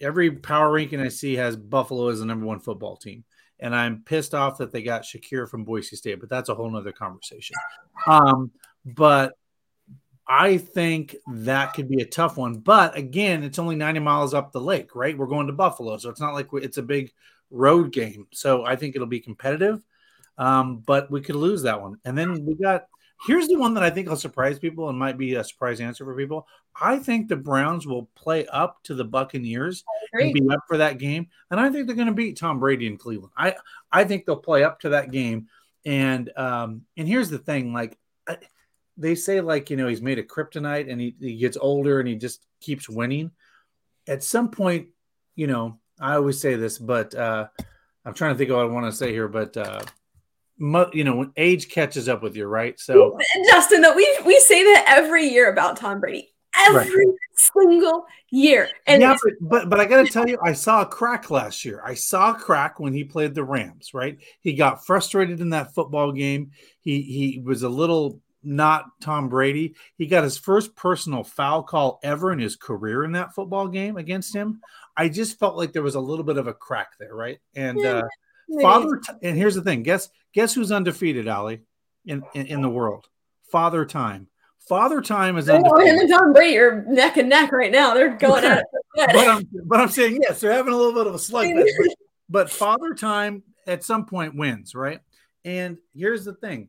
every 0.00 0.30
power 0.30 0.70
ranking 0.70 1.00
I 1.00 1.08
see 1.08 1.34
has 1.34 1.56
Buffalo 1.56 2.08
as 2.08 2.20
the 2.20 2.26
number 2.26 2.46
one 2.46 2.60
football 2.60 2.96
team, 2.96 3.24
and 3.58 3.74
I'm 3.74 4.02
pissed 4.04 4.34
off 4.34 4.58
that 4.58 4.72
they 4.72 4.82
got 4.82 5.02
Shakir 5.02 5.48
from 5.48 5.64
Boise 5.64 5.96
State, 5.96 6.20
but 6.20 6.28
that's 6.30 6.48
a 6.48 6.54
whole 6.54 6.70
nother 6.70 6.92
conversation. 6.92 7.56
Um, 8.06 8.52
but 8.84 9.34
I 10.26 10.58
think 10.58 11.16
that 11.26 11.74
could 11.74 11.88
be 11.88 12.02
a 12.02 12.06
tough 12.06 12.36
one. 12.36 12.58
But 12.58 12.96
again, 12.96 13.42
it's 13.42 13.58
only 13.58 13.76
90 13.76 14.00
miles 14.00 14.34
up 14.34 14.52
the 14.52 14.60
lake, 14.60 14.94
right? 14.94 15.16
We're 15.16 15.26
going 15.26 15.48
to 15.48 15.52
Buffalo, 15.52 15.96
so 15.98 16.10
it's 16.10 16.20
not 16.20 16.34
like 16.34 16.48
it's 16.54 16.78
a 16.78 16.82
big 16.82 17.12
road 17.50 17.92
game. 17.92 18.26
So 18.32 18.64
I 18.64 18.76
think 18.76 18.94
it'll 18.94 19.06
be 19.06 19.20
competitive. 19.20 19.82
Um, 20.38 20.78
but 20.78 21.10
we 21.10 21.20
could 21.20 21.36
lose 21.36 21.62
that 21.62 21.80
one. 21.80 21.98
And 22.04 22.16
then 22.16 22.44
we 22.44 22.54
got 22.54 22.86
here's 23.26 23.48
the 23.48 23.58
one 23.58 23.74
that 23.74 23.82
I 23.82 23.90
think 23.90 24.08
will 24.08 24.16
surprise 24.16 24.58
people 24.58 24.88
and 24.88 24.98
might 24.98 25.16
be 25.16 25.34
a 25.34 25.44
surprise 25.44 25.80
answer 25.80 26.04
for 26.04 26.16
people. 26.16 26.46
I 26.80 26.98
think 26.98 27.28
the 27.28 27.36
Browns 27.36 27.86
will 27.86 28.08
play 28.14 28.46
up 28.46 28.82
to 28.84 28.94
the 28.94 29.04
Buccaneers 29.04 29.84
and 30.12 30.32
be 30.32 30.48
up 30.50 30.60
for 30.66 30.78
that 30.78 30.98
game. 30.98 31.28
And 31.50 31.60
I 31.60 31.70
think 31.70 31.86
they're 31.86 31.96
going 31.96 32.08
to 32.08 32.14
beat 32.14 32.36
Tom 32.36 32.58
Brady 32.58 32.86
in 32.86 32.96
Cleveland. 32.96 33.32
I 33.36 33.54
I 33.90 34.04
think 34.04 34.24
they'll 34.24 34.36
play 34.36 34.64
up 34.64 34.80
to 34.80 34.90
that 34.90 35.10
game. 35.10 35.48
And 35.84 36.30
um 36.36 36.82
and 36.96 37.06
here's 37.06 37.30
the 37.30 37.38
thing, 37.38 37.72
like 37.72 37.98
I, 38.28 38.38
they 39.02 39.14
say 39.14 39.40
like 39.40 39.68
you 39.68 39.76
know 39.76 39.88
he's 39.88 40.02
made 40.02 40.18
a 40.18 40.22
kryptonite 40.22 40.90
and 40.90 41.00
he, 41.00 41.14
he 41.20 41.36
gets 41.36 41.56
older 41.56 42.00
and 42.00 42.08
he 42.08 42.14
just 42.14 42.46
keeps 42.60 42.88
winning. 42.88 43.30
At 44.06 44.22
some 44.22 44.50
point, 44.50 44.88
you 45.36 45.46
know, 45.46 45.78
I 46.00 46.14
always 46.14 46.40
say 46.40 46.54
this, 46.54 46.78
but 46.78 47.14
uh, 47.14 47.48
I'm 48.04 48.14
trying 48.14 48.34
to 48.34 48.38
think 48.38 48.50
of 48.50 48.56
what 48.56 48.64
I 48.64 48.68
want 48.68 48.86
to 48.86 48.96
say 48.96 49.12
here, 49.12 49.28
but 49.28 49.56
uh, 49.56 49.82
you 50.92 51.04
know, 51.04 51.16
when 51.16 51.32
age 51.36 51.68
catches 51.68 52.08
up 52.08 52.22
with 52.22 52.36
you, 52.36 52.46
right? 52.46 52.78
So, 52.78 53.18
Justin, 53.50 53.82
that 53.82 53.96
we 53.96 54.18
we 54.24 54.38
say 54.40 54.62
that 54.62 54.84
every 54.88 55.26
year 55.26 55.52
about 55.52 55.76
Tom 55.76 56.00
Brady, 56.00 56.32
every 56.66 56.88
right. 56.88 57.14
single 57.34 58.06
year. 58.30 58.68
And 58.86 59.02
yeah, 59.02 59.16
but, 59.22 59.32
but 59.40 59.70
but 59.70 59.80
I 59.80 59.84
got 59.84 60.06
to 60.06 60.12
tell 60.12 60.28
you, 60.28 60.38
I 60.44 60.52
saw 60.52 60.82
a 60.82 60.86
crack 60.86 61.30
last 61.30 61.64
year. 61.64 61.82
I 61.84 61.94
saw 61.94 62.32
a 62.32 62.34
crack 62.34 62.78
when 62.78 62.92
he 62.92 63.04
played 63.04 63.34
the 63.34 63.44
Rams. 63.44 63.92
Right, 63.94 64.18
he 64.40 64.54
got 64.54 64.84
frustrated 64.84 65.40
in 65.40 65.50
that 65.50 65.74
football 65.74 66.12
game. 66.12 66.52
He 66.80 67.02
he 67.02 67.42
was 67.44 67.62
a 67.62 67.68
little 67.68 68.20
not 68.42 68.86
Tom 69.00 69.28
Brady. 69.28 69.74
He 69.96 70.06
got 70.06 70.24
his 70.24 70.38
first 70.38 70.74
personal 70.76 71.24
foul 71.24 71.62
call 71.62 72.00
ever 72.02 72.32
in 72.32 72.38
his 72.38 72.56
career 72.56 73.04
in 73.04 73.12
that 73.12 73.34
football 73.34 73.68
game 73.68 73.96
against 73.96 74.34
him. 74.34 74.60
I 74.96 75.08
just 75.08 75.38
felt 75.38 75.56
like 75.56 75.72
there 75.72 75.82
was 75.82 75.94
a 75.94 76.00
little 76.00 76.24
bit 76.24 76.36
of 76.36 76.46
a 76.46 76.54
crack 76.54 76.92
there, 76.98 77.14
right? 77.14 77.38
And 77.54 77.84
uh, 77.84 78.02
father, 78.60 78.98
t- 78.98 79.12
and 79.22 79.36
here's 79.36 79.54
the 79.54 79.62
thing: 79.62 79.82
guess 79.82 80.08
guess 80.32 80.54
who's 80.54 80.72
undefeated, 80.72 81.28
Ali, 81.28 81.60
in, 82.06 82.22
in, 82.34 82.46
in 82.46 82.62
the 82.62 82.68
world? 82.68 83.08
Father 83.50 83.84
Time. 83.84 84.28
Father 84.68 85.00
Time 85.00 85.36
is 85.36 85.48
undefeated. 85.48 85.94
him 85.94 86.00
and 86.00 86.08
Tom 86.08 86.32
Brady 86.32 86.58
are 86.58 86.84
neck 86.86 87.16
and 87.16 87.28
neck 87.28 87.52
right 87.52 87.72
now. 87.72 87.94
They're 87.94 88.16
going 88.16 88.44
at 88.44 88.58
it. 88.58 88.66
but 88.94 89.28
I'm 89.28 89.48
but 89.64 89.80
I'm 89.80 89.88
saying 89.88 90.20
yes, 90.22 90.40
they're 90.40 90.52
having 90.52 90.72
a 90.72 90.76
little 90.76 90.94
bit 90.94 91.06
of 91.06 91.14
a 91.14 91.18
slugfest. 91.18 91.64
but, 91.78 91.96
but 92.28 92.50
Father 92.50 92.94
Time 92.94 93.42
at 93.66 93.84
some 93.84 94.06
point 94.06 94.34
wins, 94.34 94.74
right? 94.74 95.00
And 95.44 95.78
here's 95.94 96.24
the 96.24 96.34
thing: 96.34 96.68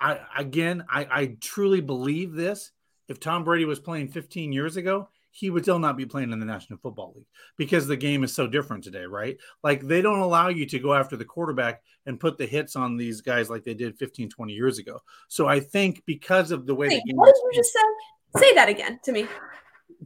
I 0.00 0.20
again, 0.36 0.84
I, 0.90 1.06
I 1.10 1.36
truly 1.40 1.80
believe 1.80 2.32
this. 2.32 2.72
If 3.08 3.20
Tom 3.20 3.44
Brady 3.44 3.64
was 3.64 3.78
playing 3.78 4.08
15 4.08 4.52
years 4.52 4.76
ago, 4.76 5.08
he 5.30 5.50
would 5.50 5.64
still 5.64 5.78
not 5.78 5.98
be 5.98 6.06
playing 6.06 6.32
in 6.32 6.40
the 6.40 6.46
National 6.46 6.78
Football 6.78 7.12
League 7.14 7.26
because 7.58 7.86
the 7.86 7.96
game 7.96 8.24
is 8.24 8.34
so 8.34 8.46
different 8.46 8.82
today, 8.82 9.04
right? 9.04 9.36
Like 9.62 9.82
they 9.82 10.00
don't 10.00 10.18
allow 10.18 10.48
you 10.48 10.64
to 10.66 10.78
go 10.78 10.94
after 10.94 11.14
the 11.14 11.26
quarterback 11.26 11.82
and 12.06 12.18
put 12.18 12.38
the 12.38 12.46
hits 12.46 12.74
on 12.74 12.96
these 12.96 13.20
guys 13.20 13.50
like 13.50 13.62
they 13.62 13.74
did 13.74 13.98
15, 13.98 14.30
20 14.30 14.52
years 14.52 14.78
ago. 14.78 14.98
So 15.28 15.46
I 15.46 15.60
think 15.60 16.02
because 16.06 16.50
of 16.50 16.66
the 16.66 16.74
way 16.74 16.88
Wait, 16.88 17.02
the 17.04 17.12
game 17.12 17.16
what 17.16 17.34
did 17.34 17.42
you 17.52 17.60
just 17.60 17.72
say? 17.72 18.40
Say 18.40 18.54
that 18.54 18.68
again 18.70 18.98
to 19.04 19.12
me. 19.12 19.26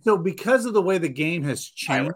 So 0.03 0.17
because 0.17 0.67
of 0.67 0.75
the 0.75 0.83
way 0.83 0.99
the 0.99 1.09
game 1.09 1.45
has 1.45 1.65
changed, 1.65 2.13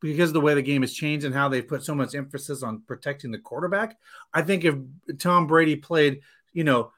because 0.00 0.30
of 0.30 0.34
the 0.34 0.40
way 0.40 0.54
the 0.54 0.62
game 0.62 0.82
has 0.82 0.92
changed 0.92 1.26
and 1.26 1.34
how 1.34 1.48
they've 1.48 1.66
put 1.66 1.84
so 1.84 1.94
much 1.94 2.14
emphasis 2.14 2.62
on 2.62 2.82
protecting 2.86 3.30
the 3.30 3.38
quarterback, 3.38 3.98
I 4.32 4.42
think 4.42 4.64
if 4.64 4.76
Tom 5.18 5.46
Brady 5.46 5.76
played, 5.76 6.20
you 6.52 6.64
know, 6.64 6.92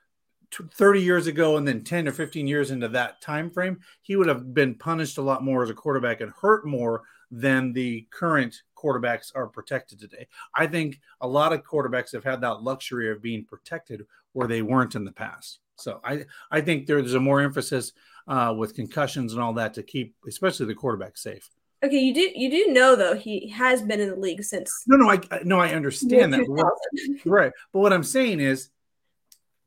30 0.74 1.02
years 1.02 1.26
ago 1.26 1.56
and 1.56 1.66
then 1.66 1.82
10 1.82 2.08
or 2.08 2.12
15 2.12 2.46
years 2.46 2.70
into 2.70 2.88
that 2.88 3.20
time 3.20 3.50
frame, 3.50 3.80
he 4.02 4.16
would 4.16 4.28
have 4.28 4.52
been 4.52 4.74
punished 4.74 5.18
a 5.18 5.22
lot 5.22 5.42
more 5.42 5.62
as 5.62 5.70
a 5.70 5.74
quarterback 5.74 6.20
and 6.20 6.32
hurt 6.40 6.66
more 6.66 7.02
than 7.30 7.72
the 7.72 8.06
current 8.10 8.62
quarterbacks 8.76 9.32
are 9.34 9.46
protected 9.46 9.98
today. 9.98 10.26
I 10.54 10.66
think 10.66 11.00
a 11.20 11.26
lot 11.26 11.52
of 11.52 11.64
quarterbacks 11.64 12.12
have 12.12 12.24
had 12.24 12.42
that 12.42 12.62
luxury 12.62 13.10
of 13.10 13.22
being 13.22 13.44
protected 13.44 14.04
where 14.32 14.46
they 14.46 14.60
weren't 14.60 14.94
in 14.94 15.04
the 15.04 15.12
past. 15.12 15.60
So 15.76 16.00
I 16.04 16.26
I 16.50 16.60
think 16.60 16.86
there's 16.86 17.14
a 17.14 17.20
more 17.20 17.40
emphasis 17.40 17.92
uh, 18.28 18.54
with 18.56 18.74
concussions 18.74 19.32
and 19.32 19.42
all 19.42 19.54
that 19.54 19.74
to 19.74 19.82
keep, 19.82 20.14
especially 20.28 20.66
the 20.66 20.74
quarterback 20.74 21.16
safe. 21.16 21.48
Okay, 21.84 21.98
you 21.98 22.14
do 22.14 22.30
you 22.34 22.50
do 22.50 22.72
know 22.72 22.94
though 22.94 23.16
he 23.16 23.48
has 23.48 23.82
been 23.82 24.00
in 24.00 24.10
the 24.10 24.16
league 24.16 24.44
since. 24.44 24.84
No, 24.86 24.96
no, 24.96 25.10
I 25.10 25.20
no, 25.44 25.58
I 25.58 25.70
understand 25.70 26.32
that. 26.32 27.20
right, 27.24 27.52
but 27.72 27.80
what 27.80 27.92
I'm 27.92 28.04
saying 28.04 28.40
is, 28.40 28.70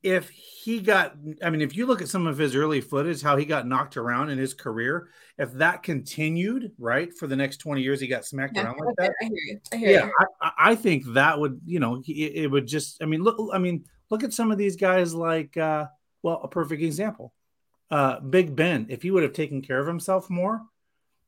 if 0.01 0.30
he 0.30 0.80
got, 0.82 1.16
I 1.43 1.49
mean, 1.49 1.61
if 1.61 1.76
you 1.76 1.88
look 1.88 2.01
at 2.01 2.07
some 2.07 2.28
of 2.28 2.38
his 2.38 2.55
early 2.55 2.80
footage, 2.80 3.24
how 3.24 3.38
he 3.38 3.45
got 3.45 3.68
knocked 3.68 3.97
around 3.97 4.30
in 4.30 4.38
his 4.38 4.53
career, 4.53 5.09
if 5.39 5.51
that 5.53 5.82
continued, 5.82 6.72
right, 6.78 7.11
for 7.11 7.26
the 7.26 7.36
next 7.36 7.57
20 7.57 7.82
years, 7.82 7.99
he 7.99 8.07
got 8.07 8.24
smacked 8.24 8.55
yeah, 8.55 8.66
around 8.66 8.78
like 8.78 8.95
that. 8.97 9.11
I 9.22 9.26
hear 9.26 9.34
you. 9.34 9.59
I 9.74 9.76
hear 9.76 9.89
yeah, 9.89 10.05
you. 10.05 10.13
I, 10.41 10.51
I, 10.57 10.76
think 10.76 11.05
that 11.13 11.39
would, 11.39 11.59
you 11.66 11.80
know, 11.80 12.03
it 12.07 12.49
would 12.49 12.68
just, 12.68 13.01
I 13.01 13.05
mean, 13.05 13.24
look, 13.24 13.38
I 13.51 13.57
mean, 13.57 13.86
look 14.11 14.24
at 14.24 14.32
some 14.32 14.51
of 14.51 14.59
these 14.59 14.76
guys 14.76 15.13
like, 15.13 15.57
uh, 15.57 15.88
well, 16.22 16.39
a 16.43 16.47
perfect 16.47 16.84
example, 16.84 17.34
uh, 17.89 18.20
Big 18.20 18.55
Ben. 18.55 18.86
If 18.89 19.01
he 19.01 19.09
would 19.09 19.24
have 19.24 19.34
taken 19.34 19.63
care 19.63 19.80
of 19.80 19.88
himself 19.88 20.30
more, 20.30 20.61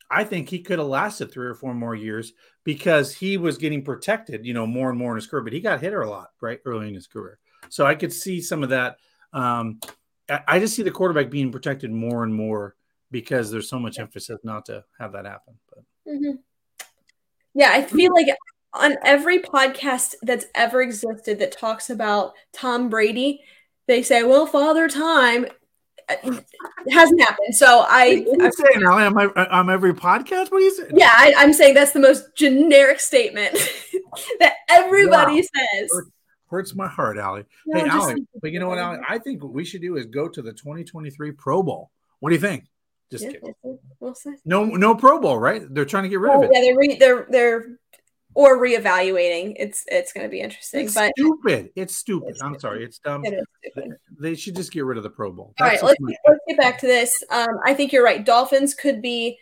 I 0.09 0.23
think 0.23 0.49
he 0.49 0.59
could 0.59 0.79
have 0.79 0.87
lasted 0.87 1.31
three 1.31 1.47
or 1.47 1.53
four 1.53 1.73
more 1.73 1.95
years 1.95 2.33
because 2.63 3.13
he 3.13 3.37
was 3.37 3.57
getting 3.57 3.83
protected, 3.83 4.45
you 4.45 4.53
know, 4.53 4.65
more 4.65 4.89
and 4.89 4.97
more 4.97 5.11
in 5.11 5.17
his 5.17 5.27
career. 5.27 5.43
But 5.43 5.53
he 5.53 5.59
got 5.59 5.81
hit 5.81 5.93
a 5.93 6.09
lot, 6.09 6.29
right, 6.41 6.59
early 6.65 6.87
in 6.87 6.93
his 6.93 7.07
career. 7.07 7.39
So 7.69 7.85
I 7.85 7.95
could 7.95 8.13
see 8.13 8.41
some 8.41 8.63
of 8.63 8.69
that. 8.69 8.97
Um, 9.33 9.79
I 10.47 10.59
just 10.59 10.75
see 10.75 10.83
the 10.83 10.91
quarterback 10.91 11.29
being 11.29 11.51
protected 11.51 11.91
more 11.91 12.23
and 12.23 12.33
more 12.33 12.75
because 13.11 13.49
there's 13.49 13.69
so 13.69 13.79
much 13.79 13.99
emphasis 13.99 14.39
not 14.43 14.65
to 14.65 14.83
have 14.99 15.13
that 15.13 15.25
happen. 15.25 15.55
But 15.69 15.83
mm-hmm. 16.11 16.37
yeah, 17.53 17.71
I 17.71 17.81
feel 17.83 18.13
like 18.13 18.27
on 18.73 18.95
every 19.03 19.39
podcast 19.39 20.15
that's 20.21 20.45
ever 20.55 20.81
existed 20.81 21.39
that 21.39 21.57
talks 21.57 21.89
about 21.89 22.33
Tom 22.53 22.89
Brady, 22.89 23.41
they 23.87 24.03
say, 24.03 24.23
"Well, 24.23 24.45
Father 24.45 24.89
Time." 24.89 25.47
It 26.09 26.91
hasn't 26.91 27.21
happened. 27.21 27.55
So 27.55 27.85
I. 27.87 28.23
What 28.25 28.41
are 28.41 28.45
you 28.45 28.51
saying, 28.51 28.85
Ali? 28.85 29.03
On, 29.03 29.13
my, 29.13 29.25
on 29.25 29.69
every 29.69 29.93
podcast? 29.93 30.51
What 30.51 30.57
are 30.57 30.59
you 30.61 30.75
saying? 30.75 30.91
Yeah, 30.95 31.11
I, 31.15 31.33
am 31.37 31.53
saying 31.53 31.73
that's 31.73 31.91
the 31.91 31.99
most 31.99 32.35
generic 32.35 32.99
statement 32.99 33.53
that 34.39 34.53
everybody 34.69 35.35
wow. 35.35 35.41
says. 35.41 35.89
Hurts, 35.91 36.11
hurts 36.49 36.75
my 36.75 36.87
heart, 36.87 37.17
Ali. 37.17 37.43
No, 37.65 37.83
hey, 37.83 37.89
Ali, 37.89 38.27
but 38.41 38.51
you 38.51 38.59
know 38.59 38.69
what, 38.69 38.77
Ali? 38.77 38.99
I 39.07 39.17
think 39.17 39.43
what 39.43 39.53
we 39.53 39.65
should 39.65 39.81
do 39.81 39.97
is 39.97 40.05
go 40.05 40.27
to 40.27 40.41
the 40.41 40.53
2023 40.53 41.31
Pro 41.31 41.63
Bowl. 41.63 41.91
What 42.19 42.29
do 42.29 42.35
you 42.35 42.41
think? 42.41 42.65
Just 43.11 43.23
yeah, 43.23 43.31
kidding. 43.31 43.55
We'll 43.99 44.15
see. 44.15 44.35
No, 44.43 44.65
no 44.65 44.95
Pro 44.95 45.19
Bowl, 45.19 45.37
right? 45.39 45.61
They're 45.69 45.85
trying 45.85 46.03
to 46.03 46.09
get 46.09 46.19
rid 46.19 46.31
oh, 46.31 46.37
of 46.37 46.43
it. 46.43 46.51
Yeah, 46.53 46.61
they're 46.61 46.77
re- 46.77 46.97
they're 46.97 47.27
they're 47.29 47.79
or 48.38 48.59
reevaluating. 48.59 49.55
It's 49.57 49.83
it's 49.88 50.13
going 50.13 50.23
to 50.23 50.29
be 50.29 50.41
interesting. 50.41 50.85
It's 50.85 50.93
but 50.93 51.11
stupid. 51.17 51.71
It's 51.75 51.95
stupid. 51.95 52.29
It's 52.29 52.41
I'm 52.43 52.51
stupid. 52.51 52.61
sorry. 52.61 52.83
It's 52.83 52.99
dumb. 52.99 53.25
It 53.25 53.43
they 54.19 54.35
should 54.35 54.55
just 54.55 54.71
get 54.71 54.85
rid 54.85 54.97
of 54.97 55.03
the 55.03 55.09
Pro 55.09 55.31
Bowl. 55.31 55.55
That's 55.57 55.81
All 55.81 55.89
right, 55.89 55.97
let's, 55.99 56.19
let's 56.27 56.39
get 56.47 56.57
back 56.57 56.79
to 56.81 56.85
this. 56.85 57.23
Um, 57.31 57.59
I 57.65 57.73
think 57.73 57.91
you're 57.91 58.03
right. 58.03 58.23
Dolphins 58.23 58.75
could 58.75 59.01
be 59.01 59.39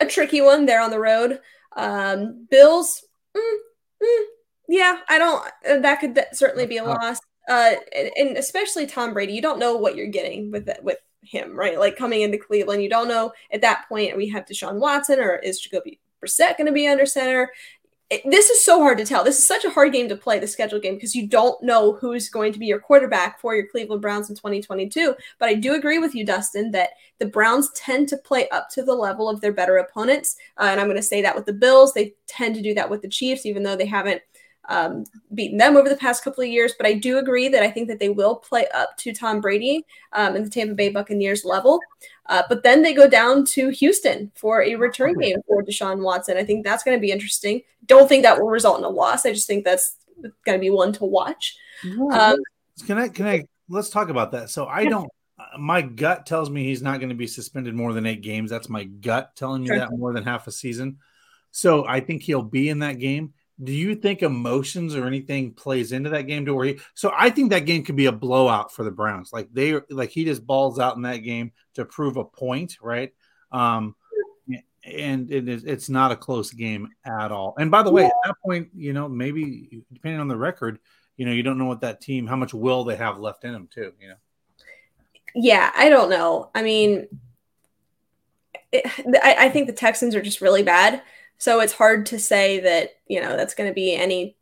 a 0.00 0.06
tricky 0.06 0.40
one. 0.40 0.64
They're 0.64 0.80
on 0.80 0.90
the 0.90 0.98
road. 0.98 1.40
Um, 1.76 2.46
Bills, 2.50 3.04
mm, 3.36 3.56
mm, 4.02 4.24
yeah, 4.66 5.00
I 5.10 5.18
don't. 5.18 5.46
Uh, 5.68 5.80
that 5.80 6.00
could 6.00 6.18
certainly 6.32 6.66
be 6.66 6.78
a 6.78 6.84
loss. 6.84 7.18
uh, 7.50 7.74
and, 7.94 8.10
and 8.16 8.36
especially 8.38 8.86
Tom 8.86 9.12
Brady, 9.12 9.34
you 9.34 9.42
don't 9.42 9.58
know 9.58 9.76
what 9.76 9.94
you're 9.94 10.06
getting 10.06 10.50
with 10.50 10.66
it, 10.70 10.82
with 10.82 10.98
him, 11.22 11.54
right? 11.54 11.78
Like 11.78 11.98
coming 11.98 12.22
into 12.22 12.38
Cleveland, 12.38 12.82
you 12.82 12.88
don't 12.88 13.08
know 13.08 13.32
at 13.52 13.60
that 13.60 13.86
point. 13.90 14.16
We 14.16 14.30
have 14.30 14.46
Deshaun 14.46 14.78
Watson, 14.80 15.20
or 15.20 15.36
is 15.36 15.60
Jacoby 15.60 16.00
Brissett 16.24 16.56
going 16.56 16.66
to 16.66 16.72
be 16.72 16.88
under 16.88 17.06
center? 17.06 17.52
It, 18.10 18.22
this 18.24 18.48
is 18.48 18.64
so 18.64 18.80
hard 18.80 18.96
to 18.98 19.04
tell. 19.04 19.22
This 19.22 19.36
is 19.36 19.46
such 19.46 19.64
a 19.64 19.70
hard 19.70 19.92
game 19.92 20.08
to 20.08 20.16
play, 20.16 20.38
the 20.38 20.46
schedule 20.46 20.80
game, 20.80 20.94
because 20.94 21.14
you 21.14 21.26
don't 21.26 21.62
know 21.62 21.92
who's 21.92 22.30
going 22.30 22.54
to 22.54 22.58
be 22.58 22.64
your 22.64 22.80
quarterback 22.80 23.38
for 23.38 23.54
your 23.54 23.66
Cleveland 23.66 24.00
Browns 24.00 24.30
in 24.30 24.36
2022. 24.36 25.14
But 25.38 25.50
I 25.50 25.54
do 25.54 25.74
agree 25.74 25.98
with 25.98 26.14
you, 26.14 26.24
Dustin, 26.24 26.70
that 26.70 26.90
the 27.18 27.26
Browns 27.26 27.70
tend 27.74 28.08
to 28.08 28.16
play 28.16 28.48
up 28.48 28.70
to 28.70 28.82
the 28.82 28.94
level 28.94 29.28
of 29.28 29.42
their 29.42 29.52
better 29.52 29.76
opponents. 29.76 30.36
Uh, 30.56 30.68
and 30.70 30.80
I'm 30.80 30.86
going 30.86 30.96
to 30.96 31.02
say 31.02 31.20
that 31.20 31.36
with 31.36 31.44
the 31.44 31.52
Bills. 31.52 31.92
They 31.92 32.14
tend 32.26 32.54
to 32.54 32.62
do 32.62 32.72
that 32.74 32.88
with 32.88 33.02
the 33.02 33.08
Chiefs, 33.08 33.44
even 33.44 33.62
though 33.62 33.76
they 33.76 33.86
haven't 33.86 34.22
um, 34.68 35.04
beaten 35.34 35.58
them 35.58 35.76
over 35.76 35.88
the 35.88 35.96
past 35.96 36.22
couple 36.22 36.44
of 36.44 36.50
years. 36.50 36.74
But 36.76 36.86
I 36.86 36.92
do 36.94 37.18
agree 37.18 37.48
that 37.48 37.62
I 37.62 37.70
think 37.70 37.88
that 37.88 37.98
they 37.98 38.10
will 38.10 38.36
play 38.36 38.66
up 38.74 38.96
to 38.98 39.12
Tom 39.12 39.40
Brady 39.40 39.84
um, 40.12 40.36
and 40.36 40.46
the 40.46 40.50
Tampa 40.50 40.74
Bay 40.74 40.90
Buccaneers 40.90 41.44
level. 41.44 41.80
Uh, 42.26 42.42
but 42.48 42.62
then 42.62 42.82
they 42.82 42.92
go 42.92 43.08
down 43.08 43.44
to 43.46 43.70
Houston 43.70 44.30
for 44.34 44.62
a 44.62 44.74
return 44.74 45.14
game 45.18 45.38
for 45.46 45.62
Deshaun 45.62 46.02
Watson. 46.02 46.36
I 46.36 46.44
think 46.44 46.64
that's 46.64 46.84
going 46.84 46.96
to 46.96 47.00
be 47.00 47.10
interesting. 47.10 47.62
Don't 47.86 48.08
think 48.08 48.22
that 48.22 48.38
will 48.38 48.48
result 48.48 48.78
in 48.78 48.84
a 48.84 48.88
loss. 48.88 49.24
I 49.24 49.32
just 49.32 49.46
think 49.46 49.64
that's 49.64 49.96
going 50.44 50.58
to 50.58 50.60
be 50.60 50.70
one 50.70 50.92
to 50.94 51.04
watch. 51.04 51.56
Um, 52.12 52.36
can 52.86 52.98
I? 52.98 53.08
Can 53.08 53.26
I? 53.26 53.44
Let's 53.68 53.88
talk 53.88 54.08
about 54.08 54.32
that. 54.32 54.50
So 54.50 54.66
I 54.66 54.84
don't. 54.84 55.08
My 55.58 55.80
gut 55.82 56.26
tells 56.26 56.50
me 56.50 56.64
he's 56.64 56.82
not 56.82 56.98
going 56.98 57.10
to 57.10 57.14
be 57.14 57.28
suspended 57.28 57.74
more 57.74 57.92
than 57.92 58.06
eight 58.06 58.22
games. 58.22 58.50
That's 58.50 58.68
my 58.68 58.84
gut 58.84 59.36
telling 59.36 59.62
me 59.62 59.68
sure. 59.68 59.78
that 59.78 59.92
more 59.92 60.12
than 60.12 60.24
half 60.24 60.48
a 60.48 60.52
season. 60.52 60.98
So 61.52 61.86
I 61.86 62.00
think 62.00 62.22
he'll 62.22 62.42
be 62.42 62.68
in 62.68 62.80
that 62.80 62.98
game 62.98 63.32
do 63.62 63.72
you 63.72 63.94
think 63.94 64.22
emotions 64.22 64.94
or 64.94 65.06
anything 65.06 65.52
plays 65.52 65.92
into 65.92 66.10
that 66.10 66.22
game 66.22 66.46
to 66.46 66.54
where 66.54 66.66
he 66.66 66.80
so 66.94 67.12
I 67.16 67.30
think 67.30 67.50
that 67.50 67.66
game 67.66 67.84
could 67.84 67.96
be 67.96 68.06
a 68.06 68.12
blowout 68.12 68.72
for 68.72 68.84
the 68.84 68.90
Browns. 68.90 69.32
Like 69.32 69.48
they 69.52 69.80
like 69.90 70.10
he 70.10 70.24
just 70.24 70.46
balls 70.46 70.78
out 70.78 70.96
in 70.96 71.02
that 71.02 71.18
game 71.18 71.52
to 71.74 71.84
prove 71.84 72.16
a 72.16 72.24
point, 72.24 72.78
right? 72.80 73.12
Um 73.50 73.96
and 74.84 75.30
it 75.30 75.48
is 75.48 75.64
it's 75.64 75.88
not 75.88 76.12
a 76.12 76.16
close 76.16 76.52
game 76.52 76.88
at 77.04 77.32
all. 77.32 77.54
And 77.58 77.70
by 77.70 77.82
the 77.82 77.90
way, 77.90 78.04
at 78.06 78.12
that 78.24 78.36
point, 78.44 78.68
you 78.74 78.92
know, 78.92 79.08
maybe 79.08 79.82
depending 79.92 80.20
on 80.20 80.28
the 80.28 80.36
record, 80.36 80.78
you 81.16 81.26
know, 81.26 81.32
you 81.32 81.42
don't 81.42 81.58
know 81.58 81.66
what 81.66 81.80
that 81.80 82.00
team, 82.00 82.26
how 82.26 82.36
much 82.36 82.54
will 82.54 82.84
they 82.84 82.96
have 82.96 83.18
left 83.18 83.44
in 83.44 83.52
them 83.52 83.68
too, 83.72 83.92
you 84.00 84.08
know. 84.08 84.14
Yeah, 85.34 85.70
I 85.74 85.88
don't 85.88 86.10
know. 86.10 86.50
I 86.54 86.62
mean, 86.62 87.08
it, 88.72 88.86
I, 89.22 89.46
I 89.46 89.48
think 89.48 89.66
the 89.66 89.72
Texans 89.72 90.14
are 90.14 90.22
just 90.22 90.40
really 90.40 90.62
bad. 90.62 91.02
So 91.38 91.60
it's 91.60 91.72
hard 91.72 92.06
to 92.06 92.18
say 92.18 92.60
that, 92.60 92.90
you 93.06 93.20
know, 93.20 93.36
that's 93.36 93.54
going 93.54 93.70
to 93.70 93.74
be 93.74 93.94
any 93.94 94.36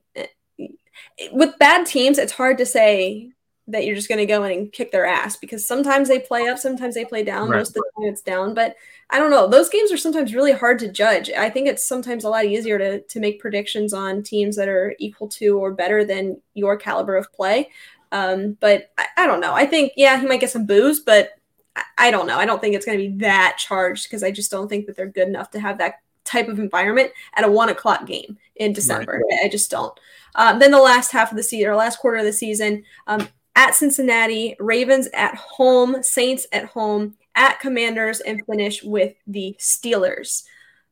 with 1.32 1.58
bad 1.58 1.86
teams, 1.86 2.18
it's 2.18 2.32
hard 2.32 2.58
to 2.58 2.66
say 2.66 3.30
that 3.68 3.84
you're 3.84 3.96
just 3.96 4.08
going 4.08 4.18
to 4.18 4.26
go 4.26 4.44
in 4.44 4.52
and 4.52 4.72
kick 4.72 4.92
their 4.92 5.06
ass 5.06 5.36
because 5.36 5.66
sometimes 5.66 6.08
they 6.08 6.20
play 6.20 6.46
up, 6.46 6.58
sometimes 6.58 6.94
they 6.94 7.04
play 7.04 7.24
down. 7.24 7.48
Right. 7.48 7.58
Most 7.58 7.70
of 7.70 7.74
the 7.74 7.90
time 7.96 8.08
it's 8.08 8.22
down, 8.22 8.54
but 8.54 8.76
I 9.10 9.18
don't 9.18 9.30
know. 9.30 9.48
Those 9.48 9.68
games 9.68 9.90
are 9.90 9.96
sometimes 9.96 10.34
really 10.34 10.52
hard 10.52 10.78
to 10.80 10.92
judge. 10.92 11.30
I 11.30 11.50
think 11.50 11.66
it's 11.66 11.86
sometimes 11.86 12.24
a 12.24 12.28
lot 12.28 12.44
easier 12.44 12.78
to 12.78 13.00
to 13.00 13.20
make 13.20 13.40
predictions 13.40 13.92
on 13.92 14.22
teams 14.22 14.56
that 14.56 14.68
are 14.68 14.94
equal 14.98 15.28
to 15.28 15.58
or 15.58 15.72
better 15.72 16.04
than 16.04 16.40
your 16.54 16.76
caliber 16.76 17.16
of 17.16 17.32
play. 17.32 17.70
Um, 18.12 18.56
but 18.60 18.92
I, 18.98 19.06
I, 19.16 19.26
don't 19.26 19.40
know. 19.40 19.52
I 19.52 19.66
think 19.66 19.92
yeah, 19.96 20.18
he 20.20 20.26
might 20.26 20.40
get 20.40 20.50
some 20.50 20.64
boos, 20.64 21.00
but 21.00 21.30
I, 21.74 21.82
I 21.98 22.10
don't 22.12 22.28
know. 22.28 22.38
I 22.38 22.46
don't 22.46 22.60
think 22.60 22.76
it's 22.76 22.86
going 22.86 22.98
to 22.98 23.08
be 23.08 23.16
that 23.18 23.56
charged 23.58 24.04
because 24.04 24.22
I 24.22 24.30
just 24.30 24.50
don't 24.50 24.68
think 24.68 24.86
that 24.86 24.96
they're 24.96 25.06
good 25.06 25.26
enough 25.26 25.50
to 25.50 25.60
have 25.60 25.78
that 25.78 25.96
type 26.26 26.48
of 26.48 26.58
environment 26.58 27.10
at 27.34 27.44
a 27.44 27.50
one 27.50 27.68
o'clock 27.68 28.06
game 28.06 28.38
in 28.56 28.72
December. 28.72 29.22
Right. 29.28 29.40
I 29.44 29.48
just 29.48 29.70
don't. 29.70 29.98
Um, 30.34 30.58
then 30.58 30.70
the 30.70 30.80
last 30.80 31.12
half 31.12 31.30
of 31.30 31.36
the 31.36 31.42
season, 31.42 31.70
or 31.70 31.76
last 31.76 31.98
quarter 31.98 32.18
of 32.18 32.24
the 32.24 32.32
season, 32.32 32.84
um, 33.06 33.26
at 33.54 33.74
Cincinnati, 33.74 34.54
Ravens 34.60 35.08
at 35.14 35.34
home, 35.34 36.02
Saints 36.02 36.46
at 36.52 36.66
home, 36.66 37.14
at 37.34 37.58
Commanders, 37.60 38.20
and 38.20 38.44
finish 38.46 38.82
with 38.82 39.14
the 39.26 39.56
Steelers. 39.58 40.44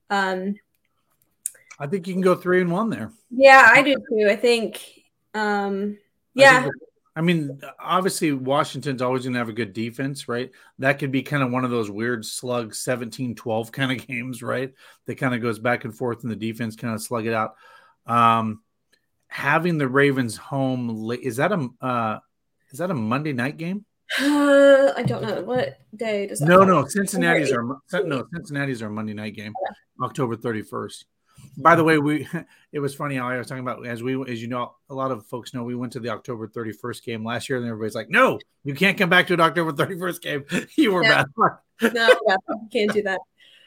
Um, 0.08 0.56
I 1.78 1.86
think 1.86 2.06
you 2.06 2.14
can 2.14 2.22
go 2.22 2.34
three 2.34 2.60
and 2.60 2.72
one 2.72 2.88
there. 2.88 3.10
Yeah, 3.30 3.68
I 3.68 3.82
do 3.82 3.96
too. 4.08 4.28
I 4.30 4.36
think. 4.36 4.80
Um, 5.34 5.98
yeah. 6.34 6.66
I 6.66 6.70
mean, 7.20 7.60
obviously, 7.78 8.32
Washington's 8.32 9.00
always 9.00 9.22
going 9.22 9.34
to 9.34 9.38
have 9.38 9.48
a 9.48 9.52
good 9.52 9.72
defense, 9.72 10.28
right? 10.28 10.50
That 10.80 10.98
could 10.98 11.12
be 11.12 11.22
kind 11.22 11.42
of 11.42 11.52
one 11.52 11.64
of 11.64 11.70
those 11.70 11.90
weird 11.90 12.24
slug 12.24 12.74
17 12.74 13.36
12 13.36 13.72
kind 13.72 13.92
of 13.92 14.06
games, 14.06 14.42
right? 14.42 14.72
That 15.06 15.16
kind 15.16 15.34
of 15.34 15.40
goes 15.40 15.58
back 15.58 15.84
and 15.84 15.96
forth 15.96 16.22
and 16.22 16.30
the 16.30 16.36
defense 16.36 16.74
kind 16.76 16.94
of 16.94 17.02
slug 17.02 17.26
it 17.26 17.34
out. 17.34 17.54
Um, 18.06 18.62
having 19.28 19.78
the 19.78 19.88
Ravens 19.88 20.36
home, 20.36 21.10
is 21.22 21.36
that 21.36 21.52
a 21.52 21.68
uh, 21.80 22.18
is 22.72 22.78
that 22.78 22.90
a 22.90 22.94
Monday 22.94 23.32
night 23.32 23.56
game? 23.56 23.84
Uh, 24.18 24.92
I 24.96 25.02
don't 25.04 25.22
know 25.22 25.40
what 25.42 25.78
day 25.94 26.26
does. 26.26 26.40
no, 26.40 26.64
no, 26.64 26.84
Cincinnati's 26.86 27.52
our 27.52 27.64
no 28.04 28.26
Cincinnati's 28.34 28.82
are 28.82 28.90
Monday 28.90 29.14
night 29.14 29.34
game, 29.34 29.52
October 30.02 30.36
thirty 30.36 30.62
first. 30.62 31.06
By 31.56 31.76
the 31.76 31.84
way, 31.84 31.98
we 31.98 32.28
it 32.72 32.80
was 32.80 32.94
funny 32.94 33.16
how 33.16 33.28
I 33.28 33.36
was 33.36 33.46
talking 33.46 33.62
about 33.62 33.86
as 33.86 34.02
we 34.02 34.20
as 34.30 34.40
you 34.42 34.48
know 34.48 34.74
a 34.90 34.94
lot 34.94 35.10
of 35.10 35.26
folks 35.26 35.54
know 35.54 35.64
we 35.64 35.74
went 35.74 35.92
to 35.94 36.00
the 36.00 36.10
October 36.10 36.48
31st 36.48 37.04
game 37.04 37.24
last 37.24 37.48
year 37.48 37.58
and 37.58 37.66
everybody's 37.66 37.94
like, 37.94 38.10
no, 38.10 38.38
you 38.64 38.74
can't 38.74 38.98
come 38.98 39.10
back 39.10 39.26
to 39.28 39.34
an 39.34 39.40
October 39.40 39.72
31st 39.72 40.20
game. 40.20 40.44
you 40.76 40.92
were 40.92 41.02
bad. 41.02 41.26
no, 41.36 42.14
yeah, 42.26 42.36
we 42.48 42.68
can't 42.72 42.92
do 42.92 43.02
that. 43.02 43.20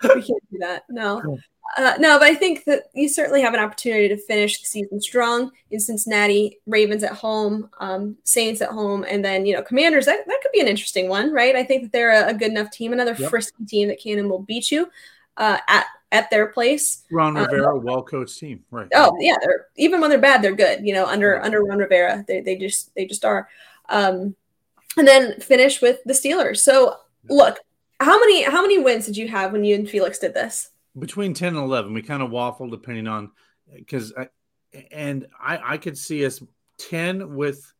We 0.03 0.21
can't 0.21 0.51
do 0.51 0.59
that. 0.59 0.83
No. 0.89 1.39
Uh, 1.75 1.93
no, 1.99 2.17
but 2.17 2.27
I 2.27 2.33
think 2.33 2.63
that 2.63 2.83
you 2.93 3.09
certainly 3.09 3.41
have 3.41 3.53
an 3.53 3.59
opportunity 3.59 4.07
to 4.07 4.17
finish 4.17 4.59
the 4.59 4.65
season 4.65 5.01
strong 5.01 5.51
in 5.69 5.79
Cincinnati, 5.79 6.59
Ravens 6.65 7.03
at 7.03 7.11
home, 7.11 7.69
um, 7.79 8.15
Saints 8.23 8.61
at 8.61 8.69
home, 8.69 9.05
and 9.07 9.23
then 9.23 9.45
you 9.45 9.53
know 9.53 9.61
Commanders. 9.61 10.05
That, 10.05 10.25
that 10.25 10.39
could 10.41 10.51
be 10.53 10.61
an 10.61 10.67
interesting 10.67 11.09
one, 11.09 11.33
right? 11.33 11.55
I 11.55 11.63
think 11.63 11.83
that 11.83 11.91
they're 11.91 12.25
a, 12.25 12.29
a 12.29 12.33
good 12.33 12.51
enough 12.51 12.71
team, 12.71 12.93
another 12.93 13.15
yep. 13.17 13.29
frisky 13.29 13.65
team 13.65 13.89
that 13.89 13.99
can 13.99 14.17
and 14.17 14.29
will 14.29 14.41
beat 14.41 14.71
you 14.71 14.89
uh, 15.35 15.57
at 15.67 15.85
at 16.11 16.29
their 16.29 16.47
place. 16.47 17.03
Ron 17.11 17.37
um, 17.37 17.43
Rivera, 17.43 17.75
um, 17.75 17.83
well 17.83 18.03
coached 18.03 18.39
team, 18.39 18.63
right? 18.71 18.87
Oh 18.93 19.15
yeah, 19.19 19.35
they're 19.41 19.67
even 19.75 20.01
when 20.01 20.09
they're 20.09 20.19
bad, 20.19 20.41
they're 20.41 20.55
good. 20.55 20.85
You 20.85 20.93
know, 20.93 21.05
under 21.05 21.41
under 21.41 21.63
Ron 21.63 21.79
Rivera, 21.79 22.23
they 22.27 22.41
they 22.41 22.55
just 22.55 22.93
they 22.95 23.05
just 23.05 23.25
are. 23.25 23.47
Um, 23.89 24.35
and 24.97 25.07
then 25.07 25.39
finish 25.39 25.81
with 25.81 25.99
the 26.05 26.13
Steelers. 26.13 26.57
So 26.57 26.95
look, 27.29 27.59
how 27.99 28.19
many 28.19 28.43
how 28.43 28.61
many 28.61 28.79
wins 28.79 29.05
did 29.05 29.17
you 29.17 29.27
have 29.27 29.51
when 29.51 29.63
you 29.63 29.75
and 29.75 29.89
Felix 29.89 30.19
did 30.19 30.33
this? 30.33 30.69
Between 30.97 31.33
ten 31.33 31.49
and 31.49 31.63
eleven, 31.63 31.93
we 31.93 32.01
kind 32.01 32.23
of 32.23 32.31
waffled 32.31 32.71
depending 32.71 33.07
on 33.07 33.31
because 33.73 34.13
I 34.17 34.29
and 34.91 35.27
I 35.39 35.73
I 35.73 35.77
could 35.77 35.97
see 35.97 36.25
us 36.25 36.41
ten 36.77 37.35
with 37.35 37.73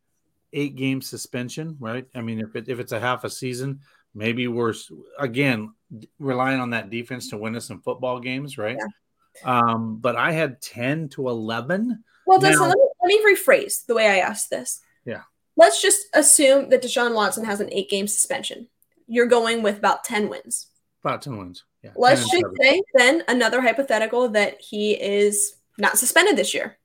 eight 0.54 0.76
game 0.76 1.02
suspension, 1.02 1.76
right? 1.80 2.06
I 2.16 2.22
mean, 2.22 2.40
if 2.40 2.56
it, 2.56 2.70
if 2.70 2.80
it's 2.80 2.92
a 2.92 3.00
half 3.00 3.24
a 3.24 3.30
season, 3.30 3.82
maybe 4.18 4.48
we're 4.48 4.74
again 5.20 5.72
relying 6.20 6.60
on 6.60 6.72
that 6.72 6.90
defense 6.90 7.30
to 7.30 7.38
win 7.38 7.56
us 7.56 7.68
some 7.68 7.82
football 7.82 8.20
games, 8.20 8.58
right? 8.58 8.78
Yeah. 8.78 9.60
Um, 9.60 10.00
but 10.00 10.16
I 10.16 10.32
had 10.32 10.60
10 10.62 11.10
to 11.10 11.30
11. 11.30 12.04
Well, 12.26 12.40
Dustin, 12.40 12.60
now, 12.60 12.68
let, 12.68 12.78
me, 12.78 12.84
let 13.04 13.08
me 13.08 13.36
rephrase 13.36 13.86
the 13.86 13.94
way 13.94 14.08
I 14.08 14.18
asked 14.18 14.50
this. 14.50 14.82
Yeah. 15.06 15.22
Let's 15.56 15.82
just 15.82 16.08
assume 16.14 16.70
that 16.70 16.84
Deshaun 16.84 17.14
Watson 17.14 17.46
has 17.46 17.62
an 17.62 17.70
eight 17.72 17.90
game 17.90 18.08
suspension. 18.08 18.68
You're 19.08 19.28
going 19.28 19.62
with 19.62 19.78
about 19.78 20.04
10 20.04 20.28
wins. 20.28 20.68
About 21.04 21.22
10 21.22 21.38
wins. 21.38 21.64
Yeah. 21.84 21.92
Let's 21.96 22.30
just 22.30 22.46
say 22.60 22.82
then 22.96 23.24
another 23.28 23.62
hypothetical 23.62 24.30
that 24.30 24.60
he 24.60 24.94
is 24.94 25.56
not 25.78 25.98
suspended 25.98 26.36
this 26.36 26.54
year. 26.54 26.78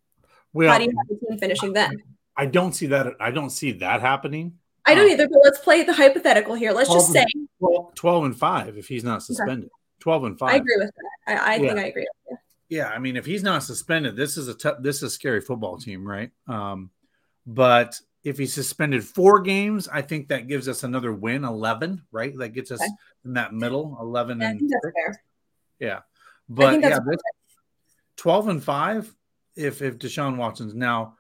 Well, 0.53 0.71
How 0.71 0.79
do 0.79 0.85
you 0.85 0.93
have 0.97 1.09
the 1.09 1.27
team 1.27 1.39
finishing 1.39 1.73
then? 1.73 2.03
I 2.37 2.47
don't 2.47 2.73
see 2.73 2.87
that. 2.89 3.15
I 3.19 3.31
don't 3.31 3.51
see 3.51 3.73
that 3.73 4.03
happening. 4.03 4.59
I 4.85 4.95
don't 4.95 5.11
either, 5.11 5.29
but 5.29 5.41
let's 5.45 5.59
play 5.61 5.85
the 5.85 5.93
hypothetical 5.93 6.55
here. 6.55 6.73
Let's 6.73 6.93
just 6.93 7.13
say 7.13 7.25
12, 7.61 7.95
12, 7.95 8.25
and 8.25 8.37
5 8.39 8.79
if 8.79 8.89
he's 8.89 9.05
not 9.05 9.23
suspended. 9.23 9.67
Okay. 9.67 10.01
12 10.01 10.25
and 10.25 10.39
5. 10.39 10.51
I 10.51 10.57
agree 10.57 10.77
with 10.79 10.91
that. 11.27 11.41
I, 11.41 11.53
I 11.53 11.55
yeah. 11.57 11.69
think 11.69 11.79
I 11.79 11.85
agree 11.87 12.03
with 12.03 12.31
you. 12.31 12.39
Yeah, 12.79 12.89
I 12.89 12.99
mean, 12.99 13.17
if 13.17 13.27
he's 13.27 13.43
not 13.43 13.63
suspended, 13.63 14.17
this 14.17 14.39
is 14.39 14.49
a 14.49 14.55
t- 14.55 14.81
this 14.81 14.97
is 14.97 15.03
a 15.03 15.11
scary 15.11 15.43
football 15.43 15.77
team, 15.77 16.09
right? 16.09 16.31
Um, 16.49 16.91
but 17.47 18.01
if 18.25 18.39
he's 18.39 18.55
suspended 18.55 19.05
four 19.05 19.41
games, 19.41 19.89
I 19.89 20.01
think 20.01 20.29
that 20.29 20.49
gives 20.49 20.69
us 20.69 20.83
another 20.83 21.13
win, 21.13 21.45
eleven, 21.45 22.03
right? 22.13 22.33
That 22.39 22.55
gets 22.55 22.71
us 22.71 22.81
okay. 22.81 22.91
in 23.27 23.35
that 23.35 23.53
middle, 23.53 23.99
eleven 24.01 24.41
yeah, 24.41 24.49
and 24.49 24.73
yeah. 25.79 25.99
But 26.49 26.81
yeah, 26.81 26.99
this, 27.07 27.21
twelve 28.17 28.49
and 28.49 28.65
five. 28.65 29.15
If 29.55 29.83
if 29.83 29.99
Deshaun 29.99 30.39
Watson's 30.39 30.75
now, 30.75 31.17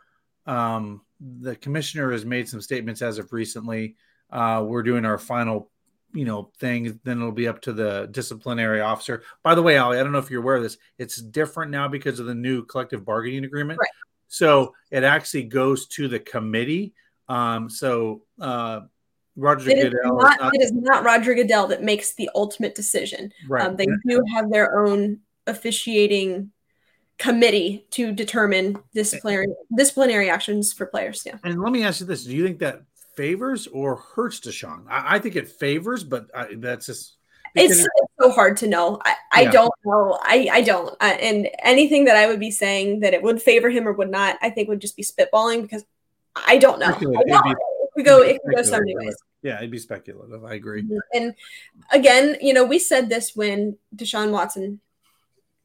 um, 0.46 1.02
the 1.40 1.56
commissioner 1.56 2.10
has 2.12 2.24
made 2.24 2.48
some 2.48 2.60
statements 2.60 3.02
as 3.02 3.18
of 3.18 3.32
recently. 3.32 3.96
Uh, 4.30 4.64
we're 4.66 4.82
doing 4.82 5.04
our 5.04 5.18
final, 5.18 5.70
you 6.12 6.24
know, 6.24 6.50
thing. 6.58 6.98
Then 7.04 7.18
it'll 7.18 7.32
be 7.32 7.48
up 7.48 7.60
to 7.62 7.72
the 7.72 8.08
disciplinary 8.10 8.80
officer. 8.80 9.22
By 9.42 9.54
the 9.54 9.62
way, 9.62 9.76
Ali, 9.78 9.98
I 9.98 10.02
don't 10.02 10.12
know 10.12 10.18
if 10.18 10.30
you're 10.30 10.42
aware 10.42 10.56
of 10.56 10.62
this. 10.62 10.78
It's 10.98 11.16
different 11.16 11.70
now 11.70 11.88
because 11.88 12.18
of 12.18 12.26
the 12.26 12.34
new 12.34 12.64
collective 12.64 13.04
bargaining 13.04 13.44
agreement. 13.44 13.78
Right. 13.78 13.90
So 14.28 14.74
it 14.90 15.04
actually 15.04 15.44
goes 15.44 15.86
to 15.88 16.08
the 16.08 16.18
committee. 16.18 16.94
Um, 17.28 17.68
so 17.68 18.22
uh, 18.40 18.80
Roger 19.36 19.70
it 19.70 19.90
Goodell. 19.92 20.18
Is 20.18 20.24
not, 20.24 20.40
not, 20.40 20.54
it 20.54 20.62
is 20.62 20.72
not 20.72 21.04
Roger 21.04 21.34
Goodell 21.34 21.66
that 21.68 21.82
makes 21.82 22.14
the 22.14 22.30
ultimate 22.34 22.74
decision. 22.74 23.30
Right. 23.48 23.66
Um, 23.66 23.76
they 23.76 23.86
do 24.06 24.22
have 24.34 24.50
their 24.50 24.86
own 24.86 25.20
officiating 25.46 26.50
committee 27.18 27.86
to 27.90 28.12
determine 28.12 28.78
disciplinary 28.94 29.46
disciplinary 29.76 30.28
actions 30.28 30.72
for 30.72 30.86
players. 30.86 31.22
Yeah. 31.24 31.38
And 31.44 31.60
let 31.60 31.72
me 31.72 31.84
ask 31.84 32.00
you 32.00 32.06
this: 32.06 32.24
Do 32.24 32.34
you 32.34 32.44
think 32.44 32.58
that 32.60 32.82
favors 33.16 33.66
or 33.66 33.96
hurts 33.96 34.40
Deshaun? 34.40 34.84
I, 34.88 35.16
I 35.16 35.18
think 35.18 35.36
it 35.36 35.48
favors, 35.48 36.04
but 36.04 36.26
I, 36.34 36.48
that's 36.56 36.86
just 36.86 37.16
it's, 37.54 37.80
it's, 37.80 37.88
so 38.20 38.30
hard 38.30 38.56
to 38.58 38.66
know. 38.66 38.98
I, 39.04 39.14
I 39.32 39.40
yeah. 39.42 39.50
don't 39.50 39.74
know. 39.84 40.18
I, 40.22 40.48
I 40.52 40.62
don't. 40.62 40.90
Uh, 41.00 41.16
and 41.20 41.48
anything 41.62 42.06
that 42.06 42.16
I 42.16 42.26
would 42.26 42.40
be 42.40 42.50
saying 42.50 43.00
that 43.00 43.12
it 43.14 43.22
would 43.22 43.42
favor 43.42 43.68
him 43.68 43.86
or 43.86 43.92
would 43.92 44.10
not, 44.10 44.38
I 44.40 44.50
think 44.50 44.68
would 44.68 44.80
just 44.80 44.96
be 44.96 45.02
spitballing 45.02 45.62
because 45.62 45.84
I 46.34 46.56
don't 46.58 46.78
know. 46.78 46.86
I 46.86 47.24
don't. 47.24 47.44
Be, 47.44 47.54
we 47.96 48.02
go, 48.02 48.22
it 48.22 48.40
could 48.42 48.56
go 48.56 48.62
so 48.62 48.78
many 48.78 48.96
ways. 48.96 49.16
Yeah, 49.42 49.58
it'd 49.58 49.70
be 49.70 49.78
speculative. 49.78 50.44
I 50.44 50.54
agree. 50.54 50.86
And 51.12 51.34
again, 51.90 52.36
you 52.40 52.54
know, 52.54 52.64
we 52.64 52.78
said 52.78 53.08
this 53.08 53.34
when 53.34 53.76
Deshaun 53.94 54.30
Watson 54.30 54.80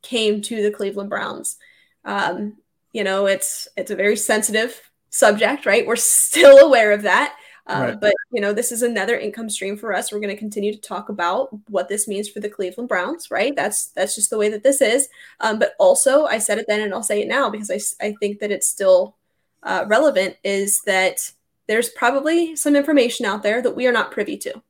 came 0.08 0.42
to 0.42 0.64
the 0.64 0.72
Cleveland 0.72 1.10
Browns. 1.10 1.58
Um, 2.06 2.58
you 2.94 3.04
know, 3.04 3.26
it's 3.26 3.68
it's 3.76 3.92
a 3.92 3.96
very 3.96 4.16
sensitive 4.16 4.82
subject, 5.10 5.66
right? 5.66 5.86
We're 5.86 5.96
still 5.98 6.58
aware 6.66 6.92
of 6.92 7.04
that. 7.04 7.36
Uh, 7.68 7.88
right. 7.90 8.00
But 8.00 8.14
you 8.32 8.42
know, 8.42 8.54
this 8.54 8.72
is 8.72 8.82
another 8.82 9.18
income 9.18 9.50
stream 9.50 9.76
for 9.78 9.94
us. 9.94 10.12
We're 10.12 10.22
going 10.22 10.34
to 10.34 10.40
continue 10.40 10.74
to 10.74 10.80
talk 10.80 11.10
about 11.10 11.50
what 11.70 11.90
this 11.90 12.08
means 12.08 12.30
for 12.30 12.40
the 12.40 12.50
Cleveland 12.50 12.88
Browns, 12.88 13.30
right? 13.30 13.54
That's 13.56 13.88
that's 13.88 14.16
just 14.16 14.30
the 14.30 14.38
way 14.38 14.50
that 14.50 14.64
this 14.64 14.82
is. 14.82 15.10
Um, 15.42 15.60
but 15.60 15.74
also, 15.78 16.26
I 16.26 16.38
said 16.38 16.60
it 16.60 16.66
then, 16.68 16.80
and 16.80 16.94
I'll 16.94 17.04
say 17.04 17.22
it 17.22 17.28
now 17.28 17.50
because 17.50 17.70
I 17.70 18.06
I 18.06 18.16
think 18.22 18.40
that 18.40 18.52
it's 18.52 18.70
still 18.70 19.18
uh, 19.64 19.86
relevant. 19.88 20.38
Is 20.46 20.82
that 20.86 21.20
there's 21.68 21.90
probably 21.90 22.56
some 22.56 22.76
information 22.78 23.26
out 23.26 23.44
there 23.44 23.62
that 23.62 23.76
we 23.76 23.86
are 23.86 23.92
not 23.92 24.12
privy 24.12 24.38
to, 24.38 24.62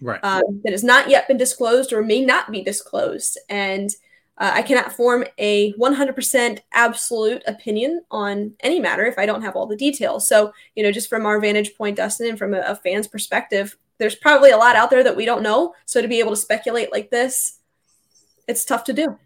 right? 0.00 0.24
Um, 0.24 0.62
that 0.64 0.72
has 0.72 0.82
not 0.82 1.10
yet 1.10 1.28
been 1.28 1.36
disclosed 1.36 1.92
or 1.92 2.02
may 2.02 2.24
not 2.24 2.50
be 2.50 2.62
disclosed, 2.62 3.38
and 3.50 3.90
uh, 4.38 4.50
I 4.54 4.62
cannot 4.62 4.92
form 4.92 5.24
a 5.38 5.72
100% 5.74 6.58
absolute 6.72 7.42
opinion 7.46 8.02
on 8.10 8.52
any 8.60 8.80
matter 8.80 9.06
if 9.06 9.18
I 9.18 9.26
don't 9.26 9.42
have 9.42 9.56
all 9.56 9.66
the 9.66 9.76
details. 9.76 10.28
So, 10.28 10.52
you 10.74 10.82
know, 10.82 10.92
just 10.92 11.08
from 11.08 11.24
our 11.24 11.40
vantage 11.40 11.74
point, 11.76 11.96
Dustin, 11.96 12.28
and 12.28 12.38
from 12.38 12.52
a, 12.52 12.60
a 12.60 12.76
fan's 12.76 13.08
perspective, 13.08 13.76
there's 13.98 14.14
probably 14.14 14.50
a 14.50 14.58
lot 14.58 14.76
out 14.76 14.90
there 14.90 15.02
that 15.02 15.16
we 15.16 15.24
don't 15.24 15.42
know. 15.42 15.74
So, 15.86 16.02
to 16.02 16.08
be 16.08 16.20
able 16.20 16.32
to 16.32 16.36
speculate 16.36 16.92
like 16.92 17.10
this, 17.10 17.60
it's 18.46 18.64
tough 18.64 18.84
to 18.84 18.92
do. 18.92 19.18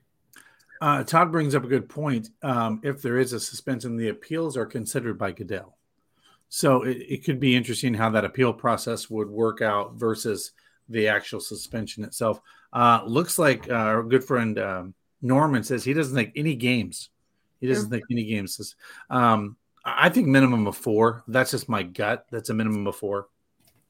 Uh, 0.80 1.04
Todd 1.04 1.30
brings 1.30 1.54
up 1.54 1.64
a 1.64 1.68
good 1.68 1.88
point. 1.88 2.30
Um, 2.42 2.80
if 2.82 3.02
there 3.02 3.18
is 3.18 3.32
a 3.32 3.40
suspension, 3.40 3.96
the 3.96 4.08
appeals 4.08 4.56
are 4.56 4.64
considered 4.64 5.18
by 5.18 5.32
Goodell. 5.32 5.76
So 6.48 6.82
it, 6.82 6.96
it, 7.08 7.24
could 7.24 7.38
be 7.38 7.54
interesting 7.54 7.94
how 7.94 8.10
that 8.10 8.24
appeal 8.24 8.52
process 8.52 9.08
would 9.08 9.28
work 9.28 9.60
out 9.62 9.94
versus 9.94 10.52
the 10.88 11.06
actual 11.06 11.38
suspension 11.38 12.02
itself. 12.02 12.40
Uh, 12.72 13.02
looks 13.06 13.38
like 13.38 13.70
uh, 13.70 13.74
our 13.74 14.02
good 14.02 14.24
friend 14.24 14.58
um, 14.58 14.94
Norman 15.22 15.62
says 15.62 15.84
he 15.84 15.92
doesn't 15.92 16.14
think 16.14 16.32
any 16.36 16.54
games. 16.54 17.10
He 17.60 17.66
doesn't 17.66 17.90
think 17.90 18.04
any 18.10 18.24
games. 18.24 18.74
Um, 19.10 19.56
I 19.84 20.08
think 20.08 20.26
minimum 20.26 20.66
of 20.66 20.76
four. 20.76 21.22
That's 21.28 21.50
just 21.50 21.68
my 21.68 21.82
gut. 21.82 22.26
That's 22.30 22.50
a 22.50 22.54
minimum 22.54 22.86
of 22.86 22.96
four. 22.96 23.28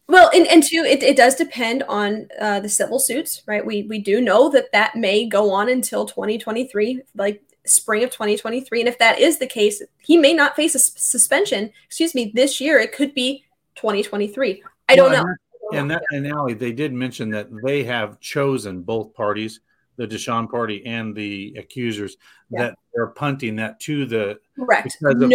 Well, 0.08 0.28
and, 0.34 0.46
and 0.48 0.62
two, 0.62 0.84
it, 0.84 1.04
it 1.04 1.16
does 1.16 1.36
depend 1.36 1.84
on 1.84 2.28
uh, 2.40 2.58
the 2.58 2.68
civil 2.68 2.98
suits, 2.98 3.42
right? 3.46 3.64
We 3.64 3.84
we 3.84 4.00
do 4.00 4.20
know 4.20 4.50
that 4.50 4.72
that 4.72 4.96
may 4.96 5.28
go 5.28 5.52
on 5.52 5.68
until 5.68 6.04
2023, 6.04 7.02
like 7.14 7.40
spring 7.64 8.02
of 8.02 8.10
2023. 8.10 8.80
And 8.80 8.88
if 8.88 8.98
that 8.98 9.20
is 9.20 9.38
the 9.38 9.46
case, 9.46 9.80
he 10.00 10.16
may 10.16 10.34
not 10.34 10.56
face 10.56 10.74
a 10.74 10.80
suspension. 10.80 11.70
Excuse 11.86 12.14
me, 12.14 12.32
this 12.34 12.60
year. 12.60 12.78
It 12.78 12.92
could 12.92 13.14
be 13.14 13.44
2023. 13.76 14.64
I 14.88 14.96
don't 14.96 15.12
know. 15.12 15.24
And 15.72 15.88
that, 15.92 16.02
and 16.10 16.26
Allie, 16.26 16.54
they 16.54 16.72
did 16.72 16.92
mention 16.92 17.30
that 17.30 17.48
they 17.62 17.84
have 17.84 18.18
chosen 18.18 18.82
both 18.82 19.14
parties 19.14 19.60
the 19.96 20.06
Deshaun 20.06 20.50
party 20.50 20.82
and 20.86 21.14
the 21.14 21.54
accusers 21.58 22.16
yeah. 22.50 22.62
that 22.62 22.78
they're 22.94 23.08
punting 23.08 23.56
that 23.56 23.78
to 23.80 24.06
the 24.06 24.38
correct 24.56 24.96
no 25.02 25.28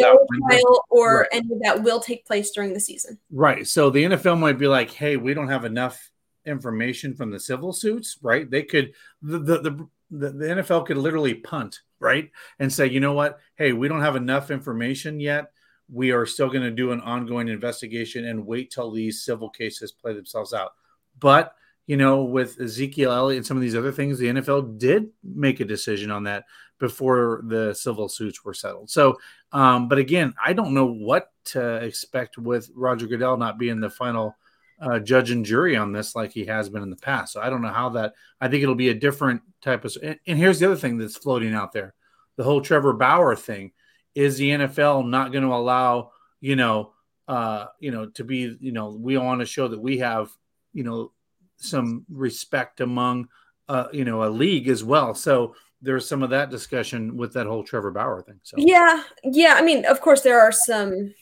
trial 0.49 0.85
or 0.89 1.19
right. 1.19 1.27
any 1.31 1.53
of 1.53 1.61
that 1.61 1.83
will 1.83 1.99
take 1.99 2.25
place 2.25 2.51
during 2.51 2.73
the 2.73 2.79
season. 2.79 3.19
Right. 3.31 3.67
So 3.67 3.89
the 3.89 4.03
NFL 4.03 4.39
might 4.39 4.57
be 4.57 4.67
like, 4.67 4.91
hey, 4.91 5.17
we 5.17 5.33
don't 5.33 5.49
have 5.49 5.65
enough 5.65 6.09
information 6.45 7.13
from 7.15 7.31
the 7.31 7.39
civil 7.39 7.73
suits, 7.73 8.17
right? 8.21 8.49
They 8.49 8.63
could 8.63 8.93
the 9.21 9.39
the 9.39 9.57
the, 9.59 9.87
the, 10.11 10.29
the 10.31 10.45
NFL 10.45 10.85
could 10.85 10.97
literally 10.97 11.33
punt, 11.33 11.79
right? 11.99 12.31
And 12.59 12.71
say, 12.71 12.87
you 12.87 12.99
know 12.99 13.13
what? 13.13 13.39
Hey, 13.55 13.73
we 13.73 13.87
don't 13.87 14.01
have 14.01 14.15
enough 14.15 14.51
information 14.51 15.19
yet. 15.19 15.51
We 15.91 16.11
are 16.11 16.25
still 16.25 16.47
going 16.47 16.63
to 16.63 16.71
do 16.71 16.91
an 16.91 17.01
ongoing 17.01 17.47
investigation 17.47 18.25
and 18.25 18.45
wait 18.45 18.71
till 18.71 18.91
these 18.91 19.23
civil 19.23 19.49
cases 19.49 19.91
play 19.91 20.13
themselves 20.13 20.53
out. 20.53 20.71
But 21.19 21.53
you 21.87 21.97
know, 21.97 22.23
with 22.23 22.59
Ezekiel 22.59 23.11
Elliott 23.11 23.37
and 23.37 23.45
some 23.45 23.57
of 23.57 23.61
these 23.61 23.75
other 23.75 23.91
things, 23.91 24.17
the 24.17 24.27
NFL 24.27 24.79
did 24.79 25.09
make 25.23 25.59
a 25.59 25.65
decision 25.65 26.11
on 26.11 26.23
that 26.23 26.45
before 26.79 27.43
the 27.45 27.73
civil 27.73 28.09
suits 28.09 28.43
were 28.43 28.53
settled. 28.53 28.89
So, 28.89 29.17
um, 29.51 29.87
but 29.87 29.97
again, 29.97 30.33
I 30.43 30.53
don't 30.53 30.73
know 30.73 30.87
what 30.87 31.31
to 31.45 31.75
expect 31.75 32.37
with 32.37 32.69
Roger 32.75 33.07
Goodell 33.07 33.37
not 33.37 33.57
being 33.57 33.79
the 33.79 33.89
final 33.89 34.35
uh, 34.81 34.99
judge 34.99 35.31
and 35.31 35.45
jury 35.45 35.75
on 35.75 35.91
this 35.91 36.15
like 36.15 36.31
he 36.31 36.45
has 36.45 36.69
been 36.69 36.83
in 36.83 36.89
the 36.89 36.95
past. 36.97 37.33
So 37.33 37.41
I 37.41 37.49
don't 37.49 37.61
know 37.61 37.69
how 37.69 37.89
that. 37.89 38.13
I 38.41 38.47
think 38.47 38.63
it'll 38.63 38.75
be 38.75 38.89
a 38.89 38.93
different 38.93 39.41
type 39.61 39.85
of. 39.85 39.95
And, 40.03 40.19
and 40.27 40.37
here's 40.37 40.59
the 40.59 40.65
other 40.65 40.75
thing 40.75 40.97
that's 40.97 41.15
floating 41.15 41.53
out 41.53 41.71
there: 41.71 41.93
the 42.35 42.43
whole 42.43 42.61
Trevor 42.61 42.93
Bauer 42.93 43.35
thing. 43.35 43.71
Is 44.13 44.37
the 44.37 44.51
NFL 44.51 45.09
not 45.09 45.33
going 45.33 45.43
to 45.43 45.53
allow 45.53 46.11
you 46.39 46.55
know, 46.55 46.93
uh, 47.27 47.65
you 47.79 47.91
know, 47.91 48.05
to 48.11 48.23
be 48.23 48.55
you 48.59 48.71
know, 48.71 48.89
we 48.89 49.17
want 49.17 49.41
to 49.41 49.45
show 49.45 49.67
that 49.67 49.81
we 49.81 49.97
have 49.97 50.29
you 50.73 50.83
know 50.83 51.11
some 51.57 52.05
respect 52.09 52.81
among 52.81 53.27
uh, 53.67 53.87
you 53.91 54.05
know 54.05 54.23
a 54.23 54.29
league 54.29 54.67
as 54.67 54.83
well. 54.83 55.13
So 55.13 55.55
there's 55.81 56.07
some 56.07 56.23
of 56.23 56.29
that 56.31 56.49
discussion 56.49 57.17
with 57.17 57.33
that 57.33 57.47
whole 57.47 57.63
Trevor 57.63 57.91
Bauer 57.91 58.21
thing. 58.21 58.39
So 58.43 58.55
yeah, 58.57 59.03
yeah. 59.23 59.55
I 59.57 59.61
mean, 59.61 59.85
of 59.85 60.01
course, 60.01 60.21
there 60.21 60.39
are 60.39 60.51
some 60.51 61.13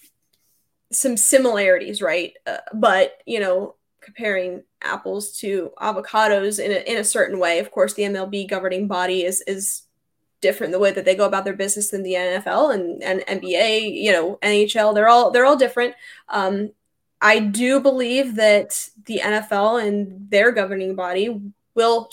some 0.91 1.17
similarities, 1.17 2.01
right? 2.01 2.33
Uh, 2.45 2.57
but 2.73 3.13
you 3.25 3.39
know, 3.39 3.75
comparing 4.01 4.63
apples 4.81 5.37
to 5.39 5.71
avocados 5.79 6.63
in 6.63 6.71
a, 6.71 6.91
in 6.91 6.97
a 6.97 7.03
certain 7.03 7.39
way. 7.39 7.59
Of 7.59 7.71
course, 7.71 7.93
the 7.93 8.03
MLB 8.03 8.49
governing 8.49 8.87
body 8.87 9.23
is 9.23 9.41
is 9.47 9.83
different 10.41 10.73
the 10.73 10.79
way 10.79 10.91
that 10.91 11.05
they 11.05 11.15
go 11.15 11.25
about 11.25 11.45
their 11.45 11.55
business 11.55 11.89
than 11.89 12.03
the 12.03 12.13
NFL 12.13 12.75
and, 12.75 13.01
and 13.01 13.41
NBA, 13.41 13.93
you 13.93 14.11
know, 14.11 14.37
NHL. 14.43 14.93
They're 14.93 15.07
all 15.07 15.31
they're 15.31 15.45
all 15.45 15.55
different. 15.55 15.95
Um, 16.29 16.71
I 17.23 17.39
do 17.39 17.79
believe 17.79 18.35
that 18.35 18.89
the 19.05 19.21
NFL 19.23 19.87
and 19.87 20.29
their 20.29 20.51
governing 20.51 20.93
body 20.93 21.41
will 21.73 22.09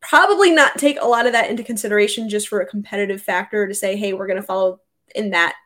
probably 0.00 0.52
not 0.52 0.78
take 0.78 1.00
a 1.00 1.06
lot 1.06 1.26
of 1.26 1.32
that 1.32 1.50
into 1.50 1.64
consideration 1.64 2.28
just 2.28 2.48
for 2.48 2.60
a 2.60 2.66
competitive 2.66 3.20
factor 3.20 3.66
to 3.66 3.74
say, 3.74 3.96
hey, 3.96 4.12
we're 4.12 4.28
going 4.28 4.40
to 4.40 4.46
follow 4.46 4.80
in 5.14 5.30
that 5.30 5.56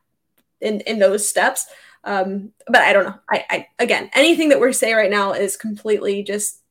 in 0.61 0.80
in 0.80 0.98
those 0.98 1.28
steps. 1.28 1.66
Um, 2.02 2.52
but 2.66 2.80
I 2.80 2.92
don't 2.94 3.04
know. 3.04 3.18
I, 3.30 3.44
I 3.50 3.68
again, 3.78 4.11
anything 4.14 4.48
that 4.48 4.61
we're 4.61 4.72
saying 4.72 4.96
right 4.96 5.11
now 5.11 5.32
is 5.32 5.57
completely 5.57 6.22
just 6.22 6.62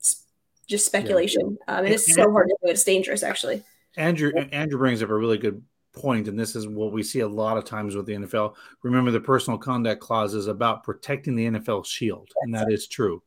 just 0.68 0.88
speculation. 0.88 1.58
Yeah. 1.68 1.76
Um, 1.76 1.86
and 1.86 1.94
it's 1.94 2.12
so 2.12 2.32
hard 2.32 2.48
to 2.48 2.56
do. 2.64 2.72
It's 2.72 2.84
dangerous, 2.84 3.22
actually. 3.22 3.64
Andrew 3.96 4.32
Andrew 4.52 4.80
brings 4.80 5.04
up 5.04 5.10
a 5.10 5.16
really 5.16 5.38
good 5.38 5.62
point, 5.96 6.28
and 6.28 6.40
this 6.40 6.56
is 6.56 6.68
what 6.68 6.92
we 6.92 7.04
see 7.04 7.22
a 7.22 7.28
lot 7.28 7.58
of 7.58 7.66
times 7.66 7.96
with 7.96 8.06
the 8.06 8.14
NFL. 8.14 8.56
Remember, 8.84 9.12
the 9.12 9.20
personal 9.20 9.58
conduct 9.58 10.02
clause 10.02 10.34
is 10.34 10.48
about 10.48 10.84
protecting 10.84 11.36
the 11.36 11.46
NFL 11.46 11.86
shield, 11.86 12.30
and 12.42 12.54
that 12.54 12.72
is 12.72 12.88
true. 12.88 13.22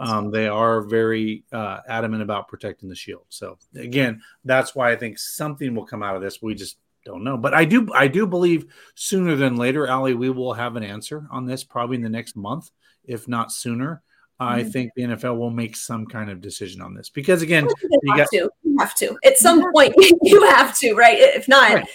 Um, 0.00 0.30
they 0.30 0.48
are 0.48 0.80
very 0.80 1.44
uh, 1.52 1.80
adamant 1.86 2.22
about 2.22 2.48
protecting 2.48 2.88
the 2.88 2.94
shield. 2.94 3.26
So 3.28 3.58
again, 3.76 4.22
that's 4.44 4.74
why 4.74 4.90
I 4.90 4.96
think 4.96 5.18
something 5.18 5.74
will 5.74 5.84
come 5.84 6.02
out 6.02 6.16
of 6.16 6.22
this. 6.22 6.40
We 6.40 6.54
just 6.54 6.78
don't 7.04 7.24
know, 7.24 7.36
but 7.36 7.52
I 7.52 7.64
do 7.64 7.88
I 7.92 8.08
do 8.08 8.26
believe 8.26 8.72
sooner 8.94 9.36
than 9.36 9.56
later, 9.56 9.90
Ali, 9.90 10.14
we 10.14 10.30
will 10.30 10.54
have 10.54 10.76
an 10.76 10.82
answer 10.82 11.26
on 11.30 11.46
this 11.46 11.64
probably 11.64 11.96
in 11.96 12.02
the 12.02 12.08
next 12.08 12.36
month, 12.36 12.70
if 13.04 13.28
not 13.28 13.52
sooner. 13.52 14.02
I 14.48 14.60
mm-hmm. 14.60 14.70
think 14.70 14.92
the 14.94 15.02
NFL 15.02 15.38
will 15.38 15.50
make 15.50 15.76
some 15.76 16.06
kind 16.06 16.30
of 16.30 16.40
decision 16.40 16.80
on 16.80 16.94
this 16.94 17.08
because 17.08 17.42
again, 17.42 17.66
you, 17.82 18.00
have 18.10 18.18
got, 18.18 18.28
to. 18.32 18.50
You 18.62 18.76
have 18.78 18.94
to 18.96 19.18
at 19.24 19.38
some 19.38 19.72
point. 19.72 19.94
you 20.22 20.42
have 20.50 20.76
to, 20.78 20.94
right? 20.94 21.18
If 21.18 21.48
not, 21.48 21.74
right. 21.74 21.88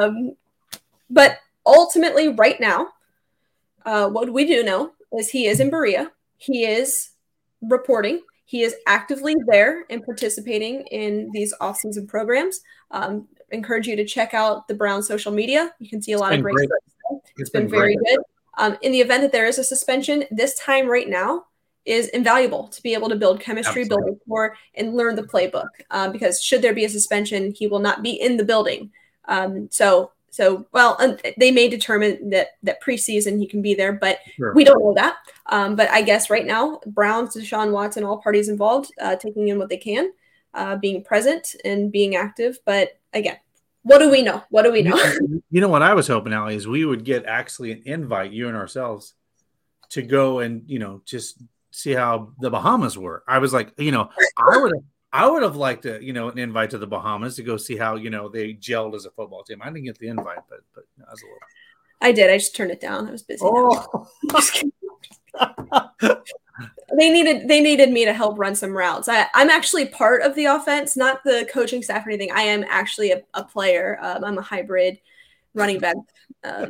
Um, 0.00 0.32
but 1.10 1.38
ultimately, 1.66 2.28
right 2.28 2.60
now, 2.60 2.88
uh, 3.84 4.08
what 4.08 4.32
we 4.32 4.46
do 4.46 4.62
know 4.62 4.92
is 5.12 5.28
he 5.28 5.46
is 5.46 5.60
in 5.60 5.70
Berea. 5.70 6.10
He 6.38 6.64
is 6.64 7.10
reporting. 7.60 8.22
He 8.44 8.62
is 8.62 8.74
actively 8.86 9.34
there 9.46 9.84
and 9.88 10.04
participating 10.04 10.82
in 10.90 11.30
these 11.32 11.54
off-season 11.60 12.06
programs. 12.06 12.60
Um, 12.90 13.28
encourage 13.50 13.86
you 13.86 13.96
to 13.96 14.04
check 14.04 14.34
out 14.34 14.66
the 14.68 14.74
Brown 14.74 15.02
social 15.02 15.32
media. 15.32 15.72
You 15.78 15.88
can 15.88 16.02
see 16.02 16.12
a 16.12 16.18
lot 16.18 16.32
of 16.32 16.42
great, 16.42 16.56
it's, 16.58 17.32
it's 17.36 17.50
been, 17.50 17.62
been 17.62 17.70
very 17.70 17.96
good. 17.96 18.18
Um, 18.58 18.76
in 18.82 18.92
the 18.92 19.00
event 19.00 19.22
that 19.22 19.32
there 19.32 19.46
is 19.46 19.58
a 19.58 19.64
suspension, 19.64 20.24
this 20.30 20.58
time 20.58 20.86
right 20.86 21.08
now 21.08 21.44
is 21.84 22.08
invaluable 22.08 22.68
to 22.68 22.82
be 22.82 22.94
able 22.94 23.08
to 23.08 23.16
build 23.16 23.40
chemistry, 23.40 23.82
Absolutely. 23.82 24.12
build 24.12 24.20
rapport, 24.20 24.56
and 24.74 24.94
learn 24.94 25.16
the 25.16 25.22
playbook. 25.22 25.68
Um, 25.90 26.12
because 26.12 26.42
should 26.42 26.62
there 26.62 26.74
be 26.74 26.84
a 26.84 26.88
suspension, 26.88 27.52
he 27.52 27.66
will 27.66 27.80
not 27.80 28.02
be 28.02 28.12
in 28.12 28.36
the 28.36 28.44
building. 28.44 28.90
Um, 29.26 29.68
so 29.70 30.12
so 30.30 30.66
well, 30.72 30.98
they 31.36 31.50
may 31.50 31.68
determine 31.68 32.30
that 32.30 32.52
that 32.62 32.82
preseason 32.82 33.38
he 33.38 33.46
can 33.46 33.60
be 33.60 33.74
there, 33.74 33.92
but 33.92 34.20
sure. 34.36 34.54
we 34.54 34.64
don't 34.64 34.80
know 34.80 34.94
that. 34.94 35.16
Um, 35.46 35.76
but 35.76 35.90
I 35.90 36.00
guess 36.00 36.30
right 36.30 36.46
now, 36.46 36.80
Browns, 36.86 37.36
Deshaun 37.36 37.70
Watson, 37.70 38.02
all 38.04 38.16
parties 38.16 38.48
involved, 38.48 38.92
uh, 39.00 39.16
taking 39.16 39.48
in 39.48 39.58
what 39.58 39.68
they 39.68 39.76
can, 39.76 40.10
uh, 40.54 40.76
being 40.76 41.04
present 41.04 41.54
and 41.66 41.92
being 41.92 42.16
active. 42.16 42.58
But 42.64 42.98
again, 43.12 43.36
What 43.82 43.98
do 43.98 44.10
we 44.10 44.22
know? 44.22 44.42
What 44.48 44.62
do 44.62 44.72
we 44.72 44.82
know? 44.82 44.96
You 45.50 45.60
know 45.60 45.68
what 45.68 45.82
I 45.82 45.92
was 45.92 46.06
hoping, 46.06 46.32
Ali, 46.32 46.54
is 46.54 46.66
we 46.66 46.84
would 46.84 47.04
get 47.04 47.26
actually 47.26 47.72
an 47.72 47.82
invite, 47.84 48.32
you 48.32 48.48
and 48.48 48.56
ourselves, 48.56 49.14
to 49.90 50.00
go 50.00 50.38
and 50.38 50.62
you 50.66 50.78
know 50.78 51.02
just 51.04 51.42
see 51.72 51.92
how 51.92 52.32
the 52.38 52.50
Bahamas 52.50 52.96
were. 52.96 53.24
I 53.26 53.38
was 53.38 53.52
like, 53.52 53.72
you 53.78 53.90
know, 53.90 54.08
I 54.38 54.56
would 54.58 54.72
have, 54.74 54.84
I 55.12 55.28
would 55.28 55.42
have 55.42 55.56
liked 55.56 55.82
to, 55.82 56.02
you 56.02 56.12
know, 56.12 56.28
an 56.28 56.38
invite 56.38 56.70
to 56.70 56.78
the 56.78 56.86
Bahamas 56.86 57.34
to 57.36 57.42
go 57.42 57.56
see 57.56 57.76
how 57.76 57.96
you 57.96 58.10
know 58.10 58.28
they 58.28 58.54
gelled 58.54 58.94
as 58.94 59.04
a 59.04 59.10
football 59.10 59.42
team. 59.42 59.60
I 59.60 59.66
didn't 59.66 59.84
get 59.84 59.98
the 59.98 60.08
invite, 60.08 60.38
but 60.48 60.60
but 60.74 60.84
you 60.96 61.02
know, 61.02 61.06
I 61.08 61.12
was 61.12 61.22
a 61.22 61.26
little. 61.26 61.38
I 62.00 62.12
did. 62.12 62.30
I 62.30 62.38
just 62.38 62.54
turned 62.56 62.70
it 62.70 62.80
down. 62.80 63.08
I 63.08 63.12
was 63.12 63.22
busy. 63.22 63.40
Oh. 63.44 64.08
they 66.98 67.10
needed 67.10 67.48
they 67.48 67.60
needed 67.60 67.90
me 67.90 68.04
to 68.04 68.12
help 68.12 68.38
run 68.38 68.54
some 68.54 68.76
routes. 68.76 69.08
I, 69.08 69.26
I'm 69.34 69.50
actually 69.50 69.86
part 69.86 70.22
of 70.22 70.34
the 70.34 70.46
offense, 70.46 70.96
not 70.96 71.22
the 71.24 71.48
coaching 71.52 71.82
staff 71.82 72.06
or 72.06 72.10
anything. 72.10 72.32
I 72.32 72.42
am 72.42 72.64
actually 72.68 73.12
a, 73.12 73.22
a 73.34 73.44
player. 73.44 73.98
Um, 74.00 74.24
I'm 74.24 74.38
a 74.38 74.42
hybrid 74.42 74.98
running 75.54 75.78
back, 75.78 75.96
uh, 76.44 76.68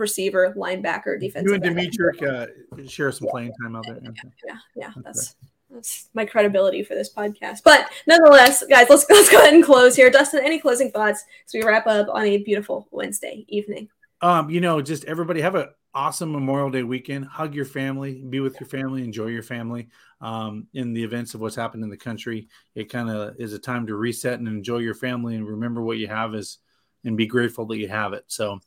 receiver, 0.00 0.54
linebacker, 0.56 1.20
defensive. 1.20 1.48
You 1.48 1.54
and. 1.54 1.64
Demetric 1.64 2.22
uh, 2.22 2.86
share 2.88 3.12
some 3.12 3.28
playing 3.28 3.52
time 3.62 3.76
out 3.76 3.86
there. 3.86 4.00
Yeah, 4.46 4.56
yeah, 4.74 4.92
that's 5.02 5.36
that's 5.70 6.08
my 6.14 6.24
credibility 6.24 6.82
for 6.82 6.94
this 6.94 7.12
podcast. 7.12 7.62
But 7.64 7.90
nonetheless, 8.06 8.64
guys, 8.68 8.88
let's 8.88 9.06
let's 9.10 9.30
go 9.30 9.38
ahead 9.38 9.54
and 9.54 9.64
close 9.64 9.96
here. 9.96 10.10
Dustin, 10.10 10.44
any 10.44 10.58
closing 10.58 10.90
thoughts 10.90 11.24
as 11.46 11.54
we 11.54 11.62
wrap 11.62 11.86
up 11.86 12.08
on 12.10 12.24
a 12.24 12.38
beautiful 12.38 12.88
Wednesday 12.90 13.44
evening? 13.48 13.88
Um, 14.20 14.50
you 14.50 14.60
know, 14.60 14.82
just 14.82 15.04
everybody 15.04 15.40
have 15.40 15.54
an 15.54 15.68
awesome 15.94 16.32
Memorial 16.32 16.70
Day 16.70 16.82
weekend. 16.82 17.26
Hug 17.26 17.54
your 17.54 17.64
family, 17.64 18.22
be 18.28 18.40
with 18.40 18.58
your 18.60 18.68
family, 18.68 19.04
enjoy 19.04 19.26
your 19.26 19.42
family. 19.42 19.88
Um, 20.20 20.66
in 20.74 20.94
the 20.94 21.04
events 21.04 21.34
of 21.34 21.40
what's 21.40 21.54
happened 21.54 21.84
in 21.84 21.90
the 21.90 21.96
country, 21.96 22.48
it 22.74 22.90
kind 22.90 23.08
of 23.08 23.36
is 23.38 23.52
a 23.52 23.58
time 23.58 23.86
to 23.86 23.94
reset 23.94 24.38
and 24.38 24.48
enjoy 24.48 24.78
your 24.78 24.94
family 24.94 25.36
and 25.36 25.46
remember 25.46 25.80
what 25.80 25.98
you 25.98 26.08
have 26.08 26.34
is 26.34 26.58
and 27.04 27.16
be 27.16 27.26
grateful 27.26 27.66
that 27.66 27.78
you 27.78 27.88
have 27.88 28.12
it. 28.12 28.24
So, 28.26 28.58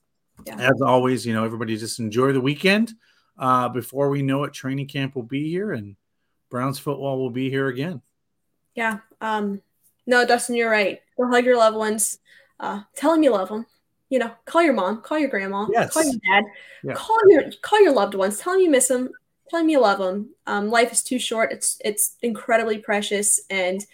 Yeah. 0.45 0.57
as 0.59 0.81
always, 0.81 1.25
you 1.25 1.33
know, 1.33 1.43
everybody 1.43 1.77
just 1.77 1.99
enjoy 1.99 2.31
the 2.31 2.41
weekend. 2.41 2.93
Uh, 3.37 3.69
before 3.69 4.09
we 4.09 4.21
know 4.21 4.43
it, 4.43 4.53
training 4.53 4.87
camp 4.87 5.15
will 5.15 5.23
be 5.23 5.49
here 5.49 5.71
and 5.71 5.95
Browns 6.49 6.79
football 6.79 7.17
will 7.17 7.29
be 7.29 7.49
here 7.49 7.67
again. 7.67 8.01
Yeah. 8.75 8.99
Um, 9.21 9.61
no, 10.05 10.25
Dustin, 10.25 10.55
you're 10.55 10.69
right. 10.69 10.99
Go 11.17 11.27
hug 11.27 11.45
your 11.45 11.57
loved 11.57 11.77
ones. 11.77 12.19
Uh, 12.59 12.81
tell 12.95 13.11
them 13.11 13.23
you 13.23 13.31
love 13.31 13.49
them. 13.49 13.65
You 14.09 14.19
know, 14.19 14.31
call 14.45 14.61
your 14.61 14.73
mom, 14.73 15.01
call 15.01 15.17
your 15.17 15.29
grandma, 15.29 15.67
Yes. 15.71 15.93
call 15.93 16.03
your 16.03 16.13
dad, 16.13 16.43
Yeah. 16.83 16.93
call 16.95 17.17
your 17.27 17.43
call 17.61 17.81
your 17.81 17.93
loved 17.93 18.13
ones. 18.13 18.37
Tell 18.39 18.53
them 18.53 18.61
you 18.61 18.69
miss 18.69 18.89
them. 18.89 19.09
Tell 19.49 19.59
them 19.61 19.69
you 19.69 19.79
love 19.79 19.99
them. 19.99 20.31
Um, 20.47 20.69
life 20.69 20.91
is 20.91 21.01
too 21.01 21.17
short. 21.17 21.51
It's 21.53 21.77
it's 21.83 22.17
incredibly 22.21 22.77
precious, 22.79 23.39
and 23.49 23.85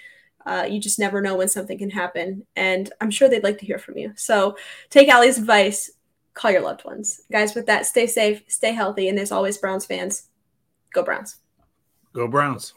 uh, 0.45 0.65
you 0.69 0.79
just 0.79 0.97
never 0.97 1.21
know 1.21 1.35
when 1.35 1.47
something 1.49 1.77
can 1.77 1.89
happen. 1.91 2.47
And 2.55 2.91
I'm 2.99 3.11
sure 3.11 3.29
they'd 3.29 3.43
like 3.43 3.59
to 3.59 3.65
hear 3.65 3.77
from 3.77 3.97
you. 3.97 4.13
So 4.15 4.57
take 4.89 5.07
Allie's 5.09 5.37
advice. 5.37 5.91
Call 6.37 6.51
your 6.51 6.61
loved 6.61 6.85
ones, 6.85 7.21
guys. 7.31 7.55
With 7.55 7.65
that, 7.65 7.87
stay 7.87 8.05
safe, 8.05 8.43
stay 8.47 8.71
healthy, 8.71 9.09
and 9.09 9.17
as 9.17 9.31
always, 9.31 9.57
Browns 9.57 9.87
fans, 9.87 10.27
go 10.93 11.01
Browns. 11.01 11.37
Go 12.13 12.27
Browns. 12.27 12.75